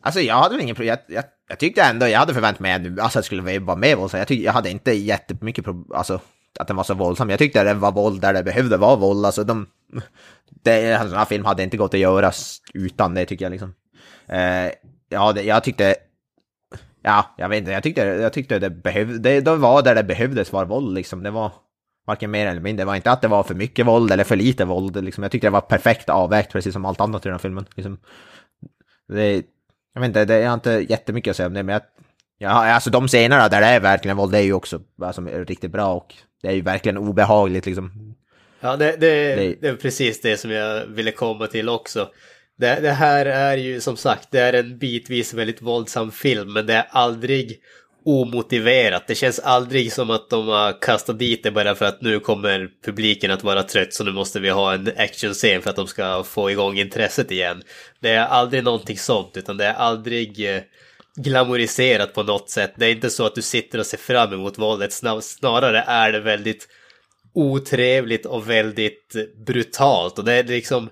Alltså 0.01 0.21
jag 0.21 0.35
hade 0.35 0.55
väl 0.55 0.63
ingen 0.63 0.77
problem. 0.77 0.97
Jag, 1.09 1.17
jag, 1.17 1.25
jag, 1.49 1.59
tyckte 1.59 1.83
ändå, 1.83 2.09
jag 2.09 2.19
hade 2.19 2.35
förväntat 2.35 2.61
mig 2.61 2.73
att 2.73 3.01
alltså, 3.01 3.19
det 3.19 3.23
skulle 3.23 3.59
vara 3.59 3.77
mer 3.77 3.97
våldsamt. 3.97 4.19
Jag, 4.19 4.29
tyckte, 4.29 4.45
jag 4.45 4.53
hade 4.53 4.71
inte 4.71 4.93
jättemycket 4.93 5.65
problem, 5.65 5.87
alltså 5.95 6.21
att 6.59 6.67
den 6.67 6.77
var 6.77 6.85
så 6.85 6.95
våldsam. 6.95 7.31
Jag 7.31 7.39
tyckte 7.39 7.61
att 7.61 7.67
det 7.67 7.75
var 7.75 7.93
våld 7.93 8.21
där 8.21 8.33
det 8.33 8.43
behövde 8.43 8.77
vara 8.77 8.97
våld. 8.97 9.27
Alltså 9.27 9.45
de, 9.45 9.67
det, 10.63 10.93
alltså, 10.93 11.05
en 11.05 11.11
sån 11.11 11.19
här 11.19 11.25
film 11.25 11.45
hade 11.45 11.63
inte 11.63 11.77
gått 11.77 11.95
att 11.95 12.01
göra 12.01 12.33
utan 12.75 13.15
det 13.15 13.27
tycker 13.27 13.45
jag 13.45 13.51
liksom. 13.51 13.75
Eh, 14.27 14.71
ja, 15.09 15.33
det, 15.33 15.43
jag 15.43 15.65
tyckte... 15.65 15.97
Ja, 17.03 17.35
jag 17.39 17.49
vet 17.49 17.59
inte, 17.59 17.71
jag 17.71 17.83
tyckte, 17.83 18.03
jag 18.03 18.33
tyckte 18.33 18.59
det 18.59 18.71
behövde, 18.71 19.19
det, 19.19 19.41
det 19.41 19.57
var 19.57 19.83
där 19.83 19.95
det 19.95 20.03
behövdes 20.03 20.53
var 20.53 20.65
våld 20.65 20.95
liksom. 20.95 21.23
Det 21.23 21.31
var... 21.31 21.53
Varken 22.07 22.31
mer 22.31 22.47
eller 22.47 22.61
mindre. 22.61 22.83
Det 22.83 22.87
var 22.87 22.97
inte 22.97 23.11
att 23.11 23.23
det 23.23 23.29
var 23.29 23.43
för 23.43 23.55
mycket 23.55 23.87
våld 23.87 24.13
eller 24.13 24.25
för 24.25 24.37
lite 24.37 24.65
våld. 24.65 25.05
Liksom, 25.05 25.23
jag 25.23 25.33
tyckte 25.33 25.47
det 25.47 25.51
var 25.51 25.61
perfekt 25.61 26.09
avvägt, 26.09 26.53
precis 26.53 26.73
som 26.73 26.85
allt 26.85 27.01
annat 27.01 27.27
i 27.27 27.29
den 27.29 27.35
här 27.35 27.39
filmen. 27.39 27.67
Liksom, 27.77 27.99
det, 29.09 29.43
jag 29.95 30.01
vet 30.01 30.09
inte, 30.09 30.25
det, 30.25 30.35
är 30.35 30.55
inte 30.55 30.71
jättemycket 30.71 31.31
att 31.31 31.37
säga 31.37 31.47
om 31.47 31.55
det, 31.55 31.63
men 31.63 31.73
jag, 31.73 31.83
ja, 32.39 32.49
alltså 32.49 32.91
de 32.91 33.09
scenerna 33.09 33.49
där 33.49 33.61
det 33.61 33.67
är 33.67 33.81
verkligen 33.81 34.17
våld, 34.17 34.33
det 34.33 34.39
är 34.39 34.43
ju 34.43 34.53
också 34.53 34.81
alltså, 35.03 35.23
riktigt 35.23 35.71
bra 35.71 35.95
och 35.95 36.15
det 36.43 36.49
är 36.49 36.53
ju 36.53 36.63
verkligen 36.63 36.99
obehagligt 36.99 37.67
liksom. 37.67 38.15
Ja, 38.63 38.77
det, 38.77 38.97
det, 39.01 39.35
Det- 39.37 39.57
det 39.61 39.69
är 39.69 39.77
precis 39.77 40.21
det 40.21 40.37
som 40.37 40.51
jag 40.51 40.87
ville 40.87 41.11
komma 41.13 41.47
till 41.47 41.69
också. 41.69 42.09
Det, 42.59 42.79
det 42.83 42.91
här 42.91 43.27
är 43.27 43.57
ju 43.57 43.81
som 43.81 43.97
sagt, 43.97 44.29
det 44.31 44.39
är 44.41 44.53
en 44.53 44.79
bitvis 44.79 45.35
väldigt 45.35 45.63
våldsam 45.63 46.13
film, 46.13 46.53
men 46.53 46.67
det 46.67 46.75
är 46.75 46.87
aldrig 46.91 47.61
omotiverat. 48.05 49.07
Det 49.07 49.15
känns 49.15 49.39
aldrig 49.39 49.93
som 49.93 50.11
att 50.11 50.31
de 50.31 50.49
har 50.49 50.81
kastat 50.81 51.19
dit 51.19 51.43
det 51.43 51.51
bara 51.51 51.75
för 51.75 51.85
att 51.85 52.01
nu 52.03 52.21
kommer 52.21 52.69
publiken 52.85 53.31
att 53.31 53.45
vara 53.45 53.63
trött 53.63 53.95
så 53.95 54.05
nu 54.05 54.13
måste 54.13 54.41
vi 54.41 54.51
ha 54.51 54.75
en 54.75 54.91
actionscen 54.97 55.63
för 55.63 55.71
att 55.71 55.77
de 55.77 55.87
ska 55.87 56.23
få 56.25 56.51
igång 56.51 56.79
intresset 56.79 57.31
igen. 57.31 57.63
Det 58.01 58.11
är 58.11 58.27
aldrig 58.27 58.65
någonting 58.65 58.99
sånt, 58.99 59.37
utan 59.37 59.57
det 59.57 59.65
är 59.65 59.75
aldrig 59.75 60.55
eh, 60.57 60.63
glamoriserat 61.17 62.15
på 62.15 62.23
något 62.23 62.51
sätt. 62.51 62.73
Det 62.77 62.87
är 62.87 62.91
inte 62.91 63.11
så 63.11 63.27
att 63.27 63.35
du 63.35 63.43
sitter 63.43 63.79
och 63.79 63.87
ser 63.87 63.99
fram 63.99 64.33
emot 64.33 64.59
våldet, 64.59 64.91
Snar- 64.91 65.21
snarare 65.21 65.85
är 65.87 66.13
det 66.13 66.21
väldigt 66.21 66.69
otrevligt 67.35 68.27
och 68.27 68.51
väldigt 68.51 69.15
brutalt. 69.47 70.19
Och 70.19 70.25
det 70.25 70.33
är 70.33 70.45
liksom... 70.45 70.91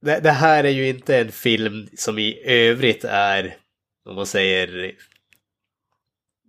Det, 0.00 0.20
det 0.20 0.30
här 0.30 0.64
är 0.64 0.70
ju 0.70 0.88
inte 0.88 1.18
en 1.18 1.32
film 1.32 1.88
som 1.96 2.18
i 2.18 2.42
övrigt 2.44 3.04
är, 3.04 3.56
om 4.08 4.14
man 4.14 4.26
säger... 4.26 4.92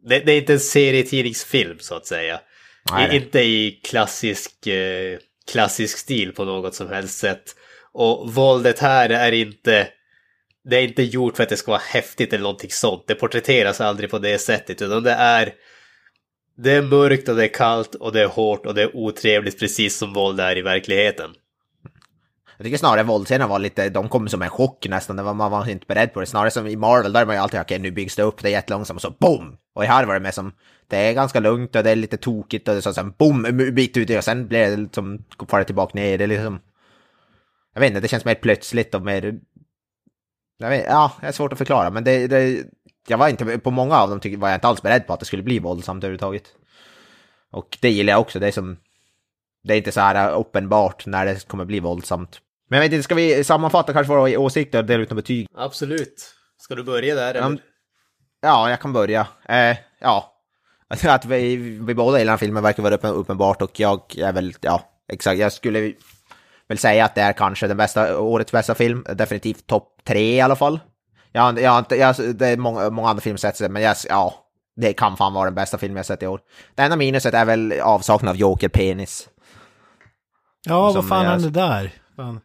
Det, 0.03 0.19
det 0.19 0.31
är 0.31 0.37
inte 0.37 0.53
en 0.53 0.59
serietidningsfilm 0.59 1.79
så 1.79 1.95
att 1.95 2.05
säga. 2.05 2.39
I, 3.11 3.15
inte 3.15 3.39
i 3.39 3.79
klassisk, 3.83 4.67
eh, 4.67 5.19
klassisk 5.51 5.97
stil 5.97 6.31
på 6.31 6.45
något 6.45 6.75
som 6.75 6.89
helst 6.89 7.19
sätt. 7.19 7.55
Och 7.93 8.33
våldet 8.33 8.79
här 8.79 9.09
är 9.09 9.31
inte... 9.31 9.87
Det 10.69 10.77
är 10.77 10.81
inte 10.81 11.03
gjort 11.03 11.35
för 11.35 11.43
att 11.43 11.49
det 11.49 11.57
ska 11.57 11.71
vara 11.71 11.81
häftigt 11.81 12.33
eller 12.33 12.43
någonting 12.43 12.71
sånt. 12.71 13.03
Det 13.07 13.15
porträtteras 13.15 13.81
aldrig 13.81 14.09
på 14.09 14.19
det 14.19 14.37
sättet, 14.37 14.81
utan 14.81 15.03
det 15.03 15.11
är... 15.11 15.53
Det 16.57 16.71
är 16.71 16.81
mörkt 16.81 17.29
och 17.29 17.35
det 17.35 17.43
är 17.43 17.53
kallt 17.53 17.95
och 17.95 18.11
det 18.11 18.21
är 18.21 18.27
hårt 18.27 18.65
och 18.65 18.73
det 18.73 18.81
är 18.81 18.95
otrevligt 18.95 19.59
precis 19.59 19.97
som 19.97 20.13
våld 20.13 20.39
är 20.39 20.57
i 20.57 20.61
verkligheten. 20.61 21.31
Jag 22.57 22.65
tycker 22.65 22.77
snarare 22.77 23.03
våldsscenerna 23.03 23.47
var 23.47 23.59
lite, 23.59 23.89
de 23.89 24.09
kom 24.09 24.29
som 24.29 24.41
en 24.41 24.49
chock 24.49 24.87
nästan, 24.89 25.37
man 25.37 25.51
var 25.51 25.69
inte 25.69 25.85
beredd 25.87 26.13
på 26.13 26.19
det. 26.19 26.25
Snarare 26.25 26.51
som 26.51 26.67
i 26.67 26.75
Marvel, 26.75 27.13
där 27.13 27.21
är 27.21 27.25
man 27.25 27.35
ju 27.35 27.41
alltid 27.41 27.59
okej 27.59 27.79
nu 27.79 27.91
byggs 27.91 28.15
det 28.15 28.23
upp, 28.23 28.41
det 28.41 28.49
är 28.49 28.51
jättelångsamt 28.51 28.97
och 28.97 29.01
så 29.01 29.15
BOOM! 29.19 29.57
Och 29.73 29.83
här 29.83 30.05
var 30.05 30.13
det 30.13 30.19
mer 30.19 30.31
som, 30.31 30.51
det 30.87 30.97
är 30.97 31.13
ganska 31.13 31.39
lugnt 31.39 31.75
och 31.75 31.83
det 31.83 31.91
är 31.91 31.95
lite 31.95 32.17
tokigt 32.17 32.67
och 32.67 32.73
det 32.73 32.79
är 32.79 32.81
så 32.81 32.93
sen 32.93 33.13
BOOM! 33.17 33.45
En 33.45 33.75
bit 33.75 33.97
ut 33.97 34.17
och 34.17 34.23
sen 34.23 34.47
blir 34.47 34.69
det 34.69 34.77
liksom, 34.77 35.25
far 35.49 35.63
tillbaka 35.63 35.91
ner, 35.93 36.17
det 36.17 36.23
är 36.23 36.27
liksom... 36.27 36.59
Jag 37.73 37.81
vet 37.81 37.87
inte, 37.87 37.99
det 37.99 38.07
känns 38.07 38.25
mer 38.25 38.35
plötsligt 38.35 38.95
och 38.95 39.01
mer... 39.01 39.39
Jag 40.57 40.69
vet, 40.69 40.85
ja, 40.87 41.11
det 41.21 41.27
är 41.27 41.31
svårt 41.31 41.51
att 41.51 41.57
förklara, 41.57 41.89
men 41.89 42.03
det, 42.03 42.27
det 42.27 42.63
jag 43.09 43.17
var 43.17 43.29
inte, 43.29 43.57
på 43.59 43.71
många 43.71 43.95
av 43.97 44.09
dem 44.09 44.19
tyck- 44.19 44.37
var 44.39 44.49
jag 44.49 44.55
inte 44.57 44.67
alls 44.67 44.81
beredd 44.81 45.07
på 45.07 45.13
att 45.13 45.19
det 45.19 45.25
skulle 45.25 45.43
bli 45.43 45.59
våldsamt 45.59 46.03
överhuvudtaget. 46.03 46.43
Och 47.51 47.77
det 47.81 47.89
gillar 47.89 48.13
jag 48.13 48.19
också, 48.21 48.39
det 48.39 48.47
är 48.47 48.51
som... 48.51 48.77
Det 49.63 49.73
är 49.73 49.77
inte 49.77 49.91
så 49.91 49.99
här 50.01 50.33
uppenbart 50.35 51.05
när 51.05 51.25
det 51.25 51.47
kommer 51.47 51.65
bli 51.65 51.79
våldsamt. 51.79 52.39
Men 52.69 52.77
jag 52.77 52.83
vet 52.85 52.93
inte, 52.93 53.03
ska 53.03 53.15
vi 53.15 53.43
sammanfatta 53.43 53.93
kanske 53.93 54.13
våra 54.13 54.39
åsikter 54.39 54.79
och 54.79 54.85
dela 54.85 55.03
ut 55.03 55.09
några 55.09 55.21
betyg? 55.21 55.47
Absolut. 55.55 56.33
Ska 56.57 56.75
du 56.75 56.83
börja 56.83 57.15
där 57.15 57.35
eller? 57.35 57.49
Ja, 57.51 57.57
Ja, 58.41 58.69
jag 58.69 58.79
kan 58.81 58.93
börja. 58.93 59.27
Eh, 59.49 59.77
ja. 59.99 60.33
Att 61.03 61.25
vi, 61.25 61.55
vi 61.55 61.93
båda 61.95 62.19
gillar 62.19 62.31
den 62.31 62.39
filmen 62.39 62.63
verkar 62.63 62.83
vara 62.83 62.95
uppen, 62.95 63.11
uppenbart 63.13 63.61
och 63.61 63.79
jag 63.79 64.17
är 64.17 64.33
väl, 64.33 64.53
ja, 64.61 64.81
exakt, 65.11 65.39
jag 65.39 65.53
skulle 65.53 65.93
väl 66.67 66.77
säga 66.77 67.05
att 67.05 67.15
det 67.15 67.21
är 67.21 67.33
kanske 67.33 67.67
den 67.67 67.77
bästa, 67.77 68.19
årets 68.19 68.51
bästa 68.51 68.75
film, 68.75 69.05
definitivt 69.13 69.67
topp 69.67 70.01
tre 70.03 70.35
i 70.35 70.41
alla 70.41 70.55
fall. 70.55 70.79
Jag, 71.31 71.59
jag, 71.61 71.85
jag, 71.89 72.15
det 72.35 72.47
är 72.47 72.57
många, 72.57 72.89
många 72.89 73.09
andra 73.09 73.21
filmer 73.21 73.37
sett, 73.37 73.71
men 73.71 73.81
jag, 73.81 73.95
ja, 74.09 74.33
det 74.75 74.93
kan 74.93 75.17
fan 75.17 75.33
vara 75.33 75.45
den 75.45 75.55
bästa 75.55 75.77
filmen 75.77 75.97
jag 75.97 76.05
sett 76.05 76.23
i 76.23 76.27
år. 76.27 76.41
Det 76.75 76.81
enda 76.81 76.95
minuset 76.95 77.33
är 77.33 77.45
väl 77.45 77.73
avsaknad 77.83 78.29
av 78.29 78.35
Joker-penis. 78.35 79.29
Ja, 80.65 80.91
vad 80.91 81.07
fan 81.07 81.25
hände 81.25 81.49
där? 81.49 81.93
Fan. 82.15 82.39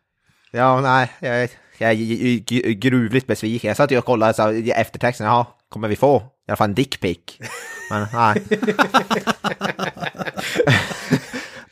Ja, 0.50 0.80
nej, 0.80 1.12
jag, 1.20 1.48
jag 1.78 1.90
är 1.90 2.72
gruvligt 2.72 3.26
besviken. 3.26 3.68
Jag 3.68 3.76
satt 3.76 3.90
ju 3.90 3.98
och 3.98 4.04
kollade 4.04 4.34
så 4.34 4.50
i 4.50 4.70
eftertexten, 4.70 5.26
jaha, 5.26 5.46
kommer 5.68 5.88
vi 5.88 5.96
få 5.96 6.16
i 6.16 6.50
alla 6.50 6.56
fall 6.56 6.68
en 6.68 6.74
dickpic? 6.74 7.18
Men 7.90 8.06
nej. 8.12 8.42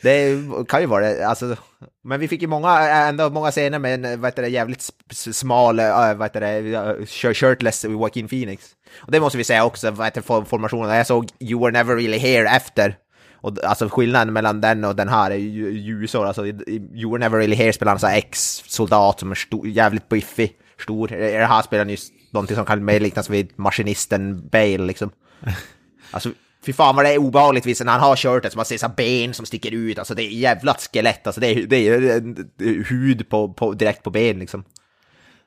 det 0.03 0.39
kan 0.69 0.81
ju 0.81 0.87
vara 0.87 1.09
det, 1.09 1.27
alltså. 1.27 1.57
Men 2.05 2.21
vi 2.21 2.29
fick 2.29 2.43
ju 2.43 2.49
många, 2.49 2.79
ändå 2.89 3.31
många 3.31 3.51
scener 3.51 3.79
med 3.79 4.05
en, 4.05 4.21
vad 4.21 4.31
heter 4.31 4.43
det, 4.43 4.49
jävligt 4.49 4.91
smal, 5.13 5.77
vad 6.17 6.23
heter 6.23 6.41
det, 6.41 7.07
shirtless 7.35 7.85
Joaquin 7.85 8.29
Phoenix. 8.29 8.65
Och 9.01 9.13
det 9.13 9.21
måste 9.21 9.39
vi 9.39 9.45
säga 9.45 9.65
också, 9.65 9.91
vad 9.91 10.07
heter 10.07 10.21
for- 10.21 10.45
formationen, 10.45 10.97
jag 10.97 11.07
såg 11.07 11.29
You 11.41 11.61
were 11.61 11.73
never 11.73 11.97
really 11.97 12.19
here 12.19 12.49
efter. 12.57 12.97
Och 13.43 13.65
alltså 13.65 13.89
skillnaden 13.89 14.33
mellan 14.33 14.61
den 14.61 14.85
och 14.85 14.97
den 14.97 15.09
här 15.09 15.31
är 15.31 15.35
ju 15.37 15.71
ljusår, 15.73 16.27
alltså 16.27 16.47
You 16.47 17.11
were 17.11 17.19
never 17.19 17.39
really 17.39 17.57
here 17.57 17.73
spelar 17.73 17.93
han 17.93 17.99
så 18.01 18.07
ex-soldat 18.07 19.21
som 19.21 19.31
är 19.31 19.35
stor, 19.35 19.69
jävligt 19.69 20.09
biffig, 20.09 20.53
stor. 20.83 21.13
I 21.13 21.33
det 21.33 21.47
här 21.47 21.63
spelar 21.63 21.85
han 21.85 21.91
ju 21.91 21.97
någonting 22.33 22.57
som 22.57 22.65
kan 22.65 22.85
mer 22.85 23.01
liknas 23.01 23.31
vid 23.31 23.49
maskinisten 23.59 24.49
Bale 24.49 24.79
liksom. 24.79 25.11
Alltså, 26.11 26.31
fy 26.67 26.73
fan 26.73 26.97
vad 26.97 27.05
det 27.05 27.15
är 27.15 27.19
obehagligt 27.19 27.67
visst 27.67 27.85
när 27.85 27.93
han 27.93 28.01
har 28.01 28.17
shirtet 28.17 28.53
så 28.53 28.59
man 28.59 28.65
ser 28.65 28.79
så 28.79 28.89
ben 28.89 29.35
som 29.35 29.47
sticker 29.47 29.71
ut, 29.75 29.99
alltså 29.99 30.15
det 30.15 30.23
är 30.23 30.29
jävla 30.29 30.75
skelett, 30.75 31.27
alltså 31.27 31.41
det 31.41 31.47
är, 31.47 31.67
det 31.67 31.89
är, 31.89 32.21
det 32.57 32.65
är 32.65 32.85
hud 32.85 33.29
på, 33.29 33.53
på, 33.53 33.73
direkt 33.73 34.03
på 34.03 34.11
ben 34.11 34.39
liksom. 34.39 34.65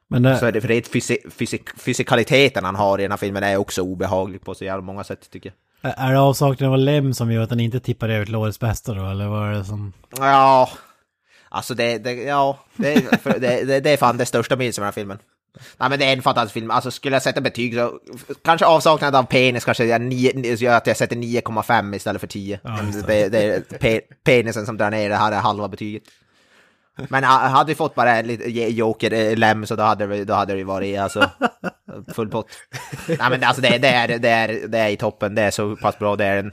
Men 0.08 0.24
det, 0.24 0.38
Så 0.38 0.46
är 0.46 0.52
det, 0.52 0.62
för 0.62 0.68
det 0.68 0.76
är 0.76 0.82
fysik, 0.82 1.34
fysik, 1.34 1.80
fysikaliteten 1.80 2.66
han 2.66 2.76
har 2.76 3.00
i 3.00 3.02
den 3.02 3.12
här 3.12 3.18
filmen 3.18 3.44
är 3.44 3.58
också 3.58 3.82
obehaglig 3.82 4.42
på 4.42 4.56
så 4.56 4.66
jävla 4.66 4.82
många 4.82 5.04
sätt 5.04 5.30
tycker 5.32 5.54
jag. 5.82 5.94
är 5.98 6.12
det 6.12 6.20
avsaknaden 6.20 6.74
av 6.74 6.80
Lem 6.80 7.14
som 7.14 7.32
gör 7.32 7.42
att 7.42 7.50
den 7.50 7.60
inte 7.60 7.80
tippar 7.80 8.10
över 8.10 8.26
till 8.26 8.36
årets 8.36 8.60
bästa 8.60 8.94
då? 8.94 9.10
Eller 9.10 9.28
vad 9.28 9.50
är 9.50 9.54
det 9.54 9.66
som... 9.66 9.94
Ja, 10.18 10.70
alltså 11.50 11.74
det, 11.74 11.98
det 11.98 12.14
ja, 12.14 12.60
det, 12.76 12.94
det, 13.24 13.64
det, 13.66 13.80
det 13.80 13.90
är 13.90 13.98
fan 13.98 14.18
det 14.18 14.26
största 14.26 14.56
minnet 14.56 14.78
med 14.78 14.82
den 14.82 14.88
här 14.88 14.92
filmen. 14.92 15.20
Nej 15.78 15.90
men 15.90 16.00
det 16.00 16.06
är 16.06 16.14
en 16.14 16.22
fantastisk 16.22 16.54
film, 16.54 16.72
alltså 16.72 16.92
skulle 16.92 17.16
jag 17.16 17.24
sätta 17.24 17.42
betyg 17.42 17.74
så 17.76 18.00
kanske 18.44 18.66
avsaknad 18.66 19.16
av 19.16 19.24
penis 19.24 19.66
kanske 19.66 19.86
jag, 19.86 20.02
nio, 20.02 20.56
gör 20.56 20.78
att 20.78 20.88
jag 20.88 20.98
sätter 20.98 21.16
9,5 21.16 21.96
istället 21.96 22.20
för 22.22 22.28
10. 22.28 22.60
Ja, 22.64 22.80
det, 23.08 23.30
det 23.30 23.44
är 23.44 23.60
pe, 23.62 24.02
penisen 24.24 24.66
som 24.66 24.78
drar 24.78 24.92
ner 24.92 25.10
det 25.10 25.16
här 25.16 25.32
är 25.32 25.40
halva 25.40 25.68
betyget. 25.68 26.04
Men 27.10 27.24
ha- 27.24 27.48
hade 27.48 27.68
vi 27.68 27.76
fått 27.76 27.96
bara 27.96 28.16
en 28.16 28.28
lite 28.28 28.50
joker-lem 28.50 29.66
så 29.66 29.76
då 29.76 29.84
hade, 29.84 30.08
det, 30.08 30.26
då 30.26 30.34
hade 30.34 30.54
det 30.56 30.64
varit 30.64 31.00
alltså 31.00 31.30
full 32.16 32.30
pott. 32.30 32.48
Nej 33.08 33.30
men 33.30 33.44
alltså 33.44 33.62
det, 33.62 33.78
det, 33.78 33.88
är, 33.88 34.20
det, 34.20 34.30
är, 34.30 34.68
det 34.68 34.78
är 34.78 34.90
i 34.90 34.98
toppen, 34.98 35.36
det 35.36 35.42
är 35.42 35.52
så 35.52 35.76
pass 35.76 36.00
bra, 36.00 36.16
det 36.16 36.26
är 36.26 36.38
en 36.38 36.52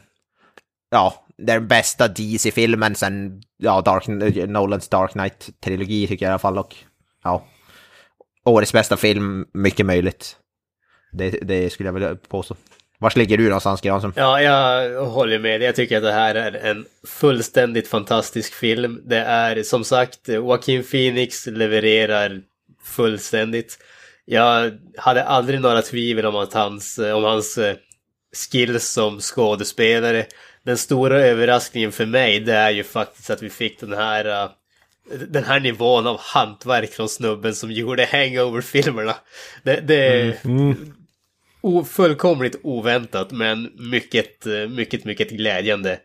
ja, 0.91 1.15
det 1.39 1.53
är 1.53 1.59
den 1.59 1.69
bästa 1.69 2.09
DC-filmen 2.09 2.95
sen, 2.95 3.43
ja, 3.57 3.81
Dark, 3.81 4.09
Nolans 4.49 4.89
Dark 4.89 5.13
Knight-trilogi 5.13 6.09
tycker 6.09 6.27
jag 6.27 6.31
i 6.31 6.33
alla 6.33 6.39
fall. 6.39 6.59
Och 6.59 6.77
ja, 7.25 7.45
årets 8.45 8.73
bästa 8.73 8.97
film, 8.97 9.47
mycket 9.53 9.87
möjligt. 9.87 10.37
Det, 11.13 11.31
det 11.31 11.71
skulle 11.71 11.87
jag 11.87 11.95
vilja 11.95 12.17
påstå. 12.29 12.57
Vars 12.99 13.17
ligger 13.17 13.39
du 13.39 13.45
någonstans, 13.45 13.81
Granström? 13.81 14.13
Ja, 14.17 14.43
jag 14.43 15.05
håller 15.05 15.39
med. 15.39 15.63
Jag 15.63 15.75
tycker 15.75 15.97
att 15.97 16.03
det 16.03 16.13
här 16.13 16.35
är 16.35 16.53
en 16.53 16.87
fullständigt 17.07 17.89
fantastisk 17.89 18.55
film. 18.55 19.03
Det 19.05 19.19
är 19.19 19.63
som 19.63 19.85
sagt, 19.85 20.29
Joaquin 20.29 20.85
Phoenix 20.85 21.47
levererar 21.47 22.41
fullständigt. 22.85 23.79
Jag 24.25 24.79
hade 24.97 25.25
aldrig 25.25 25.61
några 25.61 25.83
tvivel 25.83 26.27
om, 26.27 26.37
att 26.37 26.53
hans, 26.53 26.99
om 26.99 27.25
hans 27.25 27.59
eh, 27.59 27.77
skills 28.51 28.89
som 28.89 29.21
skådespelare. 29.21 30.27
Den 30.65 30.77
stora 30.77 31.21
överraskningen 31.21 31.93
för 31.93 32.07
mig, 32.07 32.41
det 32.41 32.55
är 32.55 32.71
ju 32.71 32.85
faktiskt 32.85 33.31
att 33.31 33.43
vi 33.43 33.51
fick 33.51 33.81
den 33.81 33.93
här 33.93 34.25
eh, 34.25 34.51
den 35.29 35.45
här 35.45 35.61
nivån 35.61 36.07
av 36.07 36.21
hantverk 36.21 36.93
från 36.93 37.09
snubben 37.09 37.55
som 37.55 37.71
gjorde 37.71 38.09
Hangover-filmerna. 38.13 39.15
Det, 39.63 39.81
det, 39.81 40.37
o, 41.61 41.85
fullkomligt 41.85 42.61
oväntat 42.63 43.31
men 43.31 43.73
mycket, 43.93 44.47
mycket, 44.71 45.05
mycket 45.05 45.31
glädjande. 45.31 46.01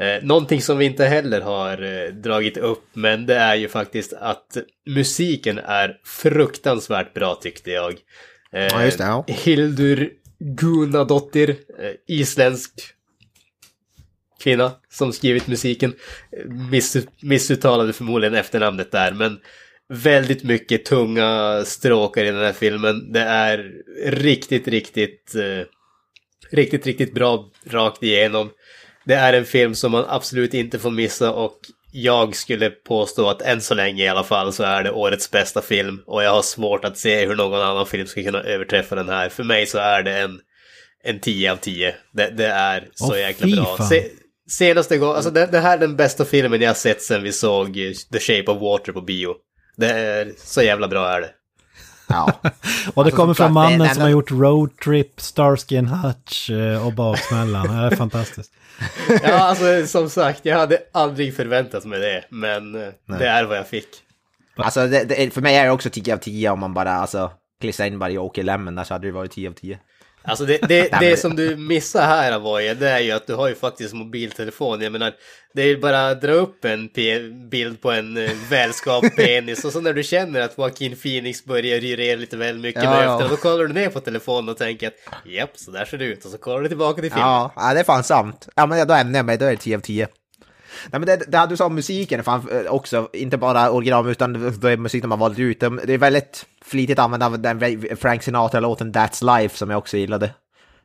Eh, 0.00 0.22
någonting 0.22 0.62
som 0.62 0.78
vi 0.78 0.84
inte 0.84 1.04
heller 1.04 1.40
har 1.40 1.82
eh, 1.82 2.12
dragit 2.12 2.56
upp 2.56 2.84
men 2.92 3.26
det 3.26 3.36
är 3.36 3.54
ju 3.54 3.68
faktiskt 3.68 4.12
att 4.12 4.56
musiken 4.86 5.58
är 5.58 5.96
fruktansvärt 6.04 7.14
bra 7.14 7.34
tyckte 7.34 7.70
jag. 7.70 7.92
Eh, 8.52 8.90
ja. 8.98 9.24
Hildur 9.28 10.10
Gunadottir, 10.38 11.50
eh, 11.50 12.16
isländsk 12.16 12.72
kvinna 14.40 14.72
som 14.88 15.12
skrivit 15.12 15.46
musiken. 15.46 15.94
Miss, 16.70 16.96
missuttalade 17.22 17.92
förmodligen 17.92 18.34
efternamnet 18.34 18.92
där, 18.92 19.12
men 19.12 19.38
väldigt 19.88 20.42
mycket 20.44 20.84
tunga 20.84 21.62
stråkar 21.64 22.24
i 22.24 22.30
den 22.30 22.44
här 22.44 22.52
filmen. 22.52 23.12
Det 23.12 23.20
är 23.20 23.72
riktigt, 24.06 24.68
riktigt, 24.68 25.34
eh, 25.34 25.66
riktigt, 26.50 26.86
riktigt 26.86 27.14
bra 27.14 27.50
rakt 27.66 28.02
igenom. 28.02 28.50
Det 29.04 29.14
är 29.14 29.32
en 29.32 29.44
film 29.44 29.74
som 29.74 29.92
man 29.92 30.04
absolut 30.08 30.54
inte 30.54 30.78
får 30.78 30.90
missa 30.90 31.32
och 31.32 31.58
jag 31.92 32.36
skulle 32.36 32.70
påstå 32.70 33.28
att 33.28 33.42
än 33.42 33.60
så 33.60 33.74
länge 33.74 34.04
i 34.04 34.08
alla 34.08 34.24
fall 34.24 34.52
så 34.52 34.62
är 34.62 34.82
det 34.82 34.90
årets 34.90 35.30
bästa 35.30 35.62
film. 35.62 36.02
Och 36.06 36.22
jag 36.22 36.30
har 36.30 36.42
svårt 36.42 36.84
att 36.84 36.98
se 36.98 37.26
hur 37.26 37.36
någon 37.36 37.60
annan 37.60 37.86
film 37.86 38.06
ska 38.06 38.22
kunna 38.22 38.40
överträffa 38.40 38.94
den 38.94 39.08
här. 39.08 39.28
För 39.28 39.44
mig 39.44 39.66
så 39.66 39.78
är 39.78 40.02
det 40.02 40.18
en, 40.18 40.40
en 41.04 41.20
10 41.20 41.52
av 41.52 41.56
10. 41.56 41.94
Det, 42.12 42.30
det 42.36 42.46
är 42.46 42.88
så 42.94 43.12
Åh, 43.12 43.18
jäkla 43.18 43.56
bra. 43.56 43.76
Se, 43.88 44.04
senaste 44.50 44.98
gången, 44.98 45.16
alltså 45.16 45.30
det, 45.30 45.46
det 45.46 45.60
här 45.60 45.76
är 45.76 45.80
den 45.80 45.96
bästa 45.96 46.24
filmen 46.24 46.60
jag 46.60 46.68
har 46.68 46.74
sett 46.74 47.02
sen 47.02 47.22
vi 47.22 47.32
såg 47.32 47.68
eh, 47.68 47.92
The 48.12 48.18
Shape 48.20 48.50
of 48.50 48.62
Water 48.62 48.92
på 48.92 49.00
bio. 49.00 49.34
Det 49.76 49.90
är 49.90 50.32
så 50.36 50.62
jävla 50.62 50.88
bra 50.88 51.08
är 51.08 51.20
det. 51.20 51.30
Ja. 52.08 52.32
Och 52.42 52.44
det 52.44 53.00
Alltså, 53.00 53.16
kommer 53.16 53.34
från 53.34 53.52
mannen 53.52 53.80
en 53.80 53.94
som 53.94 54.02
har 54.02 54.10
gjort 54.10 54.30
Road 54.30 54.76
Trip, 54.76 55.20
Starsky 55.20 55.76
and 55.76 55.88
Hutch 55.88 56.50
eh, 56.50 56.86
och 56.86 56.92
Baksmällan. 56.92 57.66
Det 57.68 57.86
är 57.86 57.96
fantastiskt. 57.96 58.52
Ja, 59.22 59.32
alltså 59.32 59.86
som 59.86 60.10
sagt, 60.10 60.40
jag 60.42 60.56
hade 60.56 60.78
aldrig 60.92 61.36
förväntat 61.36 61.84
mig 61.84 62.00
det. 62.00 62.24
Men 62.30 62.74
eh, 62.74 62.88
det 63.18 63.26
är 63.26 63.44
vad 63.44 63.58
jag 63.58 63.68
fick. 63.68 63.88
Alltså 64.56 64.86
det, 64.86 65.04
det, 65.04 65.34
för 65.34 65.40
mig 65.40 65.56
är 65.56 65.64
det 65.64 65.70
också 65.70 65.90
10 65.90 66.14
av 66.14 66.18
10 66.18 66.50
om 66.50 66.60
man 66.60 66.74
bara 66.74 66.92
alltså 66.92 67.30
klistrar 67.60 67.86
in 67.86 67.98
bara 67.98 68.10
Joker 68.10 68.42
Lemon 68.42 68.74
där 68.74 68.84
så 68.84 68.94
hade 68.94 69.06
det 69.06 69.12
varit 69.12 69.32
10 69.32 69.48
av 69.48 69.52
10. 69.52 69.78
Alltså 70.22 70.44
det, 70.44 70.58
det, 70.68 70.88
det 71.00 71.16
som 71.16 71.36
du 71.36 71.56
missar 71.56 72.06
här 72.06 72.32
Avoya, 72.32 72.74
det 72.74 72.88
är 72.90 72.98
ju 72.98 73.10
att 73.10 73.26
du 73.26 73.34
har 73.34 73.48
ju 73.48 73.54
faktiskt 73.54 73.94
mobiltelefon. 73.94 74.80
Jag 74.80 74.92
menar, 74.92 75.12
det 75.54 75.62
är 75.62 75.66
ju 75.66 75.78
bara 75.78 76.08
att 76.08 76.20
dra 76.20 76.32
upp 76.32 76.64
en 76.64 76.90
bild 77.50 77.82
på 77.82 77.90
en 77.90 78.16
eh, 78.16 78.30
välskapt 78.50 79.16
penis 79.16 79.64
och 79.64 79.72
så 79.72 79.80
när 79.80 79.92
du 79.92 80.02
känner 80.02 80.40
att 80.40 80.58
Joaquin 80.58 80.96
Phoenix 80.96 81.44
börjar 81.44 81.80
ryrera 81.80 82.16
lite 82.16 82.36
väl 82.36 82.58
mycket 82.58 82.82
Ja, 82.82 82.90
med 82.90 83.04
ja. 83.04 83.26
då 83.30 83.36
kollar 83.36 83.66
du 83.66 83.72
ner 83.72 83.88
på 83.88 84.00
telefonen 84.00 84.48
och 84.48 84.56
tänker 84.56 84.88
att 84.88 84.94
japp, 85.24 85.50
så 85.54 85.70
där 85.70 85.84
ser 85.84 85.98
det 85.98 86.04
ut. 86.04 86.24
Och 86.24 86.30
så 86.30 86.38
kollar 86.38 86.60
du 86.60 86.68
tillbaka 86.68 87.02
till 87.02 87.10
filmen. 87.10 87.28
Ja, 87.28 87.52
ja, 87.56 87.74
det 87.74 87.80
är 87.80 87.84
fan 87.84 88.04
sant. 88.04 88.48
Ja, 88.56 88.66
men 88.66 88.86
då 88.86 88.94
ämnar 88.94 89.18
jag 89.18 89.26
mig, 89.26 89.38
då 89.38 89.44
är 89.44 89.50
det 89.50 89.56
10 89.56 89.76
av 89.76 89.80
10. 89.80 90.08
Nej, 90.90 91.00
men 91.00 91.06
det, 91.06 91.16
det 91.16 91.46
du 91.48 91.56
sa 91.56 91.66
om 91.66 91.74
musiken 91.74 92.24
fan 92.24 92.48
eh, 92.50 92.72
också, 92.72 93.08
inte 93.12 93.36
bara 93.36 93.70
original 93.70 94.10
utan 94.10 94.32
det 94.32 94.72
är 94.72 94.76
musik 94.76 95.02
de 95.02 95.10
har 95.10 95.18
valt 95.18 95.38
ut. 95.38 95.60
Det 95.60 95.94
är 95.94 95.98
väldigt 95.98 96.46
flitigt 96.64 96.98
använt 96.98 97.22
av 97.22 97.40
den 97.40 97.86
Frank 97.96 98.22
Sinatra-låten 98.22 98.92
That's 98.92 99.38
Life 99.38 99.56
som 99.56 99.70
jag 99.70 99.78
också 99.78 99.96
gillade. 99.96 100.34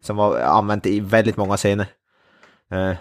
Som 0.02 0.16
var 0.16 0.40
använt 0.40 0.86
i 0.86 1.00
väldigt 1.00 1.38
många 1.38 1.58
scener. 1.58 1.88
Eh, 2.72 2.94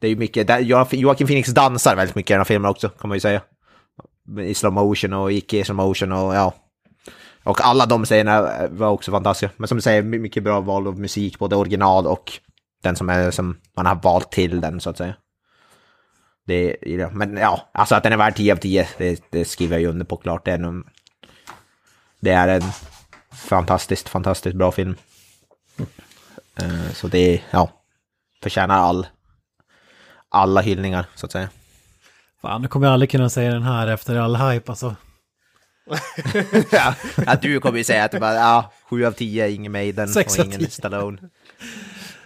det 0.00 0.06
är 0.06 0.10
ju 0.10 0.16
mycket, 0.16 0.66
Joakim 0.92 1.26
Phoenix 1.26 1.48
dansar 1.48 1.96
väldigt 1.96 2.16
mycket 2.16 2.30
i 2.30 2.32
den 2.32 2.40
här 2.40 2.44
filmen 2.44 2.70
också, 2.70 2.88
kan 2.88 3.08
man 3.08 3.16
ju 3.16 3.20
säga. 3.20 3.40
I 4.40 4.54
slow 4.54 4.72
motion 4.72 5.12
och 5.12 5.32
icke 5.32 5.64
slow 5.64 5.76
motion 5.76 6.12
och 6.12 6.34
ja. 6.34 6.54
Och 7.44 7.60
alla 7.60 7.86
de 7.86 8.04
scenerna 8.04 8.56
eh, 8.56 8.70
var 8.70 8.88
också 8.88 9.10
fantastiska. 9.10 9.54
Men 9.56 9.68
som 9.68 9.78
du 9.78 9.82
säger, 9.82 10.02
mycket 10.02 10.42
bra 10.42 10.60
val 10.60 10.86
av 10.86 11.00
musik, 11.00 11.38
både 11.38 11.56
original 11.56 12.06
och 12.06 12.32
den 12.82 12.96
som, 12.96 13.08
är, 13.08 13.30
som 13.30 13.56
man 13.76 13.86
har 13.86 13.94
valt 13.94 14.32
till 14.32 14.60
den 14.60 14.80
så 14.80 14.90
att 14.90 14.96
säga. 14.96 15.14
Det. 16.48 16.76
Men 17.12 17.36
ja, 17.36 17.68
alltså 17.72 17.94
att 17.94 18.02
den 18.02 18.12
är 18.12 18.16
värd 18.16 18.36
10 18.36 18.52
av 18.52 18.56
10, 18.56 18.88
det, 18.98 19.22
det 19.30 19.44
skriver 19.44 19.74
jag 19.76 19.80
ju 19.80 19.86
under 19.88 20.04
på 20.04 20.16
klart. 20.16 20.44
Det 20.44 20.50
är, 20.50 20.58
en, 20.58 20.84
det 22.20 22.30
är 22.30 22.48
en 22.48 22.62
fantastiskt, 23.32 24.08
fantastiskt 24.08 24.56
bra 24.56 24.72
film. 24.72 24.94
Eh, 26.60 26.92
Så 26.92 27.08
det, 27.08 27.42
ja, 27.50 27.70
förtjänar 28.42 28.78
all, 28.78 29.06
alla 30.28 30.60
hyllningar 30.60 31.06
så 31.14 31.26
att 31.26 31.32
säga. 31.32 31.48
Fan, 32.42 32.62
nu 32.62 32.68
kommer 32.68 32.86
jag 32.86 32.92
aldrig 32.92 33.10
kunna 33.10 33.30
säga 33.30 33.52
den 33.52 33.62
här 33.62 33.86
efter 33.86 34.16
all 34.16 34.36
hype 34.36 34.72
alltså. 34.72 34.96
ja, 36.70 36.94
att 37.26 37.42
du 37.42 37.60
kommer 37.60 37.78
ju 37.78 37.84
säga 37.84 38.04
att 38.04 38.12
det 38.12 38.20
bara, 38.20 38.34
ja, 38.34 38.72
7 38.90 39.04
av 39.04 39.12
10, 39.12 39.50
ingen 39.50 39.72
Maiden 39.72 40.08
och 40.16 40.38
ingen 40.38 40.58
10. 40.58 40.70
Stallone. 40.70 41.18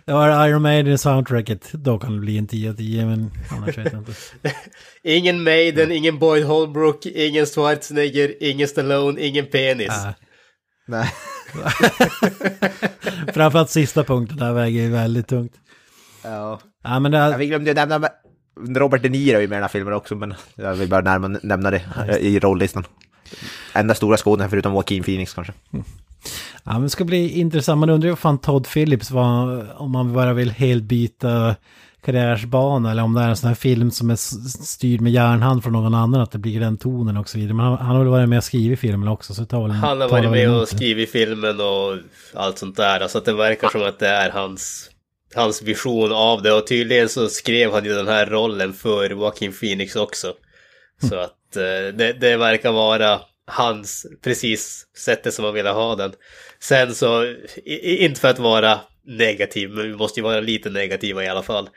Det 0.04 0.12
var 0.12 0.48
Iron 0.48 0.62
Maiden 0.62 0.92
i 0.92 0.98
soundtracket, 0.98 1.72
då 1.72 1.98
kan 1.98 2.12
det 2.14 2.20
bli 2.20 2.38
en 2.38 2.46
10 2.46 2.70
av 2.70 2.74
10 2.74 3.06
men 3.06 3.30
annars 3.50 3.78
vet 3.78 3.92
jag 3.92 4.00
inte. 4.00 4.12
Ingen 5.02 5.42
Maiden, 5.42 5.92
ingen 5.92 6.18
Boyd 6.18 6.44
Holbrook, 6.44 7.06
ingen 7.06 7.46
Schwarzenegger, 7.46 8.34
ingen 8.40 8.68
Stallone, 8.68 9.20
ingen 9.20 9.46
penis. 9.46 9.88
Äh, 9.88 10.10
Nej. 10.86 11.08
framförallt 13.34 13.70
sista 13.70 14.04
punkten 14.04 14.36
där 14.36 14.52
väger 14.52 14.82
ju 14.82 14.90
väldigt 14.90 15.28
tungt. 15.28 15.52
Ja. 16.24 16.60
Ja 16.84 16.98
men 17.00 17.12
det 17.12 17.18
Ja, 17.18 17.34
är, 17.34 17.38
vi 17.38 17.46
glömde 17.46 17.70
ju 17.70 17.74
nämna 17.74 18.08
Robert 18.76 19.02
De 19.02 19.08
Niro 19.08 19.36
är 19.36 19.40
ju 19.40 19.48
med 19.48 19.54
i 19.54 19.56
den 19.56 19.62
här 19.62 19.68
filmen 19.68 19.94
också, 19.94 20.14
men 20.14 20.34
jag 20.54 20.74
vill 20.74 20.88
bara 20.88 21.00
närma, 21.00 21.28
nämna 21.42 21.70
det 21.70 21.82
i 22.20 22.38
rolllistan. 22.38 22.84
Enda 23.72 23.94
stora 23.94 24.16
skådespelaren 24.16 24.50
förutom 24.50 24.72
Joaquin 24.72 25.02
Phoenix 25.02 25.34
kanske. 25.34 25.52
ja, 26.64 26.72
men 26.72 26.82
det 26.82 26.90
ska 26.90 27.04
bli 27.04 27.40
intressant. 27.40 27.80
Man 27.80 27.90
undrar 27.90 28.10
ju 28.10 28.16
fan 28.16 28.38
Todd 28.38 28.66
Phillips 28.68 29.10
var, 29.10 29.66
om 29.80 29.90
man 29.90 30.12
bara 30.12 30.32
vill 30.32 30.50
helt 30.50 30.84
byta 30.84 31.56
karriärsbana 32.04 32.90
eller 32.90 33.02
om 33.02 33.14
det 33.14 33.20
är 33.20 33.28
en 33.28 33.36
sån 33.36 33.48
här 33.48 33.54
film 33.54 33.90
som 33.90 34.10
är 34.10 34.16
styrd 34.64 35.00
med 35.00 35.12
järnhand 35.12 35.62
från 35.62 35.72
någon 35.72 35.94
annan, 35.94 36.20
att 36.20 36.30
det 36.30 36.38
blir 36.38 36.60
den 36.60 36.76
tonen 36.76 37.16
och 37.16 37.28
så 37.28 37.38
vidare. 37.38 37.54
Men 37.54 37.66
han, 37.66 37.78
han 37.78 37.96
har 37.96 37.98
väl 37.98 38.08
varit 38.08 38.28
med 38.28 38.38
och 38.38 38.44
skrivit 38.44 38.80
filmen 38.80 39.08
också, 39.08 39.34
så 39.34 39.44
tar 39.44 39.62
väl 39.62 39.70
Han 39.70 40.00
har 40.00 40.08
varit 40.08 40.30
med 40.30 40.50
och 40.50 40.68
skrivit 40.68 41.10
filmen 41.10 41.60
och 41.60 41.98
allt 42.34 42.58
sånt 42.58 42.76
där. 42.76 43.00
Alltså 43.00 43.18
att 43.18 43.24
det 43.24 43.32
verkar 43.32 43.68
som 43.68 43.82
att 43.82 43.98
det 43.98 44.08
är 44.08 44.30
hans, 44.30 44.90
hans 45.34 45.62
vision 45.62 46.12
av 46.12 46.42
det. 46.42 46.52
Och 46.52 46.66
tydligen 46.66 47.08
så 47.08 47.28
skrev 47.28 47.72
han 47.72 47.84
ju 47.84 47.94
den 47.94 48.08
här 48.08 48.26
rollen 48.26 48.72
för 48.72 49.10
Joaquin 49.10 49.52
Phoenix 49.52 49.96
också. 49.96 50.32
Så 51.08 51.16
att 51.18 51.34
eh, 51.56 51.94
det, 51.94 52.12
det 52.12 52.36
verkar 52.36 52.72
vara 52.72 53.20
hans, 53.46 54.06
precis 54.24 54.86
sättet 54.96 55.34
som 55.34 55.44
han 55.44 55.54
ville 55.54 55.70
ha 55.70 55.96
den. 55.96 56.12
Sen 56.60 56.94
så, 56.94 57.24
i, 57.64 58.04
inte 58.04 58.20
för 58.20 58.28
att 58.28 58.38
vara 58.38 58.80
negativ, 59.06 59.70
men 59.70 59.88
vi 59.88 59.96
måste 59.96 60.20
ju 60.20 60.24
vara 60.24 60.40
lite 60.40 60.70
negativa 60.70 61.24
i 61.24 61.28
alla 61.28 61.42
fall. 61.42 61.68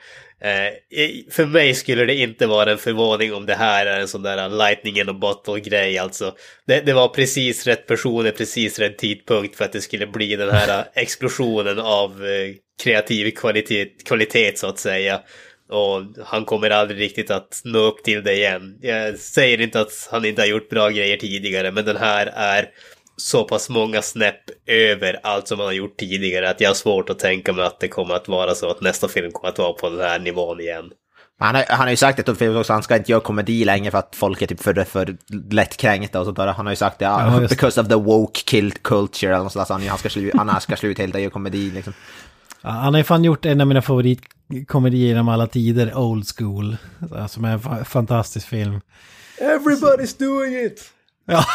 Eh, 0.41 1.03
för 1.31 1.45
mig 1.45 1.73
skulle 1.73 2.05
det 2.05 2.15
inte 2.15 2.47
vara 2.47 2.71
en 2.71 2.77
förvåning 2.77 3.33
om 3.33 3.45
det 3.45 3.55
här 3.55 3.85
är 3.85 3.99
en 3.99 4.07
sån 4.07 4.23
där 4.23 4.49
lightning 4.49 4.99
in 4.99 5.09
a 5.09 5.13
bottle 5.13 5.59
grej 5.59 5.97
alltså. 5.97 6.35
Det, 6.67 6.81
det 6.81 6.93
var 6.93 7.07
precis 7.07 7.67
rätt 7.67 7.87
personer, 7.87 8.31
precis 8.31 8.79
rätt 8.79 8.97
tidpunkt 8.97 9.55
för 9.55 9.65
att 9.65 9.73
det 9.73 9.81
skulle 9.81 10.07
bli 10.07 10.35
den 10.35 10.49
här 10.49 10.85
explosionen 10.93 11.79
av 11.79 12.25
eh, 12.25 12.55
kreativ 12.83 13.31
kvalitet, 13.31 13.85
kvalitet 14.05 14.57
så 14.57 14.67
att 14.67 14.79
säga. 14.79 15.21
Och 15.69 16.25
han 16.25 16.45
kommer 16.45 16.69
aldrig 16.69 16.99
riktigt 16.99 17.31
att 17.31 17.61
nå 17.63 17.79
upp 17.79 18.03
till 18.03 18.23
det 18.23 18.33
igen. 18.33 18.77
Jag 18.81 19.19
säger 19.19 19.61
inte 19.61 19.79
att 19.79 20.09
han 20.11 20.25
inte 20.25 20.41
har 20.41 20.47
gjort 20.47 20.69
bra 20.69 20.89
grejer 20.89 21.17
tidigare, 21.17 21.71
men 21.71 21.85
den 21.85 21.97
här 21.97 22.27
är 22.35 22.69
så 23.17 23.43
pass 23.43 23.69
många 23.69 24.01
snäpp 24.01 24.41
över 24.65 25.19
allt 25.23 25.47
som 25.47 25.59
han 25.59 25.65
har 25.65 25.73
gjort 25.73 25.97
tidigare 25.97 26.49
att 26.49 26.61
jag 26.61 26.69
har 26.69 26.75
svårt 26.75 27.09
att 27.09 27.19
tänka 27.19 27.53
mig 27.53 27.65
att 27.65 27.79
det 27.79 27.87
kommer 27.87 28.15
att 28.15 28.27
vara 28.27 28.55
så 28.55 28.69
att 28.69 28.81
nästa 28.81 29.07
film 29.07 29.31
kommer 29.31 29.49
att 29.49 29.59
vara 29.59 29.73
på 29.73 29.89
den 29.89 29.99
här 29.99 30.19
nivån 30.19 30.59
igen. 30.59 30.91
Han 31.39 31.55
har, 31.55 31.65
han 31.69 31.79
har 31.79 31.89
ju 31.89 31.95
sagt 31.95 32.37
Phillips 32.37 32.57
också, 32.57 32.73
han 32.73 32.83
ska 32.83 32.95
inte 32.95 33.11
göra 33.11 33.21
komedi 33.21 33.65
längre 33.65 33.91
för 33.91 33.97
att 33.97 34.15
folk 34.15 34.41
är 34.41 34.47
typ 34.47 34.61
för, 34.61 34.83
för 34.83 35.17
lättkränkta 35.51 36.19
och 36.19 36.25
sånt 36.25 36.37
där. 36.37 36.47
Han 36.47 36.65
har 36.65 36.73
ju 36.73 36.77
sagt 36.77 36.99
det, 36.99 37.05
Ja, 37.05 37.21
ja, 37.21 37.41
just 37.41 37.49
because 37.49 37.81
of 37.81 37.87
the 37.87 37.95
woke 37.95 38.41
kill 38.45 38.71
culture 38.71 39.33
eller 39.33 39.43
något 39.43 39.53
sånt 39.53 39.61
där, 39.61 39.65
så 39.65 39.73
han, 39.73 39.87
han 39.87 39.97
ska 39.97 40.09
sluta, 40.09 40.37
han 40.37 40.61
ska 40.61 40.75
sluta 40.75 41.01
helt 41.01 41.19
göra 41.19 41.29
komedi 41.29 41.71
liksom. 41.71 41.93
Han 42.61 42.93
har 42.93 42.97
ju 42.99 43.03
fan 43.03 43.23
gjort 43.23 43.45
en 43.45 43.61
av 43.61 43.67
mina 43.67 43.81
favoritkomedier 44.49 45.07
genom 45.07 45.29
alla 45.29 45.47
tider, 45.47 45.97
Old 45.97 46.25
School. 46.37 46.77
Som 47.29 47.45
är 47.45 47.51
en 47.53 47.59
fa- 47.59 47.83
fantastisk 47.83 48.47
film. 48.47 48.81
Everybody's 49.39 50.19
doing 50.19 50.65
it! 50.65 50.81
Ja. 51.25 51.45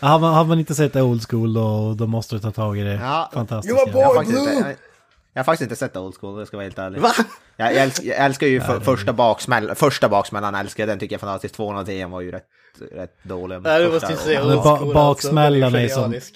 har, 0.08 0.18
man, 0.18 0.34
har 0.34 0.44
man 0.44 0.58
inte 0.58 0.74
sett 0.74 0.96
Old 0.96 1.26
School 1.30 1.54
då, 1.54 1.94
då 1.94 2.06
måste 2.06 2.34
du 2.34 2.38
ta 2.40 2.50
tag 2.50 2.78
i 2.78 2.82
det. 2.82 2.94
Ja. 2.94 3.30
Fantastiskt. 3.34 3.78
Jag 3.78 3.92
har, 4.04 4.14
faktiskt 4.14 4.38
inte, 4.38 4.52
jag, 4.52 4.74
jag 5.32 5.40
har 5.40 5.44
faktiskt 5.44 5.62
inte 5.62 5.76
sett 5.76 5.96
Old 5.96 6.14
School, 6.20 6.38
jag 6.38 6.48
ska 6.48 6.56
vara 6.56 6.64
helt 6.64 6.78
ärlig. 6.78 7.00
Va? 7.00 7.12
Jag, 7.56 7.74
jag, 7.74 7.82
älskar, 7.82 8.04
jag 8.08 8.16
älskar 8.18 8.46
ju 8.46 8.60
för, 8.60 8.80
första 8.80 9.12
baksmällan, 9.12 9.76
första 9.76 10.08
baksmällan 10.08 10.54
älskar 10.54 10.82
jag, 10.82 10.88
den 10.88 10.98
tycker 10.98 11.14
jag 11.14 11.18
är 11.18 11.26
fantastisk. 11.26 11.54
210 11.54 12.06
var 12.06 12.20
ju 12.20 12.30
rätt, 12.30 12.44
rätt 12.92 13.24
dålig. 13.24 13.60
Nej, 13.62 13.82
du 13.82 13.90
måste 13.92 14.12
ju 14.12 14.18
säga 14.18 14.44
old 14.44 14.54
ba- 14.62 14.76
school 14.78 14.94
baksmällan 14.94 15.62
alltså, 15.62 15.76
den 15.78 15.84
är 15.84 15.88
som- 15.88 16.02
genialisk. 16.02 16.34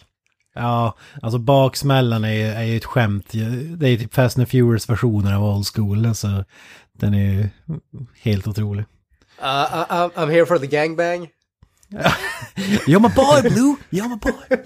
Ja, 0.55 0.95
alltså 1.23 1.39
baksmällan 1.39 2.25
är, 2.25 2.33
ju- 2.33 2.43
är 2.47 2.63
ju 2.63 2.77
ett 2.77 2.85
skämt. 2.85 3.27
Det 3.77 3.87
är 3.87 3.91
ju 3.91 3.97
typ 3.99 4.15
Fast 4.15 4.39
and 4.39 4.49
Furious 4.49 4.91
versioner 4.91 5.35
av 5.37 5.45
Old 5.45 5.67
School. 5.67 6.15
Så 6.15 6.45
den 6.93 7.15
är 7.15 7.33
ju 7.33 7.49
helt 8.23 8.47
otrolig. 8.47 8.83
Uh, 8.83 8.87
I- 9.47 9.87
I'm, 9.91 10.11
I'm 10.15 10.31
here 10.31 10.47
for 10.47 10.59
the 10.59 10.67
gangbang. 10.67 11.29
You're 12.87 13.01
my 13.01 13.09
boy 13.15 13.51
Blue! 13.51 13.77
You're 13.91 14.09
my 14.09 14.17
boy! 14.17 14.59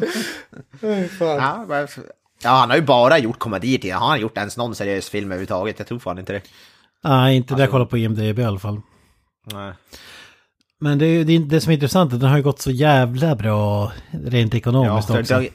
Ja, 2.42 2.50
han 2.50 2.70
har 2.70 2.76
ju 2.76 2.82
bara 2.82 3.18
gjort 3.18 3.38
komedier 3.38 3.78
till. 3.78 3.92
Har 3.94 4.08
han 4.08 4.20
gjort 4.20 4.36
ens 4.38 4.56
någon 4.56 4.74
seriös 4.74 5.08
film 5.08 5.26
överhuvudtaget? 5.26 5.78
Jag 5.78 5.88
tror 5.88 5.98
fan 5.98 6.18
inte 6.18 6.32
det. 6.32 6.42
Nej, 7.04 7.36
inte 7.36 7.54
det 7.54 7.60
jag 7.60 7.70
kollar 7.70 7.86
på 7.86 7.98
IMDB 7.98 8.38
i 8.38 8.44
alla 8.44 8.58
fall. 8.58 8.80
Nej. 9.52 9.72
Men 10.80 10.98
det, 10.98 11.06
är 11.06 11.24
det, 11.24 11.32
är- 11.32 11.38
det 11.38 11.60
som 11.60 11.70
är 11.70 11.74
intressant 11.74 12.12
är 12.12 12.14
att 12.16 12.20
den 12.20 12.30
har 12.30 12.36
ju 12.36 12.42
gått 12.42 12.60
så 12.60 12.70
jävla 12.70 13.36
bra 13.36 13.92
rent 14.10 14.54
Ja, 14.54 14.58
ekonomiskt 14.58 15.08
den, 15.08 15.20
också. 15.20 15.34
drag, 15.34 15.48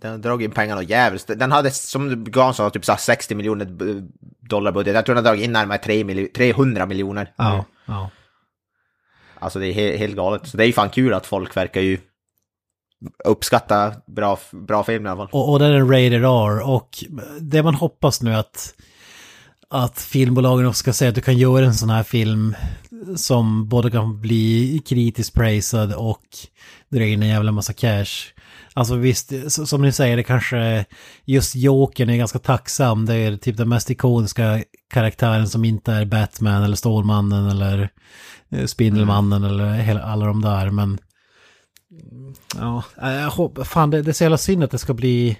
den 0.00 0.10
har 0.10 0.18
dragit 0.18 0.44
in 0.44 0.50
pengarna 0.50 0.82
jävligt. 0.82 1.26
Den 1.26 1.52
hade, 1.52 1.70
som 1.70 2.24
Gan 2.24 2.54
sa, 2.54 2.70
typ 2.70 2.84
så 2.84 2.92
här 2.92 2.98
60 2.98 3.34
miljoner 3.34 3.66
dollar 4.48 4.72
budget. 4.72 4.94
Jag 4.94 5.04
tror 5.06 5.14
den 5.14 5.24
har 5.24 5.30
dragit 5.32 5.44
in 5.44 5.52
närmare 5.52 5.78
3 5.78 6.04
miljo- 6.04 6.32
300 6.36 6.86
miljoner. 6.86 7.32
Ja, 7.36 7.64
ja. 7.86 8.10
Alltså 9.38 9.58
det 9.58 9.66
är 9.66 9.72
he 9.72 9.96
helt 9.96 10.16
galet. 10.16 10.46
Så 10.48 10.56
det 10.56 10.64
är 10.64 10.66
ju 10.66 10.72
fan 10.72 10.90
kul 10.90 11.14
att 11.14 11.26
folk 11.26 11.56
verkar 11.56 11.80
ju 11.80 11.98
uppskatta 13.24 13.92
bra, 14.06 14.38
bra 14.52 14.84
film 14.84 15.06
i 15.06 15.08
alla 15.08 15.16
fall. 15.16 15.28
Och, 15.32 15.52
och 15.52 15.58
den 15.58 15.72
är 15.72 15.80
rated 15.84 16.24
R 16.24 16.68
och 16.70 16.88
det 17.40 17.62
man 17.62 17.74
hoppas 17.74 18.22
nu 18.22 18.34
att 18.34 18.74
att 19.70 20.00
filmbolagen 20.00 20.66
också 20.66 20.78
ska 20.78 20.92
säga 20.92 21.08
att 21.08 21.14
du 21.14 21.20
kan 21.20 21.36
göra 21.38 21.64
en 21.66 21.74
sån 21.74 21.90
här 21.90 22.02
film 22.02 22.54
som 23.16 23.68
både 23.68 23.90
kan 23.90 24.20
bli 24.20 24.82
kritiskt 24.86 25.34
praisad 25.34 25.92
och 25.92 26.24
dra 26.88 27.04
in 27.04 27.22
en 27.22 27.28
jävla 27.28 27.52
massa 27.52 27.72
cash. 27.72 28.32
Alltså 28.74 28.94
visst, 28.94 29.32
som 29.68 29.82
ni 29.82 29.92
säger, 29.92 30.16
det 30.16 30.22
kanske 30.22 30.84
just 31.24 31.56
Jokern 31.56 32.10
är 32.10 32.16
ganska 32.16 32.38
tacksam. 32.38 33.06
Det 33.06 33.14
är 33.14 33.36
typ 33.36 33.56
den 33.56 33.68
mest 33.68 33.90
ikoniska 33.90 34.62
karaktären 34.90 35.48
som 35.48 35.64
inte 35.64 35.92
är 35.92 36.04
Batman 36.04 36.62
eller 36.62 36.76
Stålmannen 36.76 37.48
eller 37.48 37.90
eh, 38.50 38.66
Spindelmannen 38.66 39.44
mm. 39.44 39.90
eller 39.90 40.00
alla 40.00 40.26
de 40.26 40.42
där. 40.42 40.70
Men 40.70 40.98
ja, 42.56 42.82
jag 42.96 43.30
hoppas, 43.30 43.68
fan 43.68 43.90
det, 43.90 44.02
det 44.02 44.10
är 44.10 44.12
så 44.12 44.24
jävla 44.24 44.38
synd 44.38 44.64
att 44.64 44.70
det 44.70 44.78
ska 44.78 44.94
bli 44.94 45.38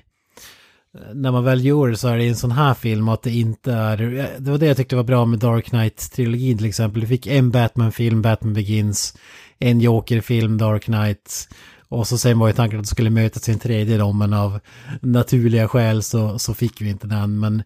när 1.15 1.33
man 1.33 1.45
väl 1.45 1.65
gör 1.65 1.89
det 1.89 1.97
så 1.97 2.09
är 2.09 2.19
det 2.19 2.29
en 2.29 2.37
sån 2.37 2.51
här 2.51 2.75
film 2.75 3.09
att 3.09 3.23
det 3.23 3.31
inte 3.31 3.73
är... 3.73 3.97
Det 4.39 4.51
var 4.51 4.59
det 4.59 4.67
jag 4.67 4.77
tyckte 4.77 4.97
var 4.97 5.03
bra 5.03 5.25
med 5.25 5.39
Dark 5.39 5.71
Knight-trilogin 5.71 6.57
till 6.57 6.67
exempel. 6.67 7.01
Du 7.01 7.07
fick 7.07 7.27
en 7.27 7.51
Batman-film, 7.51 8.23
Batman 8.23 8.55
Begins, 8.55 9.15
en 9.59 9.81
Joker-film, 9.81 10.59
Dark 10.59 10.85
Knight. 10.85 11.49
Och 11.89 12.07
så 12.07 12.19
sen 12.19 12.39
var 12.39 12.47
ju 12.47 12.53
tanken 12.53 12.79
att 12.79 12.85
det 12.85 12.91
skulle 12.91 13.11
mötas 13.11 13.49
i 13.49 13.53
en 13.53 13.59
tredje 13.59 13.99
då, 13.99 14.13
men 14.13 14.33
av 14.33 14.61
naturliga 15.03 15.69
skäl 15.69 16.03
så, 16.03 16.39
så 16.39 16.55
fick 16.55 16.81
vi 16.81 16.91
inte 16.91 17.07
den. 17.07 17.41
Men 17.41 17.63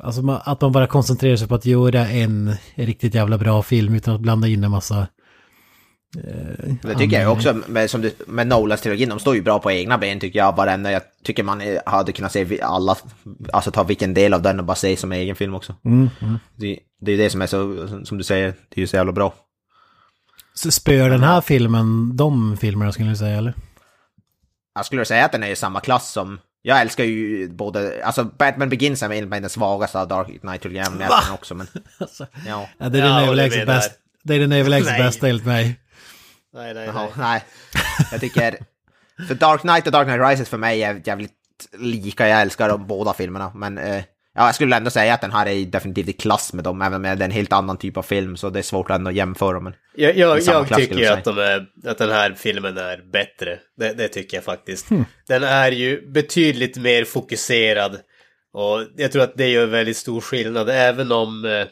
alltså 0.00 0.40
att 0.44 0.60
man 0.60 0.72
bara 0.72 0.86
koncentrerar 0.86 1.36
sig 1.36 1.48
på 1.48 1.54
att 1.54 1.66
göra 1.66 2.08
en 2.08 2.54
riktigt 2.74 3.14
jävla 3.14 3.38
bra 3.38 3.62
film 3.62 3.94
utan 3.94 4.14
att 4.14 4.20
blanda 4.20 4.48
in 4.48 4.64
en 4.64 4.70
massa 4.70 5.06
eh, 6.24 6.45
det 6.82 6.94
tycker 6.94 7.20
jag 7.20 7.32
också, 7.32 7.60
med, 7.66 7.90
som 7.90 8.00
du, 8.00 8.12
med 8.26 8.46
Nolans 8.46 8.80
trilogin, 8.80 9.08
de 9.08 9.18
står 9.18 9.34
ju 9.34 9.42
bra 9.42 9.58
på 9.58 9.70
egna 9.70 9.98
ben 9.98 10.20
tycker 10.20 10.38
jag. 10.38 10.56
Varenda, 10.56 10.92
jag 10.92 11.02
tycker 11.24 11.42
man 11.42 11.62
hade 11.86 12.12
kunnat 12.12 12.32
se 12.32 12.60
alla, 12.62 12.96
alltså 13.52 13.70
ta 13.70 13.82
vilken 13.82 14.14
del 14.14 14.34
av 14.34 14.42
den 14.42 14.58
och 14.58 14.64
bara 14.64 14.74
se 14.74 14.96
som 14.96 15.12
egen 15.12 15.36
film 15.36 15.54
också. 15.54 15.74
Mm, 15.84 16.10
mm. 16.22 16.38
Det, 16.56 16.78
det 17.00 17.12
är 17.12 17.16
det 17.16 17.30
som 17.30 17.42
är 17.42 17.46
så, 17.46 17.88
som 18.04 18.18
du 18.18 18.24
säger, 18.24 18.46
det 18.46 18.78
är 18.78 18.80
ju 18.80 18.86
så 18.86 18.96
jävla 18.96 19.12
bra. 19.12 19.34
Så 20.54 20.70
spöar 20.70 21.10
den 21.10 21.22
här 21.22 21.40
filmen 21.40 22.16
de 22.16 22.56
filmerna 22.56 22.92
skulle 22.92 23.10
du 23.10 23.16
säga 23.16 23.38
eller? 23.38 23.54
Jag 24.74 24.86
skulle 24.86 25.04
säga 25.04 25.24
att 25.24 25.32
den 25.32 25.42
är 25.42 25.48
i 25.48 25.56
samma 25.56 25.80
klass 25.80 26.12
som, 26.12 26.38
jag 26.62 26.80
älskar 26.80 27.04
ju 27.04 27.48
både, 27.48 28.04
alltså 28.04 28.24
Batman 28.24 28.68
Begins 28.68 29.02
är 29.02 29.10
en 29.10 29.30
den 29.30 29.48
svagaste 29.48 30.00
av 30.00 30.08
Dark 30.08 30.28
Knight-trilogin, 30.28 30.98
men 30.98 31.10
också 31.34 31.54
men... 31.54 31.66
alltså, 31.98 32.26
ja. 32.46 32.68
ja. 32.78 32.88
det 32.88 32.98
är 32.98 33.02
den 33.02 33.24
överlägset 33.24 33.66
bästa, 33.66 33.94
det 34.22 34.34
är 34.34 34.38
den 34.38 34.52
överlägset 34.52 34.98
bästa 34.98 35.28
enligt 35.28 35.46
mig. 35.46 35.80
Nej, 36.56 36.74
nej, 36.74 36.90
nej. 36.94 37.12
nej. 37.16 37.44
Jag 38.12 38.20
tycker... 38.20 38.58
För 39.28 39.34
Dark 39.34 39.60
Knight 39.60 39.86
och 39.86 39.92
Dark 39.92 40.06
Knight 40.06 40.20
Rises 40.30 40.48
för 40.48 40.58
mig 40.58 40.82
är 40.82 41.02
jävligt 41.04 41.32
lika. 41.78 42.28
Jag 42.28 42.40
älskar 42.40 42.68
de 42.68 42.86
båda 42.86 43.14
filmerna. 43.14 43.52
Men 43.54 43.78
eh, 43.78 44.04
ja, 44.34 44.46
jag 44.46 44.54
skulle 44.54 44.76
ändå 44.76 44.90
säga 44.90 45.14
att 45.14 45.20
den 45.20 45.32
här 45.32 45.46
är 45.46 45.66
definitivt 45.66 46.08
i 46.08 46.12
klass 46.12 46.52
med 46.52 46.64
dem. 46.64 46.82
Även 46.82 46.94
om 46.94 47.02
det 47.02 47.08
är 47.08 47.20
en 47.20 47.30
helt 47.30 47.52
annan 47.52 47.76
typ 47.76 47.96
av 47.96 48.02
film. 48.02 48.36
Så 48.36 48.50
det 48.50 48.58
är 48.58 48.62
svårt 48.62 48.90
ändå 48.90 49.10
att 49.10 49.16
jämföra. 49.16 49.60
Men 49.60 49.74
jag 49.94 50.16
jag, 50.16 50.40
jag 50.42 50.68
tycker 50.68 50.98
ju 50.98 51.06
att, 51.06 51.24
de 51.24 51.38
är, 51.38 51.66
att 51.86 51.98
den 51.98 52.10
här 52.10 52.34
filmen 52.36 52.78
är 52.78 53.12
bättre. 53.12 53.58
Det, 53.76 53.92
det 53.92 54.08
tycker 54.08 54.36
jag 54.36 54.44
faktiskt. 54.44 54.90
Hmm. 54.90 55.04
Den 55.28 55.42
är 55.42 55.72
ju 55.72 56.10
betydligt 56.10 56.76
mer 56.76 57.04
fokuserad. 57.04 57.98
Och 58.52 58.80
jag 58.96 59.12
tror 59.12 59.22
att 59.22 59.36
det 59.36 59.48
gör 59.48 59.66
väldigt 59.66 59.96
stor 59.96 60.20
skillnad. 60.20 60.70
Även 60.70 61.12
om 61.12 61.44
eh, 61.44 61.66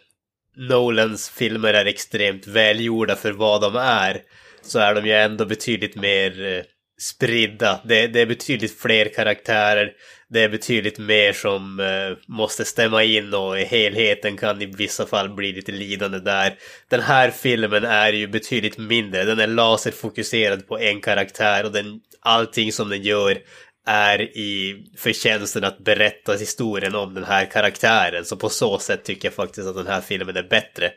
Nolans 0.56 1.30
filmer 1.30 1.74
är 1.74 1.84
extremt 1.84 2.46
välgjorda 2.46 3.16
för 3.16 3.32
vad 3.32 3.60
de 3.60 3.76
är 3.76 4.20
så 4.64 4.78
är 4.78 4.94
de 4.94 5.06
ju 5.06 5.12
ändå 5.12 5.44
betydligt 5.44 5.96
mer 5.96 6.46
eh, 6.46 6.62
spridda. 7.00 7.80
Det, 7.84 8.06
det, 8.06 8.20
är 8.20 8.26
betydligt 8.26 8.80
fler 8.80 9.08
karaktärer. 9.14 9.92
Det 10.28 10.40
är 10.40 10.48
betydligt 10.48 10.98
mer 10.98 11.32
som 11.32 11.80
eh, 11.80 12.34
måste 12.34 12.64
stämma 12.64 13.04
in 13.04 13.34
och 13.34 13.56
helheten 13.56 14.36
kan 14.36 14.62
i 14.62 14.66
vissa 14.66 15.06
fall 15.06 15.28
bli 15.28 15.52
lite 15.52 15.72
lidande 15.72 16.18
där. 16.18 16.54
Den 16.90 17.00
här 17.00 17.30
filmen 17.30 17.84
är 17.84 18.12
ju 18.12 18.26
betydligt 18.26 18.78
mindre. 18.78 19.24
Den 19.24 19.40
är 19.40 19.46
laserfokuserad 19.46 20.68
på 20.68 20.78
en 20.78 21.00
karaktär 21.00 21.64
och 21.64 21.72
den, 21.72 22.00
allting 22.20 22.72
som 22.72 22.88
den 22.88 23.02
gör 23.02 23.38
är 23.86 24.20
i 24.22 24.84
förtjänsten 24.96 25.64
att 25.64 25.78
berätta 25.78 26.32
historien 26.32 26.94
om 26.94 27.14
den 27.14 27.24
här 27.24 27.44
karaktären. 27.44 28.24
Så 28.24 28.36
på 28.36 28.48
så 28.48 28.78
sätt 28.78 29.04
tycker 29.04 29.28
jag 29.28 29.34
faktiskt 29.34 29.68
att 29.68 29.76
den 29.76 29.86
här 29.86 30.00
filmen 30.00 30.36
är 30.36 30.42
bättre. 30.42 30.90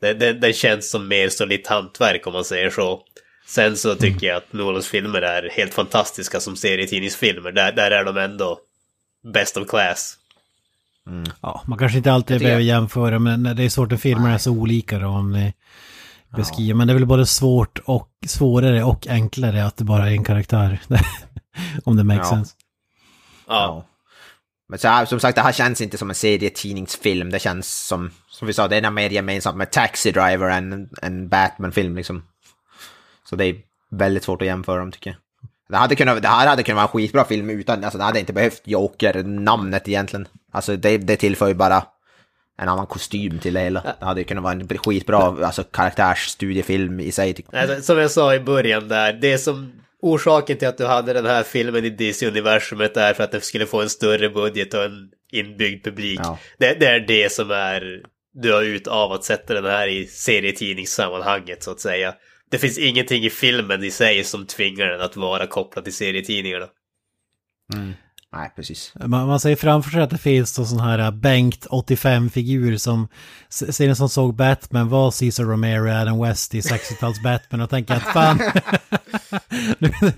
Den, 0.00 0.18
den, 0.18 0.40
den 0.40 0.52
känns 0.52 0.90
som 0.90 1.08
mer 1.08 1.28
solitt 1.28 1.66
hantverk 1.66 2.26
om 2.26 2.32
man 2.32 2.44
säger 2.44 2.70
så. 2.70 3.02
Sen 3.50 3.76
så 3.76 3.94
tycker 3.94 4.26
jag 4.26 4.36
att 4.36 4.52
Nolans 4.52 4.88
filmer 4.88 5.22
är 5.22 5.50
helt 5.50 5.74
fantastiska 5.74 6.40
som 6.40 6.56
serietidningsfilmer. 6.56 7.52
Där, 7.52 7.72
där 7.72 7.90
är 7.90 8.04
de 8.04 8.16
ändå 8.16 8.58
best 9.32 9.56
of 9.56 9.68
class. 9.68 10.16
Mm. 11.06 11.24
Ja, 11.40 11.62
man 11.66 11.78
kanske 11.78 11.98
inte 11.98 12.12
alltid 12.12 12.40
behöver 12.40 12.62
jämföra, 12.62 13.18
men 13.18 13.42
det 13.42 13.62
är 13.64 13.68
svårt 13.68 13.92
att 13.92 14.00
filmer 14.00 14.34
är 14.34 14.38
så 14.38 14.50
olika 14.50 14.98
då 14.98 15.06
om 15.06 15.32
ni 15.32 15.54
beskriver. 16.36 16.70
Ja. 16.70 16.76
Men 16.76 16.86
det 16.86 16.92
är 16.92 16.94
väl 16.94 17.06
både 17.06 17.26
svårt 17.26 17.78
och 17.84 18.10
svårare 18.26 18.84
och 18.84 19.06
enklare 19.06 19.66
att 19.66 19.76
det 19.76 19.84
bara 19.84 20.06
är 20.10 20.12
en 20.12 20.24
karaktär. 20.24 20.80
om 21.84 21.96
det 21.96 22.04
makes 22.04 22.28
ja. 22.30 22.36
sense. 22.36 22.54
Ja. 23.48 23.84
Men 24.68 24.78
så 24.78 24.88
här, 24.88 25.06
som 25.06 25.20
sagt, 25.20 25.36
det 25.36 25.42
här 25.42 25.52
känns 25.52 25.80
inte 25.80 25.98
som 25.98 26.10
en 26.10 26.14
serietidningsfilm. 26.14 27.30
Det 27.30 27.38
känns 27.38 27.86
som, 27.86 28.10
som 28.28 28.46
vi 28.46 28.52
sa, 28.52 28.68
det 28.68 28.76
är 28.76 28.90
mer 28.90 29.10
gemensamt 29.10 29.56
med 29.56 29.72
Taxi 29.72 30.12
Driver 30.12 30.50
än 30.50 30.88
en 31.02 31.28
Batman-film 31.28 31.96
liksom. 31.96 32.22
Så 33.30 33.36
det 33.36 33.44
är 33.44 33.56
väldigt 33.90 34.24
svårt 34.24 34.42
att 34.42 34.46
jämföra 34.46 34.78
dem 34.78 34.92
tycker 34.92 35.10
jag. 35.10 35.16
Det, 35.68 35.76
hade 35.76 35.96
kunnat, 35.96 36.22
det 36.22 36.28
här 36.28 36.46
hade 36.46 36.62
kunnat 36.62 36.76
vara 36.76 36.84
en 36.84 36.88
skitbra 36.88 37.24
film 37.24 37.50
utan, 37.50 37.84
alltså 37.84 37.98
det 37.98 38.04
hade 38.04 38.20
inte 38.20 38.32
behövt 38.32 38.62
Joker-namnet 38.64 39.88
egentligen. 39.88 40.28
Alltså 40.52 40.76
det, 40.76 40.98
det 40.98 41.16
tillför 41.16 41.48
ju 41.48 41.54
bara 41.54 41.84
en 42.58 42.68
annan 42.68 42.86
kostym 42.86 43.38
till 43.38 43.54
det 43.54 43.60
hela. 43.60 43.80
Det 43.98 44.04
hade 44.04 44.24
kunnat 44.24 44.44
vara 44.44 44.52
en 44.52 44.78
skitbra 44.78 45.46
alltså, 45.46 45.62
karaktärsstudiefilm 45.62 47.00
i 47.00 47.12
sig. 47.12 47.36
Jag. 47.50 47.84
Som 47.84 47.98
jag 47.98 48.10
sa 48.10 48.34
i 48.34 48.40
början 48.40 48.88
där, 48.88 49.12
det 49.12 49.38
som 49.38 49.72
orsaken 50.02 50.56
till 50.56 50.68
att 50.68 50.78
du 50.78 50.86
hade 50.86 51.12
den 51.12 51.26
här 51.26 51.42
filmen 51.42 51.84
i 51.84 51.90
DC-universumet 51.90 52.96
är 52.96 53.14
för 53.14 53.24
att 53.24 53.32
den 53.32 53.40
skulle 53.40 53.66
få 53.66 53.82
en 53.82 53.90
större 53.90 54.30
budget 54.30 54.74
och 54.74 54.84
en 54.84 55.10
inbyggd 55.32 55.84
publik. 55.84 56.20
Ja. 56.22 56.38
Det, 56.58 56.80
det, 56.80 56.86
är 56.86 57.00
det 57.00 57.32
som 57.32 57.50
är 57.50 58.02
du 58.34 58.52
har 58.52 58.62
ut 58.62 58.86
av 58.86 59.12
att 59.12 59.24
sätta 59.24 59.54
den 59.54 59.64
här 59.64 59.88
i 59.88 60.06
serietidningssammanhanget 60.06 61.62
så 61.62 61.70
att 61.70 61.80
säga 61.80 62.14
det 62.50 62.58
finns 62.58 62.78
ingenting 62.78 63.24
i 63.24 63.30
filmen 63.30 63.84
i 63.84 63.90
sig 63.90 64.24
som 64.24 64.46
tvingar 64.46 64.86
den 64.86 65.00
att 65.00 65.16
vara 65.16 65.46
kopplad 65.46 65.84
till 65.84 65.94
serietidningarna. 65.94 66.66
Mm. 67.74 67.92
Nej, 68.32 68.52
precis. 68.56 68.92
Man, 68.94 69.26
man 69.26 69.40
säger 69.40 69.56
framför 69.56 69.90
sig 69.90 70.02
att 70.02 70.10
det 70.10 70.18
finns 70.18 70.58
en 70.58 70.66
sån 70.66 70.80
här 70.80 70.98
äh, 70.98 71.10
Bengt 71.10 71.66
85-figur 71.66 72.76
som 72.76 73.08
serien 73.48 73.96
som 73.96 74.08
såg 74.08 74.34
Batman 74.34 74.88
var 74.88 75.10
Caesar 75.10 75.44
Romero, 75.44 75.90
Adam 75.90 76.22
West 76.22 76.54
i 76.54 76.60
60-tals 76.60 77.22
Batman 77.22 77.60
och 77.60 77.70
tänker 77.70 77.94
att 77.94 78.02
fan... 78.02 78.38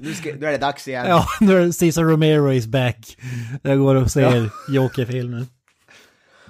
nu, 0.00 0.14
ska, 0.14 0.34
nu 0.34 0.46
är 0.46 0.52
det 0.52 0.59
dags 0.59 0.88
igen. 0.88 1.06
Ja, 1.09 1.26
nu 1.40 1.62
är 1.62 1.80
Caesar 1.80 2.02
Romero 2.02 2.52
is 2.52 2.66
back. 2.66 3.16
Jag 3.62 3.78
går 3.78 3.94
och 3.94 4.10
ser 4.10 4.36
ja. 4.36 4.74
Joker-filmen. 4.74 5.46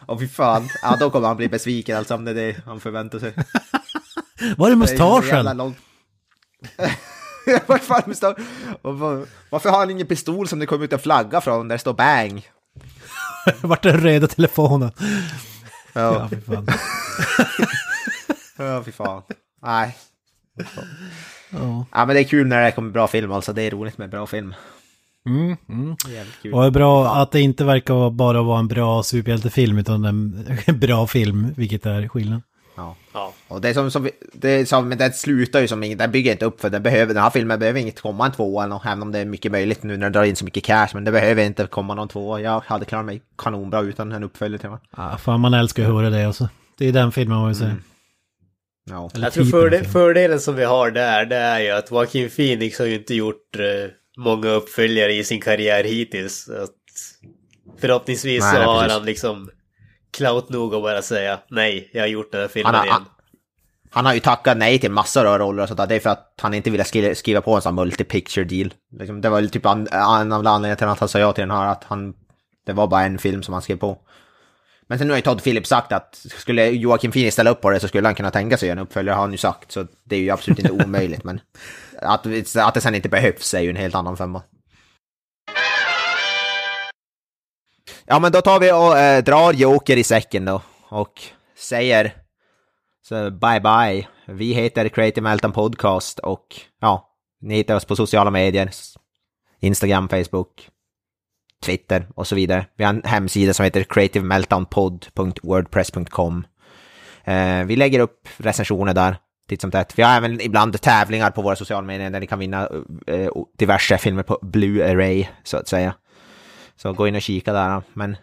Åh 0.06 0.18
fy 0.18 0.28
fan, 0.28 0.68
ja 0.82 0.96
då 1.00 1.10
kommer 1.10 1.28
han 1.28 1.36
bli 1.36 1.48
besviken 1.48 1.98
alltså 1.98 2.14
om 2.14 2.24
det 2.24 2.30
är 2.30 2.34
det 2.34 2.56
han 2.66 2.80
förväntar 2.80 3.18
sig. 3.18 3.32
Var 4.56 4.70
är 4.70 4.76
mustaschen? 4.76 5.74
Vart 7.66 7.82
fan 7.82 8.02
mustasch? 8.06 8.36
Varför 9.50 9.70
har 9.70 9.78
han 9.78 9.90
ingen 9.90 10.06
pistol 10.06 10.48
som 10.48 10.58
det 10.58 10.66
kommer 10.66 10.84
ut 10.84 10.92
en 10.92 10.98
flagga 10.98 11.40
från 11.40 11.68
där 11.68 11.74
det 11.74 11.80
står 11.80 11.94
bang? 11.94 12.48
Vart 13.60 13.84
är 13.84 13.92
den 13.92 14.00
röda 14.00 14.26
telefonen? 14.26 14.90
Ja, 15.92 16.14
ja 16.14 16.28
fy 16.28 16.40
fan. 16.40 16.66
ja, 18.66 18.82
fy 18.84 18.92
fan. 18.92 19.22
Nej. 19.62 19.96
Ja. 21.50 21.86
ja, 21.92 22.06
men 22.06 22.08
det 22.08 22.20
är 22.20 22.24
kul 22.24 22.46
när 22.46 22.64
det 22.64 22.72
kommer 22.72 22.90
bra 22.90 23.08
film 23.08 23.32
alltså. 23.32 23.52
Det 23.52 23.62
är 23.62 23.70
roligt 23.70 23.98
med 23.98 24.10
bra 24.10 24.26
film. 24.26 24.54
Mm, 25.26 25.56
mm. 25.68 25.92
Och 26.52 26.60
det 26.60 26.66
är 26.66 26.70
bra 26.70 27.14
att 27.14 27.30
det 27.30 27.40
inte 27.40 27.64
verkar 27.64 28.10
bara 28.10 28.42
vara 28.42 28.58
en 28.58 28.68
bra 28.68 29.02
superhjältefilm 29.02 29.78
utan 29.78 30.04
en 30.04 30.78
bra 30.80 31.06
film, 31.06 31.54
vilket 31.56 31.86
är 31.86 32.08
skillnaden. 32.08 32.42
Ja. 32.74 32.96
ja. 33.12 33.32
Och 33.48 33.60
det 33.60 33.68
är 33.68 33.74
som, 33.74 33.90
som, 33.90 34.08
det 34.32 34.50
är 34.50 34.64
som, 34.64 34.88
men 34.88 34.98
det 34.98 35.12
slutar 35.12 35.60
ju 35.60 35.68
som, 35.68 35.96
den 35.96 36.10
bygger 36.10 36.32
inte 36.32 36.44
upp 36.44 36.60
för 36.60 36.70
den 36.70 36.82
behöver, 36.82 37.14
den 37.14 37.22
här 37.22 37.30
filmen 37.30 37.58
behöver 37.58 37.80
inte 37.80 38.02
komma 38.02 38.26
en 38.26 38.32
tvåa 38.32 38.80
även 38.84 39.02
om 39.02 39.12
det 39.12 39.18
är 39.18 39.24
mycket 39.24 39.52
möjligt 39.52 39.82
nu 39.82 39.96
när 39.96 40.06
den 40.06 40.12
drar 40.12 40.24
in 40.24 40.36
så 40.36 40.44
mycket 40.44 40.64
cash, 40.64 40.88
men 40.94 41.04
det 41.04 41.12
behöver 41.12 41.44
inte 41.44 41.66
komma 41.66 41.94
någon 41.94 42.08
tvåa. 42.08 42.40
Jag 42.40 42.62
hade 42.66 42.84
klarat 42.84 43.04
mig 43.06 43.22
kanonbra 43.38 43.80
utan 43.80 44.12
en 44.12 44.22
uppföljare 44.22 44.60
till 44.60 44.70
den. 44.70 44.78
Ja, 44.96 45.16
fan 45.16 45.40
man 45.40 45.54
älskar 45.54 45.82
att 45.82 45.88
höra 45.88 46.10
det 46.10 46.26
också. 46.26 46.48
Det 46.78 46.88
är 46.88 46.92
den 46.92 47.12
filmen 47.12 47.38
man 47.38 47.46
vill 47.46 47.56
säga. 47.56 47.70
Mm. 47.70 47.82
Ja. 48.90 49.10
Jag 49.14 49.32
tror 49.32 49.44
fördel, 49.44 49.84
fördelen 49.84 50.40
som 50.40 50.54
vi 50.54 50.64
har 50.64 50.90
där, 50.90 51.26
det 51.26 51.36
är 51.36 51.60
ju 51.60 51.70
att 51.70 51.90
Joaquin 51.90 52.30
Phoenix 52.30 52.78
har 52.78 52.86
ju 52.86 52.94
inte 52.94 53.14
gjort 53.14 53.56
uh, 53.58 53.64
många 54.16 54.48
uppföljare 54.48 55.12
i 55.12 55.24
sin 55.24 55.40
karriär 55.40 55.84
hittills. 55.84 56.48
Att 56.48 56.70
förhoppningsvis 57.80 58.42
nej, 58.42 58.54
så 58.54 58.62
har 58.62 58.88
han 58.88 59.04
liksom 59.04 59.50
clout 60.16 60.48
nog 60.48 60.74
att 60.74 60.82
bara 60.82 61.02
säga 61.02 61.38
nej, 61.48 61.90
jag 61.92 62.02
har 62.02 62.08
gjort 62.08 62.32
den 62.32 62.40
här 62.40 62.48
filmen 62.48 62.74
han, 62.74 62.86
igen. 62.86 63.04
Han 63.90 64.06
har 64.06 64.14
ju 64.14 64.20
tackat 64.20 64.56
nej 64.56 64.78
till 64.78 64.90
massor 64.90 65.26
av 65.26 65.38
roller 65.38 65.62
och 65.62 65.68
sånt 65.68 65.78
där. 65.78 65.86
Det 65.86 65.94
är 65.94 66.00
för 66.00 66.10
att 66.10 66.34
han 66.42 66.54
inte 66.54 66.70
ville 66.70 66.84
skriva, 66.84 67.14
skriva 67.14 67.40
på 67.40 67.54
en 67.54 67.62
sån 67.62 67.80
multi-picture 67.80 68.44
deal. 68.44 68.74
Liksom, 68.98 69.20
det 69.20 69.28
var 69.28 69.40
ju 69.40 69.48
typ 69.48 69.66
en, 69.66 69.88
en 69.92 70.32
av 70.32 70.46
anledningarna 70.46 70.76
till 70.76 70.86
att 70.86 71.00
han 71.00 71.08
sa 71.08 71.18
ja 71.18 71.32
till 71.32 71.42
den 71.42 71.50
här, 71.50 71.72
att 71.72 71.84
han... 71.84 72.14
Det 72.66 72.72
var 72.72 72.86
bara 72.86 73.04
en 73.04 73.18
film 73.18 73.42
som 73.42 73.52
han 73.52 73.62
skrev 73.62 73.76
på. 73.76 73.98
Men 74.86 74.98
sen 74.98 75.06
nu 75.06 75.12
har 75.12 75.18
ju 75.18 75.22
Todd 75.22 75.42
Phillips 75.42 75.68
sagt 75.68 75.92
att 75.92 76.26
skulle 76.28 76.66
Joakim 76.66 77.12
Phoenix 77.12 77.34
ställa 77.34 77.50
upp 77.50 77.60
på 77.60 77.70
det 77.70 77.80
så 77.80 77.88
skulle 77.88 78.08
han 78.08 78.14
kunna 78.14 78.30
tänka 78.30 78.56
sig 78.56 78.68
en 78.70 78.78
uppföljare, 78.78 79.14
har 79.14 79.22
han 79.22 79.32
ju 79.32 79.38
sagt. 79.38 79.72
Så 79.72 79.86
det 80.04 80.16
är 80.16 80.20
ju 80.20 80.30
absolut 80.30 80.58
inte 80.58 80.72
omöjligt, 80.84 81.24
men 81.24 81.40
att, 82.02 82.26
att 82.56 82.74
det 82.74 82.80
sen 82.80 82.94
inte 82.94 83.08
behövs 83.08 83.54
är 83.54 83.60
ju 83.60 83.70
en 83.70 83.76
helt 83.76 83.94
annan 83.94 84.16
femma. 84.16 84.42
Ja, 88.04 88.18
men 88.18 88.32
då 88.32 88.40
tar 88.40 88.60
vi 88.60 88.72
och 88.72 88.98
eh, 88.98 89.24
drar 89.24 89.52
Joker 89.52 89.96
i 89.96 90.04
säcken 90.04 90.44
då 90.44 90.62
och 90.88 91.22
säger 91.56 92.14
så 93.02 93.30
bye 93.30 93.60
bye. 93.60 94.08
Vi 94.26 94.52
heter 94.52 94.88
Creative 94.88 95.22
Meltdown 95.22 95.52
Podcast 95.52 96.18
och 96.18 96.46
ja, 96.80 97.08
ni 97.40 97.54
hittar 97.54 97.76
oss 97.76 97.84
på 97.84 97.96
sociala 97.96 98.30
medier. 98.30 98.70
Instagram, 99.60 100.08
Facebook, 100.08 100.68
Twitter 101.64 102.08
och 102.14 102.26
så 102.26 102.34
vidare. 102.34 102.66
Vi 102.76 102.84
har 102.84 102.94
en 102.94 103.02
hemsida 103.04 103.54
som 103.54 103.64
heter 103.64 103.84
creativemeltdownpod.wordpress.com. 103.84 106.44
Eh, 107.24 107.64
vi 107.64 107.76
lägger 107.76 108.00
upp 108.00 108.28
recensioner 108.36 108.94
där 108.94 109.16
titt 109.48 109.60
som 109.60 109.70
tätt. 109.70 109.98
Vi 109.98 110.02
har 110.02 110.16
även 110.16 110.40
ibland 110.40 110.80
tävlingar 110.80 111.30
på 111.30 111.42
våra 111.42 111.56
sociala 111.56 111.86
medier 111.86 112.10
där 112.10 112.20
ni 112.20 112.26
kan 112.26 112.38
vinna 112.38 112.68
eh, 113.06 113.30
diverse 113.58 113.98
filmer 113.98 114.22
på 114.22 114.38
Blu-ray 114.42 115.26
så 115.44 115.56
att 115.56 115.68
säga. 115.68 115.94
Så 116.82 116.92
gå 116.92 117.08
in 117.08 117.14
och 117.14 117.22
kika 117.22 117.52
där. 117.52 117.82
Men 117.92 118.16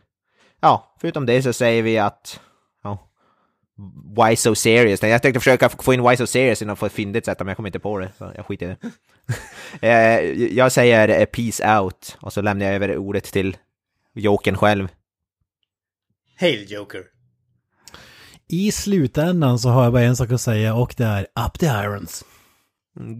ja, 0.62 0.96
förutom 1.02 1.26
det 1.26 1.44
så 1.44 1.54
säger 1.54 1.84
vi 1.84 1.98
att 1.98 2.40
ja, 2.84 3.10
Why 4.18 4.36
So 4.36 4.56
Serious? 4.56 5.04
Jag 5.04 5.22
tänkte 5.22 5.40
försöka 5.40 5.70
få 5.70 5.94
in 5.94 6.10
Why 6.10 6.18
So 6.18 6.28
Serious 6.28 6.62
innan 6.62 6.78
ett 6.82 6.92
fyndigt 6.92 7.26
sätt, 7.26 7.40
men 7.40 7.48
jag 7.48 7.58
kom 7.58 7.66
inte 7.66 7.80
på 7.80 8.00
det. 8.00 8.12
Så 8.18 8.32
jag 8.36 8.46
skiter 8.46 8.66
i 8.66 8.70
det. 8.70 8.78
Eh, 9.82 10.20
jag 10.58 10.72
säger 10.72 11.26
Peace 11.26 11.80
Out 11.80 12.18
och 12.22 12.34
så 12.34 12.42
lämnar 12.42 12.66
jag 12.66 12.76
över 12.76 12.98
ordet 12.98 13.24
till 13.24 13.58
Jokern 14.14 14.58
själv. 14.58 14.88
Hail 16.40 16.72
Joker! 16.72 17.04
I 18.48 18.72
slutändan 18.72 19.60
så 19.60 19.70
har 19.70 19.84
jag 19.84 19.94
bara 19.94 20.04
en 20.04 20.16
sak 20.16 20.32
att 20.32 20.42
säga 20.42 20.76
och 20.76 20.94
det 20.98 21.04
är 21.04 21.22
Up 21.22 21.60
the 21.60 21.66
Irons. 21.66 22.26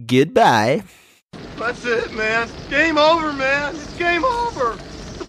Goodbye! 0.08 0.82
That's 1.58 1.86
it, 1.86 2.12
man. 2.12 2.48
Game 2.70 2.98
over, 2.98 3.32
man. 3.32 3.74
It's 3.74 3.98
game 3.98 4.24
over. 4.24 4.99